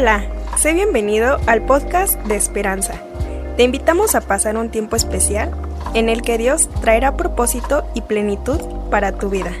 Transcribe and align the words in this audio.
Hola, 0.00 0.24
sé 0.56 0.72
bienvenido 0.72 1.38
al 1.46 1.66
podcast 1.66 2.14
de 2.20 2.34
Esperanza. 2.34 2.94
Te 3.58 3.64
invitamos 3.64 4.14
a 4.14 4.22
pasar 4.22 4.56
un 4.56 4.70
tiempo 4.70 4.96
especial 4.96 5.54
en 5.92 6.08
el 6.08 6.22
que 6.22 6.38
Dios 6.38 6.70
traerá 6.80 7.18
propósito 7.18 7.86
y 7.94 8.00
plenitud 8.00 8.58
para 8.90 9.18
tu 9.18 9.28
vida. 9.28 9.52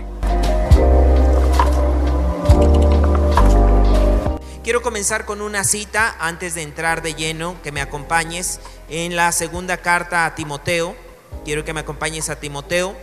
Quiero 4.64 4.80
comenzar 4.80 5.26
con 5.26 5.42
una 5.42 5.62
cita 5.62 6.16
antes 6.18 6.54
de 6.54 6.62
entrar 6.62 7.02
de 7.02 7.12
lleno, 7.12 7.56
que 7.62 7.70
me 7.70 7.82
acompañes 7.82 8.60
en 8.88 9.16
la 9.16 9.32
segunda 9.32 9.76
carta 9.76 10.24
a 10.24 10.34
Timoteo. 10.34 10.96
Quiero 11.44 11.66
que 11.66 11.74
me 11.74 11.80
acompañes 11.80 12.30
a 12.30 12.40
Timoteo, 12.40 12.96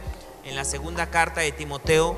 en 0.44 0.56
la 0.56 0.66
segunda 0.66 1.12
carta 1.12 1.42
de 1.42 1.52
Timoteo. 1.52 2.18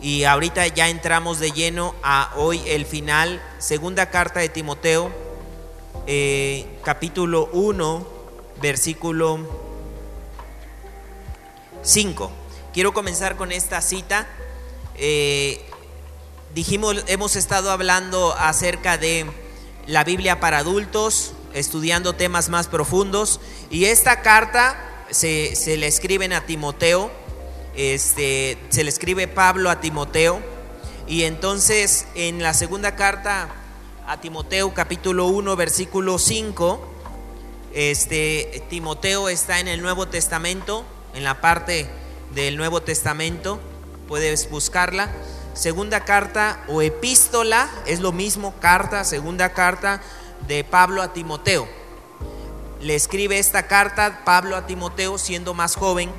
Y 0.00 0.24
ahorita 0.24 0.66
ya 0.68 0.88
entramos 0.88 1.38
de 1.38 1.50
lleno 1.50 1.94
a 2.02 2.32
hoy 2.36 2.62
el 2.66 2.86
final, 2.86 3.42
segunda 3.58 4.10
carta 4.10 4.40
de 4.40 4.48
Timoteo, 4.48 5.10
eh, 6.06 6.66
capítulo 6.84 7.48
1, 7.52 8.06
versículo 8.60 9.40
5. 11.82 12.30
Quiero 12.72 12.92
comenzar 12.92 13.36
con 13.36 13.52
esta 13.52 13.80
cita. 13.80 14.26
Eh, 14.96 15.64
dijimos, 16.54 17.04
hemos 17.06 17.36
estado 17.36 17.70
hablando 17.70 18.34
acerca 18.38 18.98
de 18.98 19.26
la 19.86 20.04
Biblia 20.04 20.40
para 20.40 20.58
adultos, 20.58 21.32
estudiando 21.54 22.12
temas 22.12 22.48
más 22.48 22.66
profundos, 22.66 23.40
y 23.70 23.86
esta 23.86 24.20
carta 24.20 24.76
se, 25.10 25.54
le 25.76 25.86
escriben 25.86 26.32
a 26.32 26.44
Timoteo, 26.44 27.10
este, 27.76 28.58
se 28.70 28.82
le 28.84 28.90
escribe 28.90 29.28
Pablo 29.28 29.70
a 29.70 29.80
Timoteo, 29.80 30.40
y 31.06 31.22
entonces 31.22 32.06
en 32.14 32.42
la 32.42 32.54
segunda 32.54 32.96
carta 32.96 33.48
a 34.06 34.20
Timoteo, 34.20 34.74
capítulo 34.74 35.26
1, 35.26 35.56
versículo 35.56 36.18
5, 36.18 36.80
este, 37.74 38.64
Timoteo 38.70 39.28
está 39.28 39.60
en 39.60 39.68
el 39.68 39.82
Nuevo 39.82 40.08
Testamento, 40.08 40.84
en 41.14 41.24
la 41.24 41.40
parte 41.40 41.88
del 42.34 42.56
Nuevo 42.56 42.82
Testamento, 42.82 43.60
puedes 44.08 44.50
buscarla. 44.50 45.10
Segunda 45.54 46.04
carta 46.04 46.62
o 46.68 46.82
epístola 46.82 47.70
es 47.86 48.00
lo 48.00 48.12
mismo, 48.12 48.54
carta, 48.60 49.04
segunda 49.04 49.52
carta 49.52 50.02
de 50.46 50.64
Pablo 50.64 51.02
a 51.02 51.12
Timoteo. 51.12 51.68
Le 52.80 52.94
escribe 52.94 53.38
esta 53.38 53.66
carta 53.66 54.22
Pablo 54.24 54.56
a 54.56 54.66
Timoteo 54.66 55.18
siendo 55.18 55.54
más 55.54 55.76
joven, 55.76 56.10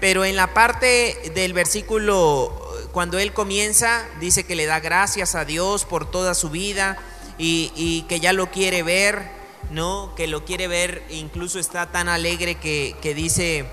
pero 0.00 0.24
en 0.24 0.36
la 0.36 0.52
parte 0.52 1.32
del 1.34 1.52
versículo, 1.52 2.52
cuando 2.92 3.18
él 3.18 3.32
comienza, 3.32 4.04
dice 4.20 4.44
que 4.44 4.56
le 4.56 4.66
da 4.66 4.80
gracias 4.80 5.34
a 5.34 5.44
Dios 5.44 5.84
por 5.84 6.10
toda 6.10 6.34
su 6.34 6.50
vida 6.50 6.98
y, 7.38 8.04
que 8.08 8.20
ya 8.20 8.32
lo 8.32 8.50
quiere 8.50 8.82
ver, 8.82 9.28
¿no? 9.70 10.14
Que 10.16 10.26
lo 10.26 10.44
quiere 10.44 10.68
ver, 10.68 11.02
incluso 11.10 11.58
está 11.58 11.90
tan 11.90 12.08
alegre 12.08 12.56
que, 12.56 12.94
que 13.00 13.14
dice 13.14 13.66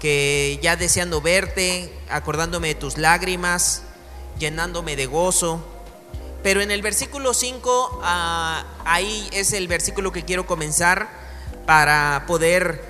que 0.00 0.58
ya 0.62 0.76
deseando 0.76 1.20
verte, 1.20 1.92
acordándome 2.08 2.68
de 2.68 2.74
tus 2.74 2.96
lágrimas, 2.98 3.82
llenándome 4.38 4.96
de 4.96 5.06
gozo. 5.06 5.64
Pero 6.42 6.62
en 6.62 6.70
el 6.70 6.80
versículo 6.80 7.34
5, 7.34 8.00
ah, 8.02 8.64
ahí 8.84 9.28
es 9.32 9.52
el 9.52 9.68
versículo 9.68 10.10
que 10.10 10.24
quiero 10.24 10.46
comenzar 10.46 11.08
para 11.66 12.24
poder 12.26 12.89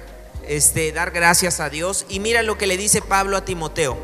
este, 0.50 0.90
dar 0.90 1.12
gracias 1.12 1.60
a 1.60 1.70
Dios. 1.70 2.06
Y 2.08 2.18
mira 2.18 2.42
lo 2.42 2.58
que 2.58 2.66
le 2.66 2.76
dice 2.76 3.00
Pablo 3.00 3.36
a 3.36 3.44
Timoteo. 3.44 3.96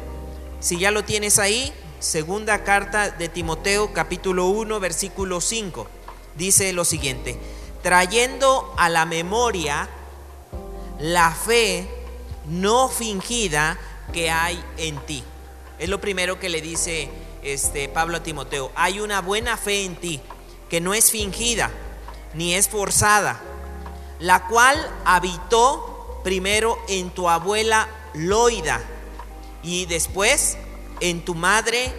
Si 0.60 0.78
ya 0.78 0.93
lo 0.93 1.04
tienes 1.04 1.41
ahí, 1.41 1.72
segunda 1.98 2.62
carta 2.62 3.10
de 3.10 3.28
Timoteo, 3.28 3.93
capítulo 3.93 4.47
1, 4.47 4.78
versículo 4.78 5.41
5, 5.41 5.88
dice 6.37 6.72
lo 6.72 6.84
siguiente, 6.84 7.37
trayendo 7.82 8.72
a 8.78 8.88
la 8.88 9.06
memoria 9.06 9.88
la 11.00 11.32
fe 11.32 11.88
no 12.47 12.88
fingida 12.88 13.76
que 14.12 14.31
hay 14.31 14.62
en 14.76 15.04
ti. 15.04 15.25
Es 15.81 15.88
lo 15.88 16.00
primero 16.00 16.38
que 16.38 16.49
le 16.49 16.60
dice 16.60 17.10
este, 17.43 17.88
Pablo 17.88 18.19
a 18.19 18.22
Timoteo, 18.22 18.70
hay 18.76 19.00
una 19.00 19.20
buena 19.20 19.56
fe 19.56 19.84
en 19.84 19.97
ti, 19.97 20.20
que 20.70 20.81
no 20.81 20.94
es 20.94 21.10
fingida, 21.10 21.72
ni 22.34 22.54
es 22.54 22.69
forzada, 22.69 23.41
la 24.20 24.47
cual 24.47 24.78
habitó 25.04 25.95
primero 26.26 26.76
en 26.88 27.10
tu 27.10 27.31
abuela 27.31 27.87
Loida 28.12 28.82
y 29.62 29.87
después 29.87 30.56
en 30.98 31.25
tu 31.25 31.37
madre 31.37 31.94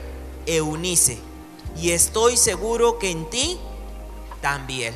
Eunice. 0.46 1.18
Y 1.78 1.92
estoy 1.92 2.36
seguro 2.36 3.00
que 3.00 3.10
en 3.10 3.30
ti 3.30 3.58
también. 4.42 4.94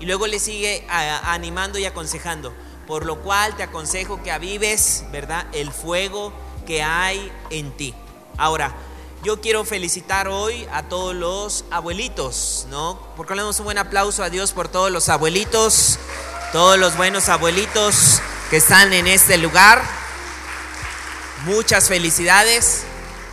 Y 0.00 0.04
luego 0.04 0.26
le 0.26 0.38
sigue 0.38 0.86
animando 0.90 1.78
y 1.78 1.86
aconsejando, 1.86 2.52
por 2.86 3.06
lo 3.06 3.22
cual 3.22 3.56
te 3.56 3.62
aconsejo 3.62 4.22
que 4.22 4.30
avives, 4.30 5.04
¿verdad? 5.10 5.46
El 5.54 5.72
fuego 5.72 6.30
que 6.66 6.82
hay 6.82 7.32
en 7.48 7.74
ti. 7.74 7.94
Ahora, 8.36 8.74
yo 9.24 9.40
quiero 9.40 9.64
felicitar 9.64 10.28
hoy 10.28 10.68
a 10.74 10.82
todos 10.82 11.14
los 11.14 11.64
abuelitos, 11.70 12.66
¿no? 12.68 13.00
Porque 13.16 13.34
le 13.34 13.40
damos 13.40 13.58
un 13.60 13.64
buen 13.64 13.78
aplauso 13.78 14.22
a 14.22 14.28
Dios 14.28 14.52
por 14.52 14.68
todos 14.68 14.90
los 14.90 15.08
abuelitos, 15.08 15.98
todos 16.52 16.78
los 16.78 16.98
buenos 16.98 17.30
abuelitos 17.30 18.20
que 18.52 18.58
están 18.58 18.92
en 18.92 19.06
este 19.06 19.38
lugar. 19.38 19.82
Muchas 21.46 21.88
felicidades 21.88 22.82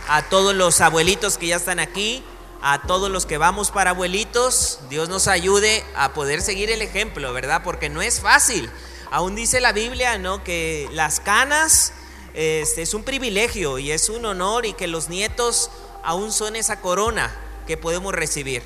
a 0.08 0.22
todos 0.22 0.54
los 0.54 0.80
abuelitos 0.80 1.36
que 1.36 1.48
ya 1.48 1.56
están 1.56 1.78
aquí, 1.78 2.24
a 2.62 2.80
todos 2.86 3.10
los 3.10 3.26
que 3.26 3.36
vamos 3.36 3.70
para 3.70 3.90
abuelitos. 3.90 4.78
Dios 4.88 5.10
nos 5.10 5.28
ayude 5.28 5.84
a 5.94 6.14
poder 6.14 6.40
seguir 6.40 6.70
el 6.70 6.80
ejemplo, 6.80 7.34
¿verdad? 7.34 7.60
Porque 7.62 7.90
no 7.90 8.00
es 8.00 8.20
fácil. 8.20 8.70
Aún 9.10 9.34
dice 9.34 9.60
la 9.60 9.72
Biblia, 9.72 10.16
¿no? 10.16 10.42
Que 10.42 10.88
las 10.92 11.20
canas 11.20 11.92
este, 12.32 12.80
es 12.80 12.94
un 12.94 13.02
privilegio 13.02 13.78
y 13.78 13.90
es 13.90 14.08
un 14.08 14.24
honor 14.24 14.64
y 14.64 14.72
que 14.72 14.86
los 14.86 15.10
nietos 15.10 15.70
aún 16.02 16.32
son 16.32 16.56
esa 16.56 16.80
corona 16.80 17.30
que 17.66 17.76
podemos 17.76 18.14
recibir. 18.14 18.62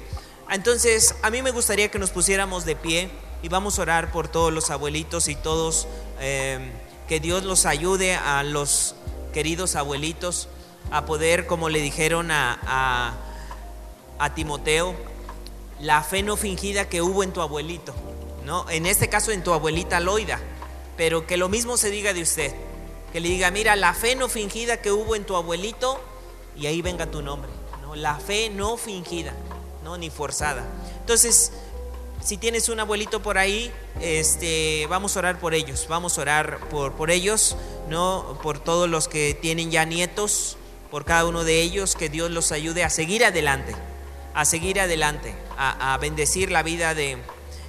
Entonces, 0.49 1.17
a 1.23 1.31
mí 1.31 1.43
me 1.43 1.51
gustaría 1.51 1.91
que 1.91 1.99
nos 1.99 2.11
pusiéramos 2.11 2.65
de 2.65 2.77
pie 2.77 3.11
y 3.45 3.51
vamos 3.51 3.79
a 3.79 3.83
orar 3.83 4.11
por 4.11 4.27
todos 4.27 4.51
los 4.51 4.71
abuelitos 4.71 5.29
y 5.29 5.35
todos, 5.35 5.87
eh, 6.19 6.73
que 7.07 7.21
Dios 7.21 7.45
los 7.45 7.67
ayude 7.67 8.15
a 8.15 8.43
los 8.43 8.95
queridos 9.35 9.77
abuelitos 9.77 10.49
a 10.91 11.05
poder, 11.05 11.47
como 11.47 11.69
le 11.69 11.83
dijeron 11.83 12.31
a, 12.31 13.19
a, 14.19 14.35
Timoteo, 14.35 14.95
la 15.79 16.03
fe 16.03 16.23
no 16.23 16.39
fingida 16.39 16.89
que 16.89 17.03
hubo 17.03 17.23
en 17.23 17.35
tu 17.35 17.43
abuelito, 17.43 17.95
¿no? 18.47 18.65
En 18.71 18.87
este 18.87 19.11
caso 19.11 19.31
en 19.31 19.45
tu 19.45 19.53
abuelita 19.53 20.01
Loida, 20.01 20.41
pero 20.97 21.27
que 21.27 21.37
lo 21.37 21.51
mismo 21.51 21.77
se 21.77 21.91
diga 21.91 22.15
de 22.15 22.23
usted 22.23 22.55
que 23.13 23.21
le 23.21 23.29
diga, 23.29 23.51
mira, 23.51 23.77
la 23.77 23.93
fe 23.93 24.17
no 24.17 24.31
fingida 24.31 24.79
que 24.79 24.91
hubo 24.91 25.17
en 25.17 25.25
tu 25.25 25.37
abuelito, 25.37 26.01
y 26.57 26.65
ahí 26.65 26.81
venga 26.81 27.11
tu 27.11 27.21
nombre. 27.21 27.51
¿no? 27.83 27.95
La 27.95 28.17
fe 28.17 28.49
no 28.49 28.79
fingida, 28.79 29.35
¿no? 29.85 29.99
ni 29.99 30.09
forzada. 30.09 30.65
Entonces, 30.99 31.53
si 32.25 32.39
tienes 32.39 32.71
un 32.71 32.81
abuelito 32.81 33.23
por 33.23 33.37
ahí, 33.37 33.71
este, 34.01 34.87
vamos 34.89 35.15
a 35.15 35.19
orar 35.19 35.39
por 35.39 35.53
ellos, 35.53 35.87
vamos 35.89 36.17
a 36.17 36.23
orar 36.23 36.59
por, 36.71 36.95
por 36.95 37.11
ellos, 37.11 37.55
¿no? 37.91 38.39
por 38.43 38.59
todos 38.59 38.89
los 38.89 39.09
que 39.09 39.39
tienen 39.41 39.71
ya 39.71 39.85
nietos, 39.85 40.57
por 40.91 41.05
cada 41.05 41.27
uno 41.27 41.45
de 41.45 41.61
ellos, 41.61 41.95
que 41.95 42.09
Dios 42.09 42.31
los 42.31 42.51
ayude 42.51 42.83
a 42.83 42.89
seguir 42.89 43.27
adelante, 43.27 43.77
a 44.33 44.47
seguir 44.47 44.81
adelante, 44.81 45.35
a, 45.59 45.93
a 45.93 45.99
bendecir 45.99 46.51
la 46.51 46.63
vida 46.63 46.95
de... 46.95 47.19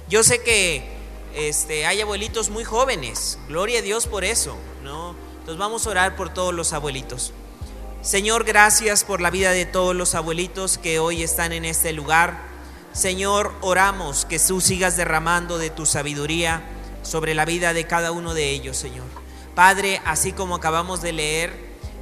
Yo 0.08 0.24
sé 0.24 0.42
que 0.42 0.88
este, 1.34 1.84
hay 1.84 2.00
abuelitos 2.00 2.48
muy 2.48 2.64
jóvenes, 2.64 3.38
gloria 3.48 3.80
a 3.80 3.82
Dios 3.82 4.06
por 4.06 4.24
eso, 4.24 4.56
¿no? 4.82 5.14
Entonces 5.32 5.58
vamos 5.58 5.86
a 5.86 5.90
orar 5.90 6.16
por 6.16 6.32
todos 6.32 6.54
los 6.54 6.72
abuelitos. 6.72 7.34
Señor, 8.00 8.44
gracias 8.44 9.04
por 9.04 9.20
la 9.20 9.30
vida 9.30 9.50
de 9.50 9.66
todos 9.66 9.94
los 9.94 10.14
abuelitos 10.14 10.78
que 10.78 10.98
hoy 10.98 11.22
están 11.22 11.52
en 11.52 11.66
este 11.66 11.92
lugar. 11.92 12.55
Señor, 12.96 13.52
oramos 13.60 14.24
que 14.24 14.38
tú 14.38 14.62
sigas 14.62 14.96
derramando 14.96 15.58
de 15.58 15.68
tu 15.68 15.84
sabiduría 15.84 16.62
sobre 17.02 17.34
la 17.34 17.44
vida 17.44 17.74
de 17.74 17.86
cada 17.86 18.10
uno 18.10 18.32
de 18.32 18.52
ellos, 18.52 18.78
Señor. 18.78 19.04
Padre, 19.54 20.00
así 20.06 20.32
como 20.32 20.54
acabamos 20.54 21.02
de 21.02 21.12
leer, 21.12 21.52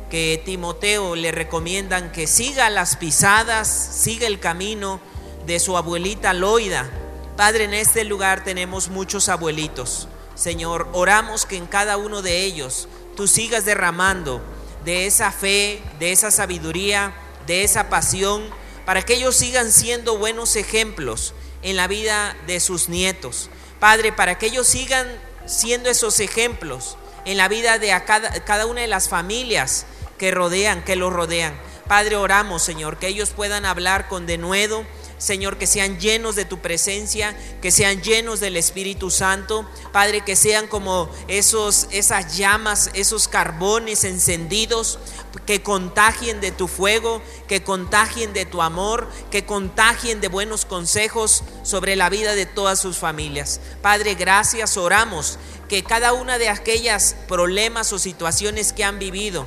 que 0.09 0.41
Timoteo 0.45 1.17
le 1.17 1.33
recomiendan 1.33 2.13
que 2.13 2.29
siga 2.29 2.71
las 2.71 2.95
pisadas, 2.95 3.67
siga 3.67 4.29
el 4.29 4.39
camino 4.39 5.01
de 5.47 5.59
su 5.59 5.77
abuelita 5.77 6.33
Loida. 6.33 6.89
Padre, 7.37 7.65
en 7.65 7.75
este 7.75 8.05
lugar 8.05 8.45
tenemos 8.45 8.89
muchos 8.89 9.29
abuelitos. 9.29 10.07
Señor, 10.37 10.89
oramos 10.93 11.45
que 11.45 11.57
en 11.57 11.67
cada 11.67 11.97
uno 11.97 12.23
de 12.23 12.45
ellos 12.45 12.87
tú 13.17 13.27
sigas 13.27 13.65
derramando 13.65 14.41
de 14.85 15.07
esa 15.07 15.33
fe, 15.33 15.83
de 15.99 16.13
esa 16.13 16.31
sabiduría, 16.31 17.13
de 17.49 17.65
esa 17.65 17.89
pasión, 17.89 18.45
para 18.85 19.03
que 19.03 19.15
ellos 19.15 19.37
sigan 19.37 19.73
siendo 19.73 20.19
buenos 20.19 20.57
ejemplos 20.57 21.35
en 21.63 21.77
la 21.77 21.87
vida 21.87 22.37
de 22.47 22.61
sus 22.61 22.89
nietos. 22.89 23.49
Padre, 23.81 24.13
para 24.13 24.39
que 24.39 24.47
ellos 24.47 24.67
sigan 24.67 25.07
siendo 25.47 25.91
esos 25.91 26.21
ejemplos 26.21 26.97
en 27.25 27.37
la 27.37 27.49
vida 27.49 27.79
de 27.79 27.89
cada, 28.05 28.67
una 28.67 28.83
de 28.83 28.87
las 28.87 29.09
familias 29.09 29.87
que 30.19 30.31
rodean, 30.31 30.85
que 30.85 30.97
los 30.97 31.13
rodean. 31.13 31.59
Padre, 31.89 32.17
oramos, 32.17 32.63
Señor, 32.63 32.99
que 32.99 33.09
ellos 33.09 33.31
puedan 33.31 33.65
hablar 33.65 34.09
con 34.09 34.27
denuedo, 34.27 34.85
Señor, 35.25 35.57
que 35.57 35.67
sean 35.67 35.99
llenos 35.99 36.37
de 36.37 36.45
tu 36.45 36.59
presencia, 36.59 37.35
que 37.63 37.71
sean 37.71 38.03
llenos 38.03 38.41
del 38.41 38.57
Espíritu 38.57 39.11
Santo. 39.11 39.67
Padre, 39.91 40.21
que 40.21 40.37
sean 40.37 40.67
como 40.67 41.09
esos, 41.29 41.89
esas 41.91 42.37
llamas, 42.37 42.91
esos 42.93 43.27
carbones 43.27 44.05
encendidos, 44.05 44.99
que 45.47 45.63
contagien 45.63 46.41
de 46.41 46.53
tu 46.53 46.69
fuego, 46.69 47.23
que 47.49 47.63
contagien 47.63 48.35
de 48.35 48.45
tu 48.45 48.61
amor, 48.61 49.09
que 49.31 49.47
contagien 49.47 50.21
de 50.21 50.29
buenos 50.29 50.67
consejos 50.67 51.43
sobre 51.63 51.97
la 51.97 52.11
vida 52.11 52.35
de 52.35 52.45
todas 52.45 52.79
sus 52.79 52.99
familias. 52.99 53.61
Padre, 53.81 54.15
gracias, 54.17 54.77
oramos 54.77 55.39
que 55.69 55.83
cada 55.83 56.13
una 56.13 56.37
de 56.37 56.51
aquellas 56.51 57.17
problemas 57.27 57.93
o 57.95 57.99
situaciones 57.99 58.75
que 58.75 58.85
han 58.85 58.99
vivido 58.99 59.47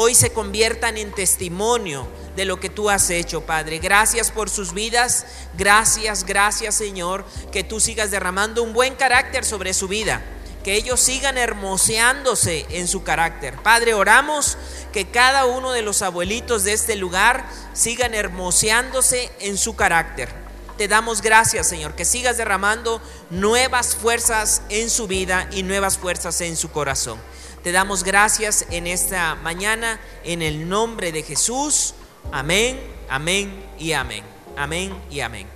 hoy 0.00 0.14
se 0.14 0.30
conviertan 0.30 0.96
en 0.96 1.10
testimonio 1.10 2.06
de 2.36 2.44
lo 2.44 2.60
que 2.60 2.70
tú 2.70 2.88
has 2.88 3.10
hecho, 3.10 3.40
Padre. 3.40 3.80
Gracias 3.80 4.30
por 4.30 4.48
sus 4.48 4.72
vidas. 4.72 5.26
Gracias, 5.56 6.22
gracias, 6.24 6.76
Señor, 6.76 7.24
que 7.50 7.64
tú 7.64 7.80
sigas 7.80 8.12
derramando 8.12 8.62
un 8.62 8.72
buen 8.72 8.94
carácter 8.94 9.44
sobre 9.44 9.74
su 9.74 9.88
vida. 9.88 10.22
Que 10.62 10.76
ellos 10.76 11.00
sigan 11.00 11.36
hermoseándose 11.36 12.64
en 12.70 12.86
su 12.86 13.02
carácter. 13.02 13.56
Padre, 13.56 13.94
oramos 13.94 14.56
que 14.92 15.08
cada 15.10 15.46
uno 15.46 15.72
de 15.72 15.82
los 15.82 16.00
abuelitos 16.02 16.62
de 16.62 16.74
este 16.74 16.94
lugar 16.94 17.44
sigan 17.72 18.14
hermoseándose 18.14 19.32
en 19.40 19.58
su 19.58 19.74
carácter. 19.74 20.28
Te 20.76 20.86
damos 20.86 21.22
gracias, 21.22 21.66
Señor, 21.66 21.96
que 21.96 22.04
sigas 22.04 22.36
derramando 22.36 23.02
nuevas 23.30 23.96
fuerzas 23.96 24.62
en 24.68 24.90
su 24.90 25.08
vida 25.08 25.48
y 25.50 25.64
nuevas 25.64 25.98
fuerzas 25.98 26.40
en 26.40 26.56
su 26.56 26.70
corazón. 26.70 27.18
Te 27.62 27.72
damos 27.72 28.04
gracias 28.04 28.66
en 28.70 28.86
esta 28.86 29.34
mañana 29.34 30.00
en 30.22 30.42
el 30.42 30.68
nombre 30.68 31.10
de 31.10 31.24
Jesús. 31.24 31.94
Amén, 32.30 32.80
amén 33.08 33.64
y 33.80 33.92
amén. 33.92 34.24
Amén 34.56 34.96
y 35.10 35.20
amén. 35.20 35.48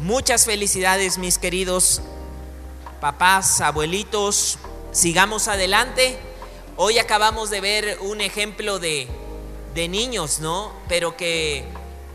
Muchas 0.00 0.44
felicidades 0.44 1.16
mis 1.16 1.38
queridos 1.38 2.02
papás, 3.00 3.62
abuelitos. 3.62 4.58
Sigamos 4.92 5.48
adelante. 5.48 6.18
Hoy 6.76 6.98
acabamos 6.98 7.48
de 7.48 7.62
ver 7.62 7.98
un 8.02 8.20
ejemplo 8.20 8.78
de, 8.78 9.08
de 9.74 9.88
niños, 9.88 10.40
¿no? 10.40 10.70
Pero 10.86 11.16
que 11.16 11.64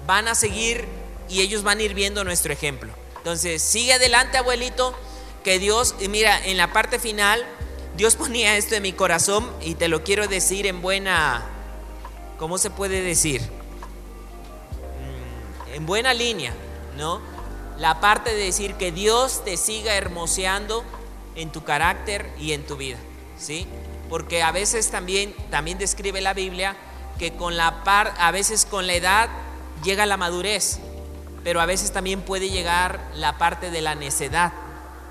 van 0.05 0.27
a 0.27 0.35
seguir 0.35 0.85
y 1.27 1.41
ellos 1.41 1.63
van 1.63 1.79
a 1.79 1.83
ir 1.83 1.95
viendo 1.95 2.23
nuestro 2.23 2.53
ejemplo. 2.53 2.93
Entonces, 3.17 3.63
sigue 3.63 3.93
adelante, 3.93 4.37
abuelito, 4.37 4.95
que 5.43 5.57
Dios, 5.57 5.95
mira, 6.09 6.39
en 6.45 6.57
la 6.57 6.71
parte 6.71 6.99
final, 6.99 7.43
Dios 7.95 8.15
ponía 8.15 8.57
esto 8.57 8.75
en 8.75 8.83
mi 8.83 8.91
corazón 8.91 9.49
y 9.61 9.75
te 9.75 9.87
lo 9.87 10.03
quiero 10.03 10.27
decir 10.27 10.67
en 10.67 10.81
buena 10.81 11.43
¿cómo 12.37 12.57
se 12.57 12.69
puede 12.69 13.01
decir? 13.01 13.41
Mm, 15.01 15.75
en 15.75 15.85
buena 15.85 16.13
línea, 16.13 16.53
¿no? 16.97 17.21
La 17.77 17.99
parte 17.99 18.33
de 18.33 18.43
decir 18.43 18.75
que 18.75 18.91
Dios 18.91 19.43
te 19.43 19.57
siga 19.57 19.95
hermoseando 19.95 20.83
en 21.35 21.51
tu 21.51 21.63
carácter 21.63 22.29
y 22.39 22.53
en 22.53 22.65
tu 22.65 22.77
vida, 22.77 22.97
¿sí? 23.37 23.67
Porque 24.09 24.43
a 24.43 24.51
veces 24.51 24.91
también, 24.91 25.33
también 25.49 25.77
describe 25.77 26.21
la 26.21 26.33
Biblia 26.33 26.75
que 27.17 27.33
con 27.33 27.55
la 27.57 27.83
par, 27.83 28.13
a 28.17 28.31
veces 28.31 28.65
con 28.65 28.87
la 28.87 28.93
edad 28.93 29.29
llega 29.83 30.05
la 30.05 30.17
madurez, 30.17 30.79
pero 31.43 31.61
a 31.61 31.65
veces 31.65 31.91
también 31.91 32.21
puede 32.21 32.49
llegar 32.49 32.99
la 33.15 33.37
parte 33.37 33.71
de 33.71 33.81
la 33.81 33.95
necedad. 33.95 34.53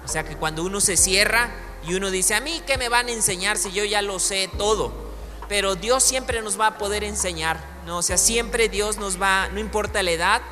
O 0.04 0.08
sea 0.08 0.25
que 0.25 0.37
cuando 0.37 0.62
uno 0.62 0.80
se 0.80 0.96
cierra 0.96 1.50
y 1.86 1.94
uno 1.94 2.10
dice, 2.10 2.34
a 2.34 2.40
mí 2.40 2.62
qué 2.66 2.78
me 2.78 2.88
van 2.88 3.08
a 3.08 3.12
enseñar 3.12 3.56
si 3.58 3.72
yo 3.72 3.84
ya 3.84 4.02
lo 4.02 4.19
sé 4.19 4.48
todo 4.56 5.04
pero 5.48 5.75
Dios 5.75 6.02
siempre 6.02 6.42
nos 6.42 6.58
va 6.58 6.69
a 6.69 6.78
poder 6.78 7.04
enseñar, 7.04 7.60
¿no? 7.86 7.98
O 7.98 8.02
sea, 8.02 8.16
siempre 8.16 8.69
Dios 8.69 8.96
nos 8.96 9.20
va, 9.20 9.48
no 9.48 9.60
importa 9.60 10.02
la 10.02 10.10
edad, 10.10 10.42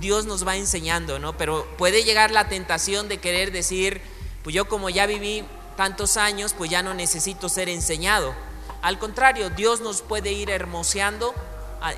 Dios 0.00 0.26
nos 0.26 0.46
va 0.46 0.56
enseñando, 0.56 1.18
¿no? 1.18 1.36
Pero 1.36 1.66
puede 1.76 2.04
llegar 2.04 2.30
la 2.30 2.48
tentación 2.48 3.08
de 3.08 3.18
querer 3.18 3.52
decir, 3.52 4.00
pues 4.42 4.54
yo 4.54 4.68
como 4.68 4.90
ya 4.90 5.06
viví 5.06 5.44
tantos 5.76 6.16
años, 6.16 6.54
pues 6.56 6.70
ya 6.70 6.82
no 6.82 6.94
necesito 6.94 7.48
ser 7.48 7.68
enseñado. 7.68 8.34
Al 8.80 8.98
contrario, 8.98 9.50
Dios 9.50 9.80
nos 9.80 10.02
puede 10.02 10.32
ir 10.32 10.50
hermoseando 10.50 11.34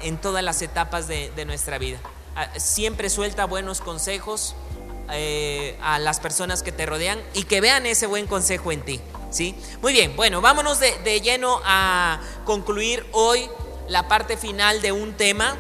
en 0.03 0.19
todas 0.19 0.43
las 0.43 0.63
etapas 0.63 1.09
de, 1.09 1.45
nuestra 1.47 1.79
vida. 1.79 1.99
Siempre 2.57 3.11
suelta 3.11 3.45
buenos 3.45 3.81
consejos 3.81 4.55
eh, 5.13 5.77
a 5.83 5.99
las 5.99 6.21
personas 6.21 6.63
que 6.63 6.73
te 6.73 6.87
rodean 6.87 7.21
y 7.35 7.45
que 7.45 7.61
vean 7.61 7.87
ese 7.87 8.07
buen 8.07 8.27
consejo 8.27 8.73
en 8.73 8.83
ti. 8.83 9.01
¿sí? 9.31 9.55
Muy 9.83 9.93
bien, 9.93 10.15
bueno, 10.17 10.41
vámonos 10.41 10.81
de, 10.81 11.21
lleno 11.21 11.61
a 11.65 12.21
concluir 12.45 13.07
hoy 13.13 13.49
la 13.89 14.09
parte 14.09 14.37
final 14.37 14.83
de 14.83 14.93
un 14.93 15.15
tema. 15.15 15.57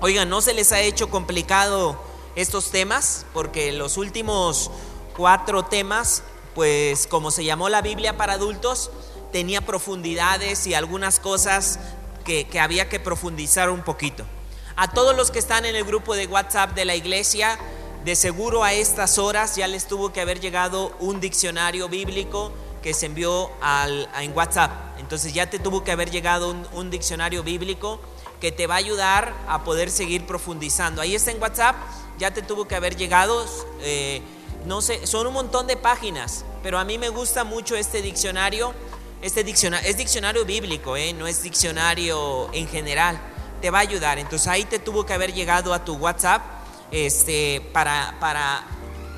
Oigan, 0.00 0.28
¿no 0.28 0.40
se 0.40 0.54
les 0.54 0.72
ha 0.72 0.80
hecho 0.80 1.10
complicado 1.10 2.00
estos 2.34 2.70
temas? 2.70 3.26
Porque 3.32 3.72
los 3.72 3.96
últimos 3.96 4.70
cuatro 5.16 5.64
temas, 5.64 6.22
pues 6.54 7.06
como 7.06 7.30
se 7.30 7.44
llamó 7.44 7.68
la 7.68 7.82
Biblia 7.82 8.16
para 8.16 8.34
adultos, 8.34 8.90
tenía 9.32 9.60
profundidades 9.60 10.66
y 10.66 10.74
algunas 10.74 11.20
cosas 11.20 11.78
que, 12.24 12.46
que 12.46 12.60
había 12.60 12.88
que 12.88 13.00
profundizar 13.00 13.70
un 13.70 13.82
poquito. 13.82 14.24
A 14.76 14.90
todos 14.90 15.16
los 15.16 15.30
que 15.30 15.38
están 15.38 15.64
en 15.64 15.74
el 15.74 15.84
grupo 15.84 16.14
de 16.14 16.26
WhatsApp 16.26 16.74
de 16.74 16.84
la 16.84 16.94
iglesia, 16.94 17.58
de 18.06 18.14
seguro 18.14 18.62
a 18.62 18.72
estas 18.72 19.18
horas 19.18 19.56
ya 19.56 19.66
les 19.66 19.88
tuvo 19.88 20.12
que 20.12 20.20
haber 20.20 20.38
llegado 20.38 20.94
un 21.00 21.20
diccionario 21.20 21.88
bíblico 21.88 22.52
que 22.80 22.94
se 22.94 23.06
envió 23.06 23.50
en 24.20 24.32
WhatsApp. 24.32 24.70
Entonces 25.00 25.34
ya 25.34 25.50
te 25.50 25.58
tuvo 25.58 25.82
que 25.82 25.90
haber 25.90 26.12
llegado 26.12 26.54
un, 26.72 26.88
diccionario 26.88 27.42
bíblico 27.42 27.98
que 28.40 28.52
te 28.52 28.68
va 28.68 28.74
a 28.74 28.78
ayudar 28.78 29.34
a 29.48 29.64
poder 29.64 29.90
seguir 29.90 30.24
profundizando. 30.24 31.02
Ahí 31.02 31.16
está 31.16 31.32
en 31.32 31.42
WhatsApp, 31.42 31.74
ya 32.16 32.32
te 32.32 32.42
tuvo 32.42 32.68
que 32.68 32.76
haber 32.76 32.94
llegado. 32.94 33.44
Eh, 33.80 34.22
no 34.66 34.82
sé, 34.82 35.04
son 35.04 35.26
un 35.26 35.32
montón 35.32 35.66
de 35.66 35.76
páginas, 35.76 36.44
pero 36.62 36.78
a 36.78 36.84
mí 36.84 36.98
me 36.98 37.08
gusta 37.08 37.42
mucho 37.42 37.74
este 37.74 38.02
diccionario. 38.02 38.72
Este 39.20 39.42
diccionario 39.42 39.90
es 39.90 39.96
diccionario 39.96 40.44
bíblico, 40.44 40.96
eh, 40.96 41.12
no 41.12 41.26
es 41.26 41.42
diccionario 41.42 42.50
en 42.52 42.68
general. 42.68 43.18
Te 43.60 43.70
va 43.70 43.78
a 43.78 43.82
ayudar. 43.82 44.20
Entonces 44.20 44.46
ahí 44.46 44.64
te 44.64 44.78
tuvo 44.78 45.04
que 45.04 45.12
haber 45.12 45.34
llegado 45.34 45.74
a 45.74 45.84
tu 45.84 45.94
WhatsApp 45.96 46.56
este, 46.90 47.60
para, 47.72 48.16
para 48.20 48.64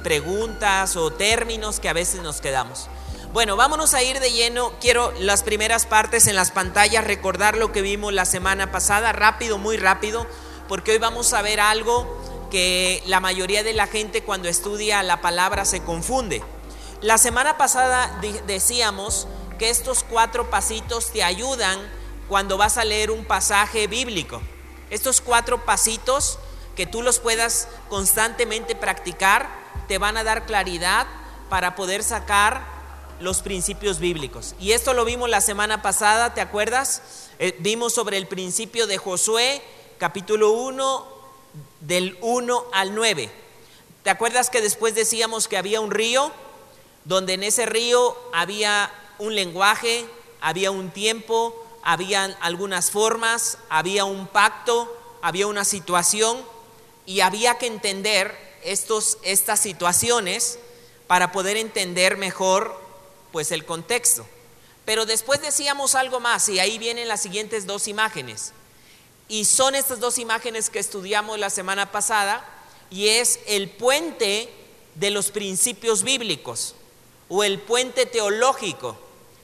preguntas 0.02 0.96
o 0.96 1.12
términos 1.12 1.80
que 1.80 1.88
a 1.88 1.92
veces 1.92 2.22
nos 2.22 2.40
quedamos. 2.40 2.88
Bueno, 3.32 3.56
vámonos 3.56 3.92
a 3.92 4.02
ir 4.02 4.20
de 4.20 4.32
lleno. 4.32 4.72
Quiero 4.80 5.12
las 5.18 5.42
primeras 5.42 5.84
partes 5.84 6.26
en 6.26 6.34
las 6.34 6.50
pantallas, 6.50 7.04
recordar 7.04 7.56
lo 7.56 7.72
que 7.72 7.82
vimos 7.82 8.12
la 8.12 8.24
semana 8.24 8.72
pasada, 8.72 9.12
rápido, 9.12 9.58
muy 9.58 9.76
rápido, 9.76 10.26
porque 10.66 10.92
hoy 10.92 10.98
vamos 10.98 11.32
a 11.34 11.42
ver 11.42 11.60
algo 11.60 12.18
que 12.50 13.02
la 13.06 13.20
mayoría 13.20 13.62
de 13.62 13.74
la 13.74 13.86
gente 13.86 14.22
cuando 14.22 14.48
estudia 14.48 15.02
la 15.02 15.20
palabra 15.20 15.66
se 15.66 15.82
confunde. 15.82 16.42
La 17.02 17.18
semana 17.18 17.58
pasada 17.58 18.18
decíamos 18.46 19.28
que 19.58 19.68
estos 19.68 20.04
cuatro 20.04 20.50
pasitos 20.50 21.12
te 21.12 21.22
ayudan 21.22 21.78
cuando 22.28 22.56
vas 22.56 22.78
a 22.78 22.84
leer 22.84 23.10
un 23.10 23.24
pasaje 23.24 23.86
bíblico. 23.86 24.40
Estos 24.90 25.20
cuatro 25.20 25.64
pasitos 25.64 26.38
que 26.78 26.86
tú 26.86 27.02
los 27.02 27.18
puedas 27.18 27.66
constantemente 27.88 28.76
practicar 28.76 29.48
te 29.88 29.98
van 29.98 30.16
a 30.16 30.22
dar 30.22 30.46
claridad 30.46 31.08
para 31.50 31.74
poder 31.74 32.04
sacar 32.04 32.64
los 33.18 33.42
principios 33.42 33.98
bíblicos. 33.98 34.54
Y 34.60 34.70
esto 34.70 34.94
lo 34.94 35.04
vimos 35.04 35.28
la 35.28 35.40
semana 35.40 35.82
pasada, 35.82 36.34
¿te 36.34 36.40
acuerdas? 36.40 37.02
Eh, 37.40 37.56
vimos 37.58 37.94
sobre 37.94 38.16
el 38.16 38.28
principio 38.28 38.86
de 38.86 38.96
Josué, 38.96 39.60
capítulo 39.98 40.52
1, 40.52 41.04
del 41.80 42.16
1 42.20 42.66
al 42.72 42.94
9. 42.94 43.28
¿Te 44.04 44.10
acuerdas 44.10 44.48
que 44.48 44.60
después 44.60 44.94
decíamos 44.94 45.48
que 45.48 45.56
había 45.56 45.80
un 45.80 45.90
río? 45.90 46.30
Donde 47.04 47.32
en 47.32 47.42
ese 47.42 47.66
río 47.66 48.16
había 48.32 48.88
un 49.18 49.34
lenguaje, 49.34 50.06
había 50.40 50.70
un 50.70 50.90
tiempo, 50.90 51.60
había 51.82 52.36
algunas 52.40 52.92
formas, 52.92 53.58
había 53.68 54.04
un 54.04 54.28
pacto, 54.28 54.96
había 55.22 55.48
una 55.48 55.64
situación 55.64 56.38
y 57.08 57.22
había 57.22 57.56
que 57.56 57.66
entender 57.66 58.36
estos, 58.62 59.16
estas 59.22 59.60
situaciones 59.60 60.58
para 61.06 61.32
poder 61.32 61.56
entender 61.56 62.18
mejor 62.18 62.78
pues 63.32 63.50
el 63.50 63.64
contexto. 63.64 64.26
Pero 64.84 65.06
después 65.06 65.40
decíamos 65.40 65.94
algo 65.94 66.20
más 66.20 66.50
y 66.50 66.60
ahí 66.60 66.76
vienen 66.76 67.08
las 67.08 67.22
siguientes 67.22 67.66
dos 67.66 67.88
imágenes. 67.88 68.52
Y 69.26 69.46
son 69.46 69.74
estas 69.74 70.00
dos 70.00 70.18
imágenes 70.18 70.68
que 70.68 70.80
estudiamos 70.80 71.38
la 71.38 71.48
semana 71.48 71.90
pasada 71.90 72.46
y 72.90 73.08
es 73.08 73.40
el 73.46 73.70
puente 73.70 74.50
de 74.94 75.08
los 75.10 75.30
principios 75.30 76.02
bíblicos 76.02 76.74
o 77.30 77.42
el 77.42 77.58
puente 77.58 78.04
teológico 78.04 78.98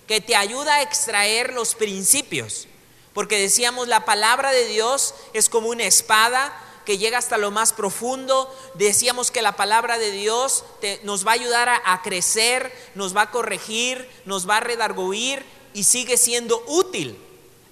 que 0.06 0.21
te 0.21 0.37
ayuda 0.37 0.75
a 0.75 0.83
extraer 0.83 1.54
los 1.54 1.75
principios. 1.75 2.68
Porque 3.14 3.38
decíamos, 3.38 3.88
la 3.88 4.04
palabra 4.04 4.52
de 4.52 4.66
Dios 4.66 5.14
es 5.33 5.49
como 5.49 5.68
una 5.68 5.85
espada 5.85 6.61
que 6.85 6.99
llega 6.99 7.19
hasta 7.19 7.38
lo 7.38 7.50
más 7.50 7.73
profundo. 7.73 8.55
Decíamos 8.75 9.31
que 9.31 9.43
la 9.43 9.57
palabra 9.57 9.99
de 9.99 10.11
Dios 10.11 10.64
nos 11.03 11.26
va 11.26 11.33
a 11.33 11.35
ayudar 11.35 11.69
a, 11.69 12.03
crecer, 12.03 12.73
nos 12.95 13.17
va 13.17 13.23
a 13.23 13.31
corregir, 13.31 14.09
nos 14.25 14.49
va 14.49 14.59
a 14.59 14.61
redarguir 14.61 15.45
y 15.73 15.85
sigue 15.85 16.17
siendo 16.17 16.62
útil. 16.67 17.19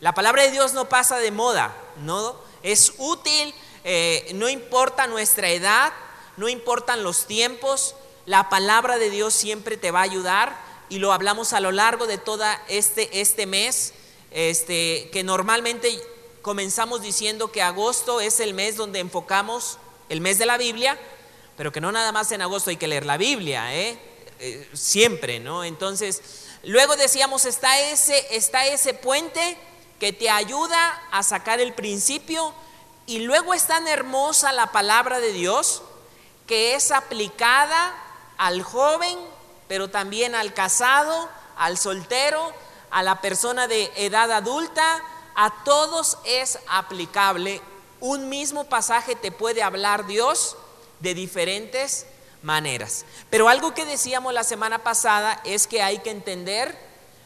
La 0.01 0.15
palabra 0.15 0.43
de 0.43 0.51
Dios 0.51 0.73
no 0.73 0.89
pasa 0.89 1.19
de 1.19 1.31
moda, 1.31 1.77
¿no? 2.03 2.35
Es 2.63 2.95
útil, 2.99 3.55
eh, 3.85 4.31
no 4.35 4.49
importa 4.49 5.07
nuestra 5.07 5.51
edad, 5.51 5.93
no 6.37 6.49
importan 6.49 7.03
los 7.03 7.27
tiempos, 7.27 7.95
la 8.27 8.49
palabra 8.49 8.99
de 8.99 9.11
Dios 9.11 9.35
siempre 9.35 9.77
te 9.77 9.91
va 9.91 10.01
a 10.01 10.05
ayudar 10.05 10.57
y 10.89 10.99
lo 10.99 11.13
hablamos 11.13 11.53
a 11.53 11.61
lo 11.61 11.73
largo 11.73 12.07
de 12.07 12.19
todo 12.19 12.45
este, 12.69 13.21
este 13.21 13.47
mes, 13.47 13.95
este, 14.31 15.11
que 15.13 15.23
normalmente 15.25 16.01
comenzamos 16.43 17.01
diciendo 17.03 17.53
que 17.53 17.63
agosto 17.63 18.21
es 18.21 18.41
el 18.41 18.53
mes 18.53 18.77
donde 18.77 18.99
enfocamos 18.99 19.79
el 20.09 20.21
mes 20.21 20.39
de 20.39 20.47
la 20.47 20.59
Biblia, 20.59 20.99
pero 21.57 21.73
que 21.73 21.81
no 21.81 21.93
nada 21.93 22.13
más 22.13 22.33
en 22.33 22.43
agosto 22.43 22.71
hay 22.71 22.77
que 22.77 22.89
leer 22.89 23.07
la 23.07 23.17
Biblia, 23.17 23.75
¿eh? 23.75 23.99
Eh, 24.41 24.69
siempre, 24.73 25.39
¿no? 25.39 25.63
Entonces, 25.63 26.21
luego 26.65 26.97
decíamos, 26.97 27.45
está 27.45 27.81
ese, 27.81 28.35
está 28.35 28.67
ese 28.67 28.93
puente 28.93 29.57
que 30.01 30.13
te 30.13 30.29
ayuda 30.29 31.01
a 31.13 31.23
sacar 31.23 31.61
el 31.61 31.75
principio 31.75 32.53
y 33.07 33.21
luego 33.21 33.55
es 33.55 33.67
tan 33.67 33.87
hermosa 33.87 34.53
la 34.53 34.73
palabra 34.73 35.21
de 35.21 35.33
Dios 35.33 35.83
que 36.49 36.75
es 36.75 36.91
aplicada 36.91 37.95
al 38.37 38.63
joven, 38.63 39.17
pero 39.69 39.91
también 39.91 40.35
al 40.35 40.55
casado, 40.55 41.29
al 41.57 41.79
soltero, 41.79 42.53
a 42.91 43.05
la 43.05 43.21
persona 43.21 43.69
de 43.69 43.93
edad 43.97 44.33
adulta, 44.33 45.03
a 45.35 45.65
todos 45.65 46.19
es 46.25 46.59
aplicable. 46.69 47.61
Un 48.01 48.29
mismo 48.29 48.65
pasaje 48.65 49.15
te 49.15 49.31
puede 49.31 49.63
hablar 49.63 50.07
Dios 50.07 50.57
de 51.01 51.15
diferentes 51.15 52.07
maneras. 52.43 53.05
Pero 53.31 53.49
algo 53.49 53.75
que 53.75 53.85
decíamos 53.85 54.35
la 54.35 54.45
semana 54.45 54.79
pasada 54.79 55.41
es 55.45 55.67
que 55.67 55.83
hay 55.83 55.99
que 55.99 56.11
entender 56.11 56.77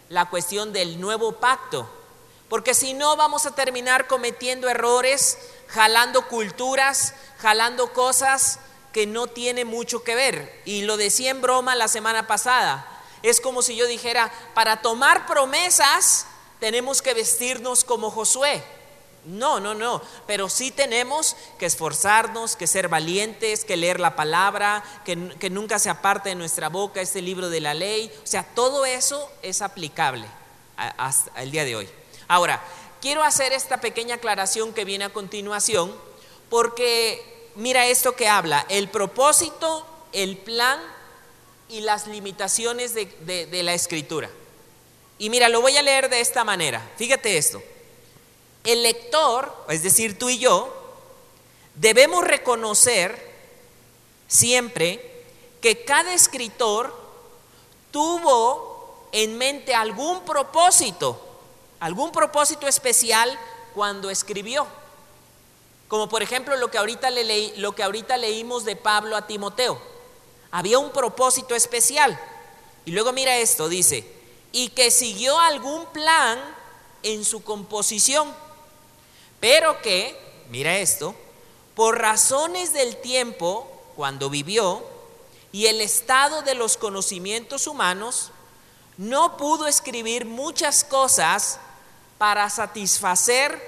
la 0.09 0.29
cuestión 0.29 0.73
del 0.73 1.01
nuevo 1.01 1.33
pacto, 1.33 1.89
porque 2.49 2.75
si 2.75 2.95
no 2.95 3.17
vamos 3.17 3.45
a 3.45 3.55
terminar 3.55 4.07
cometiendo 4.07 4.69
errores, 4.69 5.39
jalando 5.67 6.29
culturas, 6.29 7.15
jalando 7.39 7.93
cosas 7.93 8.61
que 8.93 9.07
no 9.07 9.27
tiene 9.27 9.65
mucho 9.65 10.05
que 10.05 10.15
ver. 10.15 10.63
Y 10.65 10.83
lo 10.83 10.97
decía 10.97 11.31
en 11.31 11.43
broma 11.43 11.75
la 11.75 11.89
semana 11.89 12.27
pasada. 12.27 12.87
Es 13.23 13.41
como 13.41 13.63
si 13.63 13.75
yo 13.75 13.87
dijera, 13.87 14.33
para 14.55 14.81
tomar 14.81 15.27
promesas 15.27 16.27
tenemos 16.61 17.03
que 17.03 17.15
vestirnos 17.15 17.85
como 17.85 18.11
Josué. 18.11 18.63
No, 19.27 19.59
no, 19.59 19.75
no, 19.75 20.01
pero 20.29 20.49
sí 20.49 20.71
tenemos 20.71 21.37
que 21.59 21.67
esforzarnos, 21.67 22.55
que 22.55 22.69
ser 22.69 22.89
valientes, 22.89 23.65
que 23.65 23.77
leer 23.77 23.99
la 23.99 24.15
palabra, 24.15 24.85
que, 25.05 25.17
nunca 25.51 25.81
se 25.81 25.91
aparte 25.91 26.29
de 26.29 26.35
nuestra 26.37 26.69
boca 26.69 27.01
este 27.01 27.21
libro 27.21 27.49
de 27.49 27.61
la 27.61 27.75
ley. 27.75 28.13
O 28.23 28.27
sea, 28.27 28.45
todo 28.45 28.87
eso 28.87 29.29
es 29.43 29.63
aplicable 29.63 30.27
hasta 30.77 31.43
el 31.43 31.51
día 31.51 31.65
de 31.65 31.75
hoy. 31.75 31.89
Ahora, 32.29 32.63
quiero 33.01 33.25
hacer 33.25 33.53
esta 33.53 33.81
pequeña 33.81 34.17
aclaración 34.17 34.73
que 34.73 34.85
viene 34.85 35.07
a 35.07 35.13
continuación, 35.13 35.93
porque 36.49 37.51
mira 37.57 37.87
esto 37.87 38.15
que 38.15 38.29
habla, 38.29 38.65
el 38.69 38.89
propósito, 38.89 39.85
el 40.13 40.37
plan 40.39 40.79
y 41.69 41.81
las 41.81 42.07
limitaciones 42.07 42.95
de, 42.95 43.63
la 43.65 43.75
escritura. 43.75 44.31
Y 45.19 45.31
mira, 45.31 45.49
lo 45.49 45.61
voy 45.61 45.77
a 45.77 45.83
leer 45.83 46.11
de 46.11 46.21
esta 46.21 46.45
manera. 46.45 46.87
Fíjate 46.97 47.37
esto. 47.39 47.63
El 48.65 48.83
lector, 48.83 49.55
es 49.69 49.83
decir, 49.83 50.19
tú 50.19 50.29
y 50.29 50.39
yo, 50.39 50.73
debemos 51.75 52.25
reconocer 52.25 53.35
siempre 54.29 55.25
que 55.61 55.85
cada 55.85 56.13
escritor 56.15 56.95
tuvo 57.91 59.09
en 59.13 59.39
mente 59.39 59.75
algún 59.75 60.25
propósito, 60.25 61.21
algún 61.81 62.13
propósito 62.13 62.67
especial 62.67 63.39
cuando 63.75 64.11
escribió. 64.11 64.67
Como 65.89 66.09
por 66.09 66.23
ejemplo 66.23 66.57
lo 66.57 66.71
que 66.71 66.79
ahorita, 66.79 67.11
le 67.11 67.57
lo 67.59 67.75
que 67.75 67.83
ahorita 67.83 68.17
leímos 68.17 68.65
de 68.65 68.77
Pablo 68.77 69.17
a 69.17 69.27
Timoteo. 69.27 69.81
Había 70.51 70.79
un 70.79 70.91
propósito 70.91 71.55
especial. 71.55 72.19
Y 72.85 72.91
luego 72.91 73.13
mira 73.13 73.37
esto, 73.37 73.69
dice, 73.69 74.16
y 74.53 74.69
que 74.71 74.91
siguió 74.91 75.39
algún 75.39 75.87
plan 75.87 76.39
en 77.03 77.25
su 77.25 77.43
composición, 77.43 78.33
pero 79.41 79.81
que, 79.83 80.19
mira 80.51 80.79
esto, 80.79 81.15
por 81.75 81.99
razones 81.99 82.73
del 82.73 82.97
tiempo, 82.97 83.71
cuando 83.97 84.31
vivió, 84.31 84.83
y 85.53 85.67
el 85.67 85.81
estado 85.81 86.43
de 86.43 86.55
los 86.55 86.77
conocimientos 86.77 87.67
humanos, 87.67 88.31
no 88.97 89.37
pudo 89.37 89.67
escribir 89.67 90.25
muchas 90.25 90.85
cosas 90.85 91.59
para 92.19 92.49
satisfacer 92.49 93.61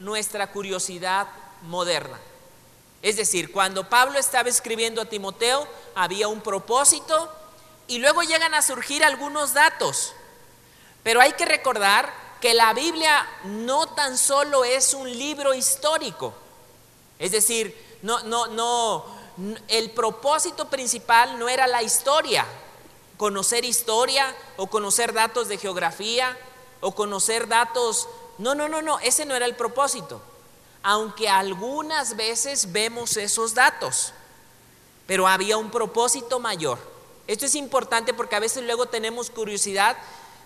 nuestra 0.00 0.50
curiosidad 0.50 1.28
moderna. 1.62 2.18
Es 3.00 3.16
decir, 3.16 3.52
cuando 3.52 3.88
Pablo 3.88 4.18
estaba 4.18 4.48
escribiendo 4.48 5.00
a 5.00 5.06
Timoteo, 5.06 5.66
había 5.94 6.28
un 6.28 6.40
propósito 6.40 7.30
y 7.88 7.98
luego 7.98 8.22
llegan 8.22 8.54
a 8.54 8.62
surgir 8.62 9.04
algunos 9.04 9.54
datos. 9.54 10.14
Pero 11.02 11.20
hay 11.20 11.32
que 11.32 11.44
recordar 11.44 12.12
que 12.40 12.54
la 12.54 12.72
Biblia 12.72 13.26
no 13.44 13.86
tan 13.86 14.18
solo 14.18 14.64
es 14.64 14.94
un 14.94 15.10
libro 15.10 15.54
histórico. 15.54 16.34
Es 17.18 17.32
decir, 17.32 17.98
no, 18.02 18.20
no, 18.24 18.46
no, 18.48 19.04
el 19.68 19.90
propósito 19.90 20.68
principal 20.68 21.38
no 21.38 21.48
era 21.48 21.66
la 21.66 21.82
historia, 21.82 22.44
conocer 23.16 23.64
historia 23.64 24.34
o 24.56 24.66
conocer 24.66 25.12
datos 25.12 25.48
de 25.48 25.58
geografía 25.58 26.36
o 26.80 26.94
conocer 26.94 27.48
datos. 27.48 28.08
No, 28.38 28.54
no, 28.54 28.68
no, 28.68 28.82
no, 28.82 28.98
ese 29.00 29.24
no 29.24 29.36
era 29.36 29.46
el 29.46 29.54
propósito 29.54 30.20
aunque 30.82 31.28
algunas 31.28 32.16
veces 32.16 32.72
vemos 32.72 33.16
esos 33.16 33.54
datos, 33.54 34.12
pero 35.06 35.28
había 35.28 35.56
un 35.56 35.70
propósito 35.70 36.40
mayor. 36.40 36.78
Esto 37.26 37.46
es 37.46 37.54
importante 37.54 38.12
porque 38.12 38.34
a 38.34 38.40
veces 38.40 38.64
luego 38.64 38.86
tenemos 38.86 39.30
curiosidad 39.30 39.96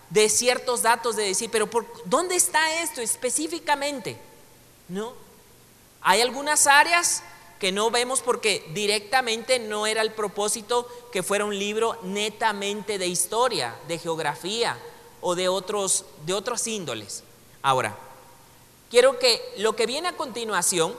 de 0.09 0.29
ciertos 0.29 0.81
datos, 0.81 1.15
de 1.15 1.23
decir, 1.23 1.49
pero 1.51 1.69
¿por 1.69 1.85
¿dónde 2.05 2.35
está 2.35 2.81
esto 2.81 3.01
específicamente? 3.01 4.19
¿No? 4.87 5.13
Hay 6.01 6.21
algunas 6.21 6.67
áreas 6.67 7.23
que 7.59 7.71
no 7.71 7.89
vemos 7.89 8.21
porque 8.21 8.65
directamente 8.73 9.59
no 9.59 9.87
era 9.87 10.01
el 10.01 10.11
propósito 10.11 10.87
que 11.11 11.23
fuera 11.23 11.45
un 11.45 11.57
libro 11.57 11.97
netamente 12.03 12.97
de 12.97 13.07
historia, 13.07 13.75
de 13.87 13.97
geografía 13.97 14.77
o 15.21 15.35
de 15.35 15.49
otros, 15.49 16.05
de 16.25 16.33
otros 16.33 16.67
índoles. 16.67 17.23
Ahora, 17.61 17.97
quiero 18.89 19.17
que 19.17 19.41
lo 19.57 19.75
que 19.75 19.87
viene 19.87 20.09
a 20.09 20.15
continuación 20.15 20.95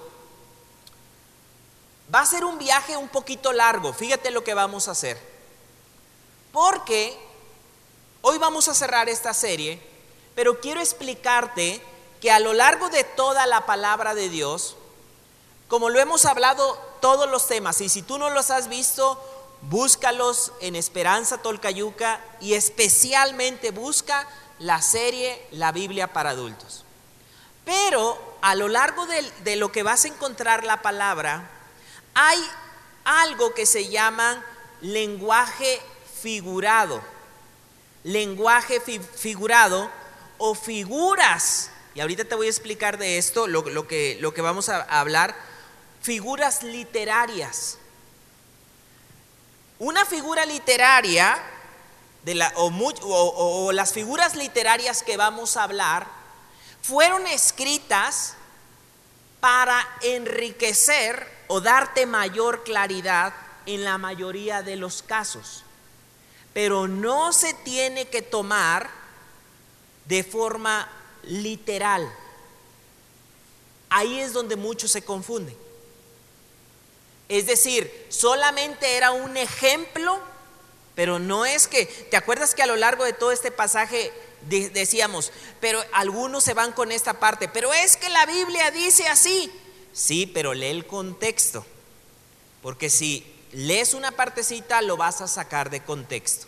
va 2.12 2.21
a 2.21 2.27
ser 2.27 2.45
un 2.45 2.59
viaje 2.59 2.97
un 2.97 3.09
poquito 3.09 3.53
largo. 3.53 3.93
Fíjate 3.93 4.31
lo 4.31 4.43
que 4.43 4.55
vamos 4.55 4.88
a 4.88 4.93
hacer. 4.93 5.19
Porque 6.53 7.17
hoy 8.29 8.37
vamos 8.37 8.69
a 8.69 8.75
cerrar 8.75 9.09
esta 9.09 9.33
serie, 9.33 9.81
pero 10.35 10.61
quiero 10.61 10.81
explicarte 10.81 11.81
que 12.21 12.31
a 12.31 12.41
lo 12.41 12.53
largo 12.53 12.91
de 12.91 13.03
toda 13.03 13.47
la 13.47 13.65
palabra 13.65 14.15
de 14.15 14.29
Dios, 14.29 14.77
como 15.67 15.89
lo 15.89 15.99
hemos 15.99 16.27
hablado 16.27 16.79
todos 17.01 17.27
los 17.31 17.49
temas, 17.49 17.81
y 17.81 17.89
si 17.89 18.03
tú 18.03 18.19
no 18.19 18.29
los 18.29 18.51
has 18.51 18.69
visto, 18.69 19.19
búscalos 19.63 20.53
en 20.61 20.77
Esperanza 20.77 21.39
Tolcayuca 21.39 22.21
y 22.39 22.53
especialmente 22.53 23.71
busca 23.71 24.29
la 24.59 24.83
serie 24.83 25.43
La 25.51 25.73
Biblia 25.73 26.13
para 26.13 26.31
adultos. 26.31 26.85
Pero 27.65 28.19
a 28.43 28.55
lo 28.55 28.69
largo 28.69 29.07
de, 29.07 29.57
lo 29.57 29.73
que 29.73 29.83
vas 29.83 30.05
a 30.05 30.09
encontrar 30.09 30.65
la 30.65 30.83
palabra, 30.83 31.51
hay 32.13 32.39
algo 33.05 33.55
que 33.55 33.65
se 33.65 33.89
llama 33.89 34.45
lenguaje 34.83 35.81
figurado. 36.21 37.01
Lenguaje 38.05 38.81
figurado 38.81 39.90
o 40.38 40.55
figuras. 40.55 41.71
Y 41.95 42.00
ahorita 42.00 42.25
te 42.25 42.35
voy 42.35 42.47
a 42.47 42.50
explicar 42.50 42.99
de 42.99 43.19
esto, 43.19 43.47
lo, 43.47 43.64
que, 43.87 44.19
lo 44.21 44.33
que 44.33 44.40
vamos 44.40 44.69
a 44.69 44.83
hablar. 44.83 45.35
Figuras 46.00 46.62
literarias. 46.62 47.78
Una 49.78 50.05
figura 50.05 50.47
literaria, 50.47 51.38
de 52.25 52.35
la, 52.35 52.52
o 52.57 53.73
las 53.73 53.93
figuras 53.93 54.35
literarias 54.35 55.02
que 55.02 55.17
vamos 55.17 55.57
a 55.57 55.64
hablar, 55.64 56.07
fueron 56.83 57.26
escritas 57.26 58.35
para 59.40 59.87
enriquecer 60.02 61.26
o 61.49 61.61
darte 61.61 62.07
mayor 62.07 62.64
claridad 62.64 63.35
en 63.67 63.85
la 63.85 63.99
mayoría 63.99 64.62
de 64.62 64.76
los 64.76 65.02
casos. 65.02 65.64
Pero 66.59 66.88
no 66.88 67.33
se 67.33 67.55
tiene 67.55 68.09
que 68.09 68.21
tomar 68.21 68.91
de 70.07 70.25
forma 70.25 70.91
literal. 71.23 72.12
Ahí 73.91 74.19
es 74.19 74.33
donde 74.33 74.57
muchos 74.57 74.91
se 74.91 75.03
confunden. 75.03 75.57
Es 77.29 77.47
decir, 77.47 78.07
solamente 78.09 78.97
era 78.97 79.12
un 79.12 79.37
ejemplo, 79.37 80.19
pero 80.97 81.21
no 81.21 81.47
es 81.47 81.69
que, 81.69 81.87
¿te 81.87 82.17
acuerdas 82.17 82.57
que 82.57 82.65
a 82.65 82.67
lo 82.67 82.75
largo 82.75 83.05
de 83.05 83.12
todo 83.12 83.31
este 83.31 83.53
pasaje 83.53 84.12
decíamos, 84.49 85.31
pero 85.61 85.81
algunos 85.93 86.43
se 86.43 86.55
van 86.55 86.73
con 86.73 86.91
esta 86.91 87.21
parte, 87.21 87.47
pero 87.47 87.73
es 87.73 87.97
que 87.97 88.09
la 88.09 88.27
Biblia 88.27 88.73
dice 88.73 89.07
así. 89.07 89.53
Sí, 89.93 90.27
pero 90.27 90.55
lee 90.55 90.67
el 90.67 90.88
contexto. 90.88 91.65
Porque 92.62 92.91
si 92.91 93.25
lees 93.53 93.95
una 93.95 94.11
partecita, 94.11 94.83
lo 94.83 94.97
vas 94.97 95.21
a 95.21 95.29
sacar 95.29 95.71
de 95.71 95.85
contexto. 95.85 96.48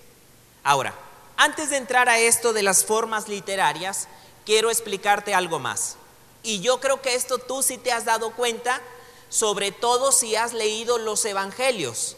Ahora, 0.62 0.94
antes 1.36 1.70
de 1.70 1.78
entrar 1.78 2.08
a 2.08 2.18
esto 2.18 2.52
de 2.52 2.62
las 2.62 2.84
formas 2.84 3.28
literarias, 3.28 4.08
quiero 4.44 4.70
explicarte 4.70 5.34
algo 5.34 5.58
más. 5.58 5.96
Y 6.42 6.60
yo 6.60 6.80
creo 6.80 7.00
que 7.00 7.14
esto 7.14 7.38
tú 7.38 7.62
sí 7.62 7.78
te 7.78 7.92
has 7.92 8.04
dado 8.04 8.32
cuenta, 8.32 8.80
sobre 9.28 9.72
todo 9.72 10.12
si 10.12 10.36
has 10.36 10.52
leído 10.52 10.98
los 10.98 11.24
evangelios. 11.24 12.16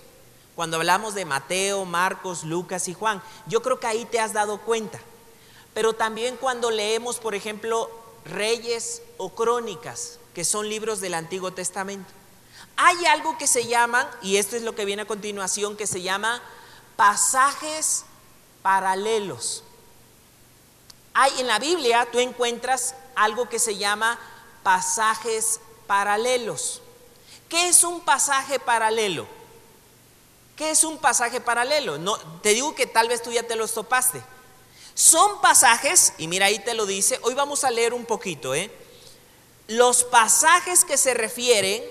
Cuando 0.57 0.77
hablamos 0.77 1.15
de 1.15 1.25
Mateo, 1.25 1.85
Marcos, 1.85 2.45
Lucas 2.45 2.89
y 2.89 2.95
Juan, 2.95 3.23
yo 3.47 3.63
creo 3.63 3.81
que 3.81 3.87
ahí 3.87 4.05
te 4.05 4.21
has 4.21 4.33
dado 4.33 4.61
cuenta. 4.61 5.01
Pero 5.73 5.95
también 5.95 6.37
cuando 6.37 6.71
leemos, 6.71 7.19
por 7.19 7.35
ejemplo, 7.35 7.91
Reyes 8.25 9.03
o 9.19 9.31
Crónicas, 9.31 10.19
que 10.35 10.45
son 10.45 10.69
libros 10.69 11.01
del 11.01 11.15
Antiguo 11.15 11.53
Testamento. 11.53 12.11
Hay 12.77 13.05
algo 13.07 13.39
que 13.39 13.47
se 13.47 13.67
llaman, 13.67 14.09
y 14.21 14.37
esto 14.37 14.57
es 14.57 14.63
lo 14.63 14.75
que 14.75 14.85
viene 14.85 15.03
a 15.03 15.07
continuación, 15.07 15.77
que 15.77 15.87
se 15.87 16.03
llama 16.03 16.43
pasajes 16.97 18.05
paralelos. 18.63 19.65
Hay 21.15 21.41
en 21.41 21.47
la 21.47 21.59
Biblia, 21.59 22.09
tú 22.11 22.19
encuentras 22.19 22.95
algo 23.15 23.49
que 23.49 23.59
se 23.59 23.77
llama 23.77 24.19
pasajes 24.63 25.61
paralelos. 25.87 26.81
¿Qué 27.49 27.69
es 27.69 27.85
un 27.85 28.01
pasaje 28.01 28.59
paralelo? 28.59 29.27
¿Qué 30.57 30.71
es 30.71 30.85
un 30.85 30.99
pasaje 30.99 31.41
paralelo? 31.41 31.99
No, 31.99 32.17
te 32.41 32.51
digo 32.55 32.75
que 32.75 32.87
tal 32.87 33.09
vez 33.09 33.23
tú 33.23 33.31
ya 33.31 33.43
te 33.43 33.57
los 33.57 33.75
topaste. 33.75 34.23
Son 34.95 35.41
pasajes, 35.41 36.15
y 36.19 36.29
mira 36.29 36.47
ahí 36.47 36.59
te 36.59 36.75
lo 36.75 36.87
dice, 36.87 37.19
hoy 37.23 37.35
vamos 37.35 37.65
a 37.65 37.71
leer 37.71 37.95
un 37.95 38.05
poquito, 38.05 38.55
¿eh? 38.55 38.71
Los 39.69 40.05
pasajes 40.05 40.85
que 40.85 40.97
se 40.97 41.15
refieren 41.15 41.83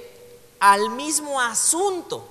al 0.59 0.89
mismo 0.91 1.41
asunto. 1.41 2.27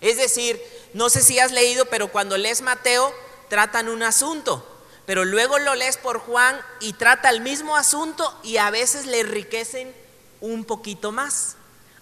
Es 0.00 0.16
decir, 0.18 0.62
no 0.94 1.10
sé 1.10 1.22
si 1.22 1.38
has 1.38 1.52
leído, 1.52 1.86
pero 1.86 2.10
cuando 2.10 2.36
lees 2.36 2.62
Mateo, 2.62 3.14
tratan 3.48 3.88
un 3.88 4.02
asunto, 4.02 4.66
pero 5.06 5.24
luego 5.24 5.58
lo 5.58 5.74
lees 5.74 5.96
por 5.96 6.18
Juan 6.18 6.60
y 6.80 6.92
trata 6.94 7.30
el 7.30 7.40
mismo 7.40 7.76
asunto 7.76 8.38
y 8.42 8.58
a 8.58 8.70
veces 8.70 9.06
le 9.06 9.20
enriquecen 9.20 9.94
un 10.40 10.64
poquito 10.64 11.12
más. 11.12 11.56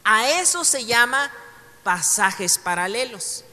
A 0.05 0.29
eso 0.41 0.65
se 0.65 0.85
llama 0.85 1.33
pasajes 1.83 2.59
paralelos. 2.59 3.45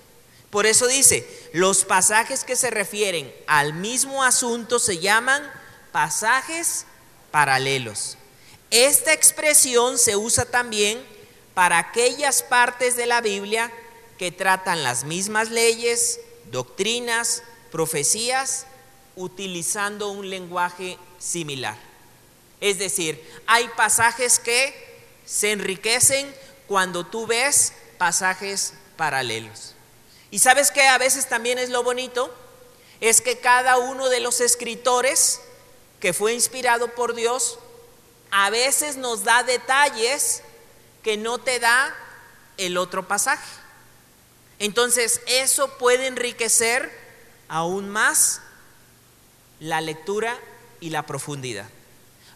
Por 0.49 0.65
eso 0.67 0.85
dice, 0.87 1.27
los 1.53 1.83
pasajes 1.83 2.43
que 2.43 2.55
se 2.55 2.69
refieren 2.69 3.33
al 3.47 3.73
mismo 3.73 4.23
asunto 4.23 4.77
se 4.77 4.99
llaman 4.99 5.43
pasajes 5.91 6.85
paralelos. 7.31 8.17
Esta 8.69 9.13
expresión 9.13 9.97
se 9.97 10.15
usa 10.15 10.45
también 10.45 11.03
para 11.53 11.77
aquellas 11.77 12.43
partes 12.43 12.95
de 12.95 13.05
la 13.05 13.21
Biblia 13.21 13.71
que 14.17 14.31
tratan 14.31 14.83
las 14.83 15.03
mismas 15.03 15.49
leyes, 15.49 16.19
doctrinas, 16.51 17.43
profecías, 17.71 18.65
utilizando 19.15 20.09
un 20.09 20.29
lenguaje 20.29 20.97
similar. 21.19 21.77
Es 22.61 22.79
decir, 22.79 23.21
hay 23.45 23.67
pasajes 23.69 24.39
que 24.39 24.73
se 25.25 25.51
enriquecen 25.51 26.33
cuando 26.67 27.05
tú 27.05 27.27
ves 27.27 27.73
pasajes 27.97 28.73
paralelos. 28.95 29.75
Y 30.31 30.39
sabes 30.39 30.71
que 30.71 30.81
a 30.87 30.97
veces 30.97 31.27
también 31.27 31.59
es 31.59 31.69
lo 31.69 31.83
bonito, 31.83 32.33
es 33.01 33.21
que 33.21 33.37
cada 33.39 33.77
uno 33.77 34.09
de 34.09 34.19
los 34.19 34.39
escritores 34.41 35.41
que 35.99 36.13
fue 36.13 36.33
inspirado 36.33 36.95
por 36.95 37.15
Dios, 37.15 37.59
a 38.31 38.49
veces 38.49 38.97
nos 38.97 39.23
da 39.23 39.43
detalles 39.43 40.41
que 41.03 41.17
no 41.17 41.37
te 41.37 41.59
da 41.59 41.95
el 42.57 42.77
otro 42.77 43.07
pasaje. 43.07 43.62
Entonces 44.63 45.19
eso 45.27 45.77
puede 45.77 46.07
enriquecer 46.07 46.89
aún 47.49 47.89
más 47.89 48.39
la 49.59 49.81
lectura 49.81 50.39
y 50.79 50.89
la 50.89 51.05
profundidad. 51.05 51.65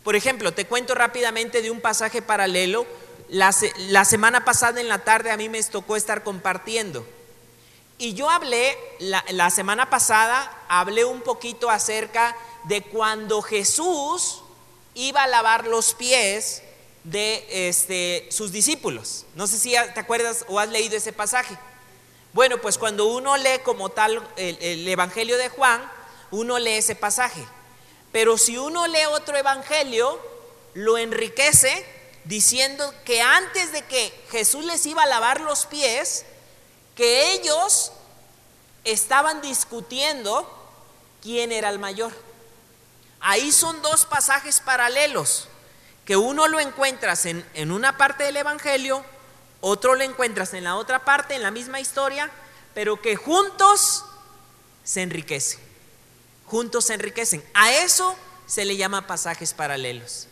Por 0.04 0.18
ejemplo, 0.18 0.54
te 0.54 0.66
cuento 0.66 0.94
rápidamente 0.94 1.62
de 1.62 1.72
un 1.72 1.80
pasaje 1.80 2.22
paralelo. 2.22 2.86
La, 3.30 3.54
semana 3.54 4.44
pasada 4.44 4.82
en 4.82 4.90
la 4.90 5.06
tarde 5.06 5.32
a 5.32 5.38
mí 5.38 5.48
me 5.48 5.64
tocó 5.64 5.96
estar 5.96 6.26
compartiendo 6.26 7.08
y 7.98 8.14
yo 8.14 8.30
hablé, 8.30 8.78
la, 9.00 9.50
semana 9.50 9.90
pasada, 9.90 10.52
hablé 10.68 11.06
un 11.06 11.22
poquito 11.22 11.70
acerca 11.70 12.36
de 12.66 12.82
cuando 12.82 13.42
Jesús 13.42 14.42
iba 14.96 15.24
a 15.24 15.28
lavar 15.28 15.66
los 15.66 15.94
pies 15.94 16.62
de 17.06 17.70
este, 17.70 18.28
sus 18.32 18.52
discípulos. 18.52 19.26
No 19.36 19.48
sé 19.48 19.58
si 19.58 19.72
te 19.72 20.00
acuerdas 20.02 20.44
o 20.50 20.60
has 20.60 20.68
leído 20.68 20.98
ese 20.98 21.14
pasaje. 21.14 21.58
Bueno, 22.34 22.60
pues 22.60 22.78
cuando 22.78 23.06
uno 23.06 23.36
lee 23.38 23.60
como 23.64 23.90
tal 23.90 24.22
el, 24.36 24.58
el, 24.62 24.88
Evangelio 24.88 25.38
de 25.38 25.50
Juan, 25.50 25.90
uno 26.32 26.60
lee 26.60 26.74
ese 26.74 26.96
pasaje. 26.96 27.46
Pero 28.12 28.38
si 28.38 28.58
uno 28.58 28.88
lee 28.88 29.06
otro 29.12 29.38
Evangelio, 29.38 30.20
lo 30.74 30.98
enriquece 30.98 31.86
diciendo 32.26 32.94
que 33.06 33.22
antes 33.22 33.72
de 33.72 33.84
que 33.84 34.14
Jesús 34.32 34.66
les 34.66 34.86
iba 34.86 35.04
a 35.04 35.08
lavar 35.08 35.42
los 35.42 35.66
pies, 35.66 36.26
que 36.96 37.34
ellos 37.34 37.92
estaban 38.84 39.42
discutiendo 39.42 40.52
quién 41.22 41.52
era 41.52 41.70
el 41.70 41.80
mayor. 41.80 42.12
Ahí 43.20 43.52
son 43.52 43.82
dos 43.82 44.06
pasajes 44.06 44.60
paralelos, 44.60 45.48
que 46.06 46.18
uno 46.18 46.48
lo 46.48 46.60
encuentras 46.60 47.26
en, 47.26 47.46
en, 47.54 47.72
una 47.72 47.98
parte 47.98 48.24
del 48.24 48.38
Evangelio, 48.38 49.04
otro 49.62 49.96
lo 49.96 50.04
encuentras 50.04 50.54
en 50.54 50.64
la 50.64 50.76
otra 50.76 51.04
parte, 51.04 51.36
en 51.36 51.44
la 51.44 51.52
misma 51.52 51.80
historia, 51.80 52.30
pero 52.74 53.02
que 53.02 53.16
juntos 53.16 54.06
se 54.84 55.02
enriquecen. 55.02 55.60
Juntos 56.46 56.86
se 56.86 56.94
enriquecen. 56.94 57.44
A 57.54 57.72
eso 57.72 58.16
se 58.46 58.66
le 58.66 58.78
llama 58.78 59.08
pasajes 59.08 59.54
paralelos. 59.54 60.28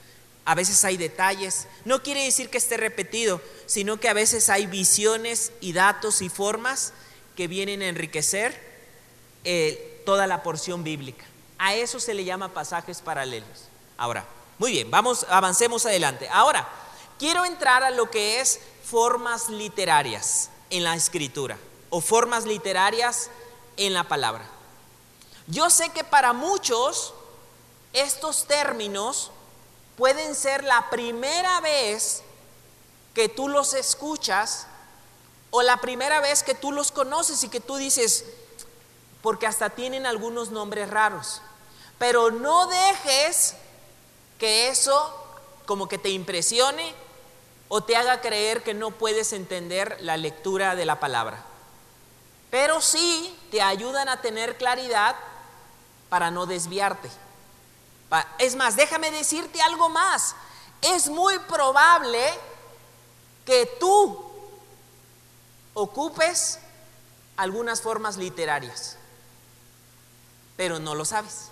A 0.46 0.56
veces 0.56 0.86
hay 0.86 0.96
detalles. 0.96 1.68
No 1.86 2.04
quiere 2.04 2.24
decir 2.24 2.50
que 2.50 2.60
esté 2.60 2.78
repetido, 2.78 3.42
sino 3.66 4.00
que 4.00 4.10
a 4.10 4.14
veces 4.14 4.50
hay 4.50 4.68
visiones 4.68 5.52
y 5.60 5.74
datos 5.74 6.22
y 6.22 6.30
formas 6.30 6.94
que 7.36 7.48
vienen 7.48 7.82
a 7.82 7.88
enriquecer 7.88 8.60
eh, 9.44 10.02
toda 10.06 10.28
la 10.28 10.44
porción 10.44 10.84
bíblica. 10.84 11.26
A 11.58 11.74
eso 11.74 12.00
se 12.00 12.14
le 12.14 12.24
llama 12.24 12.54
pasajes 12.54 13.02
paralelos. 13.02 13.70
Ahora, 13.98 14.26
muy 14.58 14.72
bien, 14.72 14.92
vamos, 14.92 15.26
avancemos 15.30 15.86
adelante. 15.86 16.30
Ahora, 16.32 16.68
quiero 17.20 17.44
entrar 17.44 17.84
a 17.84 17.92
lo 17.92 18.10
que 18.10 18.40
es 18.40 18.60
formas 18.86 19.50
literarias 19.50 20.50
en 20.70 20.84
la 20.84 20.96
escritura 20.96 21.58
o 21.90 22.02
formas 22.02 22.46
literarias 22.46 23.30
en 23.78 23.94
la 23.94 24.04
palabra. 24.04 24.46
Yo 25.48 25.70
sé 25.70 25.90
que 25.90 26.04
para 26.04 26.34
muchos 26.34 27.14
estos 27.94 28.46
términos 28.46 29.32
pueden 29.98 30.36
ser 30.36 30.64
la 30.64 30.90
primera 30.90 31.62
vez 31.62 32.24
que 33.14 33.30
tú 33.30 33.48
los 33.48 33.74
escuchas 33.74 34.68
o 35.52 35.62
la 35.62 35.78
primera 35.78 36.20
vez 36.20 36.44
que 36.44 36.54
tú 36.54 36.72
los 36.72 36.92
conoces 36.92 37.44
y 37.44 37.50
que 37.50 37.62
tú 37.62 37.78
dices, 37.78 38.26
porque 39.22 39.48
hasta 39.48 39.70
tienen 39.70 40.06
algunos 40.06 40.52
nombres 40.52 40.90
raros. 40.90 41.42
Pero 41.98 42.30
no 42.30 42.68
dejes 42.68 43.56
que 44.38 44.68
eso 44.68 45.14
como 45.66 45.88
que 45.88 45.98
te 45.98 46.10
impresione 46.10 47.05
o 47.68 47.84
te 47.84 47.96
haga 47.96 48.22
creer 48.22 48.64
que 48.64 48.74
no 48.74 48.92
puedes 48.92 49.34
entender 49.34 49.98
la 50.02 50.18
lectura 50.18 50.76
de 50.76 50.86
la 50.86 51.00
palabra. 51.00 51.44
Pero 52.52 52.82
sí 52.82 53.38
te 53.52 53.62
ayudan 53.62 54.08
a 54.08 54.22
tener 54.22 54.58
claridad 54.58 55.16
para 56.10 56.32
no 56.32 56.46
desviarte. 56.46 57.10
Es 58.38 58.56
más, 58.56 58.76
déjame 58.76 59.12
decirte 59.12 59.62
algo 59.62 59.90
más. 59.90 60.36
Es 60.82 61.10
muy 61.10 61.38
probable 61.40 62.22
que 63.46 63.66
tú 63.80 64.26
ocupes 65.74 66.60
algunas 67.36 67.82
formas 67.82 68.18
literarias, 68.18 68.98
pero 70.56 70.80
no 70.80 70.96
lo 70.96 71.04
sabes. 71.04 71.50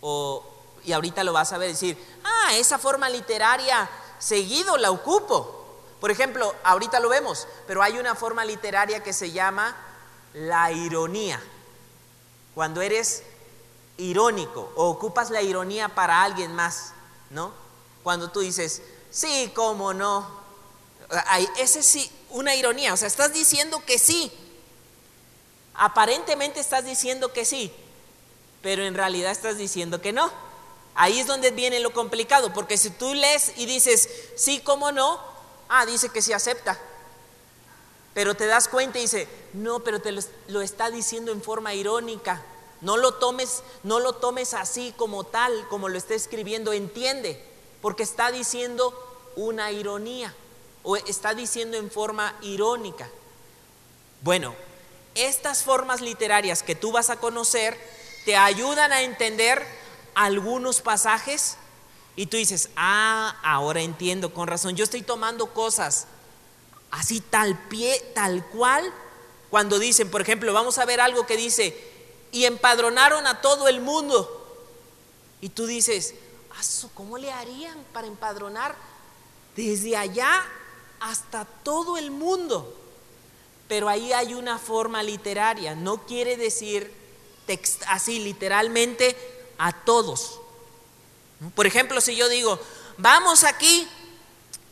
O, 0.00 0.44
y 0.84 0.92
ahorita 0.92 1.24
lo 1.24 1.32
vas 1.32 1.52
a 1.52 1.58
ver 1.58 1.70
decir, 1.70 1.98
ah, 2.24 2.54
esa 2.54 2.78
forma 2.78 3.08
literaria 3.08 3.88
seguido 4.24 4.76
la 4.76 4.90
ocupo. 4.90 5.60
Por 6.00 6.10
ejemplo, 6.10 6.54
ahorita 6.64 7.00
lo 7.00 7.08
vemos, 7.08 7.46
pero 7.66 7.82
hay 7.82 7.98
una 7.98 8.14
forma 8.14 8.44
literaria 8.44 9.02
que 9.02 9.12
se 9.12 9.32
llama 9.32 9.76
la 10.32 10.72
ironía. 10.72 11.42
Cuando 12.54 12.80
eres 12.80 13.22
irónico 13.98 14.72
o 14.76 14.88
ocupas 14.88 15.30
la 15.30 15.42
ironía 15.42 15.88
para 15.88 16.22
alguien 16.22 16.54
más, 16.54 16.92
¿no? 17.30 17.52
Cuando 18.02 18.30
tú 18.30 18.40
dices, 18.40 18.82
sí, 19.10 19.52
cómo 19.54 19.92
no. 19.92 20.42
Ese 21.58 21.82
sí, 21.82 22.10
una 22.30 22.54
ironía, 22.54 22.92
o 22.92 22.96
sea, 22.96 23.08
estás 23.08 23.32
diciendo 23.32 23.82
que 23.84 23.98
sí. 23.98 24.32
Aparentemente 25.74 26.60
estás 26.60 26.84
diciendo 26.84 27.32
que 27.32 27.44
sí, 27.44 27.72
pero 28.62 28.84
en 28.84 28.94
realidad 28.94 29.32
estás 29.32 29.58
diciendo 29.58 30.00
que 30.00 30.12
no. 30.12 30.30
Ahí 30.94 31.18
es 31.18 31.26
donde 31.26 31.50
viene 31.50 31.80
lo 31.80 31.92
complicado, 31.92 32.52
porque 32.52 32.78
si 32.78 32.90
tú 32.90 33.14
lees 33.14 33.52
y 33.56 33.66
dices, 33.66 34.08
sí, 34.36 34.60
cómo 34.60 34.92
no, 34.92 35.20
ah, 35.68 35.84
dice 35.86 36.08
que 36.08 36.22
sí 36.22 36.32
acepta. 36.32 36.78
Pero 38.14 38.36
te 38.36 38.46
das 38.46 38.68
cuenta 38.68 38.98
y 38.98 39.02
dice, 39.02 39.28
no, 39.54 39.80
pero 39.80 40.00
te 40.00 40.12
lo, 40.12 40.60
está 40.62 40.90
diciendo 40.90 41.32
en 41.32 41.42
forma 41.42 41.74
irónica. 41.74 42.42
No 42.80 42.96
lo 42.96 43.14
tomes, 43.14 43.62
no 43.82 43.98
lo 43.98 44.14
tomes 44.14 44.54
así 44.54 44.94
como 44.96 45.24
tal, 45.24 45.66
como 45.68 45.88
lo 45.88 45.98
está 45.98 46.14
escribiendo, 46.14 46.72
entiende, 46.72 47.44
porque 47.82 48.04
está 48.04 48.30
diciendo 48.30 48.94
una 49.34 49.72
ironía 49.72 50.32
o 50.84 50.96
está 50.96 51.34
diciendo 51.34 51.76
en 51.76 51.90
forma 51.90 52.36
irónica. 52.42 53.08
Bueno, 54.20 54.54
estas 55.16 55.64
formas 55.64 56.00
literarias 56.00 56.62
que 56.62 56.76
tú 56.76 56.92
vas 56.92 57.10
a 57.10 57.16
conocer 57.16 57.76
te 58.24 58.36
ayudan 58.36 58.92
a 58.92 59.02
entender 59.02 59.66
algunos 60.14 60.80
pasajes 60.80 61.56
y 62.16 62.26
tú 62.26 62.36
dices, 62.36 62.70
ah, 62.76 63.36
ahora 63.42 63.80
entiendo, 63.80 64.32
con 64.32 64.46
razón, 64.46 64.76
yo 64.76 64.84
estoy 64.84 65.02
tomando 65.02 65.52
cosas 65.52 66.06
así 66.90 67.20
tal 67.20 67.58
pie, 67.68 68.00
tal 68.14 68.46
cual, 68.46 68.92
cuando 69.50 69.78
dicen, 69.78 70.10
por 70.10 70.20
ejemplo, 70.20 70.52
vamos 70.52 70.78
a 70.78 70.84
ver 70.84 71.00
algo 71.00 71.26
que 71.26 71.36
dice, 71.36 71.76
y 72.30 72.44
empadronaron 72.44 73.26
a 73.26 73.40
todo 73.40 73.68
el 73.68 73.80
mundo. 73.80 74.40
Y 75.40 75.48
tú 75.48 75.66
dices, 75.66 76.14
¿cómo 76.94 77.18
le 77.18 77.32
harían 77.32 77.76
para 77.92 78.06
empadronar 78.06 78.76
desde 79.56 79.96
allá 79.96 80.44
hasta 81.00 81.44
todo 81.44 81.96
el 81.96 82.10
mundo? 82.12 82.76
Pero 83.66 83.88
ahí 83.88 84.12
hay 84.12 84.34
una 84.34 84.58
forma 84.58 85.02
literaria, 85.02 85.74
no 85.74 86.06
quiere 86.06 86.36
decir 86.36 86.92
así 87.88 88.20
literalmente 88.20 89.33
a 89.58 89.72
todos. 89.84 90.40
Por 91.54 91.66
ejemplo, 91.66 92.00
si 92.00 92.16
yo 92.16 92.28
digo, 92.28 92.58
vamos 92.98 93.44
aquí 93.44 93.88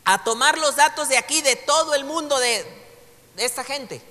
a 0.05 0.23
tomar 0.23 0.57
los 0.57 0.75
datos 0.75 1.09
de 1.09 1.17
aquí, 1.17 1.41
de 1.41 1.55
todo 1.55 1.93
el 1.93 2.05
mundo, 2.05 2.39
de, 2.39 2.65
esta 3.37 3.63
gente. 3.63 4.01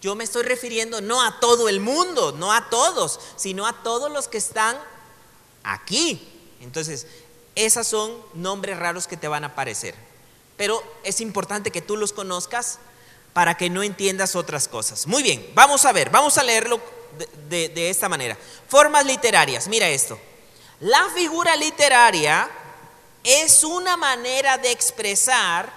Yo 0.00 0.14
me 0.14 0.24
estoy 0.24 0.42
refiriendo 0.42 1.00
no 1.00 1.22
a 1.22 1.40
todo 1.40 1.68
el 1.68 1.80
mundo, 1.80 2.32
no 2.32 2.52
a 2.52 2.68
todos, 2.68 3.20
sino 3.36 3.66
a 3.66 3.82
todos 3.82 4.10
los 4.10 4.28
que 4.28 4.38
están 4.38 4.76
aquí. 5.62 6.28
Entonces, 6.60 7.06
esos 7.54 7.86
son 7.86 8.14
nombres 8.34 8.78
raros 8.78 9.06
que 9.06 9.16
te 9.16 9.28
van 9.28 9.44
a 9.44 9.48
aparecer. 9.48 9.94
Pero 10.56 10.82
es 11.02 11.20
importante 11.20 11.70
que 11.70 11.82
tú 11.82 11.96
los 11.96 12.12
conozcas 12.12 12.78
para 13.32 13.56
que 13.56 13.68
no 13.68 13.82
entiendas 13.82 14.36
otras 14.36 14.68
cosas. 14.68 15.06
Muy 15.06 15.22
bien, 15.22 15.50
vamos 15.54 15.84
a 15.84 15.92
ver, 15.92 16.10
vamos 16.10 16.38
a 16.38 16.42
leerlo 16.42 16.80
de, 17.48 17.90
esta 17.90 18.08
manera. 18.08 18.36
Formas 18.68 19.04
literarias, 19.04 19.68
mira 19.68 19.88
esto. 19.88 20.18
La 20.80 21.08
figura 21.14 21.56
literaria 21.56 22.48
es 23.24 23.64
una 23.64 23.96
manera 23.96 24.58
de 24.58 24.70
expresar 24.70 25.70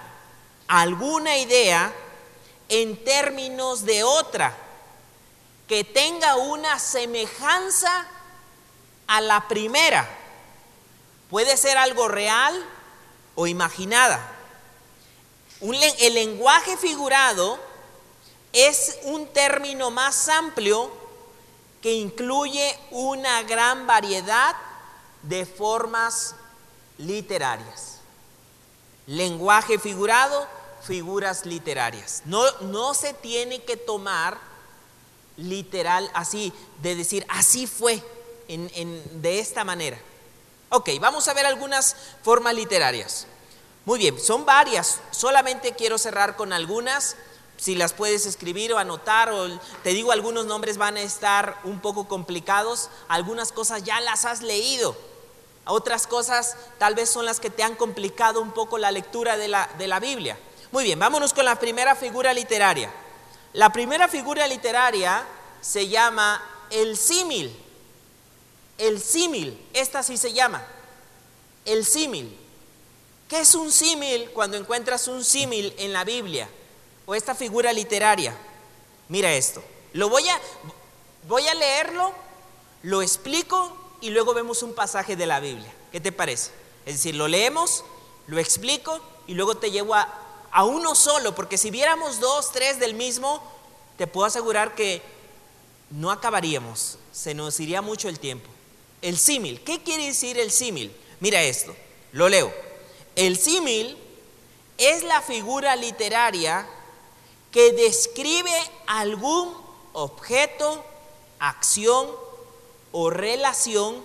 alguna 0.68 1.36
idea 1.38 1.92
en 2.68 3.02
términos 3.04 3.84
de 3.84 4.04
otra, 4.04 4.56
que 5.66 5.84
tenga 5.84 6.36
una 6.36 6.78
semejanza 6.78 8.06
a 9.06 9.20
la 9.20 9.48
primera. 9.48 10.08
Puede 11.30 11.56
ser 11.56 11.78
algo 11.78 12.08
real 12.08 12.64
o 13.34 13.46
imaginada. 13.46 14.36
el 15.60 16.14
lenguaje 16.14 16.76
figurado 16.76 17.58
es 18.52 18.98
un 19.04 19.26
término 19.28 19.90
más 19.90 20.28
amplio 20.28 20.99
que 21.80 21.92
incluye 21.94 22.78
una 22.90 23.42
gran 23.42 23.86
variedad 23.86 24.54
de 25.22 25.46
formas 25.46 26.34
literarias. 26.98 28.00
Lenguaje 29.06 29.78
figurado, 29.78 30.46
figuras 30.82 31.46
literarias. 31.46 32.22
No, 32.26 32.42
no 32.62 32.94
se 32.94 33.14
tiene 33.14 33.62
que 33.62 33.76
tomar 33.76 34.38
literal 35.36 36.10
así, 36.14 36.52
de 36.82 36.94
decir, 36.94 37.24
así 37.28 37.66
fue, 37.66 38.02
de 38.46 39.38
esta 39.38 39.64
manera. 39.64 39.98
Ok, 40.70 40.90
vamos 41.00 41.26
a 41.28 41.34
ver 41.34 41.46
algunas 41.46 41.96
formas 42.22 42.54
literarias. 42.54 43.26
Muy 43.84 43.98
bien, 43.98 44.20
son 44.20 44.44
varias, 44.44 45.00
solamente 45.10 45.72
quiero 45.72 45.98
cerrar 45.98 46.36
con 46.36 46.52
algunas 46.52 47.16
si 47.60 47.74
las 47.74 47.92
puedes 47.92 48.24
escribir 48.24 48.72
o 48.72 48.78
anotar, 48.78 49.30
o 49.30 49.46
te 49.82 49.90
digo, 49.90 50.12
algunos 50.12 50.46
nombres 50.46 50.78
van 50.78 50.96
a 50.96 51.02
estar 51.02 51.60
un 51.64 51.80
poco 51.80 52.08
complicados, 52.08 52.88
algunas 53.06 53.52
cosas 53.52 53.84
ya 53.84 54.00
las 54.00 54.24
has 54.24 54.40
leído, 54.40 54.96
otras 55.66 56.06
cosas 56.06 56.56
tal 56.78 56.94
vez 56.94 57.10
son 57.10 57.26
las 57.26 57.38
que 57.38 57.50
te 57.50 57.62
han 57.62 57.76
complicado 57.76 58.40
un 58.40 58.52
poco 58.52 58.78
la 58.78 58.90
lectura 58.90 59.36
de 59.36 59.48
la, 59.48 59.68
de 59.76 59.88
la 59.88 60.00
Biblia. 60.00 60.38
Muy 60.72 60.84
bien, 60.84 60.98
vámonos 60.98 61.34
con 61.34 61.44
la 61.44 61.56
primera 61.56 61.94
figura 61.94 62.32
literaria. 62.32 62.90
La 63.52 63.70
primera 63.70 64.08
figura 64.08 64.46
literaria 64.46 65.22
se 65.60 65.86
llama 65.86 66.42
el 66.70 66.96
símil. 66.96 67.54
El 68.78 69.02
símil, 69.02 69.60
esta 69.74 70.02
sí 70.02 70.16
se 70.16 70.32
llama. 70.32 70.64
El 71.66 71.84
símil. 71.84 72.34
¿Qué 73.28 73.40
es 73.40 73.54
un 73.54 73.70
símil 73.70 74.30
cuando 74.30 74.56
encuentras 74.56 75.08
un 75.08 75.22
símil 75.22 75.74
en 75.76 75.92
la 75.92 76.04
Biblia? 76.04 76.48
O 77.06 77.14
esta 77.14 77.34
figura 77.34 77.72
literaria. 77.72 78.36
Mira 79.08 79.32
esto. 79.32 79.62
Lo 79.92 80.08
voy 80.08 80.28
a 80.28 80.40
voy 81.28 81.46
a 81.46 81.54
leerlo, 81.54 82.12
lo 82.82 83.02
explico 83.02 83.76
y 84.00 84.10
luego 84.10 84.34
vemos 84.34 84.62
un 84.62 84.74
pasaje 84.74 85.16
de 85.16 85.26
la 85.26 85.40
Biblia. 85.40 85.72
¿Qué 85.92 86.00
te 86.00 86.12
parece? 86.12 86.50
Es 86.86 86.94
decir, 86.94 87.14
lo 87.14 87.28
leemos, 87.28 87.84
lo 88.26 88.38
explico 88.38 89.00
y 89.26 89.34
luego 89.34 89.56
te 89.56 89.70
llevo 89.70 89.94
a, 89.94 90.08
a 90.50 90.64
uno 90.64 90.94
solo, 90.94 91.34
porque 91.34 91.58
si 91.58 91.70
viéramos 91.70 92.20
dos, 92.20 92.52
tres 92.52 92.78
del 92.80 92.94
mismo, 92.94 93.42
te 93.98 94.06
puedo 94.06 94.26
asegurar 94.26 94.74
que 94.74 95.02
no 95.90 96.10
acabaríamos, 96.10 96.98
se 97.12 97.34
nos 97.34 97.58
iría 97.60 97.82
mucho 97.82 98.08
el 98.08 98.18
tiempo. 98.18 98.48
El 99.02 99.18
símil, 99.18 99.62
¿qué 99.62 99.82
quiere 99.82 100.06
decir 100.06 100.38
el 100.38 100.50
símil? 100.50 100.94
Mira 101.20 101.42
esto, 101.42 101.74
lo 102.12 102.28
leo. 102.28 102.52
El 103.16 103.38
símil 103.38 103.98
es 104.78 105.02
la 105.02 105.20
figura 105.20 105.76
literaria 105.76 106.66
que 107.50 107.72
describe 107.72 108.52
algún 108.86 109.56
objeto, 109.92 110.84
acción 111.38 112.08
o 112.92 113.10
relación 113.10 114.02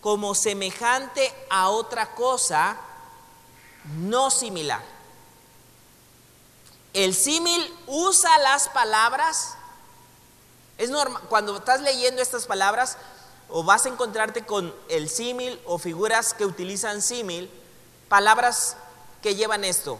como 0.00 0.34
semejante 0.34 1.32
a 1.48 1.68
otra 1.68 2.14
cosa 2.14 2.78
no 3.98 4.30
similar. 4.30 4.82
El 6.92 7.14
símil 7.14 7.74
usa 7.86 8.36
las 8.38 8.68
palabras. 8.68 9.54
Es 10.78 10.90
normal, 10.90 11.22
cuando 11.28 11.56
estás 11.56 11.80
leyendo 11.82 12.22
estas 12.22 12.46
palabras, 12.46 12.96
o 13.48 13.62
vas 13.64 13.84
a 13.84 13.88
encontrarte 13.88 14.44
con 14.44 14.74
el 14.88 15.08
símil 15.08 15.60
o 15.66 15.78
figuras 15.78 16.34
que 16.34 16.46
utilizan 16.46 17.02
símil, 17.02 17.50
palabras 18.08 18.76
que 19.22 19.34
llevan 19.34 19.64
esto, 19.64 19.98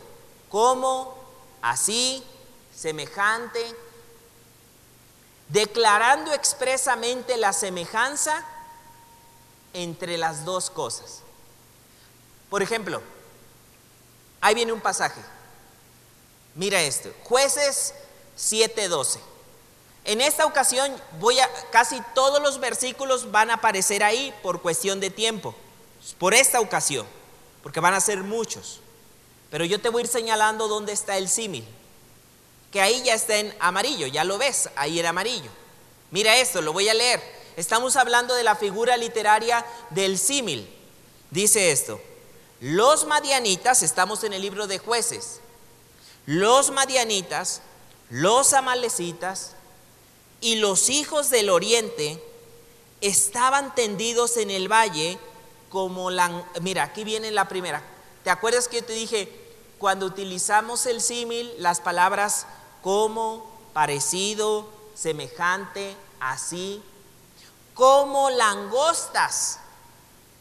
como, 0.49 1.15
así, 1.61 2.25
semejante, 2.81 3.61
declarando 5.49 6.33
expresamente 6.33 7.37
la 7.37 7.53
semejanza 7.53 8.43
entre 9.75 10.17
las 10.17 10.47
dos 10.47 10.71
cosas. 10.71 11.21
Por 12.49 12.63
ejemplo, 12.63 13.03
ahí 14.41 14.55
viene 14.55 14.73
un 14.73 14.81
pasaje. 14.81 15.21
Mira 16.55 16.81
esto, 16.81 17.13
jueces 17.25 17.93
7:12. 18.39 19.21
En 20.05 20.23
esta 20.23 20.47
ocasión 20.47 20.91
voy 21.21 21.39
a 21.39 21.51
casi 21.71 22.01
todos 22.15 22.41
los 22.43 22.61
versículos 22.61 23.31
van 23.31 23.51
a 23.51 23.55
aparecer 23.55 24.03
ahí 24.03 24.35
por 24.43 24.63
cuestión 24.63 25.01
de 25.01 25.11
tiempo. 25.11 25.55
Por 26.19 26.33
esta 26.33 26.61
ocasión, 26.61 27.07
porque 27.63 27.81
van 27.81 27.93
a 27.93 28.01
ser 28.01 28.23
muchos. 28.23 28.81
Pero 29.51 29.67
yo 29.67 29.83
te 29.83 29.91
voy 29.91 30.01
a 30.01 30.05
ir 30.05 30.11
señalando 30.11 30.67
dónde 30.67 30.93
está 30.93 31.19
el 31.19 31.29
símil 31.29 31.69
que 32.71 32.81
ahí 32.81 33.03
ya 33.03 33.15
está 33.15 33.37
en 33.37 33.55
amarillo, 33.61 34.07
ya 34.07 34.25
lo 34.25 34.39
ves, 34.39 34.69
ahí 34.77 35.01
en 35.01 35.07
amarillo. 35.07 35.51
Mira 36.11 36.37
esto, 36.37 36.63
lo 36.63 36.73
voy 36.73 36.89
a 36.89 36.95
leer. 36.95 37.21
Estamos 37.57 37.97
hablando 37.97 38.35
de 38.35 38.45
la 38.45 38.57
figura 38.57 38.97
literaria 38.97 39.65
del 39.91 40.19
símil. 40.19 40.69
Dice 41.31 41.71
esto, 41.71 42.01
los 42.61 43.07
madianitas, 43.07 43.83
estamos 43.83 44.25
en 44.25 44.33
el 44.33 44.43
libro 44.43 44.67
de 44.67 44.79
jueces, 44.79 45.41
los 46.27 46.71
madianitas, 46.71 47.63
los 48.09 48.53
amalecitas 48.53 49.53
y 50.41 50.57
los 50.57 50.89
hijos 50.91 51.31
del 51.31 51.51
oriente 51.51 52.23
estaban 53.01 53.75
tendidos 53.75 54.37
en 54.37 54.51
el 54.51 54.71
valle 54.71 55.19
como 55.69 56.11
la... 56.11 56.45
Mira, 56.61 56.85
aquí 56.85 57.05
viene 57.05 57.31
la 57.31 57.49
primera. 57.49 57.83
¿Te 58.25 58.31
acuerdas 58.31 58.69
que 58.69 58.81
yo 58.81 58.85
te 58.85 58.93
dije, 58.93 59.33
cuando 59.79 60.07
utilizamos 60.07 60.85
el 60.87 61.01
símil, 61.01 61.53
las 61.59 61.81
palabras 61.81 62.47
como, 62.83 63.47
parecido, 63.73 64.69
semejante, 64.95 65.97
así, 66.21 66.83
como 67.75 68.31
langostas 68.31 69.59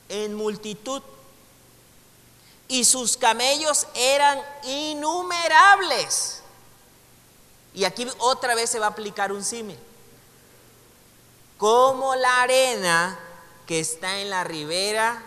en 0.10 0.36
multitud 0.36 1.02
y 2.68 2.86
sus 2.86 3.18
camellos 3.18 3.88
eran 3.96 4.40
innumerables. 4.64 6.42
Y 7.74 7.84
aquí 7.84 8.08
otra 8.20 8.56
vez 8.56 8.70
se 8.70 8.80
va 8.80 8.88
a 8.88 8.90
aplicar 8.90 9.32
un 9.32 9.44
símil. 9.44 9.78
Como 11.58 12.16
la 12.16 12.44
arena 12.44 13.20
que 13.66 13.80
está 13.80 14.20
en 14.20 14.30
la 14.30 14.44
ribera 14.44 15.22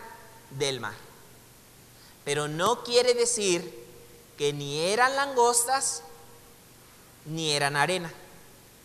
del 0.50 0.80
mar. 0.80 0.94
Pero 2.24 2.48
no 2.48 2.84
quiere 2.84 3.14
decir 3.14 3.86
que 4.38 4.52
ni 4.52 4.80
eran 4.80 5.14
langostas 5.16 6.02
ni 7.24 7.52
eran 7.52 7.76
arena. 7.76 8.12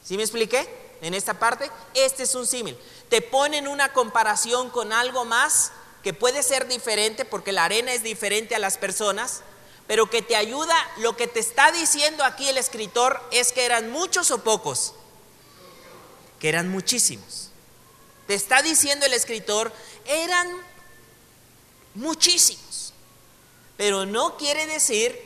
¿Sí 0.04 0.18
me 0.18 0.24
expliqué? 0.24 0.68
En 1.02 1.14
esta 1.14 1.38
parte, 1.38 1.70
este 1.94 2.24
es 2.24 2.36
un 2.36 2.48
símil. 2.48 2.78
Te 3.10 3.22
ponen 3.22 3.68
una 3.68 3.94
comparación 3.94 4.70
con 4.70 4.92
algo 4.94 5.26
más 5.26 5.72
que 6.04 6.14
puede 6.14 6.44
ser 6.44 6.68
diferente 6.68 7.26
porque 7.26 7.52
la 7.52 7.66
arena 7.66 7.92
es 7.92 8.04
diferente 8.04 8.56
a 8.56 8.60
las 8.60 8.78
personas, 8.78 9.42
pero 9.88 10.10
que 10.10 10.22
te 10.22 10.36
ayuda, 10.36 10.76
lo 10.98 11.16
que 11.16 11.28
te 11.28 11.40
está 11.40 11.72
diciendo 11.72 12.24
aquí 12.24 12.48
el 12.48 12.58
escritor 12.58 13.22
es 13.32 13.52
que 13.52 13.66
eran 13.66 13.92
muchos 13.92 14.32
o 14.32 14.44
pocos, 14.44 14.94
que 16.40 16.50
eran 16.50 16.70
muchísimos. 16.70 17.50
Te 18.28 18.34
está 18.34 18.62
diciendo 18.62 19.06
el 19.06 19.14
escritor, 19.14 19.72
eran 20.06 20.50
muchísimos, 21.94 22.94
pero 23.78 24.06
no 24.06 24.38
quiere 24.38 24.68
decir 24.68 25.18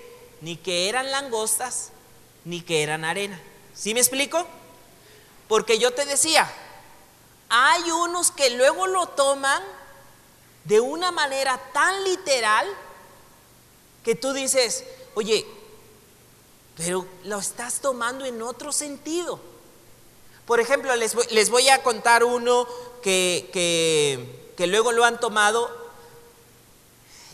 ni 0.41 0.57
que 0.57 0.89
eran 0.89 1.11
langostas, 1.11 1.91
ni 2.45 2.61
que 2.61 2.83
eran 2.83 3.05
arena. 3.05 3.39
¿Sí 3.73 3.93
me 3.93 3.99
explico? 3.99 4.45
Porque 5.47 5.79
yo 5.79 5.91
te 5.91 6.05
decía, 6.05 6.51
hay 7.49 7.91
unos 7.91 8.31
que 8.31 8.49
luego 8.51 8.87
lo 8.87 9.07
toman 9.07 9.61
de 10.63 10.79
una 10.79 11.11
manera 11.11 11.57
tan 11.73 12.03
literal 12.03 12.67
que 14.03 14.15
tú 14.15 14.33
dices, 14.33 14.83
oye, 15.15 15.45
pero 16.77 17.05
lo 17.25 17.39
estás 17.39 17.81
tomando 17.81 18.25
en 18.25 18.41
otro 18.41 18.71
sentido. 18.71 19.39
Por 20.45 20.59
ejemplo, 20.59 20.95
les 20.95 21.49
voy, 21.49 21.69
a 21.69 21.83
contar 21.83 22.23
uno 22.23 22.67
que, 23.01 23.49
que, 23.53 24.67
luego 24.67 24.91
lo 24.91 25.05
han 25.05 25.19
tomado 25.19 25.69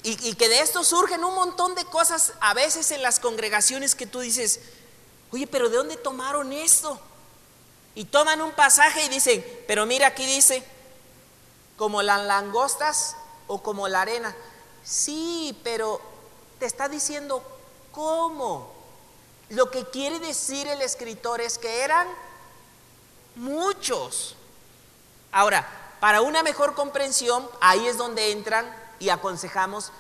y, 0.03 0.29
y, 0.29 0.35
que 0.35 0.49
de 0.49 0.61
esto 0.61 0.83
surgen 0.83 1.23
un 1.23 1.35
montón 1.35 1.75
de 1.75 1.83
cosas 1.85 2.33
a 2.39 2.53
veces 2.53 2.91
en 2.91 3.01
las 3.01 3.19
congregaciones 3.19 3.95
que 3.95 4.05
tú 4.05 4.19
dices, 4.19 4.61
oye, 5.31 5.47
pero 5.47 5.69
¿de 5.69 5.77
dónde 5.77 5.97
tomaron 5.97 6.51
esto? 6.53 6.99
Y 7.95 8.05
toman 8.05 8.41
un 8.41 8.51
pasaje 8.51 9.05
y 9.05 9.09
dicen, 9.09 9.45
pero 9.67 9.85
mira 9.85 10.07
aquí 10.07 10.25
dice, 10.25 10.63
como 11.77 12.01
las 12.01 12.23
langostas 12.23 13.15
o 13.47 13.61
como 13.61 13.87
la 13.87 14.01
arena. 14.01 14.35
Sí, 14.83 15.59
pero 15.63 15.99
te 16.59 16.65
está 16.65 16.89
diciendo 16.89 17.43
cómo. 17.91 18.71
Lo 19.49 19.71
que 19.71 19.85
quiere 19.85 20.19
decir 20.19 20.67
el 20.67 20.81
escritor 20.81 21.41
es 21.41 21.57
que 21.57 21.83
eran 21.83 22.07
muchos. 23.35 24.35
Ahora, 25.31 25.67
para 25.99 26.21
una 26.21 26.43
mejor 26.43 26.73
comprensión, 26.73 27.47
ahí 27.61 27.87
es 27.87 27.97
donde 27.97 28.31
entran 28.31 28.65
y 28.99 29.09
aconsejamos, 29.09 29.91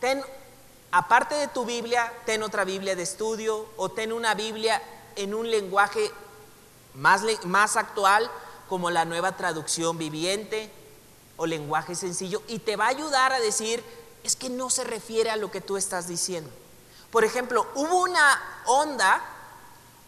ten, 0.00 0.22
aparte 0.92 1.34
de 1.34 1.48
tu 1.48 1.64
Biblia, 1.64 2.12
ten 2.26 2.42
otra 2.42 2.64
Biblia 2.64 2.96
de 2.96 3.02
estudio 3.02 3.66
o 3.76 3.88
ten 3.90 4.12
una 4.12 4.34
Biblia 4.34 4.82
en 5.16 5.34
un 5.34 5.50
lenguaje 5.50 6.10
más, 6.94 7.22
más 7.44 7.76
actual, 7.76 8.30
como 8.68 8.90
la 8.90 9.04
nueva 9.04 9.36
traducción 9.36 9.98
viviente 9.98 10.70
o 11.36 11.46
lenguaje 11.46 11.94
sencillo, 11.94 12.42
y 12.48 12.58
te 12.58 12.76
va 12.76 12.86
a 12.86 12.88
ayudar 12.88 13.32
a 13.32 13.40
decir, 13.40 13.82
es 14.22 14.36
que 14.36 14.50
no 14.50 14.70
se 14.70 14.84
refiere 14.84 15.30
a 15.30 15.36
lo 15.36 15.50
que 15.50 15.60
tú 15.60 15.76
estás 15.76 16.06
diciendo. 16.06 16.50
Por 17.10 17.24
ejemplo, 17.24 17.66
hubo 17.74 18.02
una 18.02 18.62
onda 18.66 19.20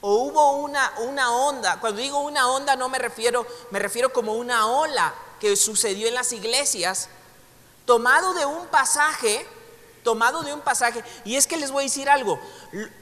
o 0.01 0.14
hubo 0.16 0.59
una, 0.59 0.92
una 0.99 1.33
onda, 1.33 1.81
cuando 1.81 2.01
digo 2.01 2.21
una 2.21 2.49
onda 2.49 2.77
no 2.77 2.88
me 2.88 2.99
refiero, 2.99 3.47
me 3.71 3.79
refiero 3.79 4.12
como 4.12 4.35
una 4.35 4.66
ola 4.66 5.14
que 5.40 5.57
sucedió 5.57 6.07
en 6.09 6.14
las 6.14 6.33
iglesias, 6.33 7.09
tomado 7.87 8.35
de 8.35 8.45
un 8.45 8.66
pasaje, 8.66 9.47
tomado 10.03 10.43
de 10.43 10.53
un 10.53 10.61
pasaje, 10.61 11.03
y 11.25 11.37
es 11.37 11.47
que 11.47 11.57
les 11.57 11.71
voy 11.71 11.85
a 11.85 11.87
decir 11.87 12.09
algo, 12.09 12.41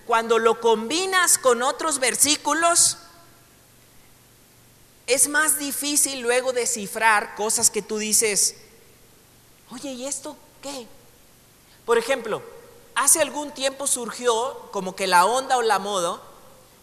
cuando 0.07 0.39
lo 0.39 0.61
combinas 0.61 1.39
con 1.39 1.63
otros 1.63 1.99
versículos, 1.99 2.99
es 5.07 5.29
más 5.29 5.59
difícil 5.59 6.21
luego 6.21 6.53
descifrar 6.53 7.35
cosas 7.35 7.71
que 7.71 7.83
tú 7.83 7.99
dices, 7.99 8.57
oye, 9.71 9.93
¿y 9.93 10.07
esto 10.07 10.37
qué? 10.63 10.87
Por 11.85 11.99
ejemplo, 11.99 12.43
hace 12.95 13.21
algún 13.21 13.51
tiempo 13.51 13.87
surgió 13.87 14.69
como 14.71 14.95
que 14.95 15.07
la 15.07 15.27
onda 15.27 15.57
o 15.57 15.63
la 15.63 15.79
moda 15.79 16.21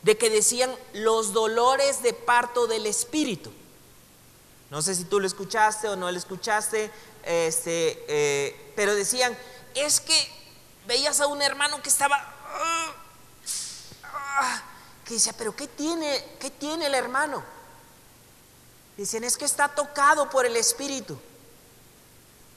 de 0.01 0.17
que 0.17 0.29
decían 0.29 0.73
los 0.93 1.31
dolores 1.31 2.03
de 2.03 2.13
parto 2.13 2.67
del 2.67 2.85
espíritu. 2.85 3.51
No 4.69 4.81
sé 4.81 4.95
si 4.95 5.05
tú 5.05 5.19
lo 5.19 5.27
escuchaste 5.27 5.87
o 5.87 5.95
no 5.95 6.11
lo 6.11 6.17
escuchaste, 6.17 6.91
este, 7.23 8.03
eh, 8.07 8.73
pero 8.75 8.95
decían, 8.95 9.37
es 9.75 9.99
que 9.99 10.31
veías 10.85 11.19
a 11.21 11.27
un 11.27 11.41
hermano 11.41 11.81
que 11.81 11.89
estaba, 11.89 12.15
ah, 12.17 12.93
ah", 14.03 14.61
que 15.05 15.15
decía, 15.15 15.33
pero 15.37 15.55
¿qué 15.55 15.67
tiene, 15.67 16.23
qué 16.39 16.49
tiene 16.49 16.87
el 16.87 16.95
hermano? 16.95 17.43
Dicen, 18.97 19.23
es 19.23 19.37
que 19.37 19.45
está 19.45 19.69
tocado 19.69 20.29
por 20.29 20.45
el 20.45 20.55
Espíritu. 20.55 21.17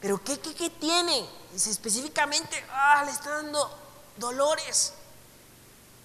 Pero 0.01 0.23
¿qué, 0.23 0.41
qué, 0.41 0.55
qué 0.55 0.71
tiene? 0.71 1.29
Dice 1.53 1.71
específicamente, 1.71 2.65
ah, 2.71 3.03
le 3.05 3.11
está 3.11 3.31
dando 3.31 3.79
dolores. 4.17 4.95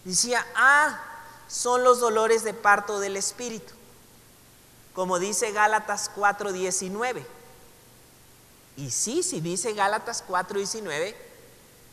Decía, 0.04 0.46
ah, 0.56 1.02
son 1.48 1.84
los 1.84 2.00
dolores 2.00 2.44
de 2.44 2.54
parto 2.54 3.00
del 3.00 3.15
Espíritu. 3.15 3.74
Como 4.94 5.20
dice 5.20 5.52
Gálatas 5.52 6.10
4:19. 6.15 7.26
Y 8.78 8.92
sí, 8.92 9.24
si 9.24 9.42
dice 9.42 9.74
Gálatas 9.74 10.24
4:19, 10.28 11.16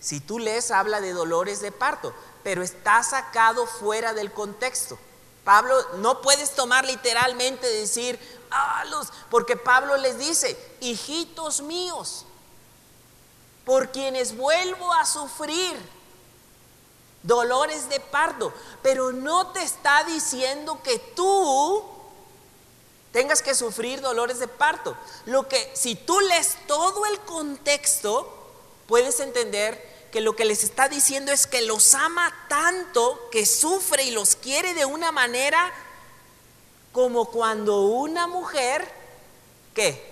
si 0.01 0.21
tú 0.21 0.39
lees 0.39 0.71
habla 0.71 1.01
de 1.01 1.13
dolores 1.13 1.61
de 1.61 1.71
parto, 1.71 2.13
pero 2.43 2.63
está 2.63 3.03
sacado 3.03 3.67
fuera 3.67 4.13
del 4.15 4.33
contexto. 4.33 4.99
Pablo 5.45 5.75
no 5.99 6.21
puedes 6.21 6.55
tomar 6.55 6.85
literalmente 6.85 7.67
decir, 7.67 8.19
ah, 8.51 8.85
los, 8.91 9.13
porque 9.31 9.57
Pablo 9.57 9.97
les 9.97 10.19
dice, 10.19 10.57
hijitos 10.81 11.63
míos, 11.63 12.27
por 13.65 13.91
quienes 13.91 14.37
vuelvo 14.37 14.93
a 14.93 15.07
sufrir 15.07 15.77
dolores 17.23 17.89
de 17.89 18.01
parto, 18.01 18.53
pero 18.83 19.13
no 19.13 19.49
te 19.49 19.63
está 19.63 20.05
diciendo 20.05 20.81
que 20.83 20.99
tú 20.99 21.92
tengas 23.13 23.43
que 23.43 23.55
sufrir 23.55 24.01
dolores 24.01 24.39
de 24.39 24.49
parto. 24.49 24.97
Lo 25.27 25.47
que 25.47 25.71
si 25.75 25.95
tú 25.95 26.19
lees 26.21 26.57
todo 26.67 27.07
el 27.07 27.21
contexto, 27.21 28.39
puedes 28.89 29.21
entender 29.21 29.93
que 30.11 30.21
lo 30.21 30.35
que 30.35 30.45
les 30.45 30.65
está 30.65 30.89
diciendo 30.89 31.33
es 31.33 31.47
que 31.47 31.63
los 31.63 31.95
ama 31.95 32.35
tanto 32.49 33.29
que 33.31 33.47
sufre 33.47 34.05
y 34.05 34.11
los 34.11 34.37
quiere 34.37 34.75
de 34.75 34.85
una 34.85 35.13
manera 35.13 35.73
como 36.93 37.27
cuando 37.27 37.83
una 37.83 38.27
mujer, 38.27 38.87
¿qué? 39.75 40.11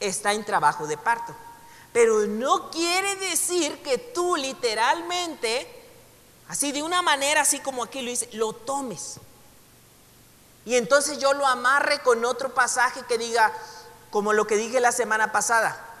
Está 0.00 0.32
en 0.32 0.44
trabajo 0.44 0.86
de 0.86 0.96
parto. 0.96 1.34
Pero 1.92 2.26
no 2.26 2.70
quiere 2.70 3.14
decir 3.16 3.82
que 3.82 3.98
tú 3.98 4.36
literalmente, 4.36 5.68
así 6.48 6.72
de 6.72 6.82
una 6.82 7.02
manera, 7.02 7.42
así 7.42 7.60
como 7.60 7.84
aquí 7.84 8.00
lo 8.00 8.10
dice, 8.10 8.28
lo 8.32 8.52
tomes. 8.52 9.20
Y 10.64 10.76
entonces 10.76 11.18
yo 11.18 11.32
lo 11.32 11.46
amarre 11.46 12.00
con 12.00 12.24
otro 12.24 12.54
pasaje 12.54 13.02
que 13.08 13.18
diga, 13.18 13.52
como 14.10 14.32
lo 14.32 14.46
que 14.46 14.56
dije 14.56 14.80
la 14.80 14.92
semana 14.92 15.32
pasada, 15.32 15.94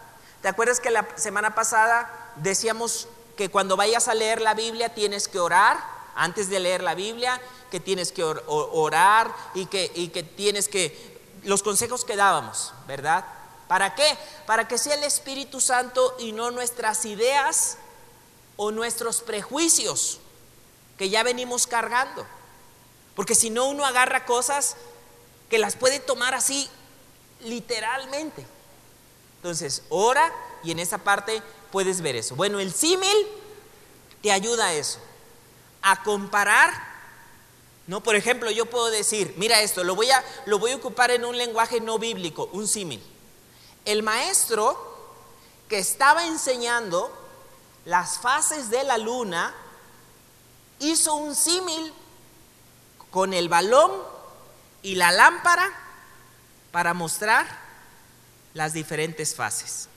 ¿Te 0.44 0.48
acuerdas 0.48 0.78
que 0.78 0.90
la 0.90 1.06
semana 1.16 1.54
pasada 1.54 2.32
decíamos 2.36 3.08
que 3.34 3.48
cuando 3.48 3.78
vayas 3.78 4.08
a 4.08 4.14
leer 4.14 4.42
la 4.42 4.52
Biblia 4.52 4.92
tienes 4.92 5.26
que 5.26 5.38
orar 5.38 5.78
antes 6.14 6.50
de 6.50 6.60
leer 6.60 6.82
la 6.82 6.94
Biblia, 6.94 7.40
que 7.70 7.80
tienes 7.80 8.12
que 8.12 8.22
orar 8.22 9.34
y 9.54 9.64
que, 9.64 9.90
y 9.94 10.08
que 10.08 10.22
tienes 10.22 10.68
que... 10.68 11.18
Los 11.44 11.62
consejos 11.62 12.04
que 12.04 12.14
dábamos, 12.14 12.74
¿verdad? 12.86 13.24
¿Para 13.68 13.94
qué? 13.94 14.18
Para 14.44 14.68
que 14.68 14.76
sea 14.76 14.96
el 14.96 15.04
Espíritu 15.04 15.62
Santo 15.62 16.14
y 16.18 16.32
no 16.32 16.50
nuestras 16.50 17.06
ideas 17.06 17.78
o 18.58 18.70
nuestros 18.70 19.22
prejuicios 19.22 20.20
que 20.98 21.08
ya 21.08 21.22
venimos 21.22 21.66
cargando. 21.66 22.26
Porque 23.14 23.34
si 23.34 23.50
no 23.50 23.66
uno 23.66 23.84
agarra 23.84 24.24
cosas 24.24 24.76
que 25.48 25.58
las 25.58 25.76
puede 25.76 26.00
tomar 26.00 26.34
así 26.34 26.68
literalmente. 27.40 28.44
Entonces, 29.36 29.82
ora 29.88 30.32
y 30.62 30.70
en 30.70 30.78
esa 30.78 30.98
parte 30.98 31.42
puedes 31.70 32.00
ver 32.00 32.16
eso. 32.16 32.34
Bueno, 32.34 32.60
el 32.60 32.72
símil 32.72 33.16
te 34.22 34.32
ayuda 34.32 34.66
a 34.66 34.72
eso, 34.72 34.98
a 35.82 36.02
comparar. 36.02 36.72
No, 37.86 38.02
por 38.02 38.16
ejemplo, 38.16 38.50
yo 38.50 38.66
puedo 38.66 38.90
decir, 38.90 39.34
mira 39.36 39.60
esto, 39.60 39.84
lo 39.84 39.94
voy 39.94 40.10
a, 40.10 40.24
lo 40.46 40.58
voy 40.58 40.72
a 40.72 40.76
ocupar 40.76 41.10
en 41.10 41.24
un 41.24 41.36
lenguaje 41.36 41.80
no 41.80 41.98
bíblico, 41.98 42.48
un 42.52 42.66
símil. 42.66 43.02
el 43.84 44.02
maestro 44.02 44.94
que 45.68 45.78
estaba 45.78 46.26
enseñando 46.26 47.12
las 47.84 48.18
fases 48.18 48.70
de 48.70 48.82
la 48.84 48.96
luna 48.96 49.54
hizo 50.78 51.14
un 51.14 51.34
símil 51.34 51.92
con 53.14 53.32
el 53.32 53.48
balón 53.48 53.92
y 54.82 54.96
la 54.96 55.12
lámpara 55.12 55.72
para 56.72 56.94
mostrar 56.94 57.46
las 58.54 58.72
diferentes 58.72 59.36
fases. 59.36 59.88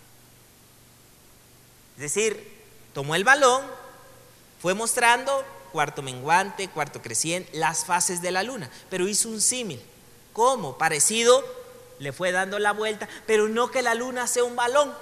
Es 1.96 2.02
decir, 2.02 2.62
tomó 2.94 3.16
el 3.16 3.24
balón, 3.24 3.64
fue 4.62 4.76
mostrando 4.76 5.44
cuarto 5.72 6.04
menguante, 6.04 6.70
cuarto 6.70 7.02
creciente, 7.02 7.58
las 7.58 7.86
fases 7.86 8.22
de 8.22 8.30
la 8.30 8.44
luna, 8.44 8.70
pero 8.92 9.08
hizo 9.08 9.30
un 9.30 9.42
símil. 9.42 9.82
¿Cómo? 10.32 10.78
Parecido, 10.78 11.44
le 11.98 12.14
fue 12.14 12.32
dando 12.32 12.60
la 12.60 12.72
vuelta, 12.72 13.10
pero 13.26 13.48
no 13.48 13.72
que 13.72 13.82
la 13.82 13.96
luna 13.96 14.28
sea 14.28 14.44
un 14.44 14.56
balón, 14.56 14.94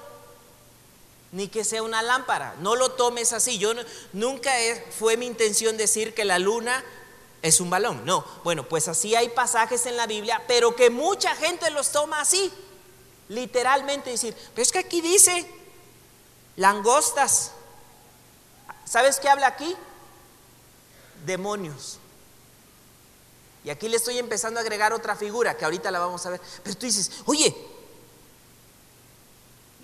ni 1.34 1.50
que 1.50 1.66
sea 1.66 1.84
una 1.84 2.02
lámpara. 2.02 2.56
No 2.62 2.78
lo 2.78 2.94
tomes 2.94 3.34
así. 3.34 3.58
Yo 3.58 3.74
nunca 4.14 4.54
fue 4.98 5.18
mi 5.18 5.26
intención 5.26 5.76
decir 5.76 6.14
que 6.14 6.24
la 6.24 6.40
luna 6.40 6.82
es 7.46 7.60
un 7.60 7.70
balón. 7.70 8.04
No, 8.06 8.26
bueno, 8.44 8.68
pues 8.68 8.88
así 8.88 9.14
hay 9.14 9.30
pasajes 9.30 9.86
en 9.86 9.96
la 9.96 10.08
Biblia, 10.08 10.42
pero 10.48 10.76
que 10.76 10.90
mucha 10.90 11.36
gente 11.36 11.70
los 11.70 11.92
toma 11.92 12.22
así. 12.22 12.52
Literalmente 13.30 14.10
decir, 14.10 14.36
pero 14.56 14.64
es 14.64 14.72
que 14.72 14.80
aquí 14.80 15.00
dice 15.00 15.48
langostas. 16.56 17.52
¿Sabes 18.84 19.20
qué 19.20 19.30
habla 19.30 19.46
aquí? 19.46 19.76
Demonios. 21.24 22.00
Y 23.64 23.70
aquí 23.70 23.90
le 23.90 23.98
estoy 23.98 24.18
empezando 24.18 24.60
a 24.60 24.64
agregar 24.64 24.92
otra 24.92 25.16
figura 25.16 25.56
que 25.56 25.66
ahorita 25.66 25.92
la 25.92 26.00
vamos 26.00 26.26
a 26.26 26.32
ver. 26.32 26.42
Pero 26.64 26.76
tú 26.76 26.88
dices, 26.88 27.12
oye, 27.26 27.56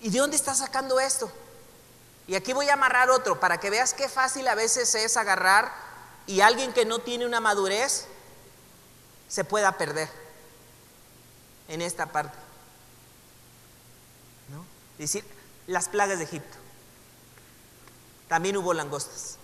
¿y 0.01 0.09
de 0.09 0.17
dónde 0.17 0.35
está 0.35 0.55
sacando 0.55 0.99
esto? 0.99 1.31
Y 2.25 2.33
aquí 2.33 2.53
voy 2.53 2.69
a 2.69 2.73
amarrar 2.73 3.11
otro 3.11 3.39
para 3.39 3.59
que 3.59 3.69
veas 3.69 3.93
qué 3.93 4.09
fácil 4.09 4.47
a 4.47 4.55
veces 4.55 4.95
es 4.95 5.15
agarrar 5.15 5.90
y 6.31 6.39
alguien 6.39 6.71
que 6.71 6.85
no 6.85 6.99
tiene 6.99 7.25
una 7.25 7.41
madurez 7.41 8.05
se 9.27 9.43
pueda 9.43 9.77
perder 9.77 10.09
en 11.67 11.81
esta 11.81 12.05
parte. 12.05 12.37
¿No? 14.49 14.65
Es 14.93 15.13
decir, 15.13 15.25
las 15.67 15.89
plagas 15.89 16.19
de 16.19 16.23
Egipto. 16.23 16.57
También 18.29 18.55
hubo 18.55 18.73
langostas. 18.73 19.35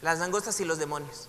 Las 0.00 0.20
langostas 0.20 0.60
y 0.60 0.64
los 0.64 0.78
demonios. 0.78 1.28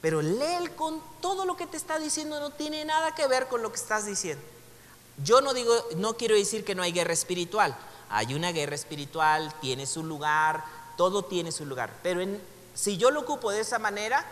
Pero 0.00 0.22
lee 0.22 0.68
con 0.76 1.02
todo 1.20 1.44
lo 1.44 1.56
que 1.56 1.66
te 1.66 1.76
está 1.76 1.98
diciendo 1.98 2.38
no 2.38 2.50
tiene 2.50 2.84
nada 2.84 3.16
que 3.16 3.26
ver 3.26 3.48
con 3.48 3.62
lo 3.62 3.72
que 3.72 3.80
estás 3.80 4.06
diciendo. 4.06 4.44
Yo 5.24 5.40
no 5.40 5.54
digo, 5.54 5.74
no 5.96 6.16
quiero 6.16 6.36
decir 6.36 6.64
que 6.64 6.76
no 6.76 6.84
hay 6.84 6.92
guerra 6.92 7.12
espiritual. 7.12 7.76
Hay 8.10 8.32
una 8.34 8.52
guerra 8.52 8.76
espiritual, 8.76 9.52
tiene 9.60 9.86
su 9.86 10.04
lugar, 10.04 10.64
todo 10.96 11.24
tiene 11.24 11.50
su 11.50 11.66
lugar. 11.66 11.98
Pero 12.04 12.22
si 12.74 12.96
yo 12.96 13.10
lo 13.10 13.20
ocupo 13.20 13.50
de 13.50 13.60
esa 13.60 13.78
manera, 13.78 14.24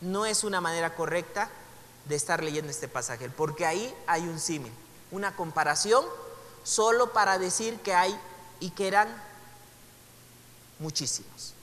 no 0.00 0.26
es 0.26 0.44
una 0.44 0.60
manera 0.60 0.94
correcta 0.94 1.50
de 2.06 2.16
estar 2.16 2.42
leyendo 2.42 2.70
este 2.70 2.88
pasaje, 2.88 3.28
porque 3.30 3.66
ahí 3.66 3.94
hay 4.06 4.22
un 4.22 4.38
símil, 4.38 4.72
una 5.10 5.34
comparación 5.34 6.04
solo 6.62 7.12
para 7.12 7.38
decir 7.38 7.78
que 7.80 7.94
hay 7.94 8.18
y 8.60 8.70
que 8.70 8.86
eran 8.86 9.08
muchísimos. 10.78 11.54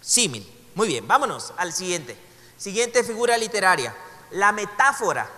Símil. 0.00 0.50
Muy 0.74 0.88
bien, 0.88 1.06
vámonos 1.06 1.52
al 1.56 1.72
siguiente. 1.72 2.16
Siguiente 2.58 3.04
figura 3.04 3.36
literaria, 3.38 3.94
la 4.30 4.52
metáfora. 4.52 5.28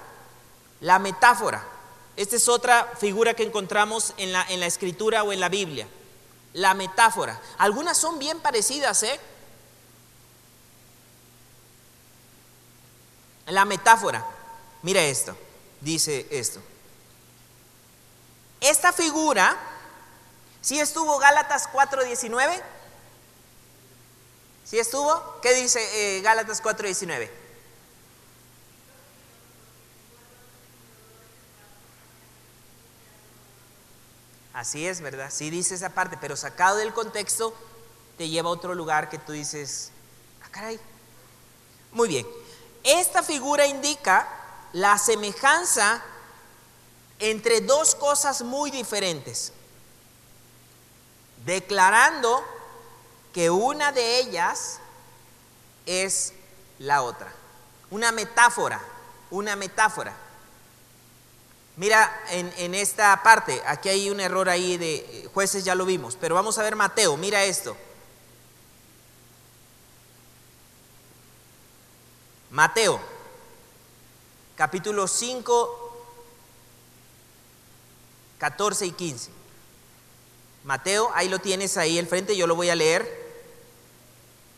La 0.80 0.98
metáfora. 0.98 1.62
Esta 2.16 2.36
es 2.36 2.48
otra 2.48 2.92
figura 2.98 3.34
que 3.34 3.42
encontramos 3.42 4.14
en 4.16 4.32
la, 4.32 4.42
en 4.48 4.60
la 4.60 4.66
escritura 4.66 5.22
o 5.22 5.32
en 5.32 5.40
la 5.40 5.48
Biblia. 5.48 5.86
La 6.52 6.74
metáfora. 6.74 7.40
Algunas 7.58 7.98
son 7.98 8.18
bien 8.18 8.40
parecidas, 8.40 9.02
¿eh? 9.02 9.20
La 13.46 13.64
metáfora. 13.64 14.24
Mira 14.82 15.02
esto. 15.02 15.36
Dice 15.80 16.26
esto. 16.30 16.60
Esta 18.60 18.92
figura, 18.92 19.56
si 20.60 20.80
estuvo 20.80 21.18
Gálatas 21.18 21.68
4:19? 21.72 22.62
¿Sí 24.64 24.78
estuvo? 24.78 25.40
¿Qué 25.42 25.54
dice 25.54 25.80
eh, 26.18 26.20
Gálatas 26.22 26.62
4:19? 26.62 27.30
Así 34.56 34.86
es, 34.86 35.02
¿verdad? 35.02 35.30
Sí 35.30 35.50
dice 35.50 35.74
esa 35.74 35.90
parte, 35.90 36.16
pero 36.18 36.34
sacado 36.34 36.78
del 36.78 36.94
contexto 36.94 37.54
te 38.16 38.30
lleva 38.30 38.48
a 38.48 38.52
otro 38.52 38.74
lugar 38.74 39.10
que 39.10 39.18
tú 39.18 39.32
dices, 39.32 39.92
ah, 40.42 40.48
caray. 40.50 40.80
Muy 41.92 42.08
bien. 42.08 42.26
Esta 42.86 43.24
figura 43.24 43.66
indica 43.66 44.28
la 44.72 44.96
semejanza 44.96 46.00
entre 47.18 47.60
dos 47.60 47.96
cosas 47.96 48.42
muy 48.42 48.70
diferentes, 48.70 49.52
declarando 51.44 52.44
que 53.34 53.50
una 53.50 53.90
de 53.90 54.20
ellas 54.20 54.78
es 55.84 56.32
la 56.78 57.02
otra. 57.02 57.32
Una 57.90 58.12
metáfora, 58.12 58.80
una 59.32 59.56
metáfora. 59.56 60.14
Mira, 61.76 62.22
en, 62.30 62.74
esta 62.76 63.20
parte, 63.24 63.60
aquí 63.66 63.88
hay 63.88 64.10
un 64.10 64.20
error 64.20 64.48
ahí 64.48 64.76
de 64.76 64.94
eh, 64.94 65.28
jueces, 65.34 65.64
ya 65.64 65.74
lo 65.74 65.86
vimos, 65.86 66.16
pero 66.20 66.36
vamos 66.36 66.56
a 66.56 66.62
ver 66.62 66.76
Mateo, 66.76 67.16
mira 67.16 67.42
esto. 67.42 67.76
Mateo, 72.56 72.98
capítulo 74.56 75.06
5, 75.06 75.92
14 78.38 78.86
y 78.86 78.92
15. 78.92 79.30
Mateo, 80.64 81.10
ahí 81.14 81.28
lo 81.28 81.38
tienes 81.38 81.76
ahí 81.76 81.98
al 81.98 82.06
frente, 82.06 82.34
yo 82.34 82.46
lo 82.46 82.56
voy 82.56 82.70
a 82.70 82.74
leer. 82.74 83.06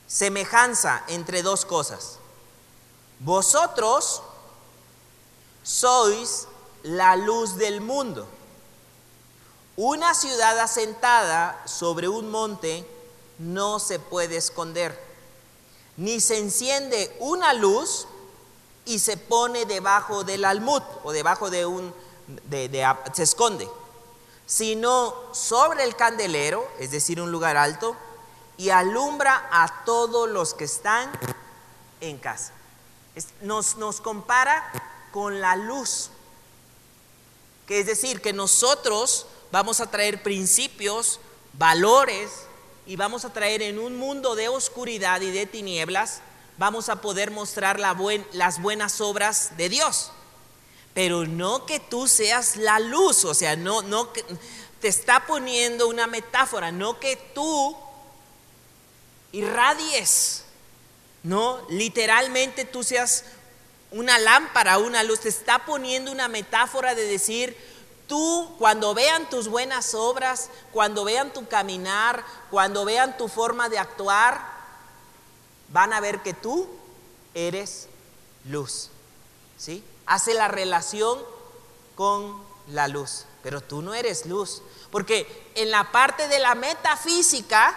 Semejanza 0.07 1.03
entre 1.09 1.43
dos 1.43 1.65
cosas. 1.65 2.21
Vosotros 3.19 4.23
sois 5.65 6.47
la 6.85 7.17
luz 7.17 7.57
del 7.57 7.81
mundo. 7.81 8.29
Una 9.75 10.15
ciudad 10.15 10.57
asentada 10.61 11.61
sobre 11.67 12.07
un 12.07 12.31
monte 12.31 12.87
no 13.41 13.81
se 13.81 13.99
puede 13.99 14.37
esconder, 14.37 15.08
ni 15.99 16.21
se 16.21 16.39
enciende 16.39 17.15
una 17.21 17.53
luz 17.53 18.07
y 18.87 18.99
se 19.01 19.19
pone 19.19 19.67
debajo 19.67 20.25
del 20.25 20.47
almud 20.47 20.83
o 21.05 21.13
debajo 21.13 21.51
de 21.51 21.67
un, 21.67 21.95
se 23.13 23.23
esconde, 23.23 23.69
sino 24.47 25.15
sobre 25.35 25.85
el 25.85 25.95
candelero, 25.95 26.67
es 26.79 26.91
decir, 26.91 27.21
un 27.21 27.31
lugar 27.31 27.59
alto, 27.59 27.95
y 28.57 28.71
alumbra 28.71 29.49
a 29.53 29.85
todos 29.85 30.27
los 30.29 30.55
que 30.55 30.65
están 30.65 31.11
en 32.01 32.17
casa. 32.17 32.53
Nos, 33.43 33.77
nos 33.77 34.01
compara 34.01 34.65
con 35.13 35.41
la 35.41 35.55
luz 35.55 36.11
que 37.69 37.81
es 37.81 37.87
decir, 37.87 38.23
que 38.23 38.33
nosotros 38.33 39.27
vamos 39.53 39.81
a 39.81 39.91
traer 39.91 40.23
principios, 40.23 41.21
valores, 41.53 42.31
y 42.89 42.97
vamos 42.97 43.27
a 43.27 43.33
traer 43.35 43.61
en 43.61 43.79
un 43.79 43.99
mundo 43.99 44.35
de 44.35 44.49
oscuridad 44.49 45.21
y 45.21 45.31
de 45.31 45.45
tinieblas, 45.45 46.23
vamos 46.57 46.89
a 46.89 47.03
poder 47.03 47.31
mostrar 47.31 47.79
las 47.79 48.63
buenas 48.63 49.01
obras 49.03 49.59
de 49.59 49.69
Dios. 49.69 50.11
Pero 50.95 51.27
no 51.27 51.67
que 51.67 51.81
tú 51.81 52.09
seas 52.09 52.57
la 52.57 52.81
luz, 52.81 53.27
o 53.27 53.35
sea, 53.35 53.57
no, 53.57 53.83
no 53.83 54.11
que, 54.15 54.25
te 54.81 54.89
está 54.89 55.27
poniendo 55.27 55.87
una 55.87 56.07
metáfora, 56.07 56.73
no 56.73 56.99
que 56.99 57.17
tú 57.35 57.77
irradies, 59.33 60.45
no, 61.23 61.61
literalmente 61.69 62.65
tú 62.65 62.83
seas 62.83 63.25
una 63.91 64.19
lámpara, 64.19 64.79
una 64.79 65.03
luz, 65.03 65.21
te 65.21 65.29
está 65.29 65.67
poniendo 65.67 66.11
una 66.11 66.29
metáfora 66.29 66.95
de 66.95 67.05
decir, 67.05 67.55
tú 68.09 68.54
cuando 68.59 68.94
vean 68.94 69.31
tus 69.31 69.46
buenas 69.46 69.94
obras, 69.94 70.50
cuando 70.73 71.04
vean 71.04 71.33
tu 71.33 71.46
caminar, 71.46 72.25
cuando 72.50 72.85
vean 72.85 73.17
tu 73.17 73.29
forma 73.29 73.69
de 73.69 73.79
actuar, 73.79 74.40
van 75.69 75.92
a 75.92 76.00
ver 76.00 76.21
que 76.23 76.35
tú 76.35 76.69
eres 77.35 77.88
luz. 78.44 78.90
¿Sí? 79.56 79.85
Hace 80.06 80.35
la 80.35 80.48
relación 80.48 81.19
con 81.94 82.42
la 82.69 82.88
luz, 82.88 83.27
pero 83.42 83.61
tú 83.61 83.83
no 83.83 83.94
eres 83.94 84.27
luz, 84.27 84.63
porque 84.90 85.50
en 85.54 85.71
la 85.71 85.90
parte 85.92 86.29
de 86.29 86.38
la 86.38 86.54
metafísica, 86.54 87.77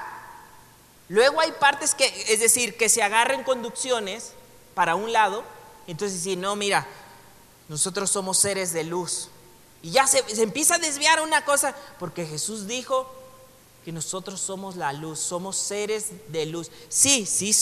luego 1.09 1.41
hay 1.41 1.51
partes 1.53 1.95
que, 1.95 2.05
es 2.31 2.39
decir, 2.39 2.77
que 2.77 2.89
se 2.89 3.03
agarren 3.03 3.43
conducciones 3.43 4.33
para 4.75 4.95
un 4.95 5.11
lado, 5.11 5.43
entonces, 5.87 6.21
si 6.21 6.35
no, 6.35 6.55
mira, 6.55 6.87
nosotros 7.67 8.11
somos 8.11 8.37
seres 8.37 8.71
de 8.71 8.83
luz. 8.83 9.30
Y 9.83 9.91
ya 9.91 10.07
se, 10.07 10.23
empieza 10.41 10.75
a 10.75 10.79
desviar 10.79 11.21
una 11.21 11.43
cosa, 11.43 11.75
porque 11.99 12.25
Jesús 12.25 12.67
dijo 12.67 13.11
que 13.83 13.91
nosotros 13.91 14.39
somos 14.39 14.75
la 14.75 14.93
luz, 14.93 15.19
somos 15.19 15.57
seres 15.57 16.09
de 16.27 16.45
luz. 16.45 16.69
Sí, 16.89 17.25
sí, 17.25 17.53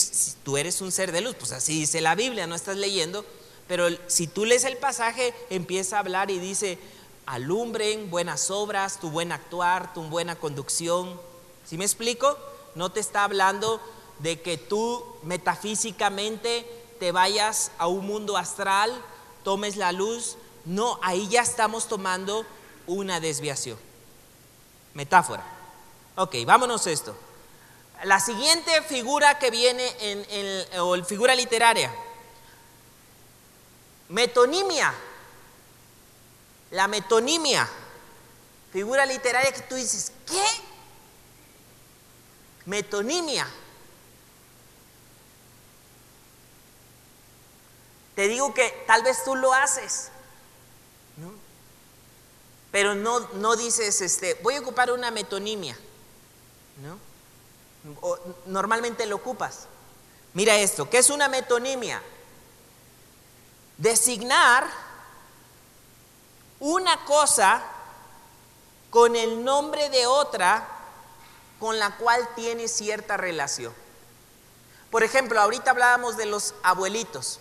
tú 0.42 0.58
eres 0.58 0.80
un 0.80 0.92
ser 0.92 1.12
de 1.12 1.22
luz, 1.22 1.34
pues 1.38 1.52
así 1.52 1.80
dice 1.80 2.00
la 2.00 2.14
Biblia, 2.14 2.46
no 2.46 2.54
estás 2.54 2.76
leyendo, 2.76 3.24
pero 3.66 3.86
si 4.06 4.26
tú 4.26 4.44
lees 4.44 4.64
el 4.64 4.76
pasaje, 4.76 5.32
empieza 5.48 5.96
a 5.96 6.00
hablar 6.00 6.30
y 6.30 6.38
dice, 6.38 6.78
alumbren 7.24 8.10
buenas 8.10 8.50
obras, 8.50 9.00
tu 9.00 9.10
buen 9.10 9.32
actuar, 9.32 9.94
tu 9.94 10.02
buena 10.02 10.36
conducción. 10.36 11.18
¿Sí 11.64 11.78
me 11.78 11.84
explico? 11.84 12.36
No 12.74 12.90
te 12.90 13.00
está 13.00 13.24
hablando 13.24 13.80
de 14.18 14.40
que 14.40 14.58
tú 14.58 15.04
metafísicamente 15.22 16.66
te 16.98 17.12
vayas 17.12 17.72
a 17.78 17.86
un 17.86 18.06
mundo 18.06 18.36
astral, 18.36 18.92
tomes 19.42 19.76
la 19.76 19.92
luz. 19.92 20.36
No, 20.64 20.98
ahí 21.02 21.28
ya 21.28 21.42
estamos 21.42 21.88
tomando 21.88 22.46
una 22.86 23.20
desviación. 23.20 23.78
Metáfora. 24.94 25.44
Ok, 26.16 26.36
vámonos 26.44 26.86
a 26.86 26.90
esto. 26.90 27.16
La 28.04 28.18
siguiente 28.18 28.82
figura 28.82 29.38
que 29.38 29.50
viene 29.50 29.86
en, 30.00 30.26
en 30.30 30.80
o 30.80 31.02
figura 31.04 31.34
literaria, 31.34 31.92
metonimia. 34.08 34.92
La 36.70 36.86
metonimia, 36.86 37.68
figura 38.72 39.04
literaria 39.04 39.52
que 39.52 39.62
tú 39.62 39.74
dices, 39.74 40.12
¿qué? 40.26 40.44
Metonimia. 42.64 43.46
Te 48.14 48.28
digo 48.28 48.54
que 48.54 48.84
tal 48.86 49.02
vez 49.02 49.24
tú 49.24 49.34
lo 49.34 49.52
haces. 49.52 50.10
Pero 52.70 52.94
no, 52.94 53.20
no 53.34 53.56
dices, 53.56 54.00
este, 54.00 54.34
voy 54.42 54.54
a 54.56 54.60
ocupar 54.60 54.92
una 54.92 55.10
metonimia, 55.10 55.76
¿no? 56.82 56.98
normalmente 58.46 59.06
lo 59.06 59.16
ocupas. 59.16 59.66
Mira 60.34 60.56
esto, 60.56 60.88
¿qué 60.88 60.98
es 60.98 61.10
una 61.10 61.28
metonimia? 61.28 62.02
Designar 63.78 64.66
una 66.60 67.04
cosa 67.04 67.62
con 68.90 69.16
el 69.16 69.42
nombre 69.42 69.88
de 69.88 70.06
otra 70.06 70.68
con 71.58 71.78
la 71.78 71.96
cual 71.96 72.28
tiene 72.36 72.68
cierta 72.68 73.16
relación. 73.16 73.72
Por 74.90 75.02
ejemplo, 75.02 75.40
ahorita 75.40 75.70
hablábamos 75.70 76.16
de 76.16 76.26
los 76.26 76.54
abuelitos. 76.62 77.40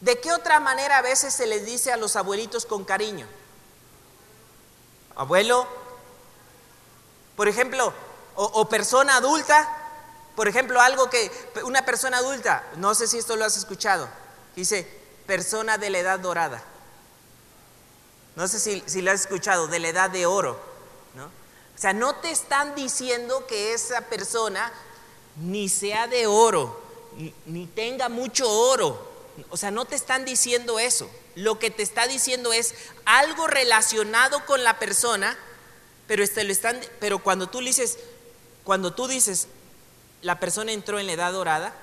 ¿De 0.00 0.20
qué 0.20 0.32
otra 0.32 0.60
manera 0.60 0.98
a 0.98 1.02
veces 1.02 1.34
se 1.34 1.46
les 1.46 1.64
dice 1.64 1.92
a 1.92 1.96
los 1.96 2.16
abuelitos 2.16 2.66
con 2.66 2.84
cariño? 2.84 3.26
Abuelo, 5.16 5.66
por 7.36 7.48
ejemplo, 7.48 7.92
o, 8.34 8.68
persona 8.68 9.16
adulta, 9.16 9.66
por 10.34 10.46
ejemplo, 10.46 10.80
algo 10.80 11.08
que 11.08 11.30
una 11.64 11.84
persona 11.84 12.18
adulta, 12.18 12.64
no 12.76 12.94
sé 12.94 13.06
si 13.06 13.18
esto 13.18 13.36
lo 13.36 13.44
has 13.44 13.56
escuchado, 13.56 14.08
dice 14.54 14.86
persona 15.26 15.78
de 15.78 15.90
la 15.90 15.98
edad 15.98 16.20
dorada. 16.20 16.62
No 18.36 18.46
sé 18.46 18.60
si, 18.60 18.82
si 18.86 19.00
lo 19.00 19.10
has 19.10 19.22
escuchado, 19.22 19.66
de 19.66 19.78
la 19.78 19.88
edad 19.88 20.10
de 20.10 20.26
oro. 20.26 20.60
¿no? 21.14 21.24
O 21.24 21.78
sea, 21.78 21.94
no 21.94 22.16
te 22.16 22.30
están 22.30 22.74
diciendo 22.74 23.46
que 23.46 23.72
esa 23.72 24.02
persona 24.02 24.70
ni 25.36 25.68
sea 25.68 26.06
de 26.06 26.26
oro, 26.26 26.80
ni 27.46 27.66
tenga 27.66 28.08
mucho 28.08 28.50
oro, 28.50 29.16
o 29.50 29.56
sea, 29.56 29.70
no 29.70 29.84
te 29.84 29.96
están 29.96 30.24
diciendo 30.24 30.78
eso. 30.78 31.10
Lo 31.36 31.58
que 31.58 31.70
te 31.70 31.82
está 31.82 32.08
diciendo 32.08 32.52
es 32.52 32.74
algo 33.04 33.46
relacionado 33.46 34.44
con 34.46 34.64
la 34.64 34.78
persona, 34.78 35.36
pero, 36.08 36.24
este, 36.24 36.42
lo 36.44 36.50
están, 36.50 36.80
pero 36.98 37.20
cuando 37.20 37.46
tú 37.46 37.60
dices, 37.60 37.98
cuando 38.64 38.94
tú 38.94 39.06
dices, 39.06 39.46
la 40.22 40.40
persona 40.40 40.72
entró 40.72 40.98
en 40.98 41.06
la 41.06 41.12
edad 41.12 41.32
dorada, 41.32 41.74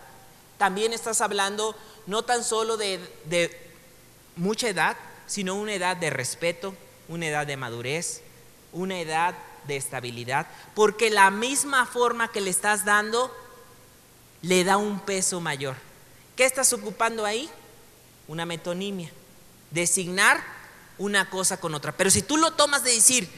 también 0.57 0.91
estás 0.91 1.21
hablando 1.21 1.75
no 2.07 2.23
tan 2.23 2.43
solo 2.43 2.77
de, 2.77 2.99
de 3.25 3.55
mucha 4.35 4.67
edad, 4.67 4.97
sino 5.27 5.55
una 5.55 5.73
edad 5.73 5.97
de 5.97 6.09
respeto, 6.09 6.75
una 7.07 7.27
edad 7.27 7.45
de 7.45 7.55
madurez, 7.55 8.21
una 8.71 8.99
edad 8.99 9.35
de 9.67 9.77
estabilidad, 9.77 10.47
porque 10.73 11.11
la 11.11 11.29
misma 11.29 11.85
forma 11.85 12.31
que 12.31 12.41
le 12.41 12.49
estás 12.49 12.85
dando 12.85 13.31
le 14.41 14.63
da 14.63 14.77
un 14.77 14.99
peso 14.99 15.39
mayor. 15.39 15.75
¿Qué 16.35 16.45
estás 16.45 16.73
ocupando 16.73 17.23
ahí? 17.23 17.49
Una 18.27 18.45
metonimia. 18.45 19.11
Designar 19.73 20.43
una 20.97 21.29
cosa 21.29 21.59
con 21.59 21.73
otra. 21.73 21.91
Pero 21.91 22.09
si 22.09 22.21
tú 22.21 22.37
lo 22.37 22.51
tomas 22.53 22.83
de 22.83 22.93
decir, 22.93 23.29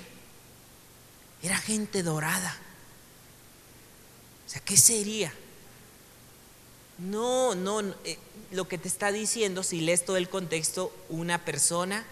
era 1.41 1.57
gente 1.57 2.03
dorada. 2.03 2.57
O 4.45 4.49
sea, 4.49 4.61
¿qué 4.61 4.77
sería? 4.77 5.33
No, 6.97 7.55
no, 7.55 7.81
eh, 8.03 8.17
lo 8.51 8.67
que 8.67 8.77
te 8.77 8.87
está 8.87 9.11
diciendo, 9.11 9.63
si 9.63 9.81
lees 9.81 10.05
todo 10.05 10.17
el 10.17 10.29
contexto, 10.29 10.95
una 11.09 11.43
persona 11.43 12.05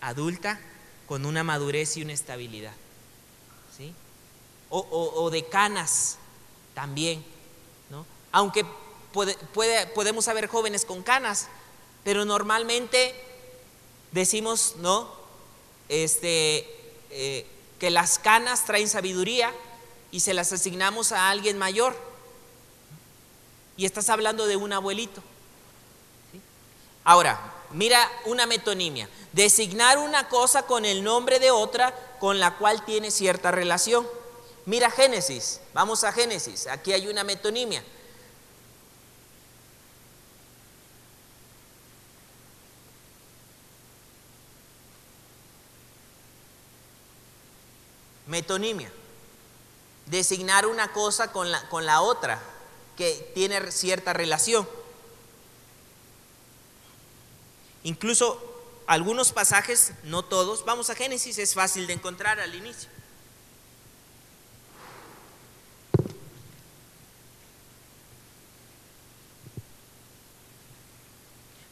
adulta 0.00 0.60
con 1.06 1.26
una 1.26 1.44
madurez 1.44 1.96
y 1.96 2.02
una 2.02 2.12
estabilidad. 2.12 2.72
¿Sí? 3.76 3.94
O, 4.70 4.80
o 4.80 5.30
de 5.30 5.46
canas 5.46 6.18
también, 6.74 7.24
¿no? 7.90 8.06
Aunque 8.30 8.64
podemos 9.92 10.24
saber 10.24 10.46
jóvenes 10.46 10.84
con 10.86 11.02
canas, 11.02 11.48
pero 12.04 12.24
normalmente 12.24 13.14
decimos, 14.12 14.74
¿no? 14.78 15.10
Este, 15.88 16.68
eh, 17.10 17.46
que 17.78 17.90
las 17.90 18.18
canas 18.18 18.64
traen 18.64 18.88
sabiduría 18.88 19.52
y 20.10 20.20
se 20.20 20.34
las 20.34 20.52
asignamos 20.52 21.12
a 21.12 21.30
alguien 21.30 21.58
mayor. 21.58 21.96
Y 23.76 23.86
estás 23.86 24.08
hablando 24.08 24.46
de 24.46 24.56
un 24.56 24.72
abuelito. 24.72 25.22
Ahora, 27.04 27.52
mira 27.72 28.10
una 28.26 28.46
metonimia. 28.46 29.08
Designar 29.32 29.98
una 29.98 30.28
cosa 30.28 30.62
con 30.64 30.84
el 30.84 31.02
nombre 31.02 31.38
de 31.38 31.50
otra 31.50 31.94
con 32.20 32.38
la 32.38 32.56
cual 32.56 32.84
tiene 32.84 33.10
cierta 33.10 33.50
relación. 33.50 34.06
Mira 34.66 34.90
Génesis, 34.90 35.60
vamos 35.74 36.04
a 36.04 36.12
Génesis, 36.12 36.68
aquí 36.68 36.92
hay 36.92 37.08
una 37.08 37.24
metonimia. 37.24 37.82
Metonimia. 48.32 48.90
Designar 50.06 50.66
una 50.66 50.90
cosa 50.90 51.32
con 51.32 51.52
la, 51.52 51.68
con 51.68 51.84
la 51.84 52.00
otra 52.00 52.40
que 52.96 53.30
tiene 53.34 53.70
cierta 53.70 54.14
relación. 54.14 54.66
Incluso 57.84 58.40
algunos 58.86 59.32
pasajes, 59.32 59.92
no 60.04 60.24
todos, 60.24 60.64
vamos 60.64 60.88
a 60.88 60.94
Génesis, 60.94 61.36
es 61.36 61.52
fácil 61.52 61.86
de 61.86 61.92
encontrar 61.92 62.40
al 62.40 62.54
inicio. 62.54 62.88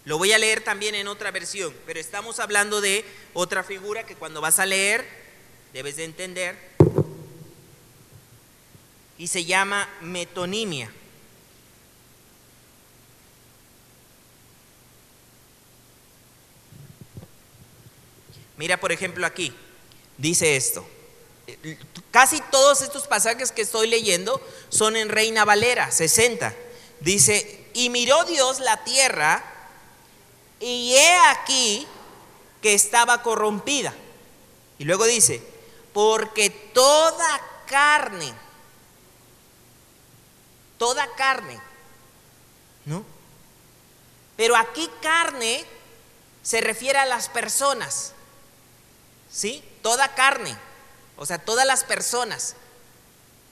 Lo 0.04 0.18
voy 0.18 0.32
a 0.32 0.38
leer 0.38 0.62
también 0.62 0.94
en 0.94 1.08
otra 1.08 1.30
versión, 1.30 1.74
pero 1.86 1.98
estamos 1.98 2.38
hablando 2.38 2.82
de 2.82 3.04
otra 3.32 3.64
figura 3.64 4.04
que 4.04 4.14
cuando 4.14 4.42
vas 4.42 4.58
a 4.58 4.66
leer 4.66 5.19
debes 5.72 5.96
de 5.96 6.04
entender, 6.04 6.56
y 9.18 9.26
se 9.26 9.44
llama 9.44 9.88
metonimia. 10.00 10.90
Mira, 18.56 18.78
por 18.78 18.92
ejemplo, 18.92 19.26
aquí, 19.26 19.54
dice 20.18 20.56
esto. 20.56 20.86
Casi 22.10 22.40
todos 22.50 22.82
estos 22.82 23.06
pasajes 23.06 23.52
que 23.52 23.62
estoy 23.62 23.88
leyendo 23.88 24.40
son 24.68 24.96
en 24.96 25.08
Reina 25.08 25.44
Valera, 25.44 25.90
60. 25.90 26.54
Dice, 27.00 27.66
y 27.74 27.90
miró 27.90 28.24
Dios 28.24 28.60
la 28.60 28.84
tierra, 28.84 29.44
y 30.60 30.94
he 30.94 31.16
aquí 31.30 31.86
que 32.62 32.74
estaba 32.74 33.22
corrompida. 33.22 33.94
Y 34.78 34.84
luego 34.84 35.04
dice, 35.04 35.42
porque 35.92 36.50
toda 36.50 37.40
carne, 37.66 38.32
toda 40.78 41.06
carne, 41.14 41.60
¿no? 42.84 43.04
Pero 44.36 44.56
aquí 44.56 44.88
carne 45.02 45.64
se 46.42 46.60
refiere 46.60 46.98
a 46.98 47.06
las 47.06 47.28
personas, 47.28 48.12
¿sí? 49.30 49.62
Toda 49.82 50.14
carne, 50.14 50.56
o 51.16 51.26
sea, 51.26 51.38
todas 51.38 51.66
las 51.66 51.84
personas. 51.84 52.56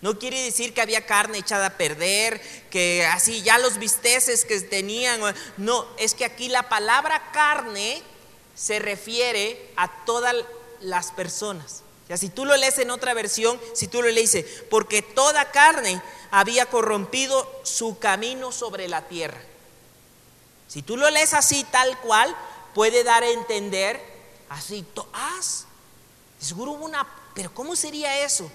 No 0.01 0.19
quiere 0.19 0.41
decir 0.43 0.75
que 0.75 0.81
había 0.81 1.07
carne 1.07 1.39
echada 1.39 1.67
a 1.67 1.77
perder, 1.77 2.41
que 2.71 3.05
así 3.07 3.43
ya 3.43 3.59
los 3.59 3.79
bisteces 3.79 4.45
que 4.45 4.61
tenían. 4.61 5.21
No, 5.57 5.87
es 5.99 6.15
que 6.15 6.25
aquí 6.25 6.49
la 6.49 6.69
palabra 6.69 7.33
carne 7.33 8.01
se 8.55 8.79
refiere 8.79 9.73
a 9.77 10.05
todas 10.05 10.37
las 10.81 11.11
personas. 11.11 11.83
Si 12.17 12.31
tú 12.31 12.47
lo 12.47 12.57
lees 12.57 12.79
en 12.79 12.91
otra 12.91 13.13
versión, 13.13 13.61
si 13.75 13.87
tú 13.87 14.01
lo 14.01 14.09
lees, 14.09 14.45
porque 14.71 15.03
toda 15.03 15.51
carne 15.51 16.01
había 16.31 16.67
corrompido 16.67 17.47
su 17.65 17.99
camino 17.99 18.51
sobre 18.51 18.89
la 18.89 19.03
tierra. 19.09 19.41
Si 20.69 20.83
tú 20.83 20.97
lo 20.97 21.11
lees 21.11 21.35
así, 21.35 21.65
tal 21.65 21.99
cual, 22.01 22.35
puede 22.75 23.05
dar 23.05 23.23
a 23.23 23.31
entender, 23.31 24.01
así, 24.49 24.87
ah, 25.13 25.41
seguro 26.39 26.73
hubo 26.73 26.85
una, 26.85 27.07
pero 27.35 27.53
¿cómo 27.53 27.77
sería 27.77 28.25
eso? 28.25 28.51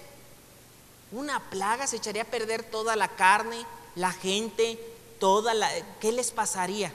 Una 1.12 1.38
plaga 1.50 1.86
se 1.86 1.96
echaría 1.96 2.22
a 2.22 2.26
perder 2.26 2.64
toda 2.64 2.96
la 2.96 3.08
carne, 3.08 3.64
la 3.94 4.12
gente, 4.12 4.78
toda 5.20 5.54
la, 5.54 5.70
¿qué 6.00 6.10
les 6.10 6.32
pasaría? 6.32 6.92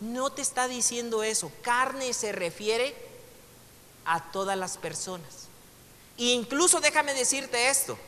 No 0.00 0.30
te 0.30 0.42
está 0.42 0.66
diciendo 0.66 1.22
eso. 1.22 1.52
Carne 1.62 2.12
se 2.14 2.32
refiere 2.32 2.96
a 4.04 4.32
todas 4.32 4.56
las 4.56 4.76
personas. 4.76 5.49
Incluso 6.20 6.80
déjame 6.82 7.14
decirte 7.14 7.70
esto. 7.70 7.98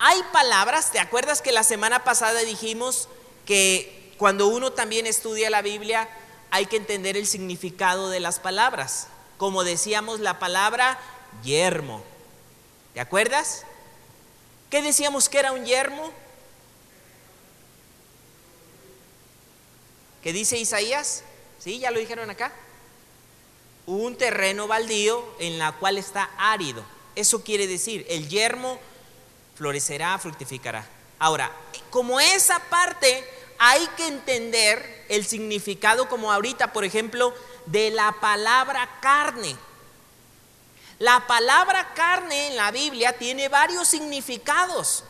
Hay 0.00 0.20
palabras, 0.32 0.90
¿te 0.90 0.98
acuerdas 0.98 1.40
que 1.40 1.52
la 1.52 1.62
semana 1.62 2.02
pasada 2.02 2.40
dijimos 2.40 3.08
que 3.46 4.12
cuando 4.18 4.48
uno 4.48 4.72
también 4.72 5.06
estudia 5.06 5.48
la 5.48 5.62
Biblia 5.62 6.08
hay 6.50 6.66
que 6.66 6.76
entender 6.76 7.16
el 7.16 7.28
significado 7.28 8.10
de 8.10 8.18
las 8.18 8.40
palabras? 8.40 9.06
Como 9.38 9.62
decíamos 9.62 10.18
la 10.18 10.40
palabra 10.40 10.98
yermo. 11.44 12.02
¿Te 12.94 13.00
acuerdas? 13.00 13.62
¿Qué 14.68 14.82
decíamos 14.82 15.28
que 15.28 15.38
era 15.38 15.52
un 15.52 15.66
yermo? 15.66 16.10
¿Qué 20.20 20.32
dice 20.32 20.58
Isaías? 20.58 21.22
¿Sí? 21.60 21.78
¿Ya 21.78 21.92
lo 21.92 22.00
dijeron 22.00 22.28
acá? 22.28 22.52
Un 23.86 24.16
terreno 24.16 24.66
baldío 24.66 25.24
en 25.38 25.58
la 25.58 25.72
cual 25.72 25.98
está 25.98 26.30
árido. 26.36 26.84
Eso 27.14 27.42
quiere 27.42 27.66
decir, 27.66 28.04
el 28.08 28.28
yermo 28.28 28.78
florecerá, 29.54 30.18
fructificará. 30.18 30.86
Ahora, 31.18 31.50
como 31.90 32.20
esa 32.20 32.58
parte 32.58 33.24
hay 33.58 33.86
que 33.96 34.06
entender 34.08 35.06
el 35.08 35.24
significado, 35.24 36.08
como 36.08 36.32
ahorita, 36.32 36.72
por 36.72 36.84
ejemplo, 36.84 37.32
de 37.66 37.90
la 37.90 38.12
palabra 38.20 38.98
carne. 39.00 39.56
La 40.98 41.26
palabra 41.26 41.94
carne 41.94 42.48
en 42.48 42.56
la 42.56 42.70
Biblia 42.70 43.16
tiene 43.16 43.48
varios 43.48 43.88
significados. 43.88 45.04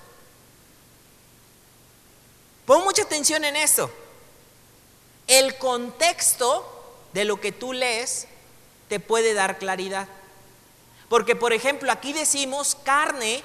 Pon 2.67 2.85
mucha 2.85 3.03
atención 3.03 3.45
en 3.45 3.57
esto 3.57 3.91
el 5.27 5.57
contexto 5.59 6.73
de 7.13 7.25
lo 7.25 7.41
que 7.41 7.53
tú 7.53 7.73
lees 7.73 8.29
te 8.89 9.01
puede 9.01 9.35
dar 9.35 9.59
claridad. 9.59 10.09
Porque, 11.09 11.37
por 11.37 11.53
ejemplo, 11.53 11.91
aquí 11.93 12.13
decimos 12.13 12.77
carne 12.85 13.43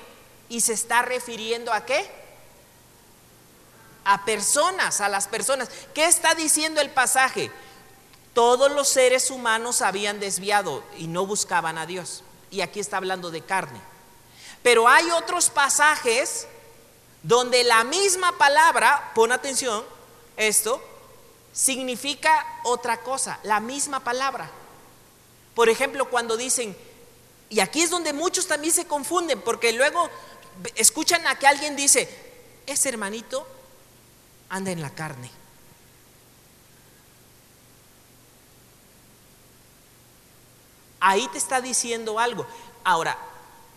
y 0.49 0.61
se 0.61 0.73
está 0.73 1.01
refiriendo 1.01 1.71
a 1.73 1.85
qué? 1.85 2.09
A 4.03 4.25
personas, 4.25 4.99
a 5.01 5.09
las 5.09 5.27
personas. 5.27 5.69
¿Qué 5.93 6.05
está 6.05 6.33
diciendo 6.33 6.81
el 6.81 6.89
pasaje? 6.89 7.51
Todos 8.33 8.71
los 8.71 8.89
seres 8.89 9.29
humanos 9.29 9.81
habían 9.81 10.19
desviado 10.19 10.83
y 10.97 11.07
no 11.07 11.25
buscaban 11.25 11.77
a 11.77 11.85
Dios. 11.85 12.23
Y 12.49 12.61
aquí 12.61 12.79
está 12.79 12.97
hablando 12.97 13.29
de 13.29 13.41
carne. 13.41 13.79
Pero 14.63 14.87
hay 14.87 15.09
otros 15.11 15.49
pasajes 15.49 16.47
donde 17.23 17.63
la 17.63 17.83
misma 17.83 18.37
palabra, 18.37 19.11
pon 19.13 19.31
atención, 19.31 19.83
esto, 20.37 20.81
significa 21.53 22.45
otra 22.63 23.01
cosa, 23.01 23.39
la 23.43 23.59
misma 23.59 23.99
palabra. 23.99 24.49
Por 25.56 25.70
ejemplo, 25.70 26.10
cuando 26.10 26.38
dicen, 26.38 26.76
y 27.49 27.60
aquí 27.60 27.82
es 27.82 27.89
donde 27.89 28.14
muchos 28.14 28.47
también 28.47 28.74
se 28.74 28.88
confunden, 28.88 29.41
porque 29.41 29.74
luego 29.74 30.10
escuchan 30.76 31.26
a 31.28 31.38
que 31.38 31.47
alguien 31.47 31.76
dice, 31.76 32.10
ese 32.66 32.89
hermanito 32.89 33.45
anda 34.49 34.72
en 34.72 34.82
la 34.82 34.89
carne. 34.89 35.30
Ahí 40.99 41.28
te 41.30 41.39
está 41.39 41.62
diciendo 41.62 42.20
algo. 42.20 42.45
Ahora, 42.84 43.18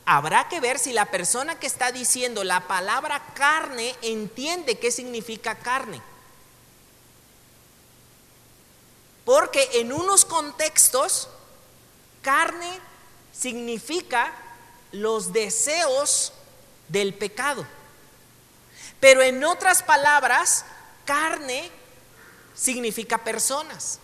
habrá 0.05 0.49
que 0.49 0.61
ver 0.61 0.79
si 0.79 0.93
la 0.93 1.07
persona 1.07 1.59
que 1.59 1.67
está 1.67 1.91
diciendo 1.91 2.45
la 2.45 2.69
palabra 2.69 3.33
carne 3.35 3.97
entiende 4.03 4.79
qué 4.79 4.93
significa 4.93 5.57
carne. 5.57 6.03
Porque 9.25 9.71
en 9.75 9.93
unos 9.93 10.27
contextos, 10.27 11.29
carne 12.25 12.81
significa 13.33 14.33
los 14.91 15.33
deseos 15.33 16.33
del 16.89 17.15
pecado. 17.15 17.65
Pero 18.99 19.23
en 19.23 19.45
otras 19.45 19.85
palabras, 19.85 20.65
carne 21.05 21.71
significa 22.55 23.19
personas. 23.19 24.01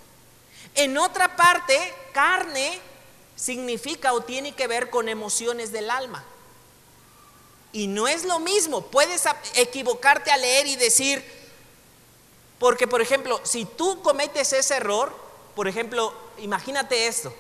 En 0.74 0.98
otra 0.98 1.34
parte, 1.36 1.94
carne 2.12 2.80
significa 3.34 4.12
o 4.12 4.20
tiene 4.20 4.52
que 4.52 4.68
ver 4.68 4.90
con 4.90 5.08
emociones 5.08 5.72
del 5.72 5.90
alma. 5.90 6.22
Y 7.72 7.86
no 7.86 8.06
es 8.06 8.24
lo 8.24 8.40
mismo. 8.40 8.86
Puedes 8.86 9.24
equivocarte 9.54 10.30
a 10.30 10.36
leer 10.36 10.66
y 10.66 10.76
decir, 10.76 11.24
porque, 12.58 12.86
por 12.86 13.00
ejemplo, 13.00 13.40
si 13.44 13.64
tú 13.64 14.02
cometes 14.02 14.52
ese 14.52 14.76
error, 14.76 15.16
por 15.54 15.66
ejemplo, 15.66 16.12
imagínate 16.38 17.06
esto, 17.06 17.32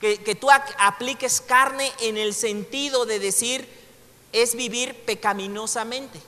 que, 0.00 0.22
que 0.22 0.34
tú 0.34 0.48
apliques 0.50 1.40
carne 1.40 1.92
en 2.00 2.16
el 2.16 2.34
sentido 2.34 3.06
de 3.06 3.18
decir, 3.18 3.68
es 4.32 4.54
vivir 4.54 5.04
pecaminosamente. 5.04 6.20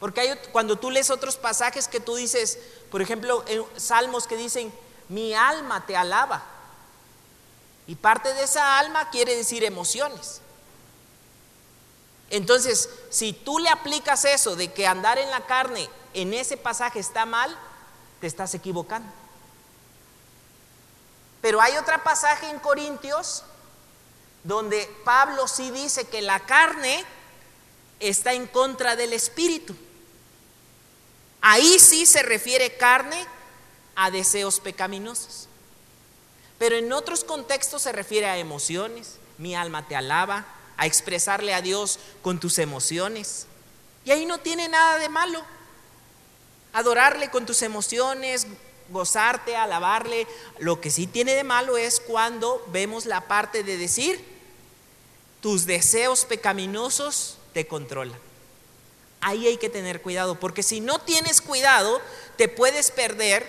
Porque 0.00 0.20
hay, 0.20 0.38
cuando 0.52 0.76
tú 0.76 0.90
lees 0.90 1.10
otros 1.10 1.36
pasajes 1.36 1.88
que 1.88 2.00
tú 2.00 2.16
dices, 2.16 2.58
por 2.90 3.02
ejemplo, 3.02 3.44
en 3.48 3.64
salmos 3.76 4.26
que 4.26 4.36
dicen, 4.36 4.72
mi 5.08 5.34
alma 5.34 5.86
te 5.86 5.96
alaba. 5.96 6.44
Y 7.86 7.94
parte 7.94 8.32
de 8.34 8.42
esa 8.42 8.78
alma 8.78 9.10
quiere 9.10 9.34
decir 9.34 9.64
emociones. 9.64 10.40
Entonces, 12.30 12.90
si 13.10 13.32
tú 13.32 13.58
le 13.58 13.70
aplicas 13.70 14.24
eso 14.24 14.54
de 14.54 14.72
que 14.72 14.86
andar 14.86 15.18
en 15.18 15.30
la 15.30 15.46
carne 15.46 15.88
en 16.12 16.34
ese 16.34 16.56
pasaje 16.56 17.00
está 17.00 17.24
mal, 17.24 17.56
te 18.20 18.26
estás 18.26 18.54
equivocando. 18.54 19.10
Pero 21.40 21.60
hay 21.60 21.76
otro 21.76 22.02
pasaje 22.02 22.48
en 22.48 22.58
Corintios 22.58 23.44
donde 24.44 24.88
Pablo 25.04 25.46
sí 25.48 25.70
dice 25.70 26.06
que 26.06 26.22
la 26.22 26.40
carne 26.40 27.04
está 28.00 28.32
en 28.32 28.46
contra 28.46 28.96
del 28.96 29.12
espíritu. 29.12 29.76
Ahí 31.40 31.78
sí 31.78 32.06
se 32.06 32.22
refiere 32.22 32.76
carne 32.76 33.24
a 33.94 34.10
deseos 34.10 34.60
pecaminosos. 34.60 35.48
Pero 36.58 36.76
en 36.76 36.92
otros 36.92 37.24
contextos 37.24 37.82
se 37.82 37.92
refiere 37.92 38.26
a 38.26 38.38
emociones. 38.38 39.16
Mi 39.38 39.54
alma 39.54 39.86
te 39.86 39.94
alaba, 39.94 40.46
a 40.76 40.86
expresarle 40.86 41.54
a 41.54 41.62
Dios 41.62 41.98
con 42.22 42.40
tus 42.40 42.58
emociones. 42.58 43.46
Y 44.04 44.10
ahí 44.10 44.26
no 44.26 44.38
tiene 44.38 44.68
nada 44.68 44.98
de 44.98 45.08
malo 45.08 45.44
adorarle 46.72 47.30
con 47.30 47.46
tus 47.46 47.62
emociones, 47.62 48.46
gozarte, 48.90 49.56
alabarle. 49.56 50.26
Lo 50.58 50.80
que 50.80 50.90
sí 50.90 51.06
tiene 51.06 51.34
de 51.34 51.44
malo 51.44 51.76
es 51.76 52.00
cuando 52.00 52.64
vemos 52.68 53.06
la 53.06 53.28
parte 53.28 53.62
de 53.62 53.76
decir, 53.76 54.24
tus 55.40 55.66
deseos 55.66 56.24
pecaminosos 56.24 57.38
te 57.52 57.66
controlan. 57.66 58.18
Ahí 59.20 59.46
hay 59.46 59.56
que 59.56 59.68
tener 59.68 60.00
cuidado, 60.00 60.38
porque 60.38 60.62
si 60.62 60.80
no 60.80 61.00
tienes 61.00 61.40
cuidado, 61.40 62.00
te 62.36 62.48
puedes 62.48 62.90
perder 62.90 63.44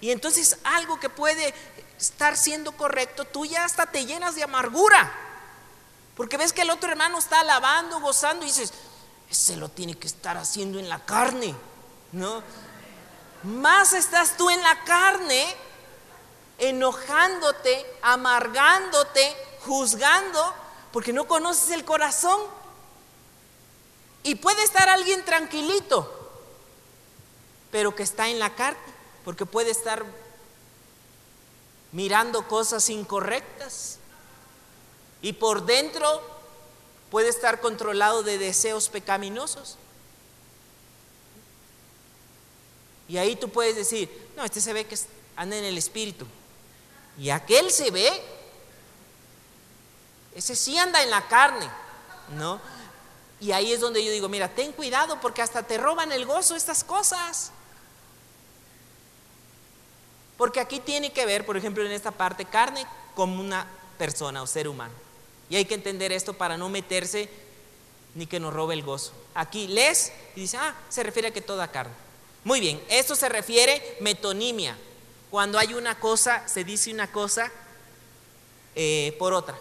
y 0.00 0.10
entonces 0.10 0.56
algo 0.64 0.98
que 0.98 1.10
puede 1.10 1.52
estar 1.98 2.36
siendo 2.36 2.72
correcto, 2.72 3.26
tú 3.26 3.44
ya 3.44 3.64
hasta 3.64 3.86
te 3.86 4.06
llenas 4.06 4.34
de 4.34 4.42
amargura. 4.42 5.12
Porque 6.16 6.36
ves 6.38 6.52
que 6.52 6.62
el 6.62 6.70
otro 6.70 6.90
hermano 6.90 7.18
está 7.18 7.40
alabando, 7.40 8.00
gozando 8.00 8.44
y 8.44 8.48
dices, 8.48 8.72
ese 9.30 9.56
lo 9.56 9.68
tiene 9.68 9.94
que 9.94 10.06
estar 10.06 10.36
haciendo 10.38 10.78
en 10.78 10.88
la 10.88 11.04
carne. 11.04 11.54
¿no? 12.12 12.42
Más 13.42 13.92
estás 13.94 14.36
tú 14.36 14.50
en 14.50 14.62
la 14.62 14.84
carne, 14.84 15.46
enojándote, 16.58 17.86
amargándote, 18.02 19.36
juzgando, 19.64 20.54
porque 20.92 21.12
no 21.12 21.26
conoces 21.26 21.70
el 21.70 21.84
corazón. 21.84 22.40
Y 24.22 24.34
puede 24.34 24.62
estar 24.62 24.88
alguien 24.88 25.24
tranquilito, 25.24 26.30
pero 27.70 27.94
que 27.94 28.02
está 28.02 28.28
en 28.28 28.38
la 28.38 28.54
carne, 28.54 28.78
porque 29.24 29.46
puede 29.46 29.70
estar 29.70 30.04
mirando 31.92 32.46
cosas 32.46 32.90
incorrectas. 32.90 33.98
Y 35.22 35.32
por 35.34 35.64
dentro 35.64 36.22
puede 37.10 37.28
estar 37.28 37.60
controlado 37.60 38.22
de 38.22 38.36
deseos 38.38 38.90
pecaminosos. 38.90 39.78
Y 43.10 43.18
ahí 43.18 43.34
tú 43.34 43.48
puedes 43.48 43.74
decir, 43.74 44.08
no, 44.36 44.44
este 44.44 44.60
se 44.60 44.72
ve 44.72 44.86
que 44.86 44.96
anda 45.34 45.56
en 45.56 45.64
el 45.64 45.76
espíritu. 45.76 46.28
Y 47.18 47.30
aquel 47.30 47.72
se 47.72 47.90
ve, 47.90 48.08
ese 50.36 50.54
sí 50.54 50.78
anda 50.78 51.02
en 51.02 51.10
la 51.10 51.26
carne, 51.26 51.68
¿no? 52.36 52.60
Y 53.40 53.50
ahí 53.50 53.72
es 53.72 53.80
donde 53.80 54.04
yo 54.04 54.12
digo, 54.12 54.28
mira, 54.28 54.54
ten 54.54 54.70
cuidado 54.70 55.20
porque 55.20 55.42
hasta 55.42 55.64
te 55.64 55.76
roban 55.76 56.12
el 56.12 56.24
gozo 56.24 56.54
estas 56.54 56.84
cosas. 56.84 57.50
Porque 60.36 60.60
aquí 60.60 60.78
tiene 60.78 61.12
que 61.12 61.26
ver, 61.26 61.44
por 61.44 61.56
ejemplo, 61.56 61.84
en 61.84 61.90
esta 61.90 62.12
parte, 62.12 62.44
carne 62.44 62.86
como 63.16 63.40
una 63.40 63.66
persona 63.98 64.40
o 64.40 64.46
ser 64.46 64.68
humano. 64.68 64.94
Y 65.48 65.56
hay 65.56 65.64
que 65.64 65.74
entender 65.74 66.12
esto 66.12 66.34
para 66.34 66.56
no 66.56 66.68
meterse 66.68 67.28
ni 68.14 68.28
que 68.28 68.38
nos 68.38 68.54
robe 68.54 68.74
el 68.74 68.84
gozo. 68.84 69.10
Aquí 69.34 69.66
lees 69.66 70.12
y 70.36 70.42
dice, 70.42 70.58
ah, 70.58 70.76
se 70.88 71.02
refiere 71.02 71.26
a 71.28 71.32
que 71.32 71.40
toda 71.40 71.72
carne. 71.72 72.09
Muy 72.44 72.60
bien, 72.60 72.82
esto 72.88 73.14
se 73.14 73.28
refiere 73.28 73.96
metonimia. 74.00 74.76
Cuando 75.30 75.58
hay 75.58 75.74
una 75.74 75.98
cosa, 75.98 76.46
se 76.48 76.64
dice 76.64 76.92
una 76.92 77.12
cosa 77.12 77.50
eh, 78.74 79.14
por 79.18 79.32
otra, 79.32 79.58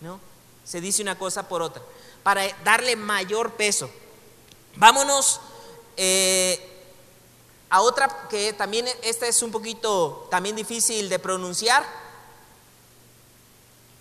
¿no? 0.00 0.20
Se 0.64 0.80
dice 0.80 1.02
una 1.02 1.18
cosa 1.18 1.48
por 1.48 1.62
otra, 1.62 1.82
para 2.22 2.48
darle 2.64 2.96
mayor 2.96 3.54
peso. 3.54 3.90
Vámonos 4.76 5.40
eh, 5.96 6.60
a 7.68 7.80
otra 7.82 8.28
que 8.28 8.52
también, 8.52 8.86
esta 9.02 9.26
es 9.26 9.42
un 9.42 9.50
poquito 9.50 10.28
también 10.30 10.54
difícil 10.54 11.08
de 11.08 11.18
pronunciar. 11.18 11.84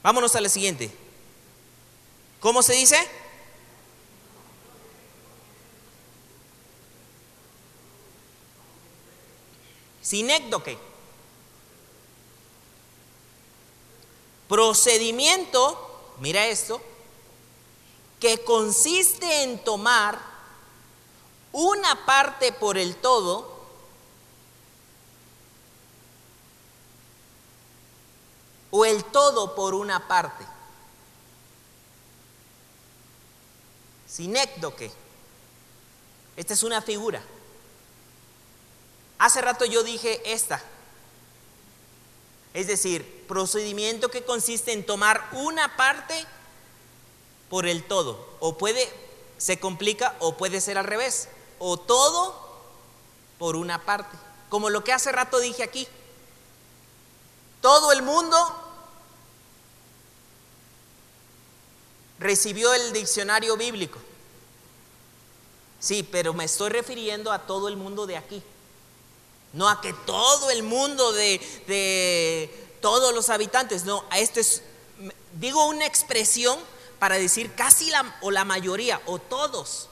Vámonos 0.03 0.35
a 0.35 0.41
la 0.41 0.49
siguiente. 0.49 0.91
¿Cómo 2.39 2.63
se 2.63 2.73
dice? 2.73 2.97
Sinécdoque. 10.11 10.77
Procedimiento, 14.49 16.13
mira 16.19 16.47
esto, 16.47 16.81
que 18.19 18.43
consiste 18.43 19.43
en 19.43 19.63
tomar 19.63 20.19
una 21.53 22.05
parte 22.05 22.51
por 22.51 22.77
el 22.77 22.97
todo 22.97 23.57
o 28.69 28.83
el 28.83 29.05
todo 29.05 29.55
por 29.55 29.73
una 29.73 30.09
parte. 30.09 30.45
Sinécdoque. 34.07 34.91
Esta 36.35 36.53
es 36.53 36.63
una 36.63 36.81
figura. 36.81 37.23
Hace 39.21 39.39
rato 39.39 39.65
yo 39.65 39.83
dije 39.83 40.19
esta. 40.33 40.59
Es 42.55 42.65
decir, 42.65 43.27
procedimiento 43.27 44.09
que 44.09 44.25
consiste 44.25 44.73
en 44.73 44.83
tomar 44.83 45.29
una 45.33 45.77
parte 45.77 46.25
por 47.47 47.67
el 47.67 47.83
todo. 47.83 48.27
O 48.39 48.57
puede, 48.57 48.91
se 49.37 49.59
complica 49.59 50.15
o 50.21 50.37
puede 50.37 50.59
ser 50.59 50.79
al 50.79 50.85
revés. 50.85 51.29
O 51.59 51.77
todo 51.77 52.35
por 53.37 53.55
una 53.55 53.85
parte. 53.85 54.17
Como 54.49 54.71
lo 54.71 54.83
que 54.83 54.91
hace 54.91 55.11
rato 55.11 55.39
dije 55.39 55.61
aquí. 55.61 55.87
Todo 57.61 57.91
el 57.91 58.01
mundo 58.01 58.37
recibió 62.17 62.73
el 62.73 62.91
diccionario 62.91 63.55
bíblico. 63.55 63.99
Sí, 65.79 66.01
pero 66.01 66.33
me 66.33 66.45
estoy 66.45 66.71
refiriendo 66.71 67.31
a 67.31 67.45
todo 67.45 67.67
el 67.67 67.77
mundo 67.77 68.07
de 68.07 68.17
aquí. 68.17 68.41
No 69.53 69.67
a 69.67 69.81
que 69.81 69.93
todo 69.93 70.49
el 70.49 70.63
mundo 70.63 71.11
de, 71.11 72.49
todos 72.81 73.13
los 73.13 73.29
habitantes. 73.29 73.85
No, 73.85 74.03
a 74.09 74.19
esto 74.19 74.39
es, 74.39 74.63
digo 75.33 75.65
una 75.67 75.85
expresión 75.85 76.59
para 76.99 77.15
decir 77.15 77.53
casi 77.53 77.89
la, 77.89 78.15
o 78.21 78.31
la 78.31 78.45
mayoría 78.45 79.01
o 79.05 79.19
todos. 79.19 79.89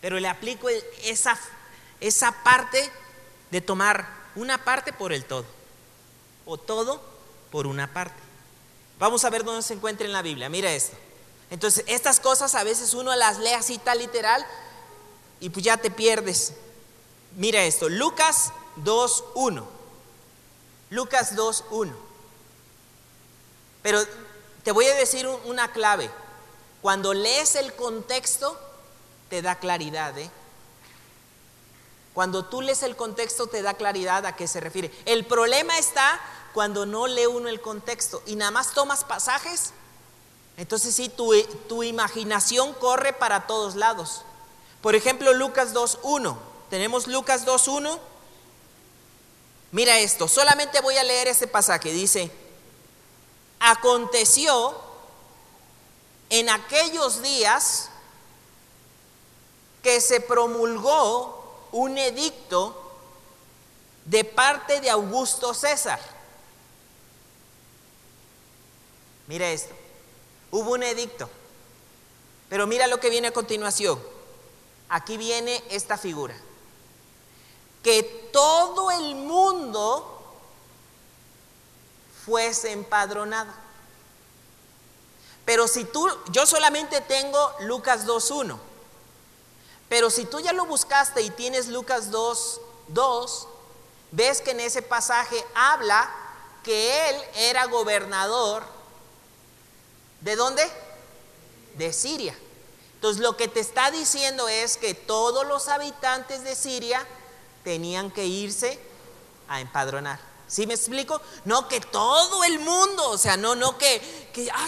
Pero 0.00 0.18
le 0.18 0.28
aplico 0.28 0.68
esa, 1.04 1.38
esa 2.00 2.32
parte 2.42 2.90
de 3.50 3.60
tomar 3.60 4.08
una 4.34 4.64
parte 4.64 4.92
por 4.92 5.12
el 5.12 5.24
todo. 5.24 5.44
O 6.46 6.56
todo 6.56 7.00
por 7.50 7.66
una 7.66 7.92
parte. 7.92 8.20
Vamos 8.98 9.24
a 9.24 9.30
ver 9.30 9.44
dónde 9.44 9.62
se 9.62 9.74
encuentra 9.74 10.06
en 10.06 10.12
la 10.12 10.22
Biblia. 10.22 10.48
Mira 10.48 10.72
esto. 10.72 10.96
Entonces, 11.50 11.84
estas 11.88 12.20
cosas 12.20 12.54
a 12.54 12.64
veces 12.64 12.94
uno 12.94 13.14
las 13.16 13.38
lee 13.38 13.52
así 13.52 13.78
tal 13.78 13.98
literal 13.98 14.44
y 15.40 15.50
pues 15.50 15.64
ya 15.64 15.76
te 15.76 15.90
pierdes. 15.90 16.54
Mira 17.36 17.62
esto, 17.64 17.88
Lucas 17.88 18.52
2.1. 18.84 19.64
Lucas 20.90 21.36
2.1. 21.36 21.92
Pero 23.82 24.00
te 24.62 24.72
voy 24.72 24.86
a 24.86 24.94
decir 24.94 25.26
una 25.44 25.72
clave. 25.72 26.10
Cuando 26.82 27.14
lees 27.14 27.56
el 27.56 27.74
contexto, 27.74 28.58
te 29.28 29.42
da 29.42 29.56
claridad. 29.56 30.18
¿eh? 30.18 30.30
Cuando 32.14 32.44
tú 32.44 32.60
lees 32.60 32.82
el 32.82 32.96
contexto, 32.96 33.46
te 33.46 33.62
da 33.62 33.74
claridad 33.74 34.26
a 34.26 34.36
qué 34.36 34.46
se 34.48 34.60
refiere. 34.60 34.90
El 35.04 35.26
problema 35.26 35.78
está 35.78 36.20
cuando 36.52 36.86
no 36.86 37.06
lee 37.06 37.26
uno 37.26 37.48
el 37.48 37.60
contexto 37.60 38.22
y 38.26 38.36
nada 38.36 38.50
más 38.50 38.72
tomas 38.72 39.04
pasajes 39.04 39.72
entonces 40.60 40.94
sí, 40.94 41.08
tu, 41.08 41.32
tu 41.70 41.82
imaginación 41.82 42.74
corre 42.74 43.14
para 43.14 43.46
todos 43.46 43.76
lados. 43.76 44.26
Por 44.82 44.94
ejemplo, 44.94 45.32
Lucas 45.32 45.72
2.1. 45.72 46.36
Tenemos 46.68 47.06
Lucas 47.06 47.46
2.1. 47.46 47.98
Mira 49.72 49.98
esto, 49.98 50.26
solamente 50.26 50.80
voy 50.80 50.96
a 50.96 51.04
leer 51.04 51.28
ese 51.28 51.46
pasaje. 51.46 51.92
Dice, 51.92 52.30
aconteció 53.60 54.76
en 56.28 56.48
aquellos 56.48 57.22
días 57.22 57.88
que 59.82 60.00
se 60.00 60.20
promulgó 60.20 61.68
un 61.72 61.98
edicto 61.98 62.76
de 64.04 64.24
parte 64.24 64.80
de 64.80 64.90
Augusto 64.90 65.54
César. 65.54 66.00
Mira 69.28 69.48
esto. 69.50 69.74
Hubo 70.50 70.72
un 70.72 70.82
edicto. 70.82 71.30
Pero 72.48 72.66
mira 72.66 72.88
lo 72.88 72.98
que 72.98 73.10
viene 73.10 73.28
a 73.28 73.32
continuación. 73.32 74.02
Aquí 74.88 75.16
viene 75.16 75.62
esta 75.70 75.96
figura. 75.96 76.34
Que 77.82 78.02
todo 78.32 78.90
el 78.90 79.14
mundo 79.14 80.22
fuese 82.24 82.72
empadronado. 82.72 83.52
Pero 85.44 85.66
si 85.66 85.84
tú, 85.84 86.08
yo 86.30 86.46
solamente 86.46 87.00
tengo 87.00 87.52
Lucas 87.60 88.06
2.1. 88.06 88.58
Pero 89.88 90.10
si 90.10 90.24
tú 90.24 90.40
ya 90.40 90.52
lo 90.52 90.66
buscaste 90.66 91.22
y 91.22 91.30
tienes 91.30 91.68
Lucas 91.68 92.10
2.2, 92.12 93.46
ves 94.12 94.40
que 94.40 94.52
en 94.52 94.60
ese 94.60 94.82
pasaje 94.82 95.44
habla 95.54 96.08
que 96.62 97.08
él 97.10 97.16
era 97.34 97.64
gobernador 97.66 98.62
¿De 100.20 100.36
dónde? 100.36 100.62
De 101.76 101.92
Siria. 101.92 102.36
Entonces 102.94 103.22
lo 103.22 103.36
que 103.36 103.48
te 103.48 103.60
está 103.60 103.90
diciendo 103.90 104.48
es 104.48 104.76
que 104.76 104.94
todos 104.94 105.46
los 105.46 105.68
habitantes 105.68 106.44
de 106.44 106.54
Siria 106.54 107.06
tenían 107.70 108.10
que 108.10 108.26
irse 108.26 108.80
a 109.46 109.60
empadronar. 109.60 110.18
¿Sí 110.48 110.66
me 110.66 110.74
explico? 110.74 111.22
No 111.44 111.68
que 111.68 111.80
todo 111.80 112.42
el 112.42 112.58
mundo, 112.58 113.10
o 113.10 113.16
sea, 113.16 113.36
no, 113.36 113.54
no 113.54 113.78
que, 113.78 114.02
que 114.32 114.50
ah, 114.50 114.66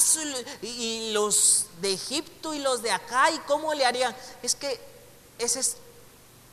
y 0.63 1.11
los 1.11 1.67
de 1.81 1.95
Egipto 1.95 2.55
y 2.55 2.61
los 2.61 2.81
de 2.81 2.93
acá 2.93 3.33
y 3.33 3.39
cómo 3.41 3.75
le 3.75 3.85
harían. 3.85 4.15
Es 4.41 4.55
que 4.55 4.79
ese 5.41 5.59
es, 5.59 5.79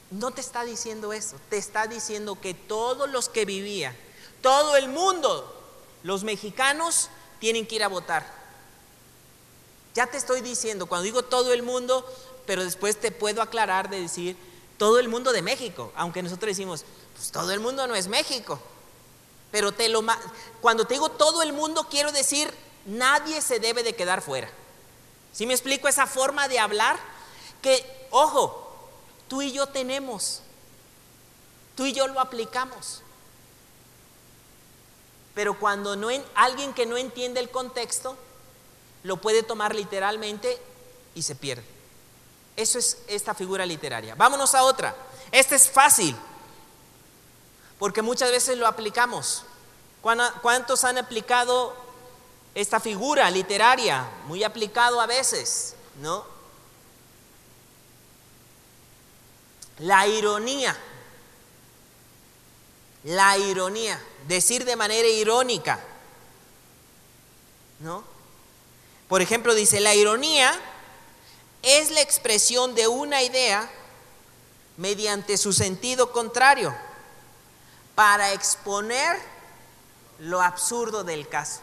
no 0.10 0.32
te 0.32 0.42
está 0.42 0.64
diciendo 0.64 1.14
eso, 1.14 1.36
te 1.52 1.60
está 1.60 1.86
diciendo 1.86 2.42
que 2.42 2.56
todos 2.56 3.08
los 3.08 3.30
que 3.30 3.46
vivían, 3.46 3.96
todo 4.42 4.76
el 4.76 4.90
mundo, 4.90 5.56
los 6.02 6.24
mexicanos 6.24 7.10
tienen 7.40 7.68
que 7.68 7.76
ir 7.76 7.84
a 7.84 7.90
votar. 7.90 8.26
Ya 9.94 10.08
te 10.08 10.18
estoy 10.18 10.42
diciendo, 10.42 10.88
cuando 10.88 11.04
digo 11.04 11.22
todo 11.22 11.54
el 11.54 11.62
mundo, 11.62 12.04
pero 12.48 12.64
después 12.64 13.00
te 13.00 13.12
puedo 13.12 13.44
aclarar 13.44 13.92
de 13.92 14.02
decir 14.02 14.49
todo 14.80 14.98
el 14.98 15.10
mundo 15.10 15.32
de 15.34 15.44
México, 15.44 15.92
aunque 15.96 16.24
nosotros 16.24 16.48
decimos, 16.48 16.86
pues 17.14 17.32
todo 17.32 17.52
el 17.52 17.60
mundo 17.60 17.86
no 17.86 17.94
es 17.94 18.08
México. 18.08 18.60
Pero 19.52 19.74
te 19.74 19.90
lo 19.90 20.02
cuando 20.62 20.86
te 20.86 20.94
digo 20.96 21.10
todo 21.10 21.44
el 21.44 21.54
mundo 21.54 21.88
quiero 21.90 22.12
decir 22.12 22.52
nadie 22.86 23.42
se 23.42 23.60
debe 23.60 23.84
de 23.84 23.94
quedar 23.94 24.22
fuera. 24.22 24.50
¿Sí 25.34 25.46
me 25.46 25.54
explico 25.54 25.88
esa 25.88 26.08
forma 26.08 26.48
de 26.48 26.60
hablar? 26.60 26.98
Que 27.62 28.08
ojo, 28.10 28.90
tú 29.28 29.42
y 29.42 29.52
yo 29.52 29.68
tenemos. 29.68 30.42
Tú 31.76 31.86
y 31.86 31.94
yo 31.94 32.08
lo 32.08 32.22
aplicamos. 32.22 33.02
Pero 35.36 35.60
cuando 35.60 35.98
no 35.98 36.08
alguien 36.36 36.74
que 36.74 36.86
no 36.86 36.96
entiende 36.96 37.42
el 37.42 37.50
contexto 37.50 38.18
lo 39.04 39.18
puede 39.18 39.44
tomar 39.44 39.76
literalmente 39.76 40.58
y 41.16 41.24
se 41.24 41.36
pierde. 41.36 41.79
Eso 42.60 42.78
es 42.78 42.98
esta 43.08 43.34
figura 43.34 43.66
literaria. 43.66 44.16
Vámonos 44.16 44.54
a 44.54 44.64
otra. 44.64 44.94
Este 45.32 45.56
es 45.56 45.70
fácil, 45.70 46.14
porque 47.78 48.02
muchas 48.02 48.32
veces 48.32 48.58
lo 48.58 48.68
aplicamos. 48.68 49.46
¿Cuántos 50.02 50.84
han 50.84 50.98
aplicado 50.98 51.74
esta 52.54 52.82
figura 52.82 53.32
literaria? 53.32 54.10
Muy 54.26 54.44
aplicado 54.44 55.00
a 55.00 55.06
veces, 55.06 55.76
¿no? 56.02 56.26
La 59.78 60.06
ironía. 60.06 60.78
La 63.06 63.38
ironía. 63.38 64.04
Decir 64.28 64.66
de 64.66 64.76
manera 64.76 65.08
irónica. 65.08 65.80
¿No? 67.80 68.04
Por 69.08 69.22
ejemplo, 69.22 69.56
dice, 69.56 69.80
la 69.80 69.96
ironía 69.96 70.60
es 71.62 71.92
la 71.92 72.02
expresión 72.02 72.76
de 72.76 72.88
una 72.88 73.22
idea 73.22 73.70
mediante 74.78 75.38
su 75.38 75.52
sentido 75.52 76.12
contrario 76.12 76.74
para 77.96 78.32
exponer 78.32 79.20
lo 80.20 80.42
absurdo 80.42 81.04
del 81.04 81.28
caso. 81.28 81.62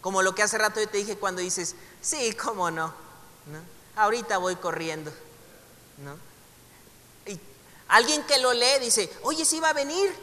Como 0.00 0.22
lo 0.22 0.34
que 0.34 0.42
hace 0.42 0.56
rato 0.56 0.80
yo 0.80 0.88
te 0.88 0.98
dije 0.98 1.18
cuando 1.18 1.42
dices, 1.42 1.74
sí, 2.00 2.32
cómo 2.34 2.70
no, 2.70 2.94
ahorita 3.96 4.38
voy 4.38 4.56
corriendo. 4.56 5.12
¿no? 5.98 6.16
Y 7.30 7.38
alguien 7.88 8.22
que 8.24 8.38
lo 8.38 8.52
lee 8.52 8.78
dice, 8.80 9.10
oye, 9.22 9.44
sí 9.44 9.60
va 9.60 9.70
a 9.70 9.74
venir 9.74 10.14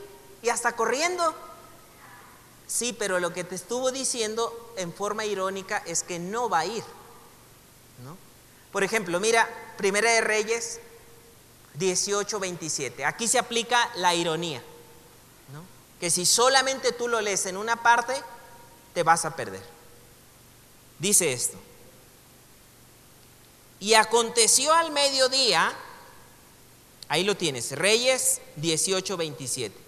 y 0.42 0.50
hasta 0.50 0.76
corriendo. 0.76 1.36
Sí, 2.68 2.94
pero 2.94 3.20
lo 3.20 3.32
que 3.34 3.44
te 3.44 3.56
estuvo 3.56 3.92
diciendo 3.92 4.74
en 4.78 4.94
forma 4.94 5.26
irónica 5.26 5.84
es 5.86 6.04
que 6.04 6.20
no 6.20 6.50
va 6.50 6.60
a 6.60 6.66
ir. 6.66 6.84
¿no? 8.04 8.18
Por 8.72 8.84
ejemplo, 8.84 9.20
mira, 9.20 9.48
Primera 9.78 10.12
de 10.12 10.22
Reyes 10.22 10.80
18, 11.76 12.40
27. 12.40 13.06
Aquí 13.06 13.28
se 13.28 13.40
aplica 13.40 13.90
la 13.96 14.16
ironía. 14.16 14.64
¿no? 15.54 15.64
Que 16.00 16.10
si 16.10 16.26
solamente 16.26 16.92
tú 16.92 17.08
lo 17.08 17.22
lees 17.22 17.46
en 17.46 17.58
una 17.58 17.82
parte, 17.82 18.14
te 18.94 19.04
vas 19.04 19.26
a 19.26 19.36
perder. 19.36 19.64
Dice 20.98 21.34
esto. 21.34 21.58
Y 23.80 23.94
aconteció 23.94 24.74
al 24.74 24.92
mediodía, 24.92 25.72
ahí 27.10 27.24
lo 27.24 27.36
tienes, 27.36 27.72
Reyes 27.74 28.42
18, 28.56 29.18
27. 29.18 29.85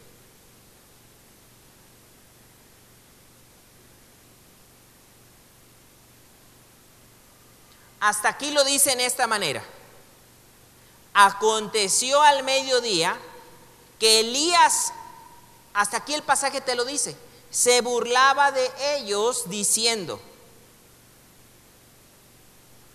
Hasta 8.00 8.30
aquí 8.30 8.52
lo 8.52 8.64
dice 8.64 8.92
en 8.92 9.00
esta 9.00 9.28
manera. 9.28 9.64
Aconteció 11.14 12.22
al 12.22 12.44
mediodía 12.44 13.18
que 14.00 14.20
Elías, 14.20 14.94
hasta 15.74 15.98
aquí 15.98 16.14
el 16.14 16.24
pasaje 16.24 16.62
te 16.62 16.76
lo 16.76 16.86
dice, 16.86 17.18
se 17.50 17.82
burlaba 17.82 18.52
de 18.52 18.72
ellos 18.98 19.50
diciendo, 19.50 20.22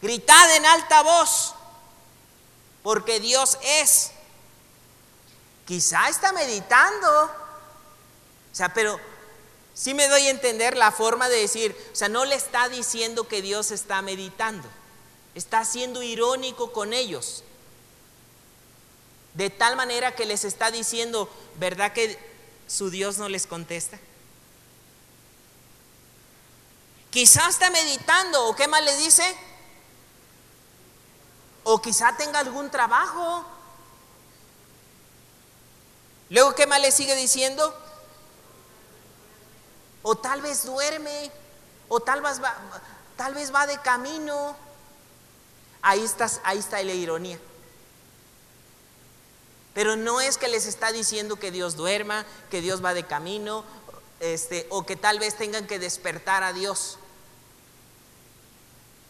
gritad 0.00 0.56
en 0.56 0.66
alta 0.66 1.02
voz, 1.02 1.54
porque 2.82 3.20
Dios 3.20 3.58
es. 3.62 4.12
Quizá 5.66 6.08
está 6.08 6.32
meditando. 6.32 7.24
O 7.24 8.54
sea, 8.54 8.74
pero 8.74 9.00
sí 9.74 9.94
me 9.94 10.08
doy 10.08 10.26
a 10.26 10.30
entender 10.30 10.76
la 10.76 10.92
forma 10.92 11.28
de 11.28 11.38
decir, 11.38 11.76
o 11.92 11.96
sea, 11.96 12.08
no 12.08 12.24
le 12.24 12.34
está 12.34 12.68
diciendo 12.68 13.26
que 13.26 13.42
Dios 13.42 13.70
está 13.70 14.02
meditando. 14.02 14.68
Está 15.34 15.64
siendo 15.64 16.02
irónico 16.02 16.72
con 16.72 16.92
ellos. 16.92 17.44
De 19.34 19.48
tal 19.48 19.76
manera 19.76 20.14
que 20.14 20.26
les 20.26 20.44
está 20.44 20.70
diciendo, 20.70 21.28
¿verdad 21.58 21.92
que 21.92 22.18
su 22.66 22.90
Dios 22.90 23.18
no 23.18 23.28
les 23.28 23.46
contesta? 23.46 23.98
Quizás 27.10 27.50
está 27.50 27.70
meditando, 27.70 28.46
¿o 28.46 28.56
qué 28.56 28.68
más 28.68 28.82
le 28.82 28.96
dice? 28.96 29.36
O 31.64 31.80
quizá 31.80 32.16
tenga 32.16 32.38
algún 32.38 32.70
trabajo. 32.70 33.44
Luego, 36.30 36.54
¿qué 36.54 36.66
más 36.66 36.80
le 36.80 36.90
sigue 36.90 37.14
diciendo? 37.14 37.78
O 40.02 40.16
tal 40.16 40.40
vez 40.40 40.64
duerme, 40.64 41.30
o 41.88 42.00
tal 42.00 42.22
vez 42.22 42.42
va, 42.42 42.56
tal 43.16 43.34
vez 43.34 43.54
va 43.54 43.66
de 43.66 43.78
camino. 43.82 44.56
Ahí, 45.82 46.04
ahí 46.44 46.58
está 46.58 46.82
la 46.82 46.92
ironía. 46.92 47.38
Pero 49.74 49.96
no 49.96 50.20
es 50.20 50.38
que 50.38 50.48
les 50.48 50.66
está 50.66 50.92
diciendo 50.92 51.36
que 51.36 51.50
Dios 51.50 51.76
duerma, 51.76 52.24
que 52.50 52.60
Dios 52.60 52.84
va 52.84 52.94
de 52.94 53.04
camino, 53.04 53.64
este, 54.20 54.66
o 54.70 54.86
que 54.86 54.96
tal 54.96 55.18
vez 55.18 55.36
tengan 55.36 55.66
que 55.66 55.78
despertar 55.78 56.42
a 56.42 56.52
Dios. 56.52 56.98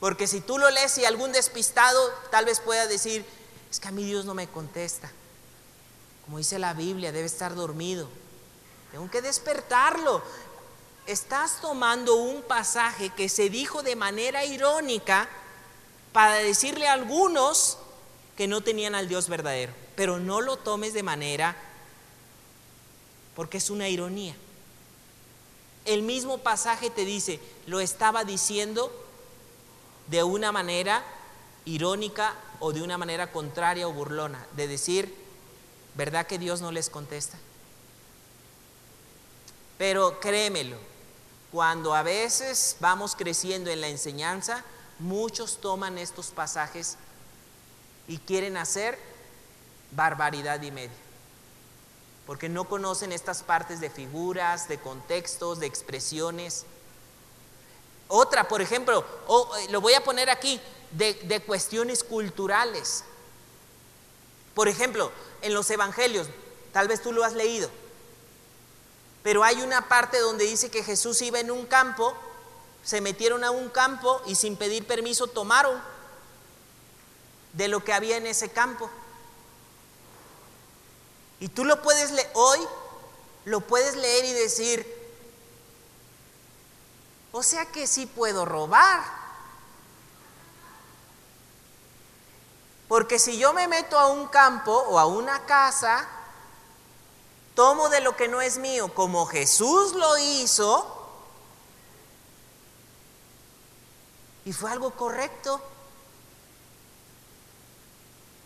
Porque 0.01 0.27
si 0.27 0.41
tú 0.41 0.59
lo 0.59 0.71
lees 0.71 0.99
y 0.99 1.05
algún 1.05 1.33
despistado 1.33 2.13
tal 2.31 2.45
vez 2.45 2.61
pueda 2.61 2.87
decir, 2.87 3.25
es 3.71 3.79
que 3.79 3.89
a 3.89 3.93
mí 3.93 4.05
Dios 4.05 4.25
no 4.25 4.35
me 4.35 4.49
contesta. 4.49 5.13
Como 6.25 6.39
dice 6.39 6.59
la 6.59 6.75
Biblia, 6.75 7.13
debe 7.13 7.27
estar 7.27 7.55
dormido. 7.55 8.09
Tengo 8.91 9.11
que 9.11 9.23
despertarlo. 9.23 10.23
Estás 11.07 11.61
tomando 11.61 12.17
un 12.17 12.43
pasaje 12.43 13.11
que 13.11 13.29
se 13.29 13.51
dijo 13.51 13.83
de 13.83 13.97
manera 13.97 14.45
irónica 14.45 15.29
para 16.13 16.35
decirle 16.35 16.89
a 16.89 16.93
algunos 16.93 17.79
que 18.37 18.47
no 18.47 18.61
tenían 18.61 18.95
al 18.95 19.09
Dios 19.09 19.29
verdadero. 19.29 19.73
Pero 19.97 20.19
no 20.19 20.41
lo 20.41 20.57
tomes 20.57 20.95
de 20.95 21.03
manera 21.03 21.57
porque 23.35 23.59
es 23.59 23.71
una 23.71 23.89
ironía. 23.89 24.35
El 25.85 26.03
mismo 26.03 26.39
pasaje 26.39 26.91
te 26.91 27.05
dice, 27.05 27.41
lo 27.67 27.81
estaba 27.81 28.25
diciendo 28.25 28.93
de 30.09 30.23
una 30.23 30.53
manera 30.53 31.03
irónica 31.65 32.35
o 32.61 32.73
de 32.73 32.83
una 32.83 32.99
manera 32.99 33.33
contraria 33.33 33.89
o 33.89 33.93
burlona, 33.93 34.47
de 34.53 34.69
decir, 34.69 35.15
¿verdad 35.95 36.27
que 36.27 36.39
Dios 36.39 36.61
no 36.61 36.71
les 36.71 36.91
contesta? 36.91 37.39
Pero 39.79 40.21
créemelo, 40.21 40.77
cuando 41.51 41.95
a 41.95 42.03
veces 42.03 42.77
vamos 42.81 43.17
creciendo 43.17 43.71
en 43.71 43.81
la 43.81 43.89
enseñanza, 43.89 44.65
muchos 45.03 45.61
toman 45.61 45.99
estos 45.99 46.29
pasajes 46.29 46.97
y 48.09 48.19
quieren 48.19 48.57
hacer 48.57 48.99
barbaridad 49.91 50.61
y 50.63 50.71
media. 50.71 50.97
Porque 52.27 52.49
no 52.49 52.69
conocen 52.69 53.13
estas 53.13 53.43
partes 53.43 53.81
de 53.81 53.91
figuras, 53.91 54.69
de 54.69 54.79
contextos, 54.79 55.59
de 55.59 55.67
expresiones. 55.67 56.65
Otra, 58.09 58.49
por 58.49 58.63
ejemplo, 58.63 59.05
eh, 59.59 59.71
lo 59.71 59.81
voy 59.81 59.95
a 59.95 60.05
poner 60.05 60.31
aquí, 60.31 60.61
de, 60.93 61.15
de 61.15 61.43
cuestiones 61.43 62.05
culturales. 62.05 63.05
Por 64.55 64.69
ejemplo, 64.69 65.11
en 65.41 65.55
los 65.55 65.71
evangelios, 65.71 66.29
tal 66.73 66.89
vez 66.89 67.03
tú 67.03 67.13
lo 67.13 67.25
has 67.25 67.33
leído, 67.33 67.71
pero 69.23 69.43
hay 69.43 69.63
una 69.63 69.89
parte 69.89 70.19
donde 70.19 70.45
dice 70.45 70.71
que 70.71 70.85
Jesús 70.85 71.23
iba 71.23 71.41
en 71.41 71.51
un 71.51 71.67
campo 71.67 72.15
se 72.83 73.01
metieron 73.01 73.45
a 73.45 73.51
un 73.51 73.69
campo 73.69 74.21
y 74.27 74.35
sin 74.35 74.57
pedir 74.57 74.87
permiso 74.87 75.27
tomaron 75.27 75.81
de 77.53 77.69
lo 77.69 77.85
que 77.85 77.93
había 77.93 78.17
en 78.17 78.27
ese 78.27 78.51
campo. 78.51 78.91
Y 81.41 81.49
tú 81.49 81.65
lo 81.65 81.83
puedes 81.83 82.11
leer 82.13 82.31
hoy, 82.35 82.61
lo 83.45 83.61
puedes 83.61 83.97
leer 83.97 84.25
y 84.25 84.33
decir, 84.33 85.03
o 87.33 87.43
sea 87.43 87.67
que 87.67 87.87
sí 87.87 88.07
puedo 88.07 88.45
robar. 88.45 89.03
Porque 92.89 93.19
si 93.19 93.39
yo 93.39 93.53
me 93.55 93.69
meto 93.69 93.99
a 93.99 94.09
un 94.09 94.29
campo 94.29 94.73
o 94.73 94.99
a 94.99 95.07
una 95.07 95.47
casa, 95.47 96.07
tomo 97.55 97.89
de 97.89 98.01
lo 98.01 98.17
que 98.17 98.29
no 98.29 98.41
es 98.41 98.59
mío, 98.59 98.93
como 98.95 99.27
Jesús 99.27 99.95
lo 99.95 100.19
hizo, 100.19 101.02
Y 104.45 104.53
fue 104.53 104.71
algo 104.71 104.93
correcto. 104.93 105.61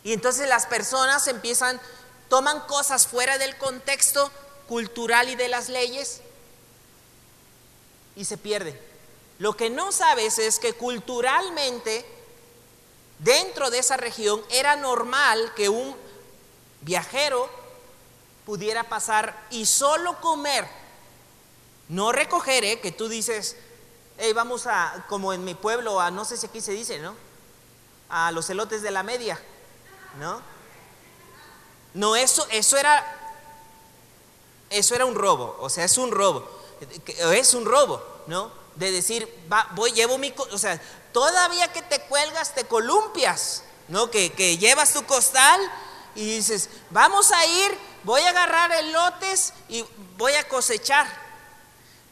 Y 0.05 0.13
entonces 0.13 0.49
las 0.49 0.67
personas 0.67 1.27
empiezan, 1.27 1.81
toman 2.29 2.61
cosas 2.67 3.07
fuera 3.07 3.39
del 3.39 3.57
contexto 3.57 4.31
cultural 4.69 5.29
y 5.29 5.37
de 5.37 5.49
las 5.49 5.69
leyes 5.69 6.21
y 8.17 8.25
se 8.25 8.39
pierden. 8.39 8.79
Lo 9.39 9.55
que 9.57 9.69
no 9.69 9.93
sabes 9.93 10.39
es 10.39 10.59
que 10.59 10.73
culturalmente, 10.73 12.07
dentro 13.19 13.71
de 13.71 13.79
esa 13.79 13.97
región, 13.97 14.43
era 14.51 14.77
normal 14.77 15.53
que 15.55 15.69
un 15.69 15.95
viajero 16.81 17.49
pudiera 18.47 18.85
pasar 18.85 19.47
y 19.51 19.67
solo 19.67 20.21
comer, 20.21 20.67
no 21.89 22.13
recoger, 22.13 22.65
¿eh? 22.65 22.81
que 22.81 22.93
tú 22.93 23.09
dices, 23.09 23.57
hey, 24.19 24.33
vamos 24.33 24.67
a, 24.67 25.05
como 25.09 25.33
en 25.33 25.45
mi 25.45 25.55
pueblo, 25.55 26.01
a 26.01 26.11
no 26.11 26.25
sé 26.25 26.37
si 26.37 26.47
aquí 26.47 26.61
se 26.61 26.73
dice, 26.73 26.99
¿no? 26.99 27.15
A 28.09 28.31
los 28.33 28.49
elotes 28.51 28.83
de 28.83 28.91
la 28.91 29.03
media, 29.03 29.41
¿no? 30.19 30.41
No, 31.95 32.17
eso, 32.17 32.47
eso 32.51 32.77
era, 32.77 33.05
eso 34.71 34.95
era 34.95 35.05
un 35.07 35.15
robo, 35.15 35.57
o 35.61 35.69
sea, 35.69 35.85
es 35.85 35.99
un 35.99 36.11
robo, 36.11 36.49
es 37.33 37.55
un 37.55 37.65
robo, 37.65 38.03
¿no? 38.27 38.51
De 38.75 38.91
decir, 38.91 39.29
va, 39.51 39.69
voy, 39.75 39.93
llevo 39.93 40.19
mi, 40.19 40.35
o 40.53 40.59
sea, 40.59 40.81
todavía 41.13 41.73
que 41.73 41.83
te 41.83 42.01
cuelgas, 42.03 42.55
te 42.55 42.67
columpias, 42.67 43.63
¿no? 43.89 44.11
Que, 44.11 44.33
que 44.33 44.59
llevas 44.59 44.93
tu 44.93 45.05
costal 45.05 45.61
y 46.15 46.37
dices, 46.37 46.69
vamos 46.91 47.33
a 47.33 47.47
ir, 47.47 47.79
voy 48.03 48.21
a 48.23 48.31
agarrar 48.31 48.73
elotes 48.73 49.53
y 49.69 49.85
voy 50.17 50.35
a 50.35 50.49
cosechar. 50.49 51.07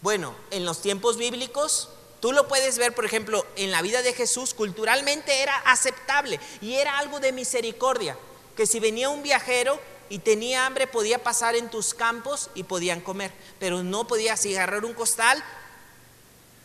Bueno, 0.00 0.34
en 0.50 0.64
los 0.66 0.82
tiempos 0.82 1.16
bíblicos, 1.16 1.88
tú 2.25 2.33
lo 2.33 2.49
puedes 2.49 2.79
ver, 2.79 2.95
por 2.95 3.05
ejemplo, 3.05 3.45
en 3.55 3.70
la 3.70 3.83
vida 3.83 4.01
de 4.01 4.14
Jesús, 4.14 4.55
culturalmente 4.55 5.43
era 5.43 5.59
aceptable 5.59 6.41
y 6.62 6.77
era 6.77 6.97
algo 6.97 7.20
de 7.20 7.33
misericordia, 7.33 8.16
que 8.57 8.64
si 8.66 8.81
venía 8.81 9.11
un 9.11 9.22
viajero 9.22 9.79
y 10.09 10.20
tenía 10.20 10.64
hambre, 10.64 10.87
podía 10.87 11.22
pasar 11.22 11.55
en 11.55 11.68
tus 11.68 11.93
campos 11.93 12.49
y 12.55 12.62
podían 12.62 13.03
comer, 13.03 13.31
pero 13.59 13.83
no 13.83 14.07
podías 14.07 14.43
agarrar 14.47 14.87
un 14.87 14.95
costal 14.95 15.45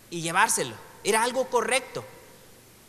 y 0.10 0.22
llevárselo. 0.22 0.76
Era 1.04 1.24
algo 1.24 1.50
correcto. 1.50 2.06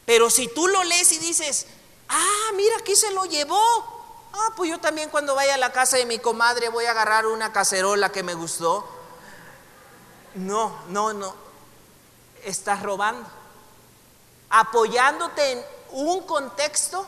Pero 0.07 0.31
si 0.31 0.47
tú 0.47 0.68
lo 0.68 0.85
lees 0.85 1.11
y 1.11 1.18
dices, 1.18 1.66
ah, 2.09 2.51
mira, 2.55 2.77
aquí 2.79 2.95
se 2.95 3.11
lo 3.11 3.25
llevó, 3.25 3.59
Ah, 4.33 4.53
pues 4.57 4.71
yo 4.71 4.79
también 4.79 5.11
cuando 5.11 5.35
vaya 5.35 5.55
a 5.55 5.59
la 5.59 5.73
casa 5.73 5.97
de 5.97 6.07
mi 6.07 6.21
comadre 6.21 6.68
voy 6.68 6.85
a 6.85 6.93
agarrar 6.93 7.27
una 7.27 7.53
cacerola 7.53 8.12
que 8.12 8.23
me 8.23 8.35
gustó. 8.35 8.89
No, 10.37 10.85
no, 10.87 11.12
no. 11.12 11.49
Estás 12.45 12.82
robando. 12.82 13.28
Apoyándote 14.49 15.53
en 15.53 15.64
un 15.93 16.22
contexto 16.22 17.07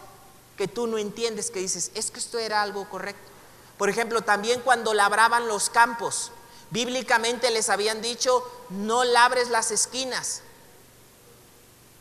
que 0.56 0.68
tú 0.68 0.86
no 0.86 0.98
entiendes, 0.98 1.50
que 1.50 1.60
dices, 1.60 1.90
es 1.94 2.10
que 2.10 2.18
esto 2.18 2.38
era 2.38 2.62
algo 2.62 2.88
correcto. 2.88 3.30
Por 3.78 3.88
ejemplo, 3.88 4.22
también 4.22 4.60
cuando 4.60 4.94
labraban 4.94 5.48
los 5.48 5.70
campos, 5.70 6.30
bíblicamente 6.70 7.50
les 7.50 7.68
habían 7.68 8.00
dicho, 8.00 8.48
no 8.70 9.04
labres 9.04 9.48
las 9.48 9.70
esquinas, 9.70 10.42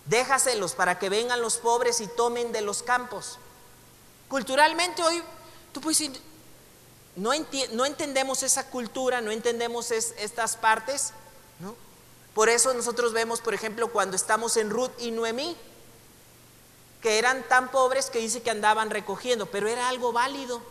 déjaselos 0.05 0.73
para 0.73 0.99
que 0.99 1.09
vengan 1.09 1.41
los 1.41 1.57
pobres 1.57 2.01
y 2.01 2.07
tomen 2.07 2.51
de 2.51 2.61
los 2.61 2.84
campos. 2.84 3.39
Culturalmente 4.29 5.01
hoy, 5.03 5.23
tú 5.71 5.82
puedes 5.82 5.99
decir, 5.99 6.21
no, 7.15 7.32
no 7.71 7.86
entendemos 7.86 8.43
esa 8.43 8.69
cultura, 8.69 9.21
no 9.21 9.32
entendemos 9.32 9.91
estas 9.91 10.55
partes. 10.57 11.13
Por 12.34 12.49
eso 12.49 12.73
nosotros 12.73 13.13
vemos, 13.13 13.41
por 13.41 13.53
ejemplo, 13.53 13.91
cuando 13.91 14.15
estamos 14.15 14.55
en 14.57 14.69
Ruth 14.69 14.91
y 14.99 15.11
Noemí, 15.11 15.57
que 17.01 17.17
eran 17.17 17.43
tan 17.47 17.71
pobres 17.71 18.09
que 18.09 18.19
dice 18.19 18.41
que 18.41 18.51
andaban 18.51 18.89
recogiendo, 18.89 19.47
pero 19.47 19.67
era 19.67 19.89
algo 19.89 20.13
válido, 20.13 20.61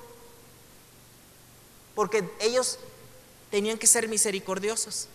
porque 1.94 2.30
ellos 2.40 2.78
tenían 3.50 3.78
que 3.78 3.86
ser 3.86 4.08
misericordiosos. 4.08 5.08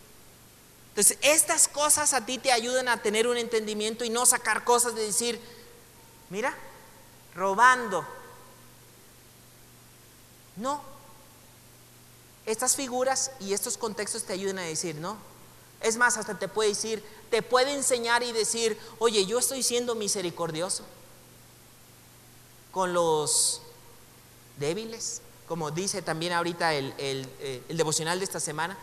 Entonces, 0.89 1.17
estas 1.21 1.67
cosas 1.67 2.13
a 2.13 2.25
ti 2.25 2.37
te 2.37 2.51
ayudan 2.51 2.87
a 2.89 3.01
tener 3.01 3.27
un 3.27 3.37
entendimiento 3.37 4.05
y 4.05 4.09
no 4.09 4.25
sacar 4.25 4.63
cosas 4.63 4.93
de 4.95 5.05
decir, 5.05 5.39
mira, 6.29 6.55
robando, 7.33 8.05
no. 10.57 10.81
Estas 12.45 12.75
figuras 12.75 13.31
y 13.39 13.53
estos 13.53 13.77
contextos 13.77 14.23
te 14.23 14.33
ayudan 14.33 14.59
a 14.59 14.63
decir, 14.63 14.95
no. 14.95 15.17
Es 15.85 15.97
más, 15.97 16.17
hasta 16.17 16.39
te 16.39 16.47
puede 16.47 16.69
decir, 16.69 17.03
te 17.29 17.43
puede 17.43 17.71
enseñar 17.71 18.23
y 18.23 18.31
decir, 18.31 18.75
oye, 18.97 19.27
yo 19.27 19.37
estoy 19.37 19.61
siendo 19.61 19.93
misericordioso 19.93 20.83
con 22.71 22.91
los 22.91 23.61
débiles, 24.57 25.21
como 25.47 25.69
dice 25.69 26.01
también 26.01 26.33
ahorita 26.33 26.73
el, 26.73 26.95
eh, 26.97 27.61
el 27.69 27.77
devocional 27.77 28.17
de 28.17 28.25
esta 28.25 28.39
semana. 28.39 28.75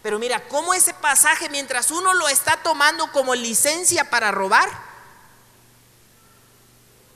Pero 0.00 0.20
mira, 0.20 0.46
cómo 0.46 0.74
ese 0.74 0.94
pasaje, 0.94 1.48
mientras 1.48 1.90
uno 1.90 2.14
lo 2.14 2.28
está 2.28 2.62
tomando 2.62 3.10
como 3.10 3.34
licencia 3.34 4.08
para 4.08 4.30
robar, 4.30 4.68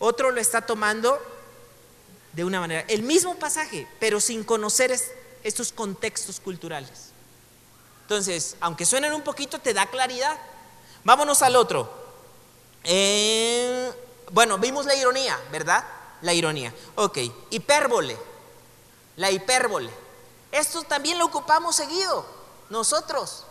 otro 0.01 0.33
lo 0.33 0.41
está 0.41 0.63
tomando 0.63 1.17
de 2.33 2.45
una 2.45 2.59
manera. 2.59 2.81
El 2.89 3.05
mismo 3.05 3.37
pasaje, 3.37 3.87
pero 4.01 4.21
sin 4.21 4.43
conocer 4.43 4.99
estos 5.45 5.71
contextos 5.71 6.41
culturales. 6.41 7.08
Entonces, 8.09 8.57
aunque 8.63 8.87
suenen 8.87 9.13
un 9.13 9.21
poquito, 9.21 9.59
te 9.59 9.75
da 9.75 9.85
claridad. 9.85 10.35
Vámonos 11.05 11.43
al 11.43 11.57
otro. 11.57 11.93
Eh, 12.83 13.93
bueno, 14.31 14.57
vimos 14.57 14.87
la 14.87 14.95
ironía, 14.95 15.39
¿verdad? 15.53 15.85
La 16.23 16.33
ironía. 16.33 16.73
Ok, 16.95 17.19
hipérbole. 17.51 18.17
La 19.17 19.31
hipérbole. 19.31 19.91
Esto 20.51 20.85
también 20.85 21.19
lo 21.19 21.27
ocupamos 21.27 21.77
seguido, 21.77 22.25
nosotros. 22.71 23.45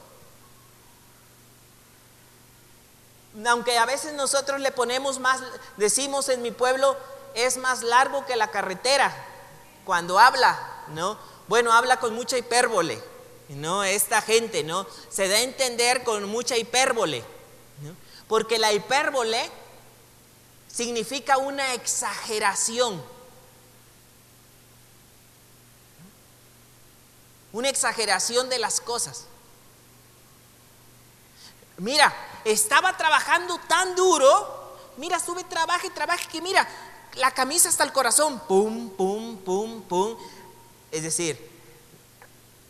Aunque 3.45 3.77
a 3.77 3.85
veces 3.85 4.13
nosotros 4.13 4.59
le 4.59 4.71
ponemos 4.71 5.19
más, 5.19 5.39
decimos 5.75 6.29
en 6.29 6.41
mi 6.41 6.49
pueblo, 6.49 6.97
es 7.35 7.57
más 7.57 7.83
largo 7.83 8.25
que 8.25 8.35
la 8.35 8.49
carretera 8.49 9.15
cuando 9.85 10.17
habla, 10.17 10.57
¿no? 10.87 11.15
Bueno, 11.47 11.71
habla 11.71 11.99
con 11.99 12.15
mucha 12.15 12.39
hipérbole, 12.39 12.99
¿no? 13.49 13.83
Esta 13.83 14.21
gente, 14.21 14.63
¿no? 14.63 14.85
Se 15.09 15.27
da 15.27 15.37
a 15.37 15.41
entender 15.41 16.03
con 16.03 16.25
mucha 16.25 16.57
hipérbole. 16.57 17.23
Porque 18.27 18.59
la 18.59 18.73
hipérbole 18.73 19.49
significa 20.67 21.37
una 21.37 21.73
exageración. 21.73 23.01
Una 27.53 27.69
exageración 27.69 28.49
de 28.49 28.59
las 28.59 28.81
cosas. 28.81 29.25
Mira, 31.77 32.13
estaba 32.43 32.97
trabajando 32.97 33.59
tan 33.67 33.95
duro, 33.95 34.75
mira, 34.97 35.19
sube, 35.19 35.43
trabaja 35.43 35.85
y 35.87 35.91
trabaja, 35.91 36.27
que 36.27 36.41
mira, 36.41 36.67
la 37.15 37.31
camisa 37.31 37.69
hasta 37.69 37.83
el 37.83 37.91
corazón, 37.91 38.39
pum, 38.47 38.89
pum, 38.89 39.37
pum, 39.37 39.81
pum. 39.83 40.17
Es 40.91 41.03
decir, 41.03 41.56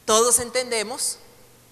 todos 0.07 0.39
entendemos 0.39 1.19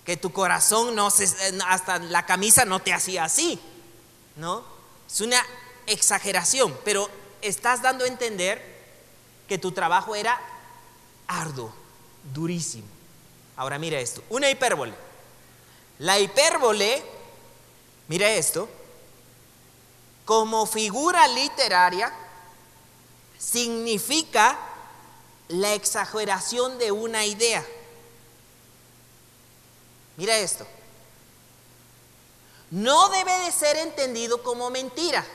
que 0.03 0.17
tu 0.17 0.33
corazón 0.33 0.93
no 0.93 1.09
se, 1.09 1.25
hasta 1.65 1.99
la 1.99 2.25
camisa 2.25 2.65
no 2.65 2.81
te 2.81 2.91
hacía 2.91 3.23
así, 3.23 3.57
¿no? 4.35 4.61
Es 5.07 5.21
una 5.21 5.41
exageración, 5.87 6.77
pero 6.83 7.09
estás 7.41 7.81
dando 7.81 8.03
a 8.03 8.09
entender 8.09 8.61
que 9.47 9.57
tu 9.57 9.71
trabajo 9.71 10.15
era 10.15 10.37
arduo, 11.27 11.73
durísimo. 12.33 12.85
Ahora 13.55 13.79
mira 13.79 14.01
esto, 14.01 14.21
una 14.29 14.49
hipérbole. 14.49 14.93
La 15.99 16.19
hipérbole, 16.19 17.05
mira 18.09 18.29
esto, 18.31 18.67
como 20.25 20.65
figura 20.65 21.25
literaria, 21.29 22.13
significa 23.37 24.59
la 25.47 25.73
exageración 25.73 26.77
de 26.77 26.91
una 26.91 27.25
idea. 27.25 27.65
Mira 30.17 30.37
esto. 30.37 30.65
No 32.71 33.09
debe 33.09 33.31
de 33.39 33.51
ser 33.51 33.77
entendido 33.77 34.41
como 34.43 34.69
mentira. 34.69 35.25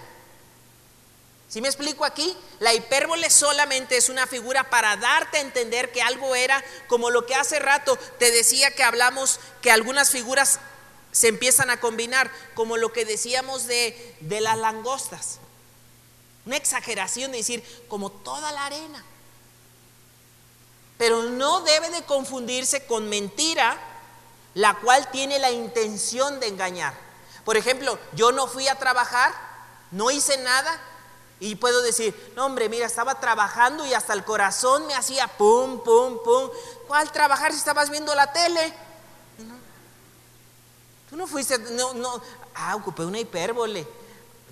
Si 1.48 1.60
me 1.60 1.68
explico 1.68 2.04
aquí? 2.04 2.36
La 2.60 2.74
hipérbole 2.74 3.28
solamente 3.28 3.96
es 3.96 4.08
una 4.08 4.26
figura 4.26 4.70
para 4.70 4.96
darte 4.96 5.38
a 5.38 5.40
entender 5.40 5.90
que 5.90 6.00
algo 6.00 6.34
era 6.36 6.62
como 6.86 7.10
lo 7.10 7.26
que 7.26 7.34
hace 7.34 7.58
rato 7.58 7.96
te 8.18 8.30
decía 8.30 8.74
que 8.74 8.84
hablamos 8.84 9.40
que 9.60 9.72
algunas 9.72 10.10
figuras 10.10 10.60
se 11.10 11.26
empiezan 11.26 11.70
a 11.70 11.80
combinar, 11.80 12.30
como 12.54 12.76
lo 12.76 12.92
que 12.92 13.04
decíamos 13.04 13.66
de, 13.66 14.16
de 14.20 14.40
las 14.40 14.58
langostas. 14.58 15.40
Una 16.46 16.56
exageración 16.56 17.32
de 17.32 17.38
decir, 17.38 17.64
como 17.88 18.10
toda 18.10 18.52
la 18.52 18.66
arena. 18.66 19.04
Pero 20.98 21.24
no 21.24 21.62
debe 21.62 21.90
de 21.90 22.02
confundirse 22.04 22.86
con 22.86 23.08
mentira, 23.08 23.76
la 24.54 24.74
cual 24.74 25.10
tiene 25.10 25.38
la 25.38 25.50
intención 25.50 26.40
de 26.40 26.48
engañar. 26.48 26.94
Por 27.44 27.56
ejemplo, 27.56 27.98
yo 28.12 28.32
no 28.32 28.46
fui 28.46 28.68
a 28.68 28.76
trabajar, 28.76 29.32
no 29.90 30.10
hice 30.10 30.38
nada 30.38 30.80
y 31.38 31.54
puedo 31.56 31.82
decir, 31.82 32.32
no 32.36 32.46
hombre, 32.46 32.68
mira, 32.68 32.86
estaba 32.86 33.18
trabajando 33.20 33.86
y 33.86 33.94
hasta 33.94 34.12
el 34.12 34.24
corazón 34.24 34.86
me 34.86 34.94
hacía 34.94 35.26
pum, 35.26 35.82
pum, 35.82 36.18
pum. 36.22 36.50
¿Cuál 36.86 37.10
trabajar 37.12 37.52
si 37.52 37.58
estabas 37.58 37.90
viendo 37.90 38.14
la 38.14 38.32
tele? 38.32 38.74
Tú 41.08 41.16
no 41.16 41.26
fuiste, 41.26 41.58
no, 41.58 41.94
no, 41.94 42.22
ah, 42.54 42.76
ocupé 42.76 43.04
una 43.04 43.18
hipérbole 43.18 43.86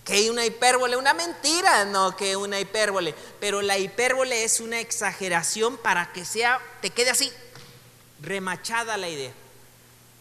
que 0.08 0.30
una 0.30 0.46
hipérbole, 0.46 0.96
una 0.96 1.12
mentira, 1.12 1.84
no 1.84 2.16
que 2.16 2.34
una 2.34 2.58
hipérbole, 2.58 3.14
pero 3.40 3.60
la 3.60 3.76
hipérbole 3.76 4.42
es 4.42 4.58
una 4.58 4.80
exageración 4.80 5.76
para 5.76 6.14
que 6.14 6.24
sea, 6.24 6.62
te 6.80 6.88
quede 6.88 7.10
así, 7.10 7.30
remachada 8.22 8.96
la 8.96 9.10
idea. 9.10 9.34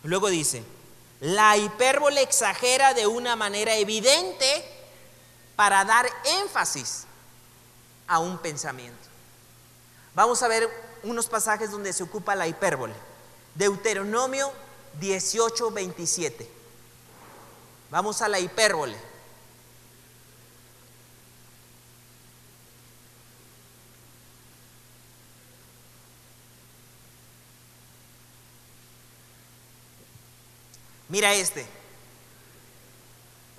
Luego 0.08 0.30
dice, 0.30 0.64
la 1.20 1.58
hipérbole 1.58 2.22
exagera 2.22 2.94
de 2.94 3.08
una 3.08 3.36
manera 3.36 3.76
evidente 3.76 4.64
para 5.58 5.84
dar 5.84 6.08
énfasis 6.42 7.04
a 8.08 8.20
un 8.20 8.38
pensamiento. 8.38 9.06
Vamos 10.16 10.42
a 10.42 10.48
ver 10.48 10.70
unos 11.04 11.28
pasajes 11.28 11.72
donde 11.72 11.92
se 11.92 12.04
ocupa 12.04 12.36
la 12.36 12.48
hipérbole. 12.48 12.94
Deuteronomio 13.56 14.50
18, 14.98 15.72
27. 15.72 16.50
Vamos 17.92 18.22
a 18.22 18.30
la 18.30 18.40
hipérbole. 18.40 18.96
Mira 31.10 31.34
este. 31.34 31.68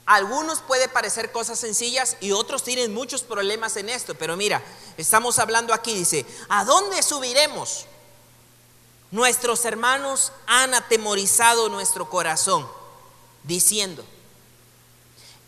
algunos 0.07 0.61
puede 0.61 0.89
parecer 0.89 1.33
cosas 1.33 1.59
sencillas 1.59 2.17
y 2.21 2.33
otros 2.33 2.63
tienen 2.63 2.95
muchos 2.95 3.23
problemas 3.23 3.77
en 3.77 3.89
esto, 3.91 4.15
pero 4.15 4.37
mira, 4.37 4.63
estamos 4.97 5.39
hablando 5.39 5.75
aquí, 5.75 5.95
dice, 5.95 6.25
¿a 6.49 6.65
dónde 6.65 7.03
subiremos? 7.03 7.87
Nuestros 9.11 9.65
hermanos 9.65 10.33
han 10.47 10.75
atemorizado 10.75 11.69
nuestro 11.69 12.09
corazón, 12.09 12.67
diciendo, 13.45 14.05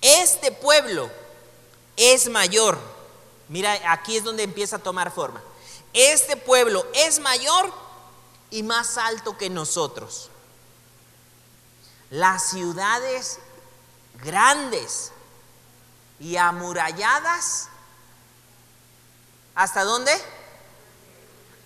este 0.00 0.52
pueblo 0.52 1.10
es 1.96 2.28
mayor. 2.28 2.78
Mira, 3.48 3.78
aquí 3.92 4.16
es 4.16 4.24
donde 4.24 4.42
empieza 4.42 4.76
a 4.76 4.82
tomar 4.82 5.12
forma. 5.12 5.42
Este 5.92 6.36
pueblo 6.36 6.86
es 6.94 7.18
mayor 7.18 7.70
y 8.50 8.62
más 8.62 8.96
alto 8.96 9.36
que 9.36 9.50
nosotros. 9.50 10.29
Las 12.10 12.50
ciudades 12.50 13.38
grandes 14.22 15.12
y 16.18 16.36
amuralladas, 16.36 17.68
¿hasta 19.54 19.84
dónde? 19.84 20.12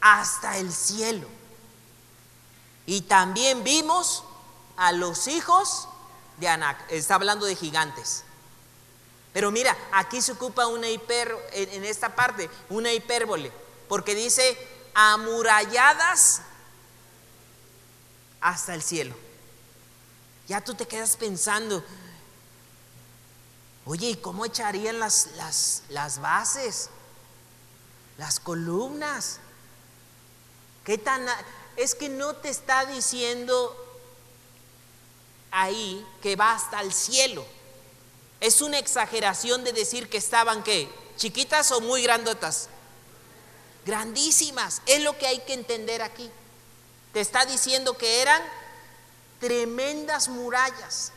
Hasta 0.00 0.58
el 0.58 0.72
cielo. 0.72 1.26
Y 2.86 3.02
también 3.02 3.64
vimos 3.64 4.22
a 4.76 4.92
los 4.92 5.26
hijos 5.28 5.88
de 6.36 6.48
Anac. 6.48 6.78
Está 6.90 7.14
hablando 7.14 7.46
de 7.46 7.56
gigantes. 7.56 8.24
Pero 9.32 9.50
mira, 9.50 9.76
aquí 9.92 10.22
se 10.22 10.32
ocupa 10.32 10.66
una 10.66 10.88
hiper, 10.88 11.34
en 11.52 11.84
esta 11.84 12.14
parte, 12.14 12.48
una 12.68 12.92
hipérbole, 12.92 13.50
porque 13.88 14.14
dice 14.14 14.56
amuralladas 14.94 16.42
hasta 18.40 18.74
el 18.74 18.82
cielo. 18.82 19.23
Ya 20.46 20.60
tú 20.60 20.74
te 20.74 20.86
quedas 20.86 21.16
pensando, 21.16 21.82
oye, 23.86 24.10
¿y 24.10 24.16
cómo 24.16 24.44
echarían 24.44 24.98
las, 24.98 25.28
las, 25.36 25.82
las 25.88 26.20
bases? 26.20 26.90
Las 28.18 28.40
columnas. 28.40 29.40
¿Qué 30.84 30.98
tan.? 30.98 31.26
Es 31.76 31.94
que 31.94 32.08
no 32.08 32.36
te 32.36 32.50
está 32.50 32.84
diciendo 32.84 33.74
ahí 35.50 36.06
que 36.22 36.36
va 36.36 36.52
hasta 36.52 36.80
el 36.80 36.92
cielo. 36.92 37.44
Es 38.40 38.60
una 38.60 38.78
exageración 38.78 39.64
de 39.64 39.72
decir 39.72 40.10
que 40.10 40.18
estaban 40.18 40.62
qué? 40.62 40.90
¿Chiquitas 41.16 41.72
o 41.72 41.80
muy 41.80 42.02
grandotas? 42.02 42.68
Grandísimas. 43.86 44.82
Es 44.86 45.02
lo 45.02 45.16
que 45.16 45.26
hay 45.26 45.38
que 45.40 45.54
entender 45.54 46.02
aquí. 46.02 46.30
Te 47.12 47.20
está 47.20 47.46
diciendo 47.46 47.96
que 47.96 48.20
eran 48.20 48.42
tremendas 49.40 50.28
murallas. 50.28 51.12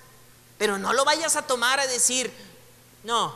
Pero 0.58 0.78
no 0.78 0.94
lo 0.94 1.06
vayas 1.06 1.36
a 1.36 1.44
tomar 1.44 1.80
a 1.80 1.88
decir, 1.88 2.32
no, 3.04 3.36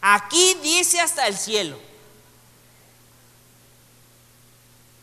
aquí 0.00 0.54
dice 0.62 1.00
hasta 1.00 1.26
el 1.26 1.36
cielo. 1.36 1.78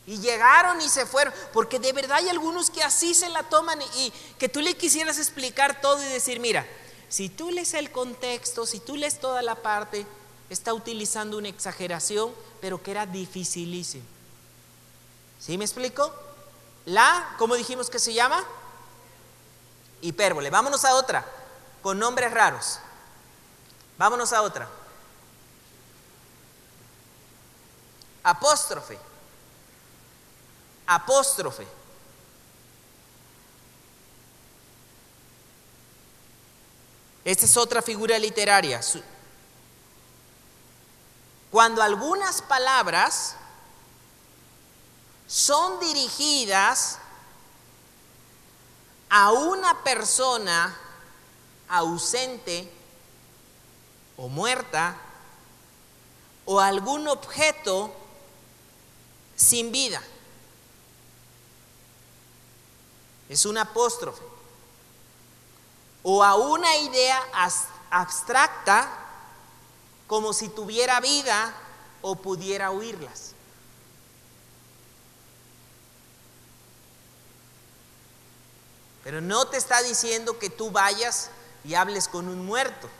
Y 0.06 0.18
llegaron 0.18 0.80
y 0.80 0.88
se 0.88 1.04
fueron, 1.04 1.34
porque 1.52 1.80
de 1.80 1.92
verdad 1.92 2.18
hay 2.18 2.28
algunos 2.28 2.70
que 2.70 2.82
así 2.82 3.12
se 3.12 3.28
la 3.28 3.42
toman 3.42 3.80
y 3.96 4.12
que 4.38 4.48
tú 4.48 4.60
le 4.60 4.76
quisieras 4.76 5.18
explicar 5.18 5.80
todo 5.80 6.00
y 6.00 6.06
decir, 6.06 6.38
mira, 6.38 6.64
si 7.08 7.28
tú 7.28 7.50
lees 7.50 7.74
el 7.74 7.90
contexto, 7.90 8.66
si 8.66 8.78
tú 8.78 8.94
lees 8.94 9.18
toda 9.18 9.42
la 9.42 9.56
parte, 9.56 10.06
está 10.48 10.74
utilizando 10.74 11.38
una 11.38 11.48
exageración, 11.48 12.32
pero 12.60 12.80
que 12.80 12.92
era 12.92 13.06
dificilísimo. 13.06 14.04
¿Sí 15.40 15.58
me 15.58 15.64
explico? 15.64 16.12
La, 16.84 17.34
¿cómo 17.38 17.56
dijimos 17.56 17.90
que 17.90 17.98
se 17.98 18.14
llama? 18.14 18.44
Hipérbole. 20.00 20.50
Vámonos 20.50 20.84
a 20.84 20.94
otra, 20.94 21.24
con 21.82 21.98
nombres 21.98 22.32
raros. 22.32 22.80
Vámonos 23.98 24.32
a 24.32 24.42
otra. 24.42 24.68
Apóstrofe 28.22 28.98
apóstrofe. 30.86 31.66
Esta 37.24 37.44
es 37.44 37.56
otra 37.56 37.82
figura 37.82 38.18
literaria. 38.18 38.80
Cuando 41.50 41.82
algunas 41.82 42.40
palabras 42.42 43.34
son 45.26 45.80
dirigidas 45.80 46.98
a 49.08 49.32
una 49.32 49.82
persona 49.82 50.76
ausente 51.68 52.70
o 54.16 54.28
muerta 54.28 54.96
o 56.44 56.60
algún 56.60 57.08
objeto 57.08 57.92
sin 59.36 59.72
vida. 59.72 60.02
es 63.28 63.44
un 63.44 63.58
apóstrofe, 63.58 64.22
o 66.02 66.22
a 66.22 66.36
una 66.36 66.76
idea 66.76 67.20
abstracta 67.90 68.88
como 70.06 70.32
si 70.32 70.48
tuviera 70.48 71.00
vida 71.00 71.52
o 72.02 72.14
pudiera 72.16 72.70
oírlas. 72.70 73.32
Pero 79.06 79.20
no 79.20 79.46
te 79.46 79.56
está 79.56 79.80
diciendo 79.82 80.36
que 80.36 80.50
tú 80.50 80.72
vayas 80.72 81.30
y 81.62 81.74
hables 81.74 82.08
con 82.08 82.26
un 82.28 82.44
muerto. 82.44 82.90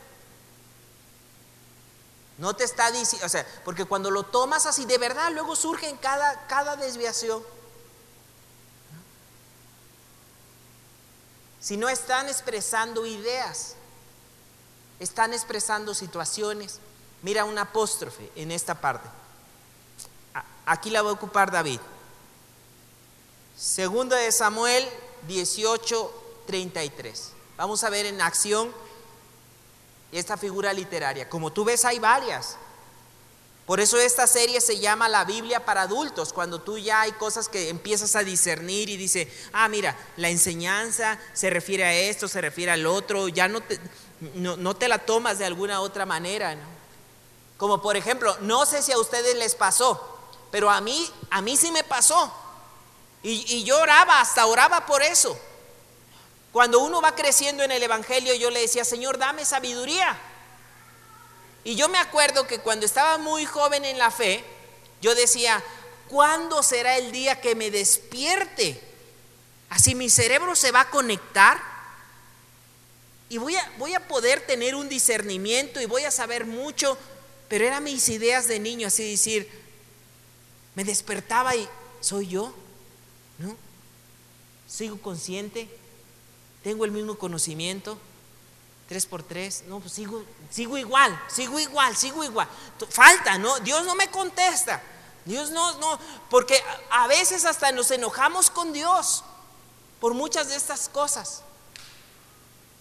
No 2.37 2.55
te 2.55 2.63
está 2.63 2.89
diciendo, 2.91 3.25
o 3.25 3.29
sea, 3.29 3.45
porque 3.65 3.83
cuando 3.83 4.09
lo 4.09 4.23
tomas 4.23 4.65
así 4.67 4.85
de 4.85 4.97
verdad, 4.97 5.33
luego 5.33 5.53
surge 5.57 5.89
en 5.89 5.97
cada, 5.97 6.47
cada 6.47 6.77
desviación. 6.77 7.43
si 11.59 11.75
no 11.75 11.89
están 11.89 12.29
expresando 12.29 13.05
ideas, 13.05 13.75
están 15.01 15.33
expresando 15.33 15.93
situaciones. 15.93 16.79
Mira 17.21 17.43
un 17.43 17.57
apóstrofe 17.57 18.31
en 18.37 18.51
esta 18.51 18.75
parte. 18.75 19.09
Aquí 20.65 20.89
la 20.89 21.01
va 21.01 21.09
a 21.09 21.13
ocupar 21.13 21.51
David. 21.51 21.81
Segundo 23.57 24.15
de 24.15 24.31
Samuel 24.31 24.87
18, 25.27 26.11
33. 26.45 27.31
Vamos 27.57 27.83
a 27.83 27.89
ver 27.89 28.05
en 28.05 28.21
acción 28.21 28.71
esta 30.11 30.37
figura 30.37 30.73
literaria. 30.73 31.29
Como 31.29 31.51
tú 31.51 31.65
ves, 31.65 31.85
hay 31.85 31.99
varias. 31.99 32.57
Por 33.67 33.81
eso 33.81 33.97
esta 33.99 34.27
serie 34.27 34.61
se 34.61 34.79
llama 34.79 35.09
La 35.09 35.25
Biblia 35.25 35.65
para 35.65 35.81
adultos, 35.81 36.31
cuando 36.31 36.61
tú 36.61 36.77
ya 36.77 37.01
hay 37.01 37.11
cosas 37.11 37.49
que 37.49 37.67
empiezas 37.67 38.15
a 38.15 38.23
discernir 38.23 38.89
y 38.89 38.95
dice, 38.95 39.29
ah, 39.51 39.67
mira, 39.67 39.97
la 40.15 40.29
enseñanza 40.29 41.19
se 41.33 41.49
refiere 41.49 41.83
a 41.83 41.93
esto, 41.93 42.29
se 42.29 42.39
refiere 42.39 42.71
al 42.71 42.85
otro, 42.85 43.27
ya 43.27 43.49
no 43.49 43.59
te, 43.59 43.77
no, 44.35 44.73
te 44.73 44.87
la 44.87 44.99
tomas 44.99 45.37
de 45.37 45.45
alguna 45.45 45.81
otra 45.81 46.05
manera. 46.05 46.55
Como 47.57 47.81
por 47.81 47.97
ejemplo, 47.97 48.37
no 48.39 48.65
sé 48.65 48.81
si 48.81 48.93
a 48.93 48.99
ustedes 48.99 49.35
les 49.35 49.53
pasó, 49.53 50.17
pero 50.49 50.69
a 50.69 50.79
mí, 50.79 51.05
a 51.29 51.41
mí 51.41 51.57
sí 51.57 51.69
me 51.71 51.83
pasó. 51.83 52.33
Y, 53.23 53.63
yo 53.63 53.79
oraba, 53.79 54.21
hasta 54.21 54.45
oraba 54.45 54.85
por 54.85 55.01
eso. 55.01 55.37
Cuando 56.51 56.79
uno 56.79 57.01
va 57.01 57.15
creciendo 57.15 57.63
en 57.63 57.71
el 57.71 57.83
Evangelio, 57.83 58.33
yo 58.35 58.49
le 58.49 58.61
decía, 58.61 58.85
Señor, 58.85 59.17
dame 59.17 59.43
sabiduría. 59.43 60.17
Y 61.63 61.75
yo 61.75 61.89
me 61.89 61.97
acuerdo 61.97 62.47
que 62.47 62.59
cuando 62.59 62.85
estaba 62.85 63.17
muy 63.17 63.45
joven 63.45 63.83
en 63.83 63.97
la 63.97 64.11
fe, 64.11 64.43
yo 65.01 65.13
decía, 65.15 65.61
¿cuándo 66.07 66.63
será 66.63 66.97
el 66.97 67.11
día 67.11 67.41
que 67.41 67.55
me 67.55 67.69
despierte? 67.69 68.81
Así 69.69 69.93
mi 69.93 70.09
cerebro 70.09 70.55
se 70.55 70.71
va 70.71 70.81
a 70.81 70.89
conectar 70.89 71.61
y 73.29 73.37
voy 73.37 73.55
a, 73.57 73.71
voy 73.77 73.93
a 73.93 74.07
poder 74.07 74.41
tener 74.41 74.75
un 74.75 74.87
discernimiento 74.87 75.81
y 75.81 75.85
voy 75.85 76.05
a 76.05 76.11
saber 76.11 76.45
mucho, 76.45 76.97
pero 77.49 77.65
eran 77.65 77.83
mis 77.83 78.07
ideas 78.07 78.47
de 78.47 78.59
niño, 78.59 78.87
así 78.87 79.11
decir, 79.11 79.49
me 80.75 80.85
despertaba 80.85 81.55
y 81.55 81.67
soy 81.99 82.27
yo, 82.27 82.53
¿no? 83.37 83.55
Sigo 84.67 85.01
consciente, 85.01 85.69
tengo 86.63 86.85
el 86.85 86.91
mismo 86.91 87.17
conocimiento, 87.17 87.97
tres 88.87 89.05
por 89.05 89.23
tres, 89.23 89.63
no, 89.67 89.79
pues 89.79 89.93
sigo, 89.93 90.23
sigo 90.49 90.77
igual, 90.77 91.17
sigo 91.27 91.59
igual, 91.59 91.95
sigo 91.95 92.23
igual. 92.23 92.47
Falta, 92.89 93.37
¿no? 93.37 93.59
Dios 93.59 93.85
no 93.85 93.95
me 93.95 94.09
contesta. 94.09 94.81
Dios 95.25 95.51
no, 95.51 95.77
no, 95.79 95.99
porque 96.29 96.61
a 96.89 97.05
veces 97.07 97.43
hasta 97.45 97.71
nos 97.73 97.91
enojamos 97.91 98.49
con 98.49 98.71
Dios 98.71 99.23
por 99.99 100.13
muchas 100.13 100.47
de 100.47 100.55
estas 100.55 100.87
cosas. 100.87 101.43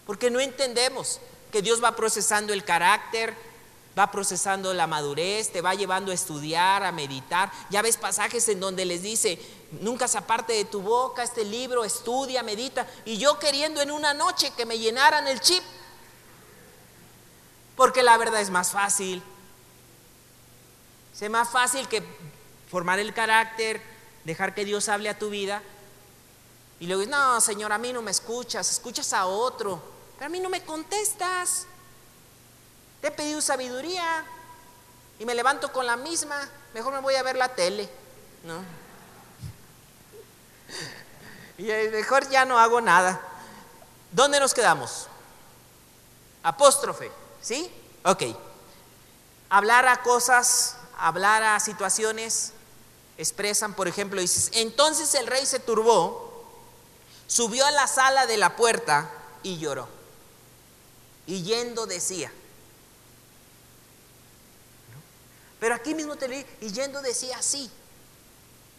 Porque 0.06 0.30
no 0.30 0.38
entendemos 0.38 1.20
que 1.50 1.62
Dios 1.62 1.82
va 1.82 1.96
procesando 1.96 2.52
el 2.52 2.64
carácter, 2.64 3.36
va 3.98 4.10
procesando 4.12 4.72
la 4.74 4.86
madurez, 4.86 5.50
te 5.50 5.60
va 5.60 5.74
llevando 5.74 6.12
a 6.12 6.14
estudiar, 6.14 6.84
a 6.84 6.92
meditar. 6.92 7.50
Ya 7.70 7.82
ves 7.82 7.96
pasajes 7.96 8.48
en 8.48 8.60
donde 8.60 8.84
les 8.84 9.02
dice, 9.02 9.40
nunca 9.72 10.08
se 10.08 10.18
aparte 10.18 10.52
de 10.52 10.64
tu 10.64 10.80
boca 10.80 11.22
este 11.22 11.44
libro, 11.44 11.84
estudia, 11.84 12.42
medita. 12.42 12.86
Y 13.04 13.18
yo 13.18 13.38
queriendo 13.38 13.80
en 13.80 13.90
una 13.90 14.14
noche 14.14 14.52
que 14.56 14.66
me 14.66 14.78
llenaran 14.78 15.26
el 15.26 15.40
chip, 15.40 15.62
porque 17.76 18.02
la 18.02 18.16
verdad 18.16 18.40
es 18.40 18.50
más 18.50 18.70
fácil. 18.70 19.22
Es 21.20 21.30
más 21.30 21.48
fácil 21.48 21.88
que 21.88 22.02
formar 22.70 22.98
el 22.98 23.14
carácter, 23.14 23.82
dejar 24.24 24.54
que 24.54 24.64
Dios 24.64 24.88
hable 24.88 25.08
a 25.08 25.18
tu 25.18 25.30
vida. 25.30 25.62
Y 26.78 26.86
luego, 26.86 27.04
no, 27.06 27.40
Señor, 27.40 27.72
a 27.72 27.78
mí 27.78 27.92
no 27.92 28.02
me 28.02 28.10
escuchas, 28.10 28.70
escuchas 28.70 29.12
a 29.12 29.26
otro, 29.26 29.82
pero 30.16 30.26
a 30.26 30.28
mí 30.28 30.40
no 30.40 30.50
me 30.50 30.62
contestas. 30.62 31.66
Te 33.00 33.08
he 33.08 33.10
pedido 33.10 33.40
sabiduría 33.40 34.24
y 35.18 35.24
me 35.24 35.34
levanto 35.34 35.72
con 35.72 35.86
la 35.86 35.96
misma. 35.96 36.36
Mejor 36.74 36.92
me 36.92 37.00
voy 37.00 37.14
a 37.14 37.22
ver 37.22 37.36
la 37.36 37.48
tele, 37.48 37.88
¿no? 38.44 38.85
Y 41.58 41.64
mejor 41.64 42.28
ya 42.28 42.44
no 42.44 42.58
hago 42.58 42.82
nada. 42.82 43.18
¿Dónde 44.12 44.38
nos 44.38 44.52
quedamos? 44.52 45.08
Apóstrofe, 46.42 47.10
¿sí? 47.40 47.72
Ok. 48.04 48.24
Hablar 49.48 49.88
a 49.88 50.02
cosas, 50.02 50.76
hablar 50.98 51.42
a 51.42 51.58
situaciones, 51.58 52.52
expresan, 53.16 53.72
por 53.72 53.88
ejemplo, 53.88 54.20
dices, 54.20 54.50
entonces 54.52 55.14
el 55.14 55.26
rey 55.26 55.46
se 55.46 55.58
turbó, 55.58 56.46
subió 57.26 57.64
a 57.64 57.70
la 57.70 57.86
sala 57.86 58.26
de 58.26 58.36
la 58.36 58.54
puerta 58.54 59.10
y 59.42 59.56
lloró. 59.56 59.88
Y 61.26 61.42
yendo 61.42 61.86
decía, 61.86 62.30
Pero 65.58 65.74
aquí 65.74 65.94
mismo 65.94 66.16
te 66.16 66.28
leí, 66.28 66.46
y 66.60 66.70
yendo 66.72 67.00
decía 67.02 67.38
así. 67.38 67.70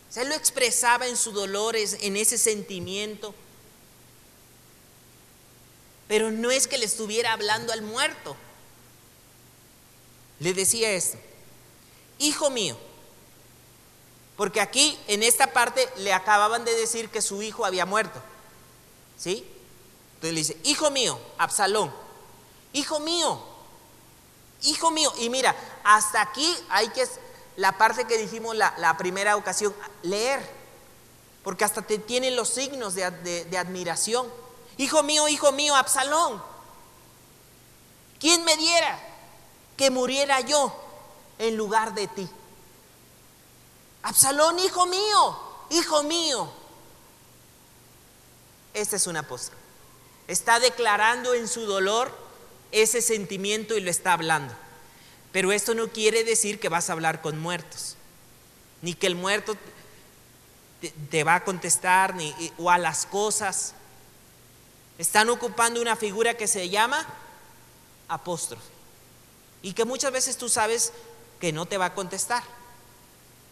Se 0.09 0.25
lo 0.25 0.33
expresaba 0.33 1.07
en 1.07 1.17
sus 1.17 1.33
dolores, 1.33 1.97
en 2.01 2.17
ese 2.17 2.37
sentimiento. 2.37 3.33
Pero 6.07 6.31
no 6.31 6.51
es 6.51 6.67
que 6.67 6.77
le 6.77 6.85
estuviera 6.85 7.33
hablando 7.33 7.73
al 7.73 7.81
muerto. 7.81 8.35
Le 10.39 10.53
decía 10.53 10.91
esto, 10.91 11.17
hijo 12.19 12.49
mío, 12.49 12.77
porque 14.37 14.61
aquí 14.61 14.97
en 15.07 15.23
esta 15.23 15.51
parte 15.51 15.89
le 15.97 16.13
acababan 16.13 16.63
de 16.63 16.73
decir 16.75 17.09
que 17.09 17.23
su 17.23 17.41
hijo 17.41 17.65
había 17.65 17.85
muerto. 17.85 18.21
¿Sí? 19.17 19.45
Entonces 20.15 20.33
le 20.33 20.39
dice, 20.39 20.57
hijo 20.63 20.91
mío, 20.91 21.19
Absalón, 21.39 21.93
hijo 22.71 22.99
mío, 22.99 23.43
hijo 24.61 24.91
mío. 24.91 25.11
Y 25.19 25.29
mira, 25.29 25.55
hasta 25.83 26.21
aquí 26.21 26.55
hay 26.69 26.89
que, 26.89 27.07
la 27.57 27.77
parte 27.77 28.05
que 28.05 28.17
dijimos 28.17 28.55
la, 28.55 28.95
primera 28.97 29.35
ocasión, 29.35 29.75
leer, 30.03 30.39
porque 31.43 31.65
hasta 31.65 31.81
te 31.81 31.97
tienen 31.97 32.35
los 32.35 32.49
signos 32.49 32.93
de, 32.93 33.57
admiración. 33.57 34.31
Hijo 34.77 35.01
mío, 35.01 35.27
hijo 35.27 35.51
mío, 35.51 35.75
Absalón, 35.75 36.41
¿quién 38.19 38.45
me 38.45 38.55
diera 38.57 38.99
que 39.75 39.89
muriera 39.89 40.39
yo 40.41 40.71
en 41.39 41.57
lugar 41.57 41.95
de 41.95 42.07
ti? 42.07 42.29
Absalón, 44.03 44.59
hijo 44.59 44.85
mío, 44.85 45.39
hijo 45.71 46.03
mío. 46.03 46.51
Este 48.75 48.97
es 48.97 49.07
un 49.07 49.17
apóstol. 49.17 49.57
Está 50.27 50.59
declarando 50.59 51.33
en 51.33 51.47
su 51.47 51.65
dolor 51.65 52.15
ese 52.71 53.01
sentimiento 53.01 53.75
y 53.75 53.81
lo 53.81 53.89
está 53.89 54.13
hablando. 54.13 54.53
Pero 55.31 55.51
esto 55.51 55.73
no 55.73 55.89
quiere 55.89 56.23
decir 56.23 56.59
que 56.59 56.69
vas 56.69 56.89
a 56.89 56.93
hablar 56.93 57.21
con 57.21 57.39
muertos, 57.39 57.95
ni 58.81 58.93
que 58.93 59.07
el 59.07 59.15
muerto 59.15 59.55
te, 61.09 61.23
va 61.23 61.35
a 61.35 61.43
contestar, 61.43 62.15
ni, 62.15 62.33
o 62.57 62.71
a 62.71 62.77
las 62.77 63.05
cosas. 63.05 63.73
Están 64.97 65.29
ocupando 65.29 65.81
una 65.81 65.95
figura 65.95 66.35
que 66.35 66.47
se 66.47 66.69
llama 66.69 67.05
apóstrofe. 68.07 68.71
Y 69.61 69.73
que 69.73 69.85
muchas 69.85 70.11
veces 70.11 70.37
tú 70.37 70.49
sabes 70.49 70.93
que 71.39 71.51
no 71.51 71.65
te 71.65 71.77
va 71.77 71.85
a 71.85 71.93
contestar, 71.93 72.43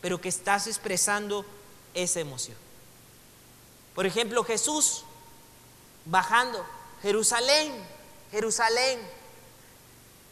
pero 0.01 0.21
que 0.21 0.29
estás 0.29 0.67
expresando 0.67 1.45
esa 1.93 2.19
emoción. 2.19 2.57
Por 3.93 4.05
ejemplo, 4.05 4.43
Jesús 4.43 5.03
bajando, 6.05 6.65
Jerusalén, 7.01 7.73
Jerusalén. 8.31 8.99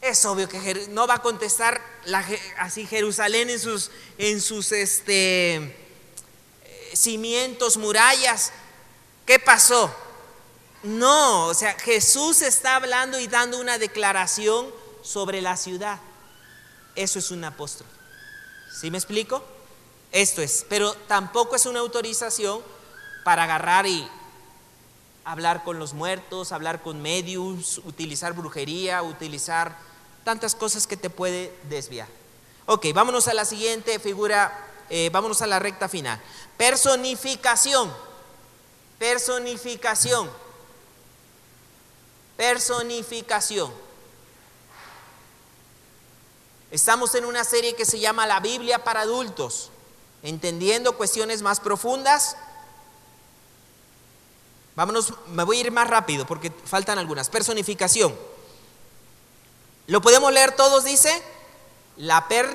Es 0.04 0.26
obvio 0.26 0.50
que 0.50 0.88
no 0.90 1.08
va 1.08 1.14
a 1.14 1.22
contestar 1.22 1.82
así 2.58 2.86
Jerusalén 2.86 3.50
en 3.50 3.58
sus, 3.58 3.90
en 4.18 4.42
sus 4.42 4.74
este, 4.74 5.78
cimientos, 6.94 7.78
murallas. 7.78 8.52
¿Qué 9.26 9.40
pasó? 9.40 9.96
No, 10.84 11.46
o 11.46 11.54
sea, 11.54 11.80
Jesús 11.80 12.42
está 12.42 12.76
hablando 12.76 13.18
y 13.18 13.28
dando 13.28 13.58
una 13.62 13.78
declaración 13.78 14.68
sobre 15.04 15.42
la 15.42 15.56
ciudad. 15.56 16.02
Eso 16.96 17.20
es 17.20 17.32
un 17.32 17.46
apóstol. 17.46 17.88
¿Sí 18.82 18.92
me 18.92 18.98
explico? 18.98 19.42
Esto 20.12 20.42
es, 20.42 20.66
pero 20.68 20.94
tampoco 21.08 21.56
es 21.56 21.66
una 21.66 21.80
autorización 21.80 22.62
para 23.24 23.46
agarrar 23.46 23.88
y 23.88 24.06
hablar 25.24 25.64
con 25.64 25.80
los 25.80 25.94
muertos, 25.94 26.52
hablar 26.52 26.82
con 26.84 27.02
medios, 27.02 27.78
utilizar 27.86 28.34
brujería, 28.34 29.02
utilizar 29.02 29.93
tantas 30.24 30.56
cosas 30.56 30.88
que 30.88 30.98
te 30.98 31.10
puede 31.10 31.54
desviar. 31.70 32.08
Ok, 32.66 32.88
vámonos 32.94 33.28
a 33.28 33.34
la 33.34 33.46
siguiente 33.46 34.00
figura, 34.00 34.72
eh, 34.90 35.10
vámonos 35.12 35.42
a 35.42 35.48
la 35.48 35.60
recta 35.60 35.90
final. 35.90 36.22
Personificación, 36.58 37.94
personificación, 39.00 40.30
personificación. 42.38 43.72
Estamos 46.72 47.14
en 47.16 47.26
una 47.26 47.44
serie 47.44 47.76
que 47.76 47.86
se 47.86 48.00
llama 48.00 48.26
La 48.26 48.40
Biblia 48.40 48.84
para 48.84 49.02
adultos, 49.02 49.70
entendiendo 50.24 50.98
cuestiones 50.98 51.42
más 51.42 51.60
profundas 51.60 52.36
Vámonos, 54.76 55.14
me 55.28 55.44
voy 55.44 55.58
a 55.58 55.62
ir 55.62 55.72
más 55.72 55.88
rápido 55.88 56.26
porque 56.26 56.52
faltan 56.66 56.98
algunas. 56.98 57.30
Personificación. 57.30 58.16
¿Lo 59.88 60.02
podemos 60.02 60.32
leer 60.32 60.56
todos? 60.56 60.86
Dice, 60.86 61.12
la 61.98 62.28
per... 62.28 62.48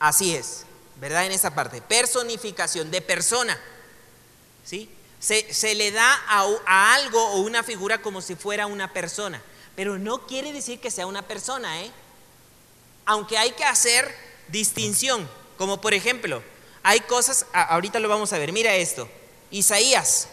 Así 0.00 0.34
es, 0.34 0.64
¿verdad? 0.96 1.26
En 1.26 1.32
esa 1.32 1.54
parte. 1.54 1.82
Personificación 1.82 2.90
de 2.90 3.00
persona. 3.02 3.58
¿Sí? 4.64 4.90
Se, 5.18 5.74
le 5.74 5.90
da 5.90 6.22
a, 6.28 6.94
algo 6.94 7.20
o 7.32 7.40
una 7.40 7.62
figura 7.64 8.00
como 8.00 8.20
si 8.20 8.36
fuera 8.36 8.66
una 8.66 8.92
persona, 8.92 9.42
pero 9.74 9.98
no 9.98 10.26
quiere 10.26 10.52
decir 10.52 10.80
que 10.80 10.92
sea 10.92 11.08
una 11.08 11.22
persona, 11.22 11.82
¿eh? 11.82 11.90
Aunque 13.08 13.38
hay 13.38 13.52
que 13.52 13.64
hacer 13.64 14.14
distinción, 14.48 15.26
como 15.56 15.80
por 15.80 15.94
ejemplo, 15.94 16.42
hay 16.82 17.00
cosas, 17.00 17.46
ahorita 17.54 18.00
lo 18.00 18.08
vamos 18.10 18.34
a 18.34 18.38
ver, 18.38 18.52
mira 18.52 18.74
esto, 18.74 19.08
Isaías, 19.50 20.28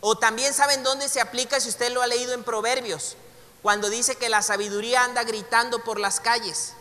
o 0.00 0.16
también 0.16 0.54
saben 0.54 0.84
dónde 0.84 1.08
se 1.08 1.20
aplica 1.20 1.58
si 1.58 1.68
usted 1.68 1.90
lo 1.90 2.00
ha 2.00 2.06
leído 2.06 2.32
en 2.32 2.44
Proverbios, 2.44 3.16
cuando 3.60 3.90
dice 3.90 4.14
que 4.14 4.28
la 4.28 4.40
sabiduría 4.40 5.02
anda 5.02 5.24
gritando 5.24 5.82
por 5.82 5.98
las 5.98 6.20
calles. 6.20 6.74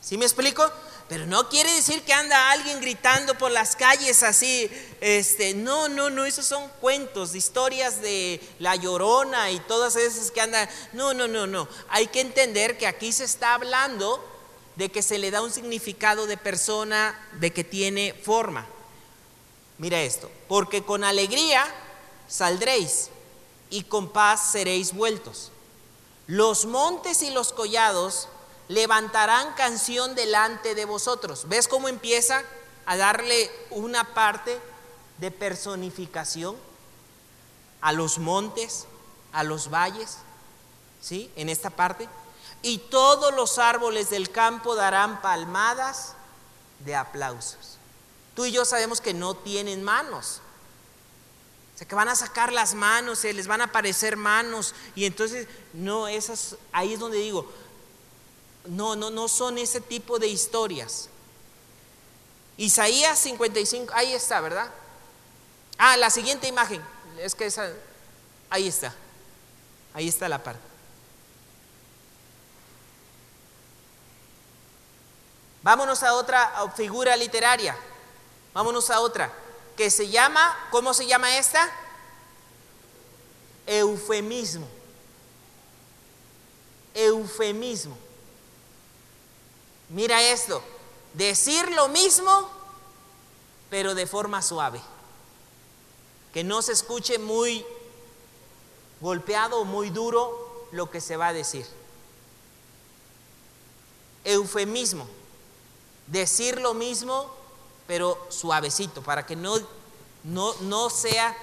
¿Sí 0.00 0.16
me 0.16 0.24
explico? 0.24 0.66
Pero 1.08 1.24
no 1.24 1.48
quiere 1.48 1.72
decir 1.72 2.02
que 2.02 2.12
anda 2.12 2.50
alguien 2.50 2.80
gritando 2.82 3.36
por 3.36 3.50
las 3.50 3.76
calles 3.76 4.22
así. 4.22 4.70
Este, 5.00 5.54
no, 5.54 5.88
no, 5.88 6.10
no, 6.10 6.26
esos 6.26 6.44
son 6.44 6.68
cuentos, 6.80 7.34
historias 7.34 8.02
de 8.02 8.40
la 8.58 8.76
llorona 8.76 9.50
y 9.50 9.58
todas 9.60 9.96
esas 9.96 10.30
que 10.30 10.42
andan. 10.42 10.68
No, 10.92 11.14
no, 11.14 11.26
no, 11.26 11.46
no. 11.46 11.66
Hay 11.88 12.08
que 12.08 12.20
entender 12.20 12.76
que 12.76 12.86
aquí 12.86 13.10
se 13.12 13.24
está 13.24 13.54
hablando 13.54 14.22
de 14.76 14.90
que 14.90 15.02
se 15.02 15.18
le 15.18 15.30
da 15.30 15.40
un 15.40 15.50
significado 15.50 16.26
de 16.26 16.36
persona, 16.36 17.18
de 17.40 17.54
que 17.54 17.64
tiene 17.64 18.12
forma. 18.12 18.66
Mira 19.78 20.02
esto, 20.02 20.30
porque 20.46 20.84
con 20.84 21.04
alegría 21.04 21.66
saldréis 22.28 23.08
y 23.70 23.84
con 23.84 24.10
paz 24.10 24.52
seréis 24.52 24.92
vueltos. 24.92 25.52
Los 26.26 26.66
montes 26.66 27.22
y 27.22 27.30
los 27.30 27.54
collados 27.54 28.28
levantarán 28.68 29.54
canción 29.54 30.14
delante 30.14 30.74
de 30.74 30.84
vosotros. 30.84 31.48
¿Ves 31.48 31.68
cómo 31.68 31.88
empieza 31.88 32.42
a 32.86 32.96
darle 32.96 33.50
una 33.70 34.14
parte 34.14 34.58
de 35.18 35.30
personificación 35.30 36.56
a 37.80 37.92
los 37.92 38.18
montes, 38.18 38.86
a 39.32 39.42
los 39.42 39.70
valles, 39.70 40.18
¿sí? 41.00 41.30
En 41.36 41.48
esta 41.48 41.70
parte. 41.70 42.08
Y 42.62 42.78
todos 42.78 43.34
los 43.34 43.58
árboles 43.58 44.10
del 44.10 44.30
campo 44.30 44.74
darán 44.74 45.22
palmadas 45.22 46.14
de 46.80 46.94
aplausos. 46.94 47.78
Tú 48.34 48.44
y 48.44 48.52
yo 48.52 48.64
sabemos 48.64 49.00
que 49.00 49.14
no 49.14 49.34
tienen 49.34 49.82
manos. 49.82 50.40
O 51.74 51.78
sea, 51.78 51.86
que 51.86 51.94
van 51.94 52.08
a 52.08 52.16
sacar 52.16 52.52
las 52.52 52.74
manos, 52.74 53.20
se 53.20 53.32
les 53.32 53.46
van 53.46 53.60
a 53.60 53.64
aparecer 53.64 54.16
manos. 54.16 54.74
Y 54.94 55.04
entonces, 55.04 55.46
no, 55.72 56.08
esas, 56.08 56.56
ahí 56.72 56.94
es 56.94 57.00
donde 57.00 57.18
digo, 57.18 57.50
no, 58.68 58.96
no, 58.96 59.10
no 59.10 59.28
son 59.28 59.58
ese 59.58 59.80
tipo 59.80 60.18
de 60.18 60.28
historias. 60.28 61.08
Isaías 62.56 63.18
55, 63.18 63.92
ahí 63.94 64.12
está, 64.12 64.40
¿verdad? 64.40 64.70
Ah, 65.78 65.96
la 65.96 66.10
siguiente 66.10 66.48
imagen, 66.48 66.82
es 67.18 67.34
que 67.34 67.46
esa, 67.46 67.70
ahí 68.50 68.68
está, 68.68 68.94
ahí 69.94 70.08
está 70.08 70.28
la 70.28 70.42
parte. 70.42 70.60
Vámonos 75.62 76.02
a 76.02 76.14
otra 76.14 76.72
figura 76.76 77.16
literaria, 77.16 77.76
vámonos 78.52 78.90
a 78.90 79.00
otra, 79.00 79.32
que 79.76 79.90
se 79.90 80.08
llama, 80.08 80.56
¿cómo 80.70 80.92
se 80.94 81.06
llama 81.06 81.36
esta? 81.36 81.70
Eufemismo. 83.66 84.66
Eufemismo. 86.94 88.07
Mira 89.90 90.22
esto, 90.22 90.62
decir 91.14 91.70
lo 91.72 91.88
mismo, 91.88 92.50
pero 93.70 93.94
de 93.94 94.06
forma 94.06 94.42
suave. 94.42 94.80
Que 96.32 96.44
no 96.44 96.60
se 96.62 96.72
escuche 96.72 97.18
muy 97.18 97.64
golpeado 99.00 99.60
o 99.60 99.64
muy 99.64 99.90
duro 99.90 100.66
lo 100.72 100.90
que 100.90 101.00
se 101.00 101.16
va 101.16 101.28
a 101.28 101.32
decir. 101.32 101.66
Eufemismo, 104.24 105.08
decir 106.06 106.60
lo 106.60 106.74
mismo, 106.74 107.30
pero 107.86 108.26
suavecito, 108.28 109.02
para 109.02 109.24
que 109.24 109.36
no, 109.36 109.56
no, 110.24 110.54
no 110.60 110.90
sea 110.90 111.36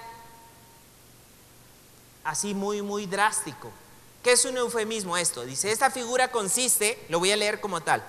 así 2.24 2.54
muy, 2.54 2.84
muy 2.84 3.08
drástico. 3.08 3.72
¿Qué 4.22 4.34
es 4.34 4.46
un 4.46 4.58
eufemismo 4.58 5.18
esto? 5.18 5.44
Dice, 5.46 5.72
esta 5.72 5.90
figura 5.90 6.32
consiste, 6.32 7.04
lo 7.10 7.20
voy 7.20 7.32
a 7.32 7.38
leer 7.38 7.60
como 7.60 7.82
tal, 7.82 8.04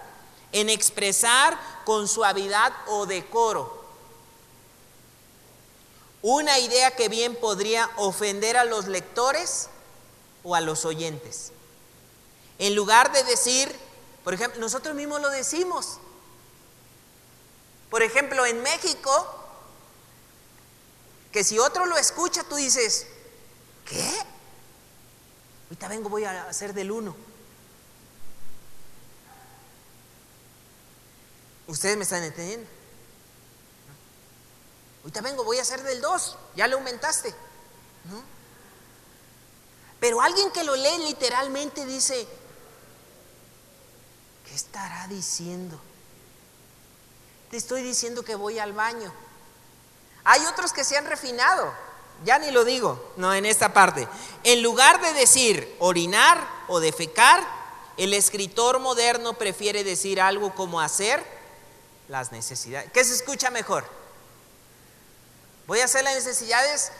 en 0.56 0.70
expresar 0.70 1.58
con 1.84 2.08
suavidad 2.08 2.72
o 2.86 3.04
decoro 3.04 3.84
una 6.22 6.58
idea 6.58 6.96
que 6.96 7.10
bien 7.10 7.36
podría 7.36 7.90
ofender 7.96 8.56
a 8.56 8.64
los 8.64 8.86
lectores 8.86 9.68
o 10.42 10.54
a 10.54 10.62
los 10.62 10.86
oyentes. 10.86 11.52
En 12.58 12.74
lugar 12.74 13.12
de 13.12 13.22
decir, 13.24 13.70
por 14.24 14.32
ejemplo, 14.32 14.58
nosotros 14.58 14.94
mismos 14.94 15.20
lo 15.20 15.28
decimos. 15.28 15.98
Por 17.90 18.02
ejemplo, 18.02 18.46
en 18.46 18.62
México, 18.62 19.10
que 21.32 21.44
si 21.44 21.58
otro 21.58 21.84
lo 21.84 21.98
escucha, 21.98 22.44
tú 22.44 22.56
dices, 22.56 23.06
¿qué? 23.84 24.10
Ahorita 25.66 25.88
vengo, 25.88 26.08
voy 26.08 26.24
a 26.24 26.48
hacer 26.48 26.72
del 26.72 26.92
uno. 26.92 27.25
Ustedes 31.66 31.96
me 31.96 32.04
están 32.04 32.22
entendiendo. 32.22 32.68
Ahorita 35.02 35.20
vengo, 35.20 35.44
voy 35.44 35.58
a 35.58 35.62
hacer 35.62 35.82
del 35.82 36.00
2, 36.00 36.36
ya 36.56 36.66
le 36.66 36.74
aumentaste. 36.74 37.30
¿no? 38.10 38.22
Pero 40.00 40.20
alguien 40.20 40.50
que 40.50 40.64
lo 40.64 40.76
lee 40.76 40.98
literalmente 41.06 41.84
dice, 41.86 42.26
¿qué 44.46 44.54
estará 44.54 45.06
diciendo? 45.08 45.78
Te 47.50 47.56
estoy 47.56 47.82
diciendo 47.82 48.24
que 48.24 48.34
voy 48.34 48.58
al 48.58 48.72
baño. 48.72 49.12
Hay 50.24 50.44
otros 50.46 50.72
que 50.72 50.84
se 50.84 50.96
han 50.96 51.06
refinado, 51.06 51.72
ya 52.24 52.38
ni 52.38 52.50
lo 52.50 52.64
digo, 52.64 53.12
no 53.16 53.32
en 53.32 53.46
esta 53.46 53.72
parte. 53.72 54.08
En 54.42 54.62
lugar 54.62 55.00
de 55.00 55.12
decir 55.12 55.76
orinar 55.78 56.46
o 56.68 56.80
defecar, 56.80 57.46
el 57.96 58.12
escritor 58.12 58.80
moderno 58.80 59.34
prefiere 59.34 59.84
decir 59.84 60.20
algo 60.20 60.54
como 60.54 60.80
hacer 60.80 61.35
las 62.08 62.32
necesidades. 62.32 62.90
¿Qué 62.92 63.04
se 63.04 63.14
escucha 63.14 63.50
mejor? 63.50 63.84
Voy 65.66 65.80
a 65.80 65.84
hacer 65.84 66.04
las 66.04 66.14
necesidades. 66.14 66.92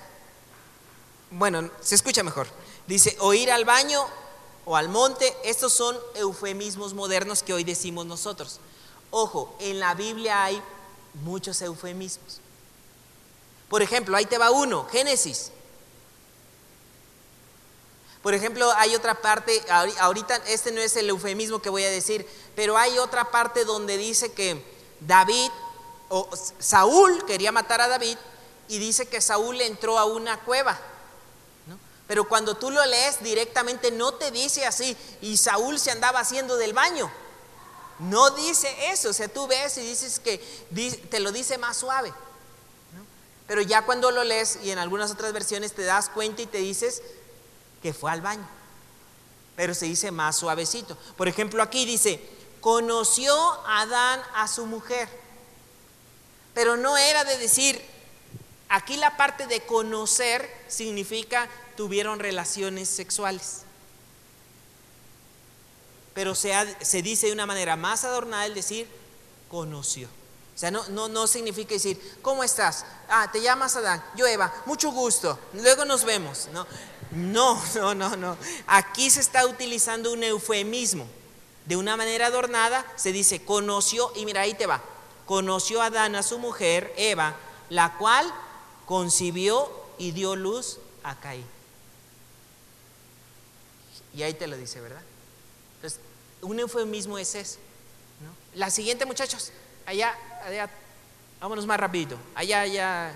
Bueno, 1.30 1.70
se 1.80 1.94
escucha 1.94 2.22
mejor. 2.22 2.48
Dice, 2.86 3.16
o 3.20 3.34
ir 3.34 3.50
al 3.50 3.64
baño 3.64 4.06
o 4.64 4.76
al 4.76 4.88
monte. 4.88 5.36
Estos 5.44 5.72
son 5.72 5.96
eufemismos 6.14 6.94
modernos 6.94 7.42
que 7.42 7.52
hoy 7.52 7.64
decimos 7.64 8.06
nosotros. 8.06 8.60
Ojo, 9.10 9.56
en 9.60 9.80
la 9.80 9.94
Biblia 9.94 10.44
hay 10.44 10.62
muchos 11.14 11.62
eufemismos. 11.62 12.40
Por 13.68 13.82
ejemplo, 13.82 14.16
ahí 14.16 14.26
te 14.26 14.38
va 14.38 14.50
uno, 14.50 14.86
Génesis. 14.90 15.50
Por 18.22 18.34
ejemplo, 18.34 18.72
hay 18.72 18.94
otra 18.96 19.20
parte, 19.20 19.62
ahorita 20.00 20.36
este 20.48 20.72
no 20.72 20.80
es 20.80 20.96
el 20.96 21.08
eufemismo 21.08 21.62
que 21.62 21.70
voy 21.70 21.84
a 21.84 21.90
decir, 21.90 22.26
pero 22.56 22.76
hay 22.76 22.98
otra 22.98 23.30
parte 23.30 23.64
donde 23.64 23.96
dice 23.96 24.32
que 24.32 24.75
David, 25.00 25.50
o 26.08 26.28
Saúl 26.58 27.24
quería 27.26 27.52
matar 27.52 27.80
a 27.80 27.88
David 27.88 28.16
y 28.68 28.78
dice 28.78 29.06
que 29.06 29.20
Saúl 29.20 29.60
entró 29.60 29.98
a 29.98 30.04
una 30.04 30.40
cueva. 30.40 30.78
Pero 32.06 32.28
cuando 32.28 32.56
tú 32.56 32.70
lo 32.70 32.84
lees 32.86 33.22
directamente 33.22 33.90
no 33.90 34.14
te 34.14 34.30
dice 34.30 34.64
así, 34.64 34.96
y 35.20 35.36
Saúl 35.36 35.78
se 35.80 35.90
andaba 35.90 36.20
haciendo 36.20 36.56
del 36.56 36.72
baño. 36.72 37.10
No 37.98 38.30
dice 38.30 38.68
eso, 38.90 39.10
o 39.10 39.12
sea, 39.12 39.28
tú 39.28 39.46
ves 39.46 39.76
y 39.78 39.80
dices 39.80 40.20
que 40.20 40.38
te 41.10 41.18
lo 41.18 41.32
dice 41.32 41.58
más 41.58 41.78
suave. 41.78 42.12
Pero 43.46 43.62
ya 43.62 43.82
cuando 43.82 44.10
lo 44.10 44.24
lees 44.24 44.58
y 44.62 44.70
en 44.70 44.78
algunas 44.78 45.10
otras 45.10 45.32
versiones 45.32 45.72
te 45.72 45.82
das 45.82 46.08
cuenta 46.08 46.42
y 46.42 46.46
te 46.46 46.58
dices 46.58 47.02
que 47.82 47.94
fue 47.94 48.10
al 48.10 48.20
baño. 48.20 48.46
Pero 49.54 49.74
se 49.74 49.86
dice 49.86 50.10
más 50.10 50.36
suavecito. 50.36 50.98
Por 51.16 51.28
ejemplo, 51.28 51.62
aquí 51.62 51.86
dice, 51.86 52.20
conoció 52.66 53.32
Adán 53.64 54.20
a 54.34 54.48
su 54.48 54.66
mujer. 54.66 55.08
Pero 56.52 56.76
no 56.76 56.96
era 56.98 57.22
de 57.22 57.38
decir, 57.38 57.80
aquí 58.68 58.96
la 58.96 59.16
parte 59.16 59.46
de 59.46 59.64
conocer 59.64 60.50
significa 60.66 61.48
tuvieron 61.76 62.18
relaciones 62.18 62.88
sexuales. 62.88 63.62
Pero 66.12 66.34
se, 66.34 66.52
se 66.80 67.02
dice 67.02 67.28
de 67.28 67.34
una 67.34 67.46
manera 67.46 67.76
más 67.76 68.02
adornada 68.02 68.46
el 68.46 68.54
decir, 68.54 68.88
conoció. 69.48 70.08
O 70.56 70.58
sea, 70.58 70.72
no, 70.72 70.88
no, 70.88 71.06
no 71.06 71.28
significa 71.28 71.74
decir, 71.74 72.18
¿cómo 72.20 72.42
estás? 72.42 72.84
Ah, 73.08 73.30
te 73.30 73.40
llamas 73.40 73.76
Adán, 73.76 74.04
yo 74.16 74.26
Eva, 74.26 74.52
mucho 74.66 74.90
gusto, 74.90 75.38
luego 75.52 75.84
nos 75.84 76.02
vemos. 76.02 76.48
No, 76.52 76.66
no, 77.12 77.94
no, 77.94 78.16
no. 78.16 78.36
Aquí 78.66 79.08
se 79.08 79.20
está 79.20 79.46
utilizando 79.46 80.12
un 80.12 80.24
eufemismo 80.24 81.06
de 81.66 81.76
una 81.76 81.96
manera 81.96 82.26
adornada, 82.26 82.86
se 82.96 83.12
dice, 83.12 83.44
conoció, 83.44 84.12
y 84.14 84.24
mira, 84.24 84.42
ahí 84.42 84.54
te 84.54 84.66
va, 84.66 84.82
conoció 85.26 85.82
a 85.82 85.86
Adán 85.86 86.14
a 86.14 86.22
su 86.22 86.38
mujer, 86.38 86.94
Eva, 86.96 87.36
la 87.68 87.98
cual 87.98 88.32
concibió 88.86 89.70
y 89.98 90.12
dio 90.12 90.36
luz 90.36 90.78
a 91.02 91.18
Caín. 91.18 91.46
Y 94.14 94.22
ahí 94.22 94.32
te 94.32 94.46
lo 94.46 94.56
dice, 94.56 94.80
¿verdad? 94.80 95.02
Entonces, 95.76 96.00
un 96.40 96.58
eufemismo 96.58 97.18
es 97.18 97.34
eso. 97.34 97.58
La 98.54 98.70
siguiente, 98.70 99.04
muchachos, 99.04 99.52
allá, 99.84 100.16
allá, 100.44 100.70
vámonos 101.40 101.66
más 101.66 101.78
rapidito, 101.78 102.16
allá, 102.34 102.60
allá, 102.60 103.12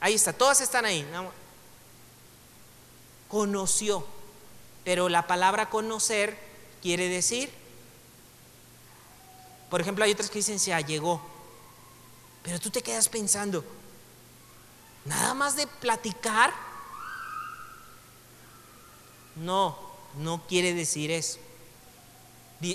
ahí 0.00 0.14
está, 0.14 0.32
todas 0.32 0.60
están 0.60 0.86
ahí. 0.86 1.06
Conoció, 3.28 4.04
pero 4.84 5.08
la 5.08 5.26
palabra 5.26 5.68
conocer 5.70 6.49
quiere 6.82 7.08
decir. 7.08 7.50
Por 9.68 9.80
ejemplo, 9.80 10.04
hay 10.04 10.12
otras 10.12 10.30
que 10.30 10.38
dicen 10.38 10.58
se 10.58 10.74
allegó. 10.74 11.20
Pero 12.42 12.58
tú 12.58 12.70
te 12.70 12.82
quedas 12.82 13.08
pensando, 13.08 13.64
nada 15.04 15.34
más 15.34 15.56
de 15.56 15.66
platicar. 15.66 16.52
No, 19.36 19.78
no 20.16 20.42
quiere 20.48 20.74
decir 20.74 21.10
eso. 21.10 21.38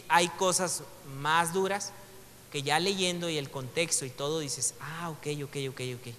Hay 0.07 0.29
cosas 0.29 0.83
más 1.19 1.53
duras 1.53 1.91
que 2.51 2.63
ya 2.63 2.79
leyendo 2.79 3.29
y 3.29 3.37
el 3.37 3.51
contexto 3.51 4.05
y 4.05 4.09
todo 4.09 4.39
dices, 4.39 4.75
ah, 4.79 5.09
ok, 5.09 5.27
ok, 5.43 5.57
ok, 5.69 5.81
ok. 5.99 6.13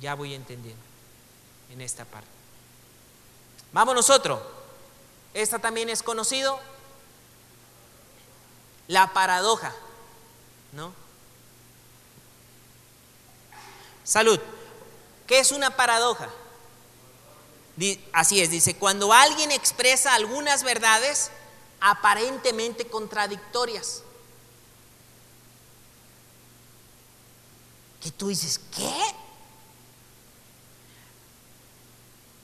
Ya 0.00 0.14
voy 0.14 0.34
entendiendo 0.34 0.82
en 1.70 1.80
esta 1.80 2.04
parte. 2.04 2.28
Vamos 3.72 3.94
nosotros. 3.94 4.40
Esta 5.34 5.58
también 5.58 5.88
es 5.88 6.02
conocido. 6.02 6.60
La 8.88 9.12
paradoja, 9.12 9.72
¿no? 10.72 10.92
Salud. 14.04 14.38
¿Qué 15.26 15.38
es 15.38 15.52
una 15.52 15.76
paradoja? 15.76 16.28
Así 18.12 18.40
es, 18.40 18.50
dice, 18.50 18.76
cuando 18.76 19.12
alguien 19.12 19.50
expresa 19.50 20.14
algunas 20.14 20.62
verdades 20.62 21.30
aparentemente 21.80 22.86
contradictorias. 22.86 24.02
Que 28.02 28.10
tú 28.10 28.28
dices, 28.28 28.60
¿qué? 28.76 29.00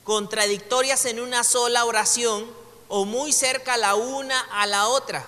Contradictorias 0.04 1.04
en 1.04 1.20
una 1.20 1.44
sola 1.44 1.84
oración 1.84 2.48
o 2.88 3.04
muy 3.04 3.32
cerca 3.32 3.76
la 3.76 3.94
una 3.94 4.40
a 4.52 4.66
la 4.66 4.88
otra. 4.88 5.26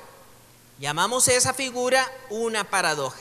Llamamos 0.79 1.29
esa 1.29 1.53
figura 1.53 2.11
una 2.31 2.65
paradoja. 2.65 3.21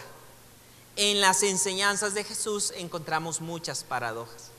En 0.96 1.22
las 1.22 1.44
enseñanzas 1.44 2.14
de 2.14 2.24
Jesús 2.24 2.74
encontramos 2.76 3.42
muchas 3.42 3.84
paradojas. 3.84 4.52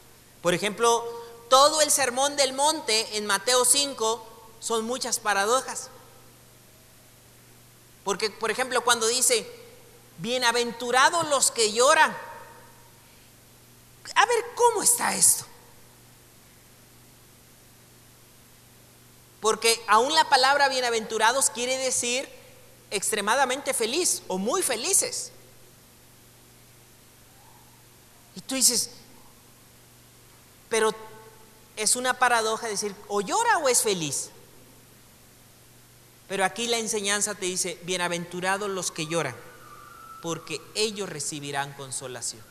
Por 0.43 0.55
ejemplo, 0.55 1.05
todo 1.48 1.81
el 1.81 1.90
sermón 1.90 2.36
del 2.36 2.52
monte 2.52 3.16
en 3.16 3.27
Mateo 3.27 3.65
5 3.65 4.27
son 4.61 4.85
muchas 4.85 5.19
paradojas. 5.19 5.89
Porque, 8.05 8.31
por 8.31 8.51
ejemplo, 8.51 8.82
cuando 8.82 9.07
dice, 9.07 9.47
bienaventurados 10.19 11.28
los 11.28 11.51
que 11.51 11.73
lloran. 11.73 12.16
A 14.15 14.27
ver, 14.27 14.44
¿cómo 14.55 14.82
está 14.82 15.15
esto? 15.15 15.44
Porque 19.41 19.83
aún 19.87 20.15
la 20.15 20.29
palabra 20.29 20.69
bienaventurados 20.69 21.51
quiere 21.51 21.79
decir 21.79 22.29
extremadamente 22.91 23.73
feliz 23.73 24.23
o 24.29 24.39
muy 24.39 24.62
felices. 24.62 25.33
Y 28.35 28.41
tú 28.43 28.55
dices, 28.55 28.91
pero 30.69 30.95
es 31.77 31.97
una 31.97 32.19
paradoja 32.19 32.69
decir, 32.69 32.95
o 33.09 33.21
llora 33.21 33.59
o 33.59 33.69
es 33.69 33.83
feliz. 33.83 34.31
Pero 36.29 36.45
aquí 36.45 36.69
la 36.69 36.79
enseñanza 36.79 37.35
te 37.35 37.47
dice, 37.47 37.79
bienaventurados 37.83 38.71
los 38.71 38.91
que 38.91 39.07
lloran, 39.07 39.35
porque 40.23 40.61
ellos 40.75 41.09
recibirán 41.09 41.73
consolación. 41.73 42.43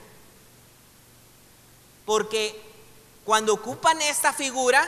Porque 2.06 2.62
cuando 3.26 3.54
ocupan 3.54 4.02
esta 4.04 4.34
figura, 4.34 4.88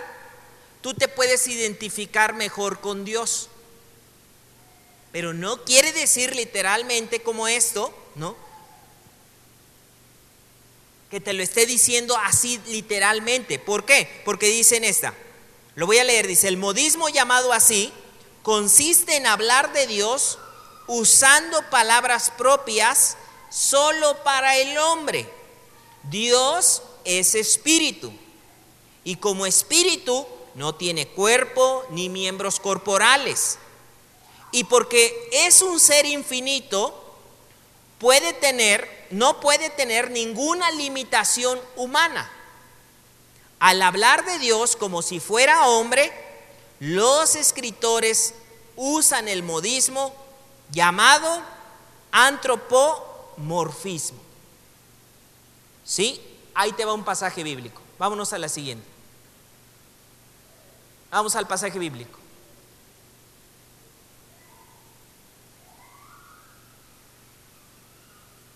tú 0.81 0.93
te 0.93 1.07
puedes 1.07 1.47
identificar 1.47 2.33
mejor 2.33 2.79
con 2.81 3.03
Dios. 3.03 3.49
Pero 5.15 5.33
no 5.33 5.63
quiere 5.63 5.93
decir 5.93 6.35
literalmente 6.35 7.21
como 7.21 7.47
esto, 7.47 7.97
¿no? 8.15 8.35
Que 11.09 11.21
te 11.21 11.31
lo 11.31 11.41
esté 11.41 11.65
diciendo 11.65 12.17
así 12.17 12.59
literalmente. 12.67 13.57
¿Por 13.57 13.85
qué? 13.85 14.09
Porque 14.25 14.47
dicen 14.47 14.83
esta. 14.83 15.13
Lo 15.75 15.85
voy 15.85 15.99
a 15.99 16.03
leer. 16.03 16.27
Dice, 16.27 16.49
el 16.49 16.57
modismo 16.57 17.07
llamado 17.07 17.53
así 17.53 17.93
consiste 18.43 19.15
en 19.15 19.25
hablar 19.25 19.71
de 19.71 19.87
Dios 19.87 20.37
usando 20.85 21.61
palabras 21.69 22.33
propias 22.37 23.15
solo 23.49 24.21
para 24.25 24.57
el 24.57 24.77
hombre. 24.77 25.29
Dios 26.03 26.83
es 27.05 27.35
espíritu 27.35 28.11
y 29.05 29.15
como 29.15 29.45
espíritu 29.45 30.27
no 30.55 30.75
tiene 30.75 31.07
cuerpo 31.07 31.85
ni 31.91 32.09
miembros 32.09 32.59
corporales. 32.59 33.59
Y 34.55 34.63
porque 34.63 35.29
es 35.33 35.61
un 35.61 35.81
ser 35.81 36.05
infinito, 36.05 36.95
puede 37.99 38.31
tener, 38.31 38.89
no 39.09 39.41
puede 39.41 39.69
tener 39.69 40.11
ninguna 40.11 40.71
limitación 40.71 41.59
humana. 41.75 42.31
Al 43.59 43.81
hablar 43.81 44.23
de 44.23 44.39
Dios 44.39 44.77
como 44.77 45.01
si 45.01 45.19
fuera 45.19 45.67
hombre, 45.67 46.09
los 46.79 47.35
escritores 47.35 48.33
usan 48.77 49.27
el 49.27 49.43
modismo 49.43 50.15
llamado 50.71 51.41
antropomorfismo. 52.13 54.19
¿Sí? 55.83 56.21
Ahí 56.53 56.71
te 56.71 56.85
va 56.85 56.93
un 56.93 57.03
pasaje 57.03 57.43
bíblico. 57.43 57.81
Vámonos 57.99 58.31
a 58.31 58.37
la 58.37 58.47
siguiente. 58.47 58.87
Vamos 61.11 61.35
al 61.35 61.45
pasaje 61.45 61.77
bíblico. 61.77 62.19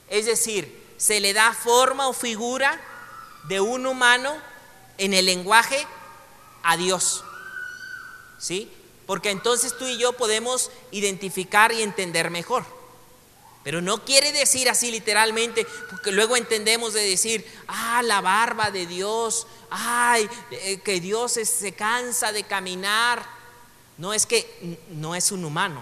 Es 0.09 0.25
decir, 0.25 0.93
se 0.97 1.19
le 1.19 1.33
da 1.33 1.53
forma 1.53 2.07
o 2.07 2.13
figura 2.13 2.79
de 3.47 3.61
un 3.61 3.85
humano 3.85 4.35
en 4.97 5.13
el 5.13 5.25
lenguaje 5.25 5.85
a 6.63 6.77
Dios. 6.77 7.23
¿Sí? 8.37 8.71
porque 9.09 9.31
entonces 9.31 9.75
tú 9.75 9.87
y 9.87 9.97
yo 9.97 10.13
podemos 10.13 10.69
identificar 10.91 11.71
y 11.71 11.81
entender 11.81 12.29
mejor. 12.29 12.63
Pero 13.63 13.81
no 13.81 14.05
quiere 14.05 14.31
decir 14.31 14.69
así 14.69 14.91
literalmente, 14.91 15.65
porque 15.89 16.11
luego 16.11 16.37
entendemos 16.37 16.93
de 16.93 17.01
decir, 17.01 17.43
ah, 17.67 18.03
la 18.03 18.21
barba 18.21 18.69
de 18.69 18.85
Dios, 18.85 19.47
ay, 19.71 20.29
eh, 20.51 20.79
que 20.81 20.99
Dios 20.99 21.31
se 21.31 21.71
cansa 21.71 22.31
de 22.31 22.43
caminar. 22.43 23.27
No 23.97 24.13
es 24.13 24.27
que 24.27 24.77
no 24.91 25.15
es 25.15 25.31
un 25.31 25.43
humano, 25.43 25.81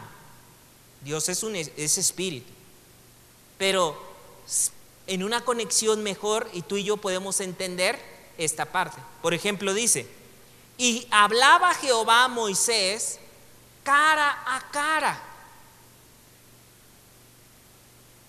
Dios 1.02 1.28
es 1.28 1.44
un 1.44 1.58
es 1.58 1.98
espíritu. 1.98 2.54
Pero 3.58 4.07
en 5.08 5.24
una 5.24 5.44
conexión 5.44 6.04
mejor 6.04 6.50
y 6.54 6.62
tú 6.62 6.78
y 6.78 6.84
yo 6.84 6.98
podemos 6.98 7.40
entender 7.40 8.00
esta 8.38 8.66
parte. 8.66 9.02
Por 9.22 9.34
ejemplo, 9.34 9.74
dice, 9.74 10.08
y 10.78 11.08
hablaba 11.10 11.74
Jehová 11.74 12.26
a 12.26 12.28
Moisés 12.28 13.20
cara 13.84 14.44
a 14.46 14.70
cara, 14.70 15.22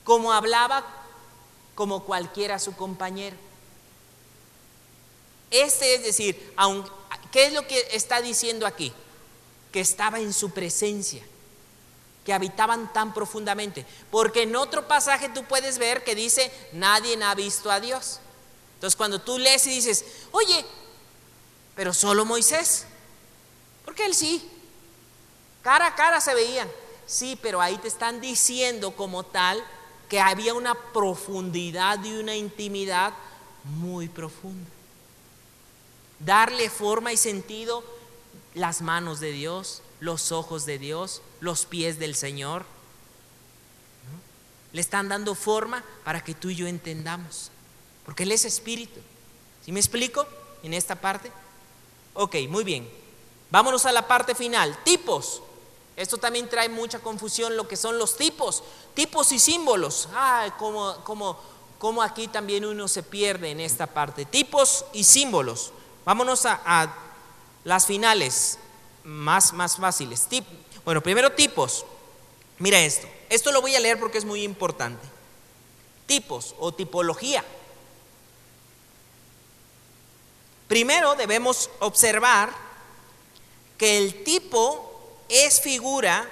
como 0.05 0.33
hablaba 0.33 0.85
como 1.75 2.05
cualquiera 2.05 2.59
su 2.59 2.75
compañero. 2.75 3.37
Este 5.51 5.95
es 5.95 6.03
decir, 6.03 6.55
¿qué 7.33 7.47
es 7.47 7.53
lo 7.53 7.67
que 7.67 7.89
está 7.93 8.21
diciendo 8.21 8.67
aquí? 8.67 8.93
Que 9.73 9.81
estaba 9.81 10.21
en 10.21 10.33
su 10.33 10.51
presencia, 10.51 11.23
que 12.29 12.35
habitaban 12.35 12.93
tan 12.93 13.15
profundamente. 13.15 13.87
Porque 14.11 14.43
en 14.43 14.55
otro 14.55 14.87
pasaje 14.87 15.31
tú 15.31 15.45
puedes 15.45 15.79
ver 15.79 16.05
que 16.05 16.15
dice, 16.15 16.53
nadie 16.75 17.19
ha 17.25 17.35
visto 17.35 17.71
a 17.71 17.81
Dios. 17.81 18.21
Entonces 18.75 18.97
cuando 18.97 19.19
tú 19.19 19.39
lees 19.39 19.67
y 19.67 19.71
dices, 19.71 20.05
oye, 20.31 20.63
pero 21.75 21.95
solo 21.95 22.27
Moisés. 22.27 22.85
Porque 23.83 24.05
él 24.05 24.15
sí. 24.15 24.47
Cara 25.63 25.87
a 25.87 25.95
cara 25.95 26.21
se 26.21 26.35
veían. 26.35 26.71
Sí, 27.07 27.39
pero 27.41 27.63
ahí 27.63 27.79
te 27.79 27.89
están 27.89 28.21
diciendo 28.21 28.95
como 28.95 29.25
tal 29.25 29.65
que 30.11 30.21
había 30.21 30.53
una 30.53 30.75
profundidad 30.75 32.05
y 32.05 32.13
una 32.13 32.37
intimidad 32.37 33.15
muy 33.65 34.07
profunda. 34.07 34.69
Darle 36.19 36.69
forma 36.69 37.11
y 37.11 37.17
sentido 37.17 37.83
las 38.53 38.83
manos 38.83 39.19
de 39.19 39.33
Dios, 39.33 39.81
los 40.01 40.31
ojos 40.31 40.67
de 40.67 40.79
Dios, 40.79 41.23
los 41.41 41.67
pies 41.67 41.99
del 41.99 42.15
Señor. 42.15 42.65
Le 44.73 44.81
están 44.81 45.09
dando 45.09 45.35
forma 45.35 45.83
para 46.05 46.23
que 46.23 46.35
tú 46.35 46.51
y 46.51 46.57
yo 46.57 46.67
entendamos. 46.67 47.51
Porque 48.05 48.25
Él 48.25 48.33
es 48.33 48.45
espíritu. 48.45 49.01
¿Sí 49.65 49.73
me 49.73 49.81
explico 49.81 50.27
en 50.63 50.75
esta 50.75 50.97
parte? 50.97 51.31
Ok, 52.15 52.37
muy 52.49 52.65
bien. 52.65 52.89
Vámonos 53.51 53.87
a 53.87 53.93
la 53.93 54.07
parte 54.07 54.35
final. 54.35 54.77
Tipos. 54.85 55.43
Esto 55.99 56.17
también 56.17 56.49
trae 56.49 56.69
mucha 56.69 57.01
confusión 57.01 57.57
lo 57.57 57.67
que 57.67 57.77
son 57.77 57.99
los 57.99 58.17
tipos, 58.17 58.63
tipos 58.95 59.33
y 59.33 59.41
símbolos. 59.41 60.09
Ah, 60.15 60.55
como, 60.57 60.95
como, 61.03 61.41
como 61.79 62.03
aquí 62.03 62.29
también 62.29 62.65
uno 62.65 62.87
se 62.87 63.03
pierde 63.03 63.51
en 63.51 63.59
esta 63.59 63.89
parte. 63.89 64.25
Tipos 64.25 64.85
y 64.93 65.03
símbolos. 65.03 65.73
Vámonos 66.05 66.47
a, 66.47 66.95
las 67.65 67.85
finales 67.85 68.59
más, 69.03 69.53
más 69.53 69.77
fáciles. 69.77 70.27
Tip, 70.29 70.47
bueno, 70.89 71.03
primero 71.03 71.33
tipos. 71.33 71.85
Mira 72.57 72.81
esto. 72.81 73.07
Esto 73.29 73.53
lo 73.53 73.61
voy 73.61 73.77
a 73.77 73.81
leer 73.81 74.01
porque 74.01 74.17
es 74.17 74.25
muy 74.25 74.43
importante. 74.43 75.07
Tipos 76.07 76.55
o 76.59 76.73
tipología. 76.73 77.45
Primero 80.67 81.15
debemos 81.15 81.69
observar 81.81 82.55
que 83.77 83.99
el 83.99 84.25
tipo 84.25 85.21
es 85.29 85.61
figura 85.61 86.27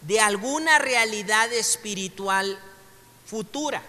de 0.00 0.18
alguna 0.18 0.80
realidad 0.80 1.52
espiritual 1.52 2.58
futura, 3.26 3.80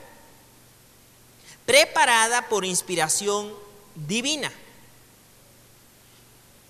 preparada 1.66 2.48
por 2.48 2.64
inspiración 2.64 3.52
divina. 3.96 4.54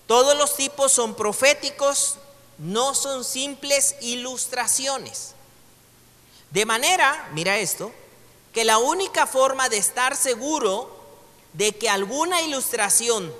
Todos 0.06 0.34
los 0.38 0.56
tipos 0.56 0.90
son 0.90 1.14
proféticos, 1.14 2.16
no 2.58 2.94
son 2.94 3.24
simples 3.24 3.96
ilustraciones. 4.00 5.34
De 6.50 6.64
manera, 6.64 7.28
mira 7.32 7.58
esto, 7.58 7.92
que 8.52 8.64
la 8.64 8.78
única 8.78 9.26
forma 9.26 9.68
de 9.68 9.78
estar 9.78 10.16
seguro 10.16 10.96
de 11.52 11.72
que 11.72 11.88
alguna 11.88 12.42
ilustración 12.42 13.32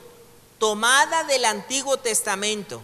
tomada 0.59 1.25
del 1.25 1.45
Antiguo 1.45 1.99
Testamento 1.99 2.83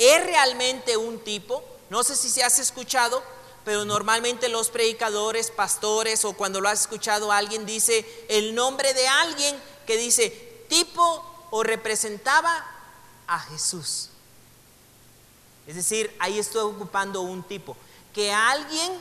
¿Es 0.00 0.24
realmente 0.24 0.96
un 0.96 1.18
tipo? 1.18 1.62
No 1.90 2.02
sé 2.02 2.16
si 2.16 2.30
se 2.30 2.42
has 2.42 2.58
escuchado, 2.58 3.22
pero 3.66 3.84
normalmente 3.84 4.48
los 4.48 4.70
predicadores, 4.70 5.50
pastores 5.50 6.24
o 6.24 6.32
cuando 6.32 6.60
lo 6.62 6.70
has 6.70 6.80
escuchado 6.82 7.32
alguien 7.32 7.66
dice 7.66 8.06
el 8.28 8.54
nombre 8.54 8.94
de 8.94 9.06
alguien 9.06 9.60
que 9.86 9.98
dice 9.98 10.30
tipo 10.70 11.46
o 11.50 11.62
representaba 11.62 12.66
a 13.26 13.40
Jesús. 13.40 14.09
Es 15.66 15.76
decir, 15.76 16.14
ahí 16.18 16.38
estoy 16.38 16.62
ocupando 16.62 17.20
un 17.20 17.42
tipo. 17.42 17.76
Que 18.14 18.32
alguien 18.32 18.92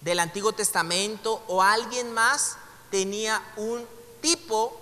del 0.00 0.20
Antiguo 0.20 0.52
Testamento 0.52 1.42
o 1.46 1.62
alguien 1.62 2.12
más 2.12 2.56
tenía 2.90 3.42
un 3.56 3.86
tipo 4.20 4.78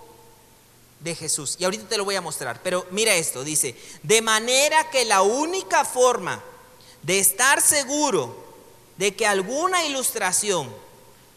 de 1.01 1.15
Jesús. 1.15 1.57
Y 1.59 1.65
ahorita 1.65 1.89
te 1.89 1.97
lo 1.97 2.05
voy 2.05 2.17
a 2.17 2.21
mostrar. 2.21 2.61
Pero 2.63 2.87
mira 2.91 3.15
esto, 3.15 3.45
dice, 3.45 3.77
de 4.03 4.23
manera 4.23 4.91
que 4.91 5.05
la 5.05 5.23
única 5.23 5.85
forma 5.85 6.43
de 7.03 7.19
estar 7.19 7.61
seguro 7.61 8.45
de 8.97 9.15
que 9.15 9.27
alguna 9.27 9.85
ilustración 9.85 10.73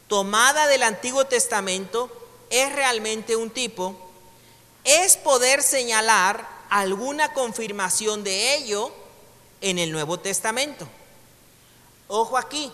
tomada 0.08 0.68
del 0.68 0.84
Antiguo 0.84 1.26
Testamento 1.26 2.10
es 2.50 2.72
realmente 2.74 3.36
un 3.36 3.50
tipo, 3.50 3.96
es 4.84 5.18
poder 5.18 5.62
señalar 5.62 6.48
alguna 6.70 7.34
confirmación 7.34 8.24
de 8.24 8.56
ello 8.56 8.92
en 9.62 9.78
el 9.80 9.92
Nuevo 9.92 10.20
Testamento. 10.20 10.88
Ojo 12.08 12.38
aquí, 12.38 12.72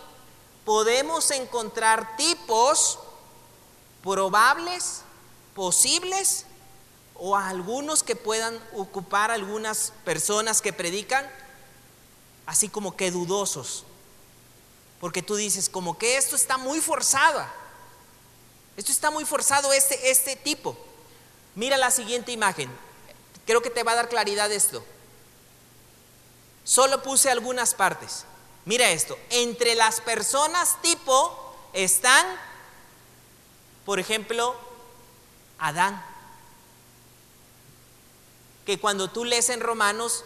podemos 0.63 1.31
encontrar 1.31 2.15
tipos 2.17 2.99
probables, 4.03 5.01
posibles 5.53 6.45
o 7.15 7.35
algunos 7.35 8.03
que 8.03 8.15
puedan 8.15 8.59
ocupar 8.73 9.31
algunas 9.31 9.93
personas 10.03 10.61
que 10.61 10.73
predican, 10.73 11.29
así 12.45 12.69
como 12.69 12.95
que 12.95 13.11
dudosos. 13.11 13.85
Porque 14.99 15.21
tú 15.21 15.35
dices, 15.35 15.69
como 15.69 15.97
que 15.97 16.17
esto 16.17 16.35
está 16.35 16.57
muy 16.57 16.81
forzado. 16.81 17.45
Esto 18.77 18.91
está 18.91 19.11
muy 19.11 19.25
forzado, 19.25 19.71
este, 19.73 20.09
este 20.09 20.35
tipo. 20.35 20.77
Mira 21.55 21.77
la 21.77 21.91
siguiente 21.91 22.31
imagen. 22.31 22.69
Creo 23.45 23.61
que 23.61 23.69
te 23.69 23.83
va 23.83 23.93
a 23.93 23.95
dar 23.95 24.09
claridad 24.09 24.51
esto. 24.51 24.83
Solo 26.65 27.01
puse 27.01 27.29
algunas 27.29 27.73
partes. 27.73 28.25
Mira 28.65 28.89
esto. 28.89 29.17
Entre 29.29 29.75
las 29.75 30.01
personas 30.01 30.81
tipo 30.81 31.55
están, 31.71 32.25
por 33.85 33.99
ejemplo, 33.99 34.53
Adán 35.57 36.03
que 38.65 38.79
cuando 38.79 39.09
tú 39.09 39.23
lees 39.25 39.49
en 39.49 39.61
Romanos 39.61 40.25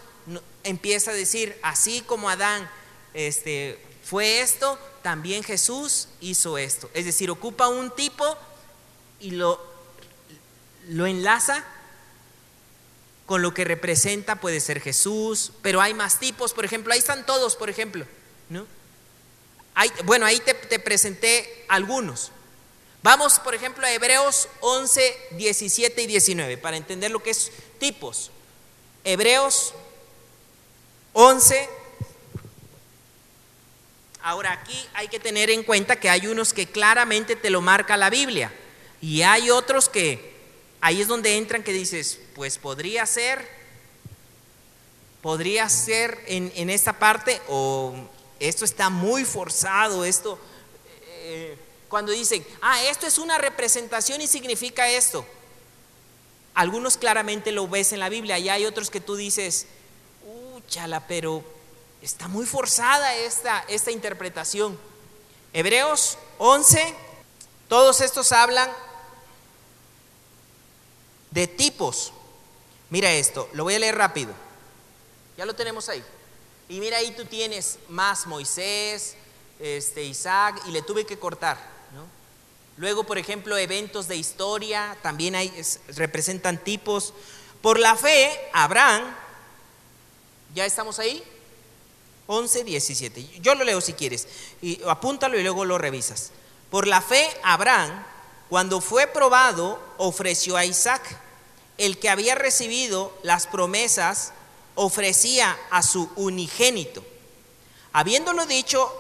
empieza 0.63 1.11
a 1.11 1.13
decir, 1.13 1.59
así 1.61 2.01
como 2.01 2.29
Adán 2.29 2.69
este, 3.13 3.83
fue 4.03 4.41
esto, 4.41 4.79
también 5.01 5.43
Jesús 5.43 6.07
hizo 6.21 6.57
esto. 6.57 6.89
Es 6.93 7.05
decir, 7.05 7.29
ocupa 7.29 7.67
un 7.67 7.91
tipo 7.91 8.37
y 9.19 9.31
lo, 9.31 9.61
lo 10.87 11.05
enlaza 11.05 11.65
con 13.29 13.43
lo 13.43 13.53
que 13.53 13.63
representa, 13.63 14.37
puede 14.37 14.59
ser 14.59 14.81
Jesús, 14.81 15.51
pero 15.61 15.81
hay 15.81 15.93
más 15.93 16.19
tipos, 16.19 16.51
por 16.51 16.65
ejemplo, 16.65 16.91
ahí 16.91 16.97
están 16.97 17.27
todos, 17.27 17.55
por 17.55 17.69
ejemplo, 17.69 18.07
¿no? 18.49 18.65
bueno, 20.05 20.25
ahí 20.25 20.39
te, 20.39 20.55
te 20.55 20.79
presenté 20.79 21.63
algunos. 21.67 22.31
Vamos, 23.03 23.39
por 23.39 23.53
ejemplo, 23.53 23.85
a 23.85 23.91
Hebreos 23.91 24.49
11, 24.61 25.27
17 25.33 26.01
y 26.01 26.07
19, 26.07 26.57
para 26.57 26.75
entender 26.75 27.11
lo 27.11 27.21
que 27.21 27.29
es 27.29 27.51
tipos. 27.77 28.31
Hebreos 29.03 29.75
11. 31.13 31.69
Ahora 34.23 34.53
aquí 34.53 34.87
hay 34.95 35.07
que 35.07 35.19
tener 35.19 35.51
en 35.51 35.61
cuenta 35.61 35.99
que 35.99 36.09
hay 36.09 36.25
unos 36.25 36.51
que 36.51 36.65
claramente 36.65 37.35
te 37.35 37.51
lo 37.51 37.61
marca 37.61 37.95
la 37.95 38.09
Biblia 38.09 38.51
y 39.01 39.21
hay 39.21 39.51
otros 39.51 39.87
que 39.87 40.28
ahí 40.81 41.01
es 41.01 41.07
donde 41.07 41.37
entran 41.37 41.63
que 41.63 41.73
dices, 41.73 42.19
pues 42.35 42.57
podría 42.57 43.05
ser, 43.05 43.47
podría 45.21 45.67
ser 45.69 46.23
en, 46.27 46.51
en 46.55 46.69
esta 46.69 46.93
parte 46.93 47.41
o 47.47 47.93
esto 48.39 48.65
está 48.65 48.89
muy 48.89 49.25
forzado, 49.25 50.05
esto... 50.05 50.39
Eh, 51.23 51.57
cuando 51.89 52.11
dicen, 52.11 52.45
ah, 52.61 52.83
esto 52.83 53.07
es 53.07 53.17
una 53.17 53.39
representación 53.39 54.21
y 54.21 54.27
significa 54.27 54.87
esto. 54.87 55.25
Algunos 56.53 56.97
claramente 56.97 57.51
lo 57.51 57.67
ves 57.67 57.91
en 57.93 57.99
la 57.99 58.09
Biblia 58.09 58.37
y 58.37 58.47
hay 58.47 58.65
otros 58.65 58.91
que 58.91 59.01
tú 59.01 59.15
dices, 59.15 59.65
uh, 60.25 60.59
chala, 60.67 61.07
pero 61.07 61.43
está 62.01 62.27
muy 62.27 62.45
forzada 62.45 63.15
esta, 63.15 63.65
esta 63.67 63.91
interpretación. 63.91 64.77
Hebreos 65.51 66.19
11, 66.37 66.93
todos 67.67 68.01
estos 68.01 68.31
hablan 68.31 68.69
de 71.31 71.47
tipos. 71.47 72.13
Mira 72.89 73.11
esto, 73.11 73.49
lo 73.53 73.63
voy 73.63 73.75
a 73.75 73.79
leer 73.79 73.95
rápido. 73.95 74.33
Ya 75.37 75.45
lo 75.45 75.55
tenemos 75.55 75.89
ahí. 75.89 76.03
Y 76.67 76.79
mira 76.79 76.97
ahí 76.97 77.11
tú 77.11 77.25
tienes 77.25 77.79
más 77.89 78.27
Moisés, 78.27 79.15
este, 79.59 80.03
Isaac, 80.03 80.61
y 80.67 80.71
le 80.71 80.81
tuve 80.81 81.05
que 81.05 81.17
cortar. 81.17 81.79
Luego, 82.77 83.03
por 83.03 83.17
ejemplo, 83.17 83.57
eventos 83.57 84.07
de 84.07 84.15
historia, 84.15 84.95
también 85.01 85.35
hay, 85.35 85.51
representan 85.89 86.63
tipos. 86.63 87.13
Por 87.61 87.77
la 87.77 87.97
fe, 87.97 88.31
Abraham, 88.53 89.13
¿ya 90.55 90.65
estamos 90.65 90.97
ahí? 90.97 91.21
11, 92.27 92.63
17. 92.63 93.39
Yo 93.41 93.55
lo 93.55 93.65
leo 93.65 93.81
si 93.81 93.93
quieres, 93.93 94.29
y 94.61 94.81
apúntalo 94.87 95.37
y 95.37 95.43
luego 95.43 95.65
lo 95.65 95.77
revisas. 95.77 96.31
Por 96.71 96.87
la 96.87 97.01
fe, 97.01 97.27
Abraham, 97.43 98.05
cuando 98.49 98.81
fue 98.81 99.05
probado, 99.05 99.79
ofreció 99.97 100.57
a 100.57 100.65
Isaac, 100.65 101.03
el 101.77 101.99
que 101.99 102.09
había 102.09 102.33
recibido 102.35 103.13
las 103.21 103.45
promesas, 103.45 104.33
ofrecía 104.75 105.57
a 105.69 105.83
su 105.83 106.09
unigénito. 106.15 107.05
Habiéndolo 107.93 108.45
dicho, 108.47 108.91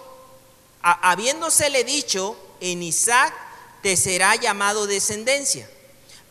habiéndosele 0.81 1.83
dicho, 1.83 2.37
en 2.61 2.83
Isaac 2.83 3.33
te 3.81 3.97
será 3.97 4.35
llamado 4.35 4.87
descendencia. 4.87 5.69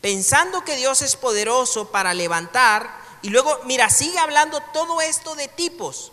Pensando 0.00 0.64
que 0.64 0.76
Dios 0.76 1.02
es 1.02 1.16
poderoso 1.16 1.90
para 1.90 2.14
levantar, 2.14 2.88
y 3.22 3.30
luego, 3.30 3.58
mira, 3.64 3.90
sigue 3.90 4.18
hablando 4.18 4.62
todo 4.72 5.00
esto 5.00 5.34
de 5.34 5.48
tipos, 5.48 6.12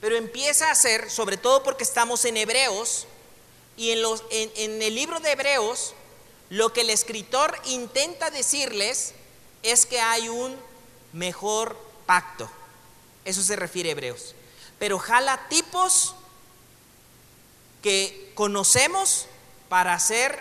pero 0.00 0.16
empieza 0.16 0.70
a 0.70 0.74
ser, 0.74 1.10
sobre 1.10 1.36
todo 1.36 1.62
porque 1.62 1.84
estamos 1.84 2.24
en 2.24 2.38
Hebreos, 2.38 3.06
y 3.76 3.90
en, 3.90 4.02
los, 4.02 4.24
en, 4.30 4.50
en 4.56 4.82
el 4.82 4.94
libro 4.94 5.20
de 5.20 5.32
Hebreos, 5.32 5.94
lo 6.52 6.70
que 6.74 6.82
el 6.82 6.90
escritor 6.90 7.58
intenta 7.64 8.30
decirles 8.30 9.14
es 9.62 9.86
que 9.86 10.00
hay 10.00 10.28
un 10.28 10.54
mejor 11.14 11.78
pacto. 12.04 12.46
Eso 13.24 13.42
se 13.42 13.56
refiere 13.56 13.88
a 13.88 13.92
Hebreos. 13.92 14.34
Pero 14.78 14.98
jala 14.98 15.48
tipos 15.48 16.14
que 17.80 18.32
conocemos 18.34 19.28
para 19.70 19.94
hacer 19.94 20.38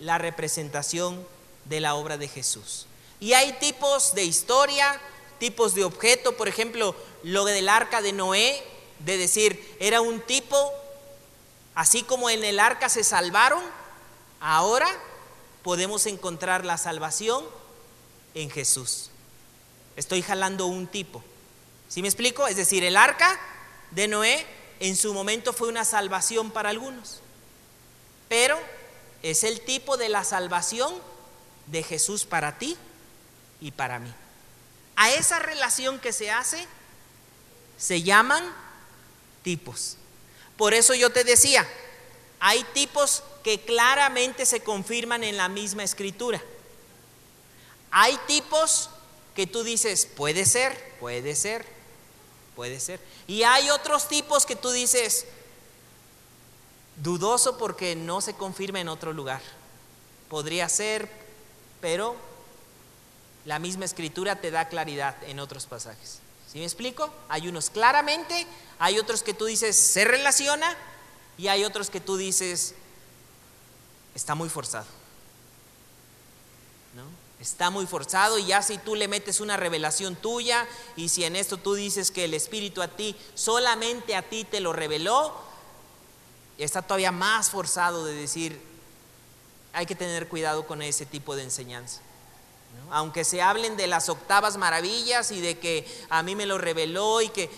la 0.00 0.18
representación 0.18 1.24
de 1.66 1.78
la 1.78 1.94
obra 1.94 2.16
de 2.16 2.26
Jesús. 2.26 2.88
Y 3.20 3.34
hay 3.34 3.52
tipos 3.52 4.16
de 4.16 4.24
historia, 4.24 5.00
tipos 5.38 5.76
de 5.76 5.84
objeto, 5.84 6.36
por 6.36 6.48
ejemplo, 6.48 6.96
lo 7.22 7.44
del 7.44 7.68
arca 7.68 8.02
de 8.02 8.12
Noé, 8.12 8.60
de 8.98 9.18
decir, 9.18 9.76
era 9.78 10.00
un 10.00 10.20
tipo, 10.20 10.72
así 11.76 12.02
como 12.02 12.28
en 12.28 12.42
el 12.42 12.58
arca 12.58 12.88
se 12.88 13.04
salvaron, 13.04 13.62
ahora 14.40 14.88
podemos 15.64 16.04
encontrar 16.04 16.64
la 16.64 16.76
salvación 16.78 17.42
en 18.34 18.50
Jesús. 18.50 19.10
Estoy 19.96 20.20
jalando 20.22 20.66
un 20.66 20.86
tipo. 20.86 21.24
¿Sí 21.88 22.02
me 22.02 22.08
explico? 22.08 22.46
Es 22.46 22.56
decir, 22.56 22.84
el 22.84 22.98
arca 22.98 23.40
de 23.90 24.06
Noé 24.06 24.46
en 24.78 24.94
su 24.94 25.14
momento 25.14 25.54
fue 25.54 25.68
una 25.68 25.86
salvación 25.86 26.50
para 26.50 26.68
algunos, 26.68 27.20
pero 28.28 28.60
es 29.22 29.42
el 29.42 29.62
tipo 29.62 29.96
de 29.96 30.10
la 30.10 30.22
salvación 30.22 30.94
de 31.66 31.82
Jesús 31.82 32.26
para 32.26 32.58
ti 32.58 32.76
y 33.60 33.70
para 33.70 33.98
mí. 33.98 34.12
A 34.96 35.12
esa 35.12 35.38
relación 35.38 35.98
que 35.98 36.12
se 36.12 36.30
hace 36.30 36.66
se 37.78 38.02
llaman 38.02 38.44
tipos. 39.42 39.96
Por 40.58 40.74
eso 40.74 40.94
yo 40.94 41.10
te 41.10 41.24
decía, 41.24 41.66
hay 42.46 42.62
tipos 42.74 43.22
que 43.42 43.58
claramente 43.62 44.44
se 44.44 44.60
confirman 44.62 45.24
en 45.24 45.38
la 45.38 45.48
misma 45.48 45.82
escritura. 45.82 46.42
Hay 47.90 48.18
tipos 48.26 48.90
que 49.34 49.46
tú 49.46 49.62
dices, 49.62 50.04
puede 50.04 50.44
ser, 50.44 50.94
puede 51.00 51.36
ser, 51.36 51.64
puede 52.54 52.80
ser. 52.80 53.00
Y 53.26 53.44
hay 53.44 53.70
otros 53.70 54.08
tipos 54.08 54.44
que 54.44 54.56
tú 54.56 54.72
dices, 54.72 55.24
dudoso 56.96 57.56
porque 57.56 57.96
no 57.96 58.20
se 58.20 58.34
confirma 58.34 58.78
en 58.78 58.88
otro 58.88 59.14
lugar. 59.14 59.40
Podría 60.28 60.68
ser, 60.68 61.08
pero 61.80 62.14
la 63.46 63.58
misma 63.58 63.86
escritura 63.86 64.42
te 64.42 64.50
da 64.50 64.68
claridad 64.68 65.16
en 65.24 65.40
otros 65.40 65.64
pasajes. 65.64 66.18
¿Sí 66.52 66.58
me 66.58 66.64
explico? 66.64 67.10
Hay 67.30 67.48
unos 67.48 67.70
claramente, 67.70 68.46
hay 68.78 68.98
otros 68.98 69.22
que 69.22 69.32
tú 69.32 69.46
dices 69.46 69.74
se 69.74 70.04
relaciona 70.04 70.76
y 71.36 71.48
hay 71.48 71.64
otros 71.64 71.90
que 71.90 72.00
tú 72.00 72.16
dices 72.16 72.74
está 74.14 74.34
muy 74.34 74.48
forzado. 74.48 74.86
¿No? 76.94 77.04
Está 77.40 77.70
muy 77.70 77.86
forzado 77.86 78.38
y 78.38 78.46
ya 78.46 78.62
si 78.62 78.78
tú 78.78 78.94
le 78.94 79.08
metes 79.08 79.40
una 79.40 79.56
revelación 79.56 80.16
tuya 80.16 80.66
y 80.96 81.08
si 81.08 81.24
en 81.24 81.36
esto 81.36 81.56
tú 81.56 81.74
dices 81.74 82.10
que 82.10 82.24
el 82.24 82.34
Espíritu 82.34 82.80
a 82.80 82.88
ti, 82.88 83.16
solamente 83.34 84.14
a 84.14 84.22
ti 84.22 84.44
te 84.44 84.60
lo 84.60 84.72
reveló, 84.72 85.34
está 86.56 86.82
todavía 86.82 87.12
más 87.12 87.50
forzado 87.50 88.04
de 88.04 88.14
decir, 88.14 88.60
hay 89.72 89.86
que 89.86 89.96
tener 89.96 90.28
cuidado 90.28 90.66
con 90.66 90.80
ese 90.80 91.04
tipo 91.04 91.34
de 91.34 91.42
enseñanza. 91.42 92.00
Aunque 92.90 93.24
se 93.24 93.42
hablen 93.42 93.76
de 93.76 93.86
las 93.86 94.08
octavas 94.08 94.56
maravillas 94.56 95.30
y 95.30 95.40
de 95.40 95.58
que 95.58 95.86
a 96.10 96.22
mí 96.22 96.36
me 96.36 96.46
lo 96.46 96.58
reveló 96.58 97.20
y 97.20 97.28
que 97.28 97.50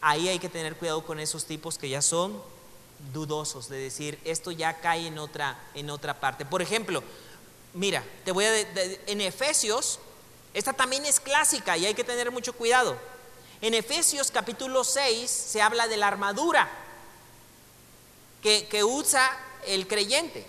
ahí 0.00 0.28
hay 0.28 0.38
que 0.38 0.48
tener 0.48 0.76
cuidado 0.76 1.04
con 1.04 1.20
esos 1.20 1.44
tipos 1.44 1.78
que 1.78 1.88
ya 1.88 2.02
son 2.02 2.40
dudosos 3.12 3.68
de 3.68 3.78
decir 3.78 4.18
esto 4.24 4.50
ya 4.50 4.80
cae 4.80 5.06
en 5.06 5.18
otra 5.18 5.58
en 5.74 5.90
otra 5.90 6.20
parte. 6.20 6.44
Por 6.44 6.62
ejemplo, 6.62 7.02
mira, 7.74 8.04
te 8.24 8.32
voy 8.32 8.44
a 8.44 8.60
en 9.06 9.20
Efesios 9.20 9.98
esta 10.52 10.72
también 10.72 11.06
es 11.06 11.20
clásica 11.20 11.76
y 11.76 11.86
hay 11.86 11.94
que 11.94 12.04
tener 12.04 12.30
mucho 12.30 12.52
cuidado. 12.52 12.96
En 13.60 13.74
Efesios 13.74 14.30
capítulo 14.30 14.84
6 14.84 15.30
se 15.30 15.62
habla 15.62 15.86
de 15.86 15.96
la 15.96 16.08
armadura 16.08 16.68
que, 18.42 18.66
que 18.66 18.82
usa 18.82 19.30
el 19.66 19.86
creyente. 19.86 20.46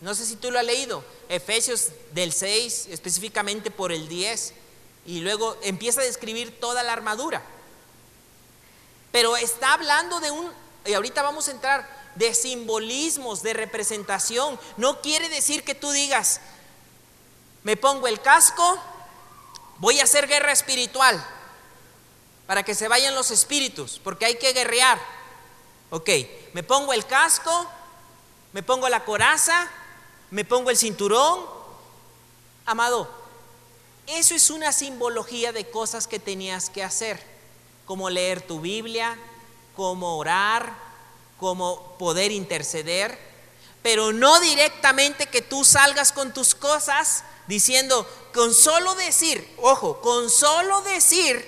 No 0.00 0.14
sé 0.14 0.24
si 0.24 0.36
tú 0.36 0.50
lo 0.50 0.58
has 0.58 0.64
leído. 0.64 1.04
Efesios 1.28 1.88
del 2.12 2.32
6, 2.32 2.88
específicamente 2.90 3.70
por 3.70 3.92
el 3.92 4.08
10, 4.08 4.54
y 5.06 5.20
luego 5.20 5.56
empieza 5.62 6.00
a 6.00 6.04
describir 6.04 6.58
toda 6.60 6.82
la 6.82 6.92
armadura. 6.92 7.42
Pero 9.12 9.36
está 9.36 9.74
hablando 9.74 10.20
de 10.20 10.30
un, 10.30 10.50
y 10.84 10.94
ahorita 10.94 11.22
vamos 11.22 11.48
a 11.48 11.52
entrar, 11.52 12.00
de 12.14 12.34
simbolismos, 12.34 13.42
de 13.42 13.52
representación. 13.52 14.58
No 14.76 15.00
quiere 15.00 15.28
decir 15.28 15.64
que 15.64 15.74
tú 15.74 15.90
digas, 15.90 16.40
me 17.62 17.76
pongo 17.76 18.06
el 18.08 18.20
casco, 18.20 18.78
voy 19.78 20.00
a 20.00 20.04
hacer 20.04 20.26
guerra 20.26 20.52
espiritual, 20.52 21.24
para 22.46 22.62
que 22.62 22.74
se 22.74 22.88
vayan 22.88 23.14
los 23.14 23.30
espíritus, 23.30 24.00
porque 24.02 24.26
hay 24.26 24.38
que 24.38 24.52
guerrear. 24.52 25.00
Ok, 25.90 26.08
me 26.52 26.62
pongo 26.62 26.92
el 26.92 27.06
casco, 27.06 27.66
me 28.52 28.62
pongo 28.62 28.88
la 28.88 29.04
coraza, 29.04 29.68
me 30.30 30.44
pongo 30.44 30.70
el 30.70 30.76
cinturón. 30.76 31.44
Amado, 32.66 33.08
eso 34.06 34.34
es 34.34 34.50
una 34.50 34.72
simbología 34.72 35.52
de 35.52 35.70
cosas 35.70 36.06
que 36.06 36.18
tenías 36.18 36.70
que 36.70 36.82
hacer, 36.82 37.22
como 37.86 38.10
leer 38.10 38.40
tu 38.40 38.60
Biblia, 38.60 39.16
como 39.80 40.18
orar, 40.18 40.74
como 41.38 41.96
poder 41.96 42.32
interceder, 42.32 43.18
pero 43.80 44.12
no 44.12 44.38
directamente 44.40 45.26
que 45.28 45.40
tú 45.40 45.64
salgas 45.64 46.12
con 46.12 46.34
tus 46.34 46.54
cosas 46.54 47.24
diciendo, 47.46 48.06
con 48.34 48.52
solo 48.52 48.94
decir, 48.96 49.56
ojo, 49.56 50.02
con 50.02 50.28
solo 50.28 50.82
decir, 50.82 51.42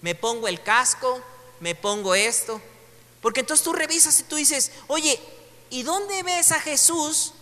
me 0.00 0.16
pongo 0.16 0.48
el 0.48 0.60
casco, 0.60 1.22
me 1.60 1.76
pongo 1.76 2.16
esto, 2.16 2.60
porque 3.22 3.40
entonces 3.40 3.62
tú 3.62 3.72
revisas 3.72 4.18
y 4.18 4.24
tú 4.24 4.34
dices, 4.34 4.72
oye, 4.88 5.20
¿y 5.70 5.84
dónde 5.84 6.24
ves 6.24 6.50
a 6.50 6.58
Jesús 6.58 7.32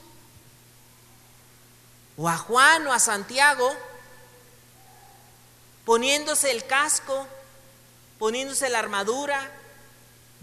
o 2.19 2.29
a 2.29 2.37
Juan 2.37 2.87
o 2.87 2.93
a 2.93 2.99
Santiago 2.99 3.75
poniéndose 5.87 6.51
el 6.51 6.67
casco, 6.67 7.27
poniéndose 8.19 8.69
la 8.69 8.81
armadura. 8.81 9.56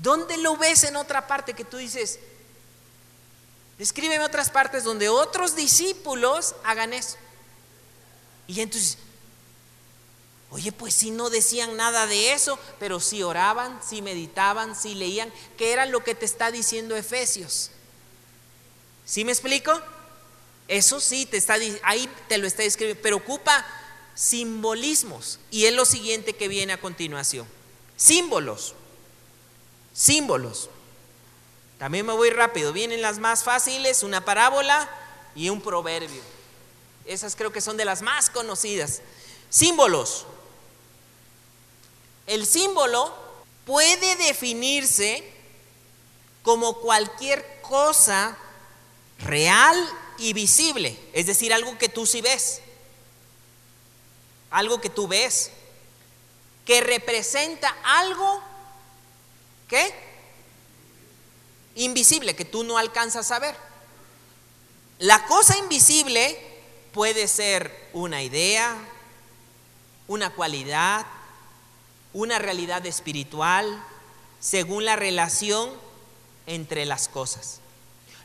¿Dónde 0.04 0.36
lo 0.36 0.58
ves 0.58 0.84
en 0.84 0.98
otra 0.98 1.28
parte 1.28 1.54
que 1.54 1.64
tú 1.64 1.78
dices? 1.78 2.20
Escríbeme 3.80 4.26
otras 4.26 4.50
partes 4.50 4.84
donde 4.84 5.08
otros 5.08 5.56
discípulos 5.56 6.56
hagan 6.66 6.92
eso. 6.92 7.16
Y 8.46 8.60
entonces, 8.60 8.98
oye, 10.50 10.74
pues 10.74 10.94
si 10.94 11.10
no 11.10 11.30
decían 11.30 11.78
nada 11.78 12.06
de 12.06 12.34
eso, 12.34 12.60
pero 12.80 13.00
si 13.00 13.24
oraban, 13.24 13.80
si 13.82 14.02
meditaban, 14.02 14.76
si 14.76 14.94
leían, 14.94 15.32
¿qué 15.58 15.72
era 15.72 15.86
lo 15.86 16.04
que 16.04 16.16
te 16.16 16.26
está 16.26 16.52
diciendo 16.52 16.98
Efesios? 16.98 17.72
¿Sí 19.06 19.24
me 19.24 19.32
explico? 19.32 19.72
Eso 20.68 21.00
sí, 21.00 21.26
te 21.26 21.38
está, 21.38 21.56
ahí 21.84 22.10
te 22.28 22.38
lo 22.40 22.46
está 22.46 22.64
escribiendo, 22.64 23.02
pero 23.02 23.16
ocupa 23.16 23.66
simbolismos. 24.16 25.40
Y 25.50 25.64
es 25.64 25.74
lo 25.74 25.86
siguiente 25.86 26.34
que 26.34 26.50
viene 26.50 26.74
a 26.74 26.82
continuación. 26.82 27.48
Símbolos. 27.96 28.76
Símbolos. 29.94 30.70
También 31.78 32.06
me 32.06 32.14
voy 32.14 32.30
rápido. 32.30 32.74
Vienen 32.74 33.02
las 33.02 33.20
más 33.20 33.44
fáciles, 33.44 34.04
una 34.04 34.26
parábola 34.26 34.90
y 35.36 35.50
un 35.50 35.62
proverbio. 35.62 36.22
Esas 37.06 37.36
creo 37.36 37.52
que 37.52 37.62
son 37.62 37.78
de 37.78 37.86
las 37.86 38.02
más 38.02 38.30
conocidas. 38.30 39.02
Símbolos. 39.50 40.26
El 42.26 42.46
símbolo 42.46 43.14
puede 43.66 44.16
definirse 44.16 45.24
como 46.42 46.80
cualquier 46.80 47.62
cosa 47.62 48.38
real 49.20 49.76
y 50.18 50.34
visible, 50.34 51.00
es 51.14 51.26
decir, 51.26 51.54
algo 51.54 51.78
que 51.78 51.90
tú 51.90 52.06
sí 52.06 52.22
ves, 52.22 52.62
algo 54.52 54.80
que 54.80 54.90
tú 54.90 55.08
ves, 55.08 55.52
que 56.66 56.82
representa 56.82 57.76
algo 57.84 58.42
que 59.74 59.92
invisible, 61.74 62.36
que 62.36 62.46
tú 62.46 62.64
no 62.64 62.78
alcanzas 62.78 63.32
a 63.32 63.40
ver. 63.40 63.56
La 65.00 65.26
cosa 65.26 65.58
invisible 65.58 66.38
puede 66.92 67.28
ser 67.28 67.90
una 67.92 68.22
idea, 68.22 68.78
una 70.08 70.30
cualidad, 70.30 71.08
una 72.14 72.38
realidad 72.38 72.86
espiritual, 72.86 73.84
según 74.40 74.86
la 74.86 74.96
relación 74.96 75.72
entre 76.46 76.86
las 76.86 77.08
cosas. 77.08 77.60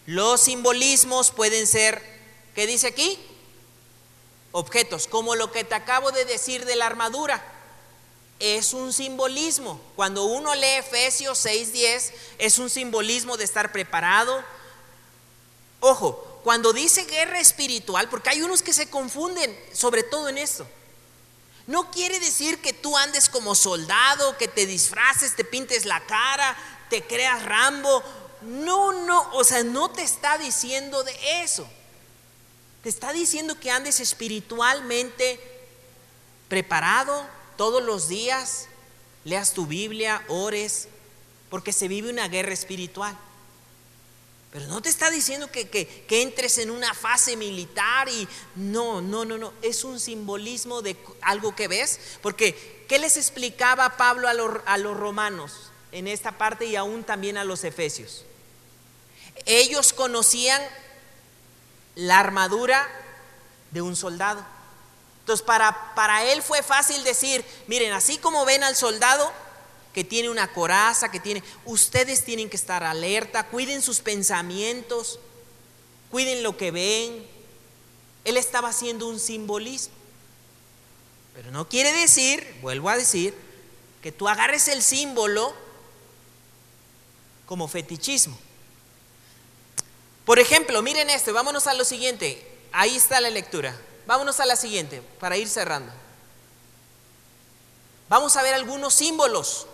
Los 0.04 0.42
simbolismos 0.42 1.30
pueden 1.30 1.66
ser, 1.66 2.02
¿qué 2.54 2.66
dice 2.66 2.88
aquí? 2.88 3.18
Objetos, 4.52 5.06
como 5.06 5.34
lo 5.34 5.50
que 5.50 5.64
te 5.64 5.74
acabo 5.74 6.10
de 6.10 6.26
decir 6.26 6.66
de 6.66 6.76
la 6.76 6.84
armadura. 6.84 7.42
Es 8.38 8.72
un 8.72 8.92
simbolismo. 8.92 9.80
Cuando 9.96 10.24
uno 10.24 10.54
lee 10.54 10.76
Efesios 10.78 11.38
6:10, 11.44 12.12
es 12.38 12.58
un 12.58 12.70
simbolismo 12.70 13.36
de 13.36 13.44
estar 13.44 13.72
preparado. 13.72 14.42
Ojo, 15.80 16.40
cuando 16.44 16.72
dice 16.72 17.04
guerra 17.04 17.40
espiritual, 17.40 18.08
porque 18.08 18.30
hay 18.30 18.42
unos 18.42 18.62
que 18.62 18.72
se 18.72 18.88
confunden, 18.88 19.58
sobre 19.72 20.02
todo 20.02 20.28
en 20.28 20.38
esto. 20.38 20.66
No 21.66 21.90
quiere 21.90 22.18
decir 22.20 22.62
que 22.62 22.72
tú 22.72 22.96
andes 22.96 23.28
como 23.28 23.54
soldado, 23.54 24.38
que 24.38 24.48
te 24.48 24.66
disfraces, 24.66 25.36
te 25.36 25.44
pintes 25.44 25.84
la 25.84 26.00
cara, 26.06 26.56
te 26.88 27.02
creas 27.02 27.42
Rambo 27.44 28.02
no, 28.42 28.92
no, 28.92 29.30
o 29.32 29.44
sea, 29.44 29.64
no 29.64 29.90
te 29.90 30.02
está 30.02 30.38
diciendo 30.38 31.02
de 31.02 31.42
eso. 31.42 31.68
Te 32.82 32.88
está 32.88 33.12
diciendo 33.12 33.58
que 33.58 33.70
andes 33.70 34.00
espiritualmente 34.00 35.40
preparado 36.48 37.26
todos 37.58 37.82
los 37.82 38.08
días, 38.08 38.68
leas 39.24 39.52
tu 39.52 39.66
Biblia, 39.66 40.24
ores, 40.28 40.88
porque 41.50 41.72
se 41.72 41.88
vive 41.88 42.08
una 42.08 42.28
guerra 42.28 42.52
espiritual. 42.52 43.18
Pero 44.52 44.66
no 44.68 44.80
te 44.80 44.88
está 44.88 45.10
diciendo 45.10 45.50
que, 45.50 45.68
que, 45.68 46.22
entres 46.22 46.56
en 46.58 46.70
una 46.70 46.94
fase 46.94 47.36
militar 47.36 48.08
y 48.08 48.26
no, 48.54 49.02
no, 49.02 49.24
no, 49.24 49.36
no, 49.36 49.52
es 49.60 49.84
un 49.84 49.98
simbolismo 49.98 50.80
de 50.80 50.96
algo 51.20 51.54
que 51.54 51.68
ves, 51.68 51.98
porque 52.22 52.86
¿qué 52.88 52.98
les 52.98 53.16
explicaba 53.16 53.96
Pablo 53.96 54.28
a 54.28 54.34
los, 54.34 54.60
a 54.64 54.78
los 54.78 54.96
romanos 54.96 55.72
en 55.90 56.06
esta 56.06 56.38
parte 56.38 56.64
y 56.64 56.76
aún 56.76 57.02
también 57.02 57.36
a 57.36 57.44
los 57.44 57.64
efesios? 57.64 58.24
Ellos 59.46 59.92
conocían 59.92 60.62
la 61.96 62.20
armadura 62.20 62.88
de 63.72 63.82
un 63.82 63.96
soldado. 63.96 64.46
Entonces 65.28 65.44
para, 65.44 65.94
para 65.94 66.24
él 66.24 66.40
fue 66.40 66.62
fácil 66.62 67.04
decir, 67.04 67.44
miren, 67.66 67.92
así 67.92 68.16
como 68.16 68.46
ven 68.46 68.64
al 68.64 68.74
soldado, 68.74 69.30
que 69.92 70.02
tiene 70.02 70.30
una 70.30 70.50
coraza, 70.54 71.10
que 71.10 71.20
tiene... 71.20 71.42
Ustedes 71.66 72.24
tienen 72.24 72.48
que 72.48 72.56
estar 72.56 72.82
alerta, 72.82 73.46
cuiden 73.48 73.82
sus 73.82 74.00
pensamientos, 74.00 75.20
cuiden 76.10 76.42
lo 76.42 76.56
que 76.56 76.70
ven. 76.70 77.26
Él 78.24 78.38
estaba 78.38 78.70
haciendo 78.70 79.06
un 79.06 79.20
simbolismo. 79.20 79.92
Pero 81.34 81.50
no 81.50 81.68
quiere 81.68 81.92
decir, 81.92 82.56
vuelvo 82.62 82.88
a 82.88 82.96
decir, 82.96 83.34
que 84.00 84.12
tú 84.12 84.30
agarres 84.30 84.66
el 84.68 84.82
símbolo 84.82 85.54
como 87.44 87.68
fetichismo. 87.68 88.38
Por 90.24 90.38
ejemplo, 90.38 90.80
miren 90.80 91.10
esto, 91.10 91.34
vámonos 91.34 91.66
a 91.66 91.74
lo 91.74 91.84
siguiente. 91.84 92.50
Ahí 92.72 92.96
está 92.96 93.20
la 93.20 93.28
lectura. 93.28 93.78
Vámonos 94.08 94.40
a 94.40 94.46
la 94.46 94.56
siguiente 94.56 95.02
para 95.20 95.36
ir 95.36 95.50
cerrando. 95.50 95.92
Vamos 98.08 98.34
a 98.36 98.42
ver 98.42 98.54
algunos 98.54 98.94
símbolos 98.94 99.66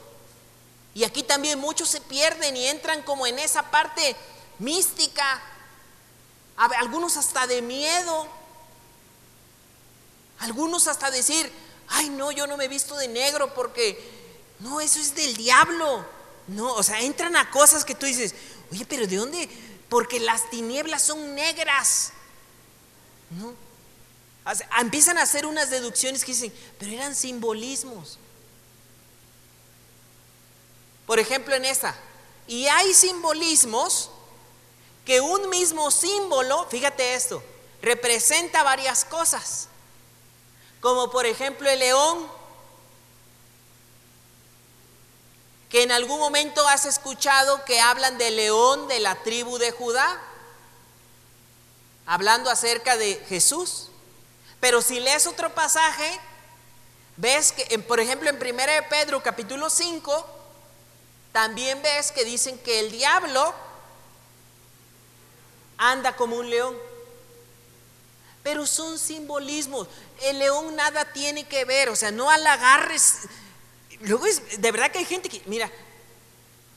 y 0.93 1.05
aquí 1.05 1.23
también 1.23 1.61
muchos 1.61 1.89
se 1.89 2.01
pierden 2.01 2.56
y 2.56 2.66
entran 2.66 3.02
como 3.02 3.28
en 3.28 3.39
esa 3.39 3.70
parte 3.70 4.16
mística, 4.59 5.40
algunos 6.56 7.16
hasta 7.16 7.47
de 7.47 7.62
miedo, 7.62 8.27
algunos 10.40 10.89
hasta 10.89 11.12
decir, 11.12 11.48
ay 11.86 12.09
no, 12.11 12.32
yo 12.32 12.48
no 12.48 12.56
me 12.56 12.65
he 12.65 12.69
visto 12.69 12.97
de 12.97 13.06
negro 13.06 13.55
porque, 13.55 13.97
no, 14.59 14.81
eso 14.81 14.98
es 14.98 15.15
del 15.15 15.36
diablo. 15.36 16.05
No, 16.48 16.74
o 16.74 16.82
sea, 16.82 17.01
entran 17.02 17.36
a 17.36 17.52
cosas 17.52 17.85
que 17.85 17.94
tú 17.94 18.05
dices, 18.05 18.35
oye, 18.73 18.85
pero 18.85 19.06
¿de 19.06 19.16
dónde? 19.16 19.48
Porque 19.89 20.19
las 20.19 20.51
tinieblas 20.51 21.02
son 21.02 21.36
negras. 21.36 22.12
No. 23.31 23.64
Empiezan 24.79 25.19
a 25.19 25.23
hacer 25.23 25.47
unas 25.47 25.71
deducciones 25.71 26.25
que 26.25 26.33
dicen, 26.33 26.53
pero 26.79 26.93
eran 26.93 27.15
simbolismos. 27.15 28.19
Por 31.07 31.19
ejemplo, 31.19 31.55
en 31.55 31.65
esta. 31.65 31.95
Y 32.47 32.66
hay 32.66 32.93
simbolismos 32.95 34.11
que 35.05 35.21
un 35.21 35.49
mismo 35.49 35.91
símbolo, 35.91 36.66
fíjate 36.71 37.15
esto, 37.15 37.43
representa 37.83 38.62
varias 38.62 39.05
cosas. 39.05 39.69
Como 40.81 41.11
por 41.11 41.27
ejemplo 41.27 41.69
el 41.69 41.79
león, 41.79 42.31
que 45.71 45.83
en 45.83 45.93
algún 45.93 46.19
momento 46.21 46.66
has 46.69 46.87
escuchado 46.87 47.65
que 47.65 47.81
hablan 47.81 48.16
del 48.19 48.37
león 48.37 48.87
de 48.89 49.01
la 49.01 49.16
tribu 49.23 49.59
de 49.59 49.73
Judá, 49.73 50.23
hablando 52.07 52.51
acerca 52.51 52.97
de 52.97 53.16
Jesús. 53.29 53.89
Pero 54.65 54.81
si 54.81 54.99
lees 54.99 55.27
otro 55.27 55.55
pasaje, 55.55 56.19
ves 57.19 57.53
que, 57.53 57.78
por 57.81 58.01
ejemplo, 58.01 58.31
en 58.31 58.36
1 58.36 58.45
Pedro 58.89 59.23
capítulo 59.23 59.69
5, 59.69 60.27
también 61.32 61.82
ves 61.82 62.11
que 62.12 62.24
dicen 62.24 62.59
que 62.61 62.81
el 62.81 62.91
diablo 62.91 63.55
anda 65.77 66.16
como 66.16 66.36
un 66.36 66.49
león. 66.49 66.74
Pero 68.43 68.66
son 68.66 68.99
simbolismos. 68.99 69.86
El 70.23 70.39
león 70.39 70.74
nada 70.74 71.12
tiene 71.12 71.47
que 71.47 71.66
ver, 71.66 71.91
o 71.91 71.95
sea, 71.95 72.11
no 72.11 72.31
al 72.31 72.47
agarres. 72.47 73.16
Luego 74.01 74.24
de 74.24 74.73
verdad 74.73 74.91
que 74.91 75.01
hay 75.01 75.05
gente 75.05 75.28
que, 75.28 75.43
mira, 75.45 75.70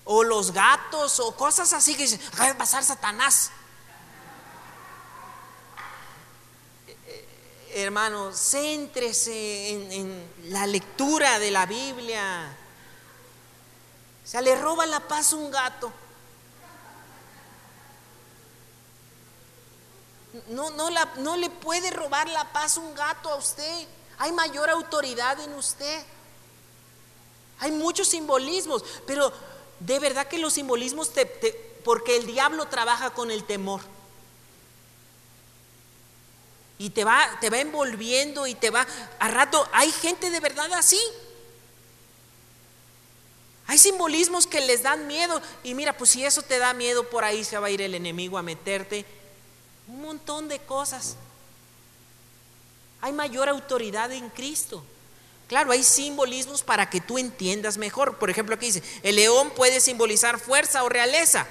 o 0.04 0.26
los 0.26 0.52
gatos 0.52 1.22
o 1.22 1.34
cosas 1.38 1.72
así 1.72 1.96
que 1.96 2.04
dicen, 2.04 2.20
va 2.38 2.50
a 2.50 2.58
pasar 2.58 2.84
Satanás. 2.84 3.50
Eh, 6.88 6.98
eh, 7.08 7.28
hermano, 7.82 8.32
céntrese 8.34 9.70
en 9.70 10.30
la 10.46 10.66
lectura 10.66 11.40
de 11.40 11.52
la 11.52 11.66
Biblia. 11.66 12.56
O 14.24 14.28
sea, 14.28 14.42
le 14.42 14.56
roba 14.56 14.86
la 14.86 15.00
paz 15.00 15.34
un 15.34 15.50
gato. 15.52 15.92
No, 20.50 20.70
no 20.70 21.36
le 21.38 21.50
puede 21.50 21.90
robar 21.92 22.28
la 22.30 22.52
paz 22.52 22.78
un 22.78 22.94
gato 22.94 23.30
a 23.30 23.36
usted. 23.36 23.88
Hay 24.18 24.32
mayor 24.32 24.70
autoridad 24.70 25.40
en 25.40 25.54
usted. 25.54 26.04
Hay 27.60 27.72
muchos 27.72 28.08
simbolismos, 28.08 28.84
pero 29.06 29.32
de 29.80 30.00
verdad 30.00 30.28
que 30.28 30.38
los 30.38 30.54
simbolismos, 30.54 31.12
te, 31.12 31.26
porque 31.84 32.18
el 32.18 32.26
diablo 32.26 32.66
trabaja 32.68 33.12
con 33.12 33.32
el 33.32 33.44
temor. 33.44 33.82
Y 36.80 36.92
te 36.92 37.04
va, 37.04 37.38
te 37.42 37.50
va 37.50 37.60
envolviendo 37.60 38.46
y 38.46 38.54
te 38.54 38.70
va, 38.70 38.86
a 39.20 39.28
rato, 39.28 39.68
hay 39.74 39.92
gente 39.92 40.30
de 40.30 40.40
verdad 40.40 40.72
así. 40.74 41.00
Hay 43.68 43.78
simbolismos 43.78 44.48
que 44.48 44.62
les 44.62 44.84
dan 44.84 45.08
miedo. 45.08 45.42
Y 45.64 45.74
mira, 45.74 45.98
pues 45.98 46.12
si 46.12 46.24
eso 46.24 46.42
te 46.42 46.58
da 46.58 46.74
miedo, 46.74 47.10
por 47.10 47.24
ahí 47.24 47.44
se 47.44 47.58
va 47.58 47.68
a 47.68 47.72
ir 47.72 47.82
el 47.82 47.96
enemigo 47.96 48.38
a 48.38 48.44
meterte. 48.44 49.06
Un 49.88 50.02
montón 50.02 50.48
de 50.48 50.60
cosas. 50.60 51.16
Hay 53.02 53.12
mayor 53.12 53.50
autoridad 53.50 54.12
en 54.12 54.30
Cristo. 54.30 54.84
Claro, 55.48 55.72
hay 55.72 55.84
simbolismos 55.84 56.62
para 56.62 56.90
que 56.90 57.02
tú 57.02 57.18
entiendas 57.18 57.78
mejor. 57.78 58.18
Por 58.18 58.30
ejemplo, 58.30 58.56
aquí 58.56 58.68
dice, 58.68 58.84
el 59.04 59.16
león 59.16 59.52
puede 59.52 59.80
simbolizar 59.80 60.40
fuerza 60.40 60.84
o 60.84 60.90
realeza. 60.90 61.48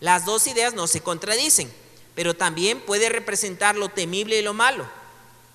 Las 0.00 0.24
dos 0.24 0.46
ideas 0.46 0.74
no 0.74 0.86
se 0.86 1.00
contradicen, 1.00 1.72
pero 2.20 2.36
también 2.36 2.82
puede 2.82 3.08
representar 3.08 3.76
lo 3.76 3.88
temible 3.88 4.38
y 4.38 4.42
lo 4.42 4.52
malo. 4.52 4.86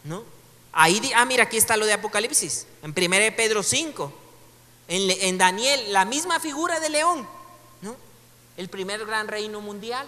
¿No? 0.04 0.24
Ahí, 0.72 1.00
ah, 1.16 1.24
mira, 1.24 1.44
aquí 1.44 1.58
está 1.58 1.78
lo 1.78 1.86
de 1.86 1.94
Apocalipsis, 1.94 2.66
en 2.82 2.90
1 2.90 3.36
Pedro 3.38 3.62
5. 3.62 4.12
En, 4.88 5.38
Daniel, 5.38 5.94
la 5.94 6.06
misma 6.06 6.40
figura 6.40 6.80
de 6.80 6.90
león, 6.90 7.30
¿no? 7.84 7.96
El 8.58 8.68
primer 8.70 9.06
gran 9.06 9.28
reino 9.28 9.62
mundial. 9.62 10.08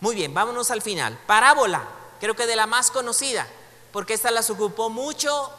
Muy 0.00 0.16
bien, 0.16 0.34
vámonos 0.34 0.72
al 0.72 0.82
final. 0.82 1.16
Parábola, 1.24 1.84
creo 2.18 2.34
que 2.34 2.48
de 2.48 2.56
la 2.56 2.66
más 2.66 2.90
conocida, 2.90 3.46
porque 3.92 4.14
esta 4.14 4.32
las 4.32 4.50
ocupó 4.50 4.90
mucho 4.90 5.52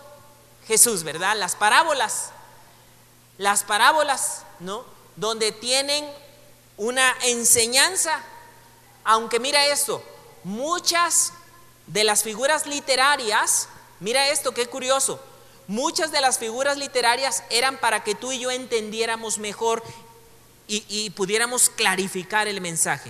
Jesús, 0.68 1.04
¿verdad? 1.04 1.38
Las 1.38 1.56
parábolas. 1.56 2.32
Las 3.38 3.64
parábolas, 3.64 4.44
¿no? 4.60 4.84
Donde 5.16 5.54
tienen 5.54 6.06
una 6.76 7.16
enseñanza. 7.22 8.26
Aunque 9.04 9.40
mira 9.40 9.66
esto, 9.68 10.04
muchas 10.44 11.34
de 11.88 12.04
las 12.04 12.24
figuras 12.24 12.66
literarias, 12.68 13.68
mira 14.00 14.30
esto, 14.30 14.54
qué 14.54 14.68
curioso, 14.68 15.20
Muchas 15.72 16.12
de 16.12 16.20
las 16.20 16.38
figuras 16.38 16.78
literarias 16.78 17.46
eran 17.50 17.78
para 17.78 18.04
que 18.04 18.14
tú 18.14 18.34
y 18.34 18.40
yo 18.40 18.52
entendiéramos 18.52 19.38
mejor 19.38 19.82
y, 20.68 21.10
pudiéramos 21.12 21.70
clarificar 21.70 22.50
el 22.50 22.60
mensaje. 22.60 23.10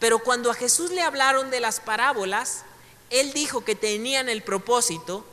Pero 0.00 0.18
cuando 0.18 0.50
a 0.50 0.54
Jesús 0.54 0.90
le 0.90 1.02
hablaron 1.02 1.48
de 1.50 1.60
las 1.60 1.78
parábolas, 1.78 2.64
él 3.10 3.32
dijo 3.32 3.64
que 3.64 3.76
tenían 3.76 4.28
el 4.28 4.42
propósito 4.42 5.24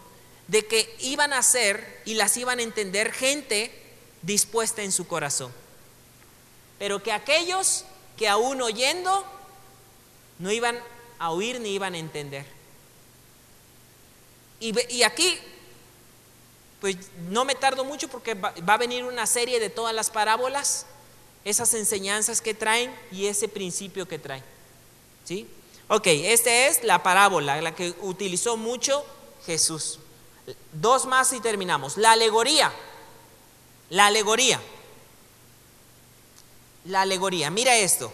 de 0.48 0.66
que 0.68 0.96
iban 1.00 1.34
a 1.34 1.42
ser 1.42 2.02
y 2.06 2.14
las 2.14 2.38
iban 2.38 2.60
a 2.60 2.64
entender 2.64 3.12
gente 3.12 3.72
dispuesta 4.22 4.84
en 4.84 4.92
su 4.92 5.08
corazón. 5.08 5.52
Pero 6.78 7.02
que 7.02 7.12
aquellos 7.12 7.84
que 8.16 8.30
aún 8.30 8.62
oyendo 8.62 9.26
no 10.40 10.52
iban 10.52 10.80
a 11.20 11.32
oír 11.32 11.60
ni 11.60 11.74
iban 11.74 11.94
a 11.94 11.98
entender. 11.98 12.46
Y, 14.60 15.04
aquí 15.04 15.38
pues 16.80 16.96
no 17.30 17.44
me 17.44 17.56
tardo 17.56 17.84
mucho 17.84 18.08
porque 18.08 18.34
va, 18.34 18.54
a 18.66 18.78
venir 18.78 19.04
una 19.04 19.26
serie 19.26 19.60
de 19.60 19.70
todas 19.70 19.94
las 19.94 20.10
parábolas, 20.10 20.86
esas 21.44 21.74
enseñanzas 21.74 22.40
que 22.42 22.54
traen 22.54 22.94
y 23.12 23.28
ese 23.28 23.48
principio 23.48 24.08
que 24.08 24.20
traen. 24.20 24.44
¿Sí? 25.26 25.48
Ok, 25.88 26.08
esta 26.08 26.68
es 26.68 26.84
la 26.84 27.04
parábola, 27.04 27.62
la 27.62 27.76
que 27.76 27.94
utilizó 28.02 28.58
mucho 28.58 29.06
Jesús. 29.46 30.00
Dos 30.72 31.06
más 31.06 31.32
y 31.34 31.40
terminamos. 31.40 31.98
La 31.98 32.14
alegoría. 32.14 32.72
La 33.90 34.08
alegoría. 34.08 34.62
La 36.86 37.02
alegoría. 37.02 37.50
Mira 37.50 37.78
esto. 37.78 38.12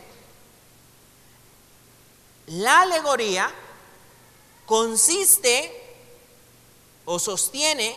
La 2.50 2.82
alegoría 2.82 3.52
consiste 4.66 5.72
o 7.06 7.20
sostiene 7.20 7.96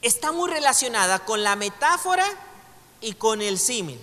está 0.00 0.32
muy 0.32 0.50
relacionada 0.50 1.18
con 1.20 1.42
la 1.42 1.54
metáfora 1.54 2.26
y 3.02 3.12
con 3.14 3.42
el 3.42 3.58
símil. 3.58 4.00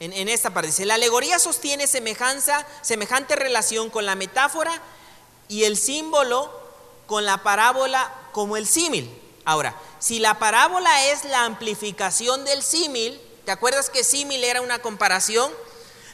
En, 0.00 0.28
esta 0.28 0.52
parte 0.52 0.68
dice, 0.68 0.84
la 0.86 0.94
alegoría 0.94 1.38
sostiene 1.38 1.86
semejanza, 1.86 2.66
semejante 2.82 3.36
relación 3.36 3.90
con 3.90 4.04
la 4.04 4.14
metáfora 4.14 4.82
y 5.48 5.64
el 5.64 5.76
símbolo 5.76 6.52
con 7.06 7.24
la 7.24 7.42
parábola 7.44 8.12
como 8.32 8.56
el 8.56 8.66
símil. 8.66 9.10
Ahora, 9.44 9.80
si 10.00 10.18
la 10.18 10.38
parábola 10.38 11.06
es 11.06 11.24
la 11.24 11.44
amplificación 11.44 12.44
del 12.44 12.62
símil, 12.62 13.20
¿te 13.44 13.52
acuerdas 13.52 13.88
que 13.88 14.02
símil 14.04 14.42
era 14.42 14.60
una 14.60 14.80
comparación? 14.80 15.50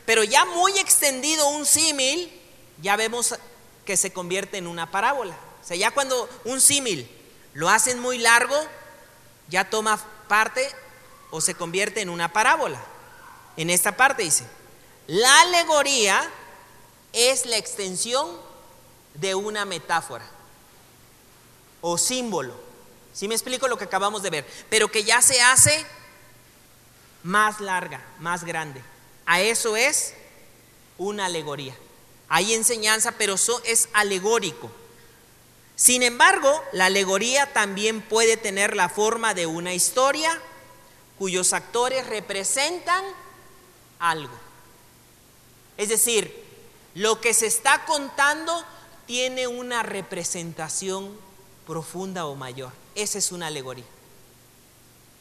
Pero 0.07 0.25
ya 0.25 0.45
muy 0.45 0.79
extendido 0.79 1.49
un 1.49 1.65
símil, 1.65 2.31
ya 2.81 2.97
vemos 2.97 3.35
que 3.85 3.97
se 3.97 4.13
convierte 4.13 4.59
en 4.59 4.67
una 4.67 4.91
parábola. 4.91 5.37
O 5.63 5.67
sea, 5.67 5.77
ya 5.77 5.91
cuando 5.91 6.29
un 6.45 6.61
símil 6.61 7.09
lo 7.55 7.69
hacen 7.69 8.01
muy 8.01 8.19
largo, 8.19 8.57
ya 9.49 9.69
toma 9.69 9.99
parte 10.29 10.69
o 11.31 11.41
se 11.41 11.55
convierte 11.55 12.01
en 12.01 12.09
una 12.09 12.33
parábola. 12.33 12.81
En 13.57 13.71
esta 13.71 13.97
parte 13.97 14.23
dice, 14.23 14.45
la 15.07 15.43
alegoría 15.43 16.29
es 17.13 17.47
la 17.47 17.57
extensión 17.57 18.29
de 19.15 19.35
una 19.35 19.65
metáfora 19.65 20.25
o 21.81 21.99
símbolo. 21.99 22.55
Si 23.13 23.29
me 23.29 23.35
explico 23.35 23.69
lo 23.69 23.77
que 23.77 23.85
acabamos 23.85 24.23
de 24.23 24.31
ver, 24.31 24.47
pero 24.71 24.91
que 24.91 25.05
ya 25.05 25.21
se 25.21 25.41
hace 25.43 25.85
más 27.23 27.61
larga, 27.61 28.03
más 28.19 28.45
grande. 28.45 28.83
A 29.27 29.41
eso 29.41 29.77
es 29.77 30.15
una 30.99 31.27
alegoría. 31.27 31.77
Hay 32.29 32.55
enseñanza, 32.55 33.13
pero 33.13 33.35
eso 33.35 33.61
es 33.65 33.89
alegórico. 33.93 34.71
Sin 35.77 36.03
embargo, 36.03 36.63
la 36.73 36.87
alegoría 36.87 37.53
también 37.53 38.03
puede 38.03 38.37
tener 38.37 38.77
la 38.77 38.89
forma 38.89 39.35
de 39.35 39.47
una 39.47 39.75
historia 39.75 40.41
cuyos 41.19 41.53
actores 41.53 42.07
representan 42.07 43.05
algo. 43.99 44.35
Es 45.77 45.89
decir, 45.89 46.43
lo 46.95 47.21
que 47.21 47.35
se 47.35 47.47
está 47.47 47.85
contando 47.85 48.65
tiene 49.07 49.47
una 49.47 49.83
representación 49.83 51.17
profunda 51.67 52.27
o 52.27 52.35
mayor. 52.35 52.73
Esa 52.95 53.19
es 53.19 53.33
una 53.33 53.49
alegoría. 53.49 53.85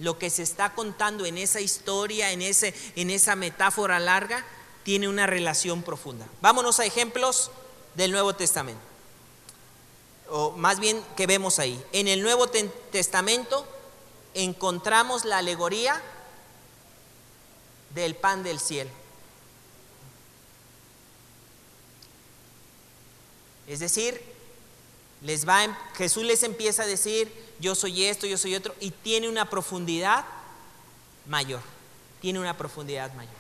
Lo 0.02 0.18
que 0.18 0.32
se 0.32 0.42
está 0.42 0.74
contando 0.74 1.28
en 1.28 1.38
esa 1.38 1.62
historia, 1.62 2.32
en, 2.32 2.42
ese, 2.42 2.74
en 2.96 3.12
esa 3.12 3.36
metáfora 3.36 4.00
larga, 4.00 4.44
tiene 4.82 5.08
una 5.08 5.28
relación 5.28 5.84
profunda. 5.84 6.28
Vámonos 6.42 6.80
a 6.80 6.86
ejemplos 6.86 7.52
del 7.94 8.12
Nuevo 8.12 8.34
Testamento. 8.34 8.82
O 10.32 10.52
más 10.58 10.80
bien 10.80 11.04
que 11.16 11.28
vemos 11.28 11.60
ahí. 11.60 11.80
En 11.92 12.08
el 12.08 12.24
Nuevo 12.24 12.48
Testamento 12.48 13.68
encontramos 14.34 15.24
la 15.24 15.38
alegoría 15.38 16.02
del 17.94 18.16
pan 18.16 18.42
del 18.42 18.60
cielo. 18.60 18.90
Es 23.68 23.80
decir, 23.80 24.20
les 25.22 25.48
va, 25.48 25.64
em, 25.64 25.76
Jesús 25.96 26.24
les 26.24 26.42
empieza 26.42 26.84
a 26.84 26.88
decir, 26.88 27.32
yo 27.62 27.76
soy 27.76 28.06
esto, 28.06 28.28
yo 28.28 28.38
soy 28.38 28.56
otro, 28.56 28.76
y 28.80 28.92
tiene 28.92 29.30
una 29.30 29.50
profundidad 29.50 30.26
mayor, 31.28 31.62
tiene 32.20 32.40
una 32.40 32.58
profundidad 32.58 33.14
mayor. 33.14 33.34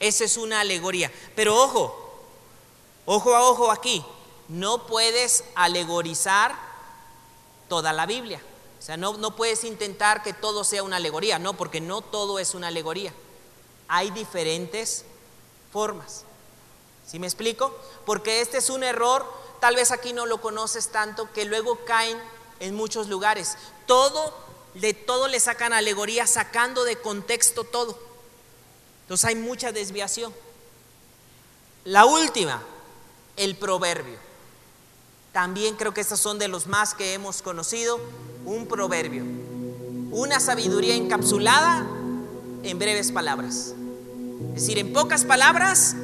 Esa 0.00 0.24
es 0.24 0.36
una 0.36 0.60
alegoría. 0.60 1.12
Pero 1.36 1.56
ojo, 1.56 2.24
ojo 3.06 3.34
a 3.34 3.42
ojo 3.42 3.70
aquí, 3.70 4.04
no 4.48 4.86
puedes 4.86 5.44
alegorizar 5.54 6.54
toda 7.68 7.92
la 7.92 8.06
Biblia. 8.06 8.40
O 8.78 8.82
sea, 8.82 8.96
no, 8.96 9.14
no 9.14 9.36
puedes 9.36 9.64
intentar 9.64 10.22
que 10.22 10.32
todo 10.32 10.64
sea 10.64 10.82
una 10.82 10.96
alegoría, 10.96 11.38
no, 11.38 11.54
porque 11.54 11.80
no 11.80 12.00
todo 12.00 12.38
es 12.38 12.54
una 12.54 12.68
alegoría. 12.68 13.12
Hay 13.88 14.10
diferentes 14.10 15.04
formas. 15.72 16.24
¿Sí 17.06 17.18
me 17.18 17.26
explico? 17.26 17.74
Porque 18.06 18.40
este 18.40 18.58
es 18.58 18.70
un 18.70 18.82
error, 18.82 19.30
tal 19.60 19.76
vez 19.76 19.90
aquí 19.90 20.12
no 20.12 20.26
lo 20.26 20.40
conoces 20.40 20.88
tanto, 20.88 21.30
que 21.32 21.44
luego 21.44 21.84
caen 21.84 22.18
en 22.64 22.74
muchos 22.74 23.08
lugares. 23.08 23.56
Todo, 23.86 24.34
de 24.74 24.94
todo 24.94 25.28
le 25.28 25.38
sacan 25.38 25.72
alegoría, 25.72 26.26
sacando 26.26 26.84
de 26.84 26.96
contexto 26.96 27.64
todo. 27.64 27.98
Entonces 29.02 29.26
hay 29.26 29.36
mucha 29.36 29.70
desviación. 29.70 30.32
La 31.84 32.06
última, 32.06 32.62
el 33.36 33.56
proverbio. 33.56 34.18
También 35.32 35.76
creo 35.76 35.92
que 35.92 36.00
estos 36.00 36.20
son 36.20 36.38
de 36.38 36.48
los 36.48 36.66
más 36.66 36.94
que 36.94 37.12
hemos 37.12 37.42
conocido 37.42 38.00
un 38.46 38.66
proverbio, 38.66 39.24
una 40.10 40.40
sabiduría 40.40 40.94
encapsulada 40.94 41.86
en 42.62 42.78
breves 42.78 43.12
palabras. 43.12 43.74
Es 44.54 44.62
decir, 44.62 44.78
en 44.78 44.92
pocas 44.92 45.24
palabras, 45.24 45.96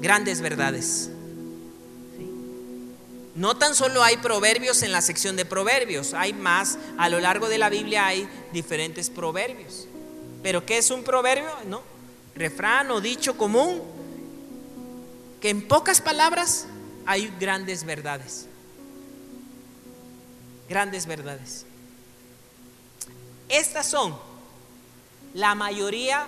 grandes 0.00 0.40
verdades. 0.40 1.10
No 3.40 3.56
tan 3.56 3.74
solo 3.74 4.04
hay 4.04 4.18
proverbios 4.18 4.82
en 4.82 4.92
la 4.92 5.00
sección 5.00 5.34
de 5.34 5.46
proverbios, 5.46 6.12
hay 6.12 6.34
más, 6.34 6.76
a 6.98 7.08
lo 7.08 7.20
largo 7.20 7.48
de 7.48 7.56
la 7.56 7.70
Biblia 7.70 8.04
hay 8.04 8.28
diferentes 8.52 9.08
proverbios. 9.08 9.88
Pero 10.42 10.66
¿qué 10.66 10.76
es 10.76 10.90
un 10.90 11.04
proverbio? 11.04 11.48
No, 11.64 11.80
refrán 12.34 12.90
o 12.90 13.00
dicho 13.00 13.38
común, 13.38 13.80
que 15.40 15.48
en 15.48 15.66
pocas 15.66 16.02
palabras 16.02 16.66
hay 17.06 17.32
grandes 17.40 17.84
verdades 17.84 18.46
grandes 20.68 21.06
verdades. 21.06 21.64
Estas 23.48 23.86
son 23.86 24.14
la 25.32 25.54
mayoría 25.54 26.26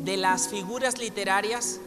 de 0.00 0.16
las 0.16 0.48
figuras 0.48 0.96
literarias 0.96 1.80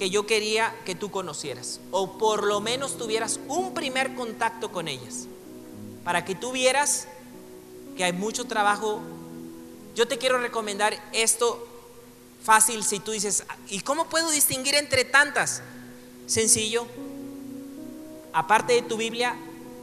que 0.00 0.08
yo 0.08 0.24
quería 0.24 0.74
que 0.86 0.94
tú 0.94 1.10
conocieras, 1.10 1.78
o 1.90 2.16
por 2.16 2.44
lo 2.44 2.62
menos 2.62 2.96
tuvieras 2.96 3.38
un 3.48 3.74
primer 3.74 4.14
contacto 4.14 4.72
con 4.72 4.88
ellas, 4.88 5.26
para 6.04 6.24
que 6.24 6.34
tú 6.34 6.52
vieras 6.52 7.06
que 7.98 8.04
hay 8.04 8.14
mucho 8.14 8.46
trabajo. 8.46 9.02
Yo 9.94 10.08
te 10.08 10.16
quiero 10.16 10.38
recomendar 10.38 10.94
esto 11.12 11.68
fácil 12.42 12.82
si 12.82 12.98
tú 12.98 13.10
dices, 13.10 13.44
¿y 13.68 13.80
cómo 13.80 14.08
puedo 14.08 14.30
distinguir 14.30 14.74
entre 14.74 15.04
tantas? 15.04 15.60
Sencillo. 16.24 16.86
Aparte 18.32 18.72
de 18.72 18.80
tu 18.80 18.96
Biblia, 18.96 19.36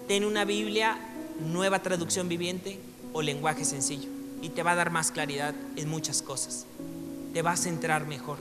ten 0.08 0.26
una 0.26 0.46
Biblia, 0.46 0.98
nueva 1.42 1.84
traducción 1.84 2.28
viviente 2.28 2.80
o 3.14 3.22
lenguaje 3.22 3.66
sencillo 3.66 4.10
y 4.42 4.50
te 4.50 4.64
va 4.64 4.72
a 4.72 4.76
dar 4.76 4.90
más 4.90 5.12
claridad 5.12 5.54
en 5.76 5.88
muchas 5.88 6.24
cosas. 6.24 6.66
Te 7.36 7.44
vas 7.44 7.60
a 7.60 7.64
centrar 7.66 8.08
mejor, 8.08 8.40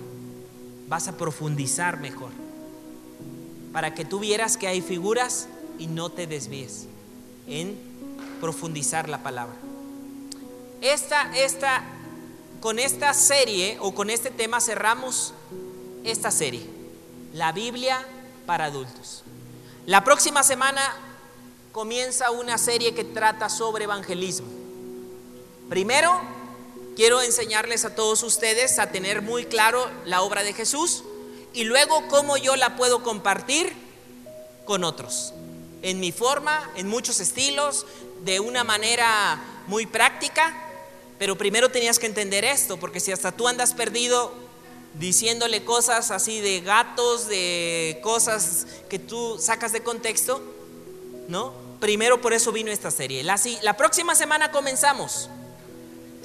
vas 0.88 1.08
a 1.08 1.16
profundizar 1.16 1.98
mejor, 1.98 2.30
para 3.72 3.94
que 3.94 4.04
tú 4.04 4.20
vieras 4.20 4.56
que 4.56 4.68
hay 4.68 4.80
figuras 4.80 5.48
y 5.78 5.86
no 5.86 6.10
te 6.10 6.26
desvíes 6.26 6.86
en 7.46 7.76
profundizar 8.40 9.08
la 9.08 9.22
palabra. 9.22 9.56
Esta, 10.80 11.36
esta, 11.36 11.82
con 12.60 12.78
esta 12.78 13.12
serie 13.14 13.78
o 13.80 13.94
con 13.94 14.10
este 14.10 14.30
tema 14.30 14.60
cerramos 14.60 15.34
esta 16.04 16.30
serie, 16.30 16.66
la 17.32 17.52
Biblia 17.52 18.06
para 18.46 18.66
adultos. 18.66 19.24
La 19.86 20.04
próxima 20.04 20.42
semana 20.42 20.80
comienza 21.72 22.30
una 22.30 22.58
serie 22.58 22.94
que 22.94 23.04
trata 23.04 23.48
sobre 23.48 23.84
evangelismo. 23.84 24.48
Primero, 25.68 26.20
quiero 26.96 27.20
enseñarles 27.20 27.84
a 27.84 27.94
todos 27.94 28.22
ustedes 28.22 28.78
a 28.78 28.90
tener 28.90 29.22
muy 29.22 29.44
claro 29.44 29.88
la 30.04 30.22
obra 30.22 30.42
de 30.42 30.54
Jesús 30.54 31.04
y 31.52 31.64
luego 31.64 32.08
cómo 32.08 32.36
yo 32.36 32.56
la 32.56 32.74
puedo 32.74 33.02
compartir 33.02 33.72
con 34.64 34.82
otros. 34.82 35.32
En 35.82 36.00
mi 36.00 36.10
forma, 36.10 36.68
en 36.74 36.88
muchos 36.88 37.20
estilos, 37.20 37.86
de 38.24 38.40
una 38.40 38.64
manera 38.64 39.38
muy 39.68 39.86
práctica, 39.86 40.54
pero 41.18 41.38
primero 41.38 41.70
tenías 41.70 41.98
que 41.98 42.06
entender 42.06 42.44
esto, 42.44 42.78
porque 42.78 42.98
si 42.98 43.12
hasta 43.12 43.30
tú 43.30 43.46
andas 43.46 43.74
perdido 43.74 44.32
diciéndole 44.94 45.64
cosas 45.64 46.10
así 46.10 46.40
de 46.40 46.60
gatos, 46.62 47.28
de 47.28 48.00
cosas 48.02 48.66
que 48.88 48.98
tú 48.98 49.38
sacas 49.38 49.72
de 49.72 49.82
contexto, 49.82 50.42
¿no? 51.28 51.66
primero 51.80 52.20
por 52.20 52.32
eso 52.32 52.52
vino 52.52 52.70
esta 52.70 52.90
serie. 52.90 53.22
La, 53.22 53.38
la 53.62 53.76
próxima 53.76 54.14
semana 54.14 54.50
comenzamos. 54.50 55.28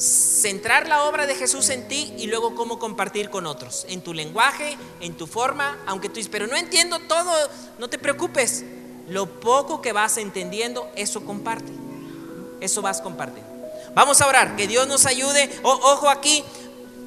Centrar 0.01 0.87
la 0.87 1.03
obra 1.03 1.27
de 1.27 1.35
Jesús 1.35 1.69
en 1.69 1.87
ti 1.87 2.11
y 2.17 2.25
luego 2.25 2.55
cómo 2.55 2.79
compartir 2.79 3.29
con 3.29 3.45
otros, 3.45 3.85
en 3.87 4.01
tu 4.01 4.15
lenguaje, 4.15 4.75
en 4.99 5.13
tu 5.15 5.27
forma, 5.27 5.77
aunque 5.85 6.09
tú 6.09 6.15
dices, 6.15 6.31
pero 6.31 6.47
no 6.47 6.55
entiendo 6.55 6.97
todo, 7.07 7.31
no 7.77 7.87
te 7.87 7.99
preocupes. 7.99 8.63
Lo 9.07 9.39
poco 9.39 9.79
que 9.81 9.93
vas 9.93 10.17
entendiendo, 10.17 10.89
eso 10.95 11.23
comparte. 11.23 11.71
Eso 12.61 12.81
vas 12.81 12.99
compartiendo. 13.01 13.51
Vamos 13.93 14.21
a 14.21 14.27
orar, 14.27 14.55
que 14.55 14.67
Dios 14.67 14.87
nos 14.87 15.05
ayude. 15.05 15.51
ojo 15.61 16.09
aquí, 16.09 16.43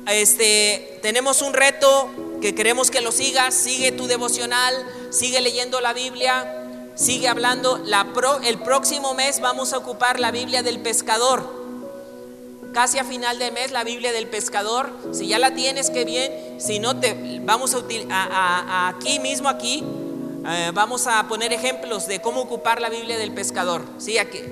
este, 0.07 1.01
tenemos 1.03 1.43
un 1.43 1.53
reto 1.53 2.09
que 2.41 2.55
queremos 2.55 2.93
que 2.93 3.01
lo 3.01 3.11
sigas. 3.11 3.55
Sigue 3.55 3.91
tu 3.91 4.07
devocional, 4.07 4.87
sigue 5.11 5.41
leyendo 5.41 5.81
la 5.81 5.93
Biblia 5.93 6.61
sigue 6.95 7.27
hablando. 7.29 7.79
La 7.79 8.07
el 8.45 8.59
próximo 8.59 9.15
mes 9.15 9.41
vamos 9.41 9.73
a 9.73 9.79
ocupar 9.79 10.21
la 10.21 10.31
Biblia 10.31 10.63
del 10.63 10.81
pescador. 10.81 11.64
Casi 12.75 12.99
a 12.99 13.05
final 13.05 13.39
de 13.39 13.51
mes 13.53 13.71
la 13.71 13.85
Biblia 13.85 14.13
del 14.13 14.27
pescador. 14.27 14.93
Si 15.13 15.29
ya 15.29 15.39
la 15.39 15.55
tienes, 15.55 15.91
qué 15.91 16.05
bien. 16.05 16.61
Si 16.61 16.79
no, 16.79 16.99
te 16.99 17.41
vamos 17.43 17.75
a, 18.11 18.89
aquí 18.89 19.19
mismo 19.21 19.49
aquí. 19.49 19.83
Eh, 20.47 20.73
vamos 20.75 21.07
a 21.07 21.27
poner 21.29 21.53
ejemplos 21.53 22.07
de 22.07 22.21
cómo 22.21 22.43
ocupar 22.43 22.81
la 22.81 22.91
Biblia 22.91 23.17
del 23.17 23.33
pescador. 23.33 23.83
Sí, 23.99 24.19
aquí, 24.19 24.43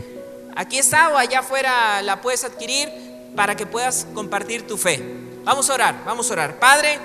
aquí 0.57 0.79
está 0.79 1.11
o 1.11 1.19
allá 1.19 1.41
afuera 1.41 2.01
la 2.01 2.23
puedes 2.23 2.45
adquirir 2.45 2.89
para 3.37 3.57
que 3.57 3.67
puedas 3.67 4.07
compartir 4.15 4.67
tu 4.67 4.79
fe. 4.79 5.03
Vamos 5.45 5.69
a 5.69 5.75
orar, 5.75 6.03
vamos 6.07 6.31
a 6.31 6.33
orar. 6.33 6.59
Padre, 6.59 6.99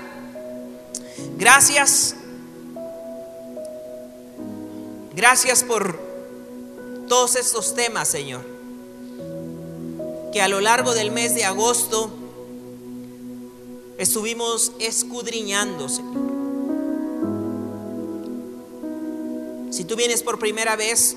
gracias 1.36 2.14
Gracias 5.18 5.64
por 5.64 5.98
todos 7.08 7.34
estos 7.34 7.74
temas, 7.74 8.06
Señor, 8.06 8.40
que 10.32 10.42
a 10.42 10.48
lo 10.48 10.60
largo 10.60 10.94
del 10.94 11.10
mes 11.10 11.34
de 11.34 11.44
agosto 11.44 12.10
estuvimos 13.98 14.72
escudriñando, 14.78 15.88
Señor. 15.88 16.28
Si 19.70 19.84
tú 19.84 19.96
vienes 19.96 20.22
por 20.22 20.38
primera 20.38 20.76
vez 20.76 21.16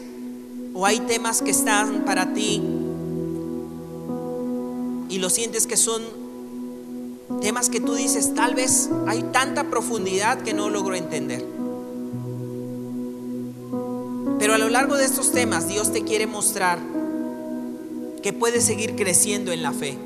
o 0.73 0.85
hay 0.85 0.99
temas 1.01 1.41
que 1.41 1.51
están 1.51 2.05
para 2.05 2.33
ti 2.33 2.61
y 5.09 5.17
lo 5.17 5.29
sientes 5.29 5.67
que 5.67 5.77
son 5.77 6.01
temas 7.41 7.69
que 7.69 7.79
tú 7.81 7.95
dices, 7.95 8.33
tal 8.33 8.55
vez 8.55 8.89
hay 9.07 9.23
tanta 9.31 9.69
profundidad 9.69 10.41
que 10.41 10.53
no 10.53 10.69
logro 10.69 10.95
entender. 10.95 11.45
Pero 14.39 14.53
a 14.53 14.57
lo 14.57 14.69
largo 14.69 14.95
de 14.95 15.05
estos 15.05 15.31
temas 15.31 15.67
Dios 15.67 15.91
te 15.91 16.03
quiere 16.03 16.27
mostrar 16.27 16.79
que 18.21 18.33
puedes 18.33 18.63
seguir 18.63 18.95
creciendo 18.95 19.51
en 19.51 19.63
la 19.63 19.71
fe, 19.71 19.97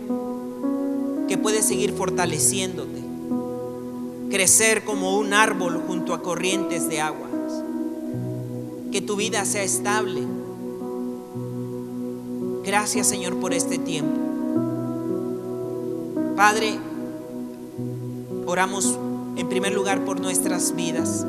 que 1.27 1.37
puedes 1.37 1.65
seguir 1.65 1.93
fortaleciéndote, 1.93 3.01
crecer 4.29 4.85
como 4.85 5.17
un 5.17 5.33
árbol 5.33 5.83
junto 5.85 6.13
a 6.13 6.21
corrientes 6.21 6.87
de 6.87 7.01
aguas, 7.01 7.31
que 8.91 9.01
tu 9.01 9.17
vida 9.17 9.43
sea 9.43 9.63
estable. 9.63 10.21
Gracias 12.63 13.07
Señor 13.07 13.37
por 13.39 13.53
este 13.53 13.77
tiempo. 13.77 14.15
Padre, 16.37 16.77
oramos 18.45 18.97
en 19.35 19.49
primer 19.49 19.73
lugar 19.73 20.05
por 20.05 20.21
nuestras 20.21 20.75
vidas 20.75 21.25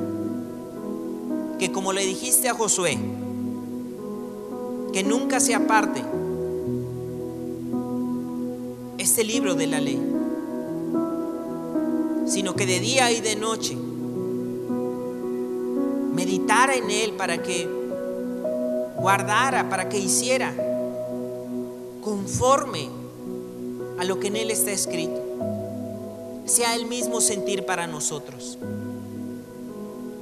que 1.59 1.73
como 1.73 1.93
le 1.93 2.05
dijiste 2.05 2.49
a 2.49 2.55
Josué, 2.55 2.99
que 4.93 5.03
nunca 5.03 5.41
se 5.41 5.55
aparte 5.55 6.03
este 9.07 9.23
libro 9.23 9.55
de 9.55 9.69
la 9.69 9.81
ley, 9.81 10.03
sino 12.27 12.57
que 12.57 12.67
de 12.67 12.81
día 12.81 13.13
y 13.13 13.21
de 13.21 13.37
noche 13.37 13.77
meditara 16.13 16.75
en 16.75 16.91
él 16.91 17.13
para 17.13 17.41
que 17.41 17.69
guardara, 18.97 19.69
para 19.69 19.89
que 19.89 19.97
hiciera 19.97 20.53
conforme 22.03 22.89
a 24.01 24.05
lo 24.05 24.19
que 24.19 24.27
en 24.27 24.35
él 24.35 24.51
está 24.51 24.73
escrito, 24.73 25.23
sea 26.45 26.75
el 26.75 26.87
mismo 26.87 27.21
sentir 27.21 27.65
para 27.65 27.87
nosotros. 27.87 28.59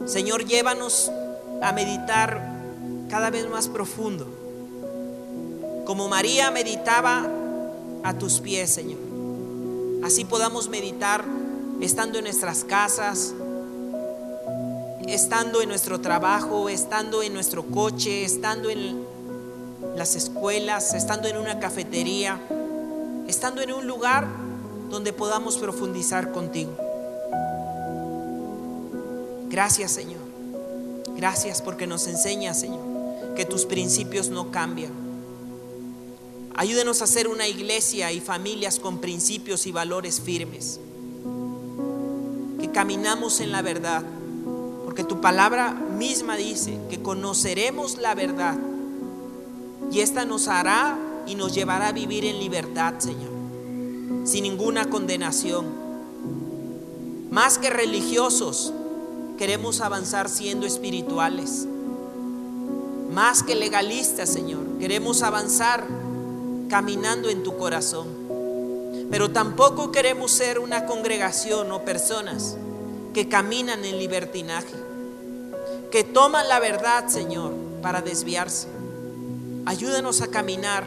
Señor, 0.04 0.44
llévanos 0.44 1.10
a 1.62 1.72
meditar 1.72 2.60
cada 3.08 3.30
vez 3.30 3.48
más 3.48 3.66
profundo. 3.68 4.26
Como 5.86 6.06
María 6.10 6.50
meditaba 6.50 7.26
a 8.04 8.12
tus 8.14 8.38
pies, 8.38 8.70
Señor. 8.70 8.98
Así 10.04 10.24
podamos 10.26 10.68
meditar 10.68 11.24
estando 11.80 12.18
en 12.18 12.24
nuestras 12.24 12.62
casas, 12.62 13.32
estando 15.08 15.62
en 15.62 15.70
nuestro 15.70 16.00
trabajo, 16.00 16.68
estando 16.68 17.22
en 17.22 17.32
nuestro 17.32 17.64
coche, 17.64 18.24
estando 18.24 18.68
en 18.68 19.02
las 19.96 20.16
escuelas, 20.16 20.92
estando 20.92 21.28
en 21.28 21.38
una 21.38 21.58
cafetería, 21.58 22.38
estando 23.26 23.62
en 23.62 23.72
un 23.72 23.86
lugar 23.86 24.28
donde 24.90 25.14
podamos 25.14 25.56
profundizar 25.56 26.30
contigo. 26.30 26.76
Gracias, 29.48 29.92
Señor. 29.92 30.20
Gracias 31.16 31.62
porque 31.62 31.86
nos 31.86 32.06
enseña, 32.06 32.52
Señor, 32.52 33.34
que 33.34 33.46
tus 33.46 33.64
principios 33.64 34.28
no 34.28 34.50
cambian. 34.50 35.03
Ayúdenos 36.56 37.02
a 37.02 37.06
ser 37.06 37.28
una 37.28 37.48
iglesia 37.48 38.12
y 38.12 38.20
familias 38.20 38.78
con 38.78 38.98
principios 38.98 39.66
y 39.66 39.72
valores 39.72 40.20
firmes. 40.20 40.80
Que 42.60 42.70
caminamos 42.70 43.40
en 43.40 43.52
la 43.52 43.62
verdad. 43.62 44.04
Porque 44.84 45.04
tu 45.04 45.20
palabra 45.20 45.72
misma 45.72 46.36
dice 46.36 46.78
que 46.88 47.02
conoceremos 47.02 47.98
la 47.98 48.14
verdad. 48.14 48.56
Y 49.90 50.00
esta 50.00 50.24
nos 50.24 50.48
hará 50.48 50.98
y 51.26 51.34
nos 51.34 51.54
llevará 51.54 51.88
a 51.88 51.92
vivir 51.92 52.24
en 52.24 52.38
libertad, 52.38 52.94
Señor. 52.98 53.32
Sin 54.24 54.44
ninguna 54.44 54.88
condenación. 54.88 55.66
Más 57.30 57.58
que 57.58 57.70
religiosos, 57.70 58.72
Queremos 59.38 59.80
avanzar 59.80 60.28
siendo 60.28 60.64
espirituales. 60.64 61.66
Más 63.12 63.42
que 63.42 63.56
legalistas, 63.56 64.32
Señor. 64.32 64.78
Queremos 64.78 65.22
avanzar 65.22 65.84
caminando 66.74 67.30
en 67.30 67.44
tu 67.44 67.56
corazón. 67.56 68.08
Pero 69.08 69.30
tampoco 69.30 69.92
queremos 69.92 70.32
ser 70.32 70.58
una 70.58 70.86
congregación 70.86 71.70
o 71.70 71.84
personas 71.84 72.56
que 73.12 73.28
caminan 73.28 73.84
en 73.84 73.96
libertinaje. 73.96 74.74
Que 75.92 76.02
toman 76.02 76.48
la 76.48 76.58
verdad, 76.58 77.06
Señor, 77.06 77.52
para 77.80 78.02
desviarse. 78.02 78.66
Ayúdanos 79.66 80.20
a 80.20 80.26
caminar 80.26 80.82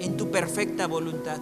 en 0.00 0.18
tu 0.18 0.30
perfecta 0.30 0.86
voluntad. 0.86 1.38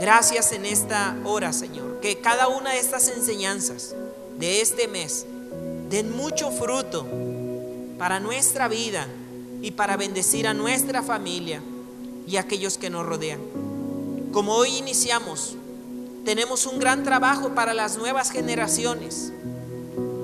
Gracias 0.00 0.50
en 0.50 0.66
esta 0.66 1.16
hora, 1.22 1.52
Señor. 1.52 2.00
Que 2.00 2.20
cada 2.20 2.48
una 2.48 2.72
de 2.72 2.80
estas 2.80 3.08
enseñanzas 3.08 3.94
de 4.36 4.62
este 4.62 4.88
mes 4.88 5.26
den 5.90 6.16
mucho 6.16 6.50
fruto 6.50 7.06
para 7.98 8.18
nuestra 8.18 8.66
vida 8.66 9.06
y 9.62 9.70
para 9.70 9.96
bendecir 9.96 10.48
a 10.48 10.54
nuestra 10.54 11.04
familia 11.04 11.62
y 12.26 12.36
aquellos 12.36 12.78
que 12.78 12.90
nos 12.90 13.06
rodean. 13.06 13.40
Como 14.32 14.54
hoy 14.54 14.76
iniciamos, 14.76 15.56
tenemos 16.24 16.66
un 16.66 16.78
gran 16.78 17.04
trabajo 17.04 17.54
para 17.54 17.72
las 17.72 17.96
nuevas 17.96 18.30
generaciones. 18.30 19.32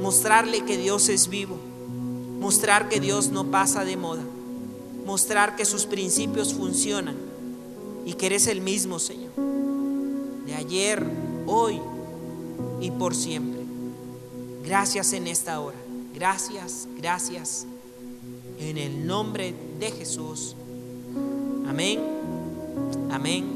Mostrarle 0.01 0.65
que 0.65 0.77
Dios 0.77 1.09
es 1.09 1.29
vivo, 1.29 1.57
mostrar 2.41 2.89
que 2.89 2.99
Dios 2.99 3.31
no 3.31 3.53
pasa 3.53 3.85
de 3.85 3.97
moda, 3.97 4.23
mostrar 5.07 5.55
que 5.55 5.65
sus 5.65 5.87
principios 5.87 6.55
funcionan 6.55 7.15
y 8.05 8.15
que 8.15 8.27
eres 8.27 8.49
el 8.49 8.61
mismo, 8.61 8.99
Señor, 8.99 9.31
de 10.45 10.55
ayer, 10.57 11.07
hoy 11.47 11.81
y 12.81 12.91
por 12.91 13.15
siempre. 13.15 13.63
Gracias 14.65 15.13
en 15.13 15.29
esta 15.29 15.61
hora. 15.61 15.79
Gracias, 16.15 16.89
gracias. 16.97 17.67
En 18.59 18.77
el 18.77 19.07
nombre 19.07 19.55
de 19.79 19.91
Jesús. 19.93 20.57
Amén, 21.73 22.01
amén 23.11 23.47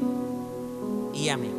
y 1.13 1.29
amén. 1.29 1.51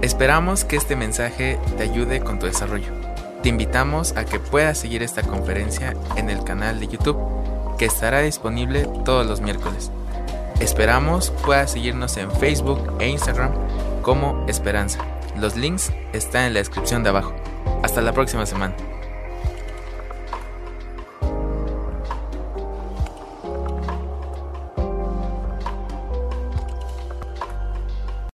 Esperamos 0.00 0.64
que 0.64 0.76
este 0.76 0.96
mensaje 0.96 1.58
te 1.76 1.82
ayude 1.82 2.20
con 2.20 2.38
tu 2.38 2.46
desarrollo. 2.46 2.90
Te 3.42 3.50
invitamos 3.50 4.16
a 4.16 4.24
que 4.24 4.40
puedas 4.40 4.78
seguir 4.78 5.02
esta 5.02 5.20
conferencia 5.22 5.94
en 6.16 6.30
el 6.30 6.44
canal 6.44 6.80
de 6.80 6.88
YouTube 6.88 7.18
que 7.76 7.84
estará 7.84 8.20
disponible 8.20 8.88
todos 9.04 9.26
los 9.26 9.42
miércoles. 9.42 9.90
Esperamos 10.58 11.30
puedas 11.44 11.72
seguirnos 11.72 12.16
en 12.16 12.30
Facebook 12.30 12.96
e 13.00 13.08
Instagram 13.10 13.52
como 14.00 14.46
Esperanza. 14.48 15.00
Los 15.36 15.56
links 15.56 15.92
están 16.14 16.44
en 16.44 16.54
la 16.54 16.60
descripción 16.60 17.02
de 17.02 17.10
abajo. 17.10 17.34
Hasta 17.82 18.00
la 18.00 18.14
próxima 18.14 18.46
semana. 18.46 18.74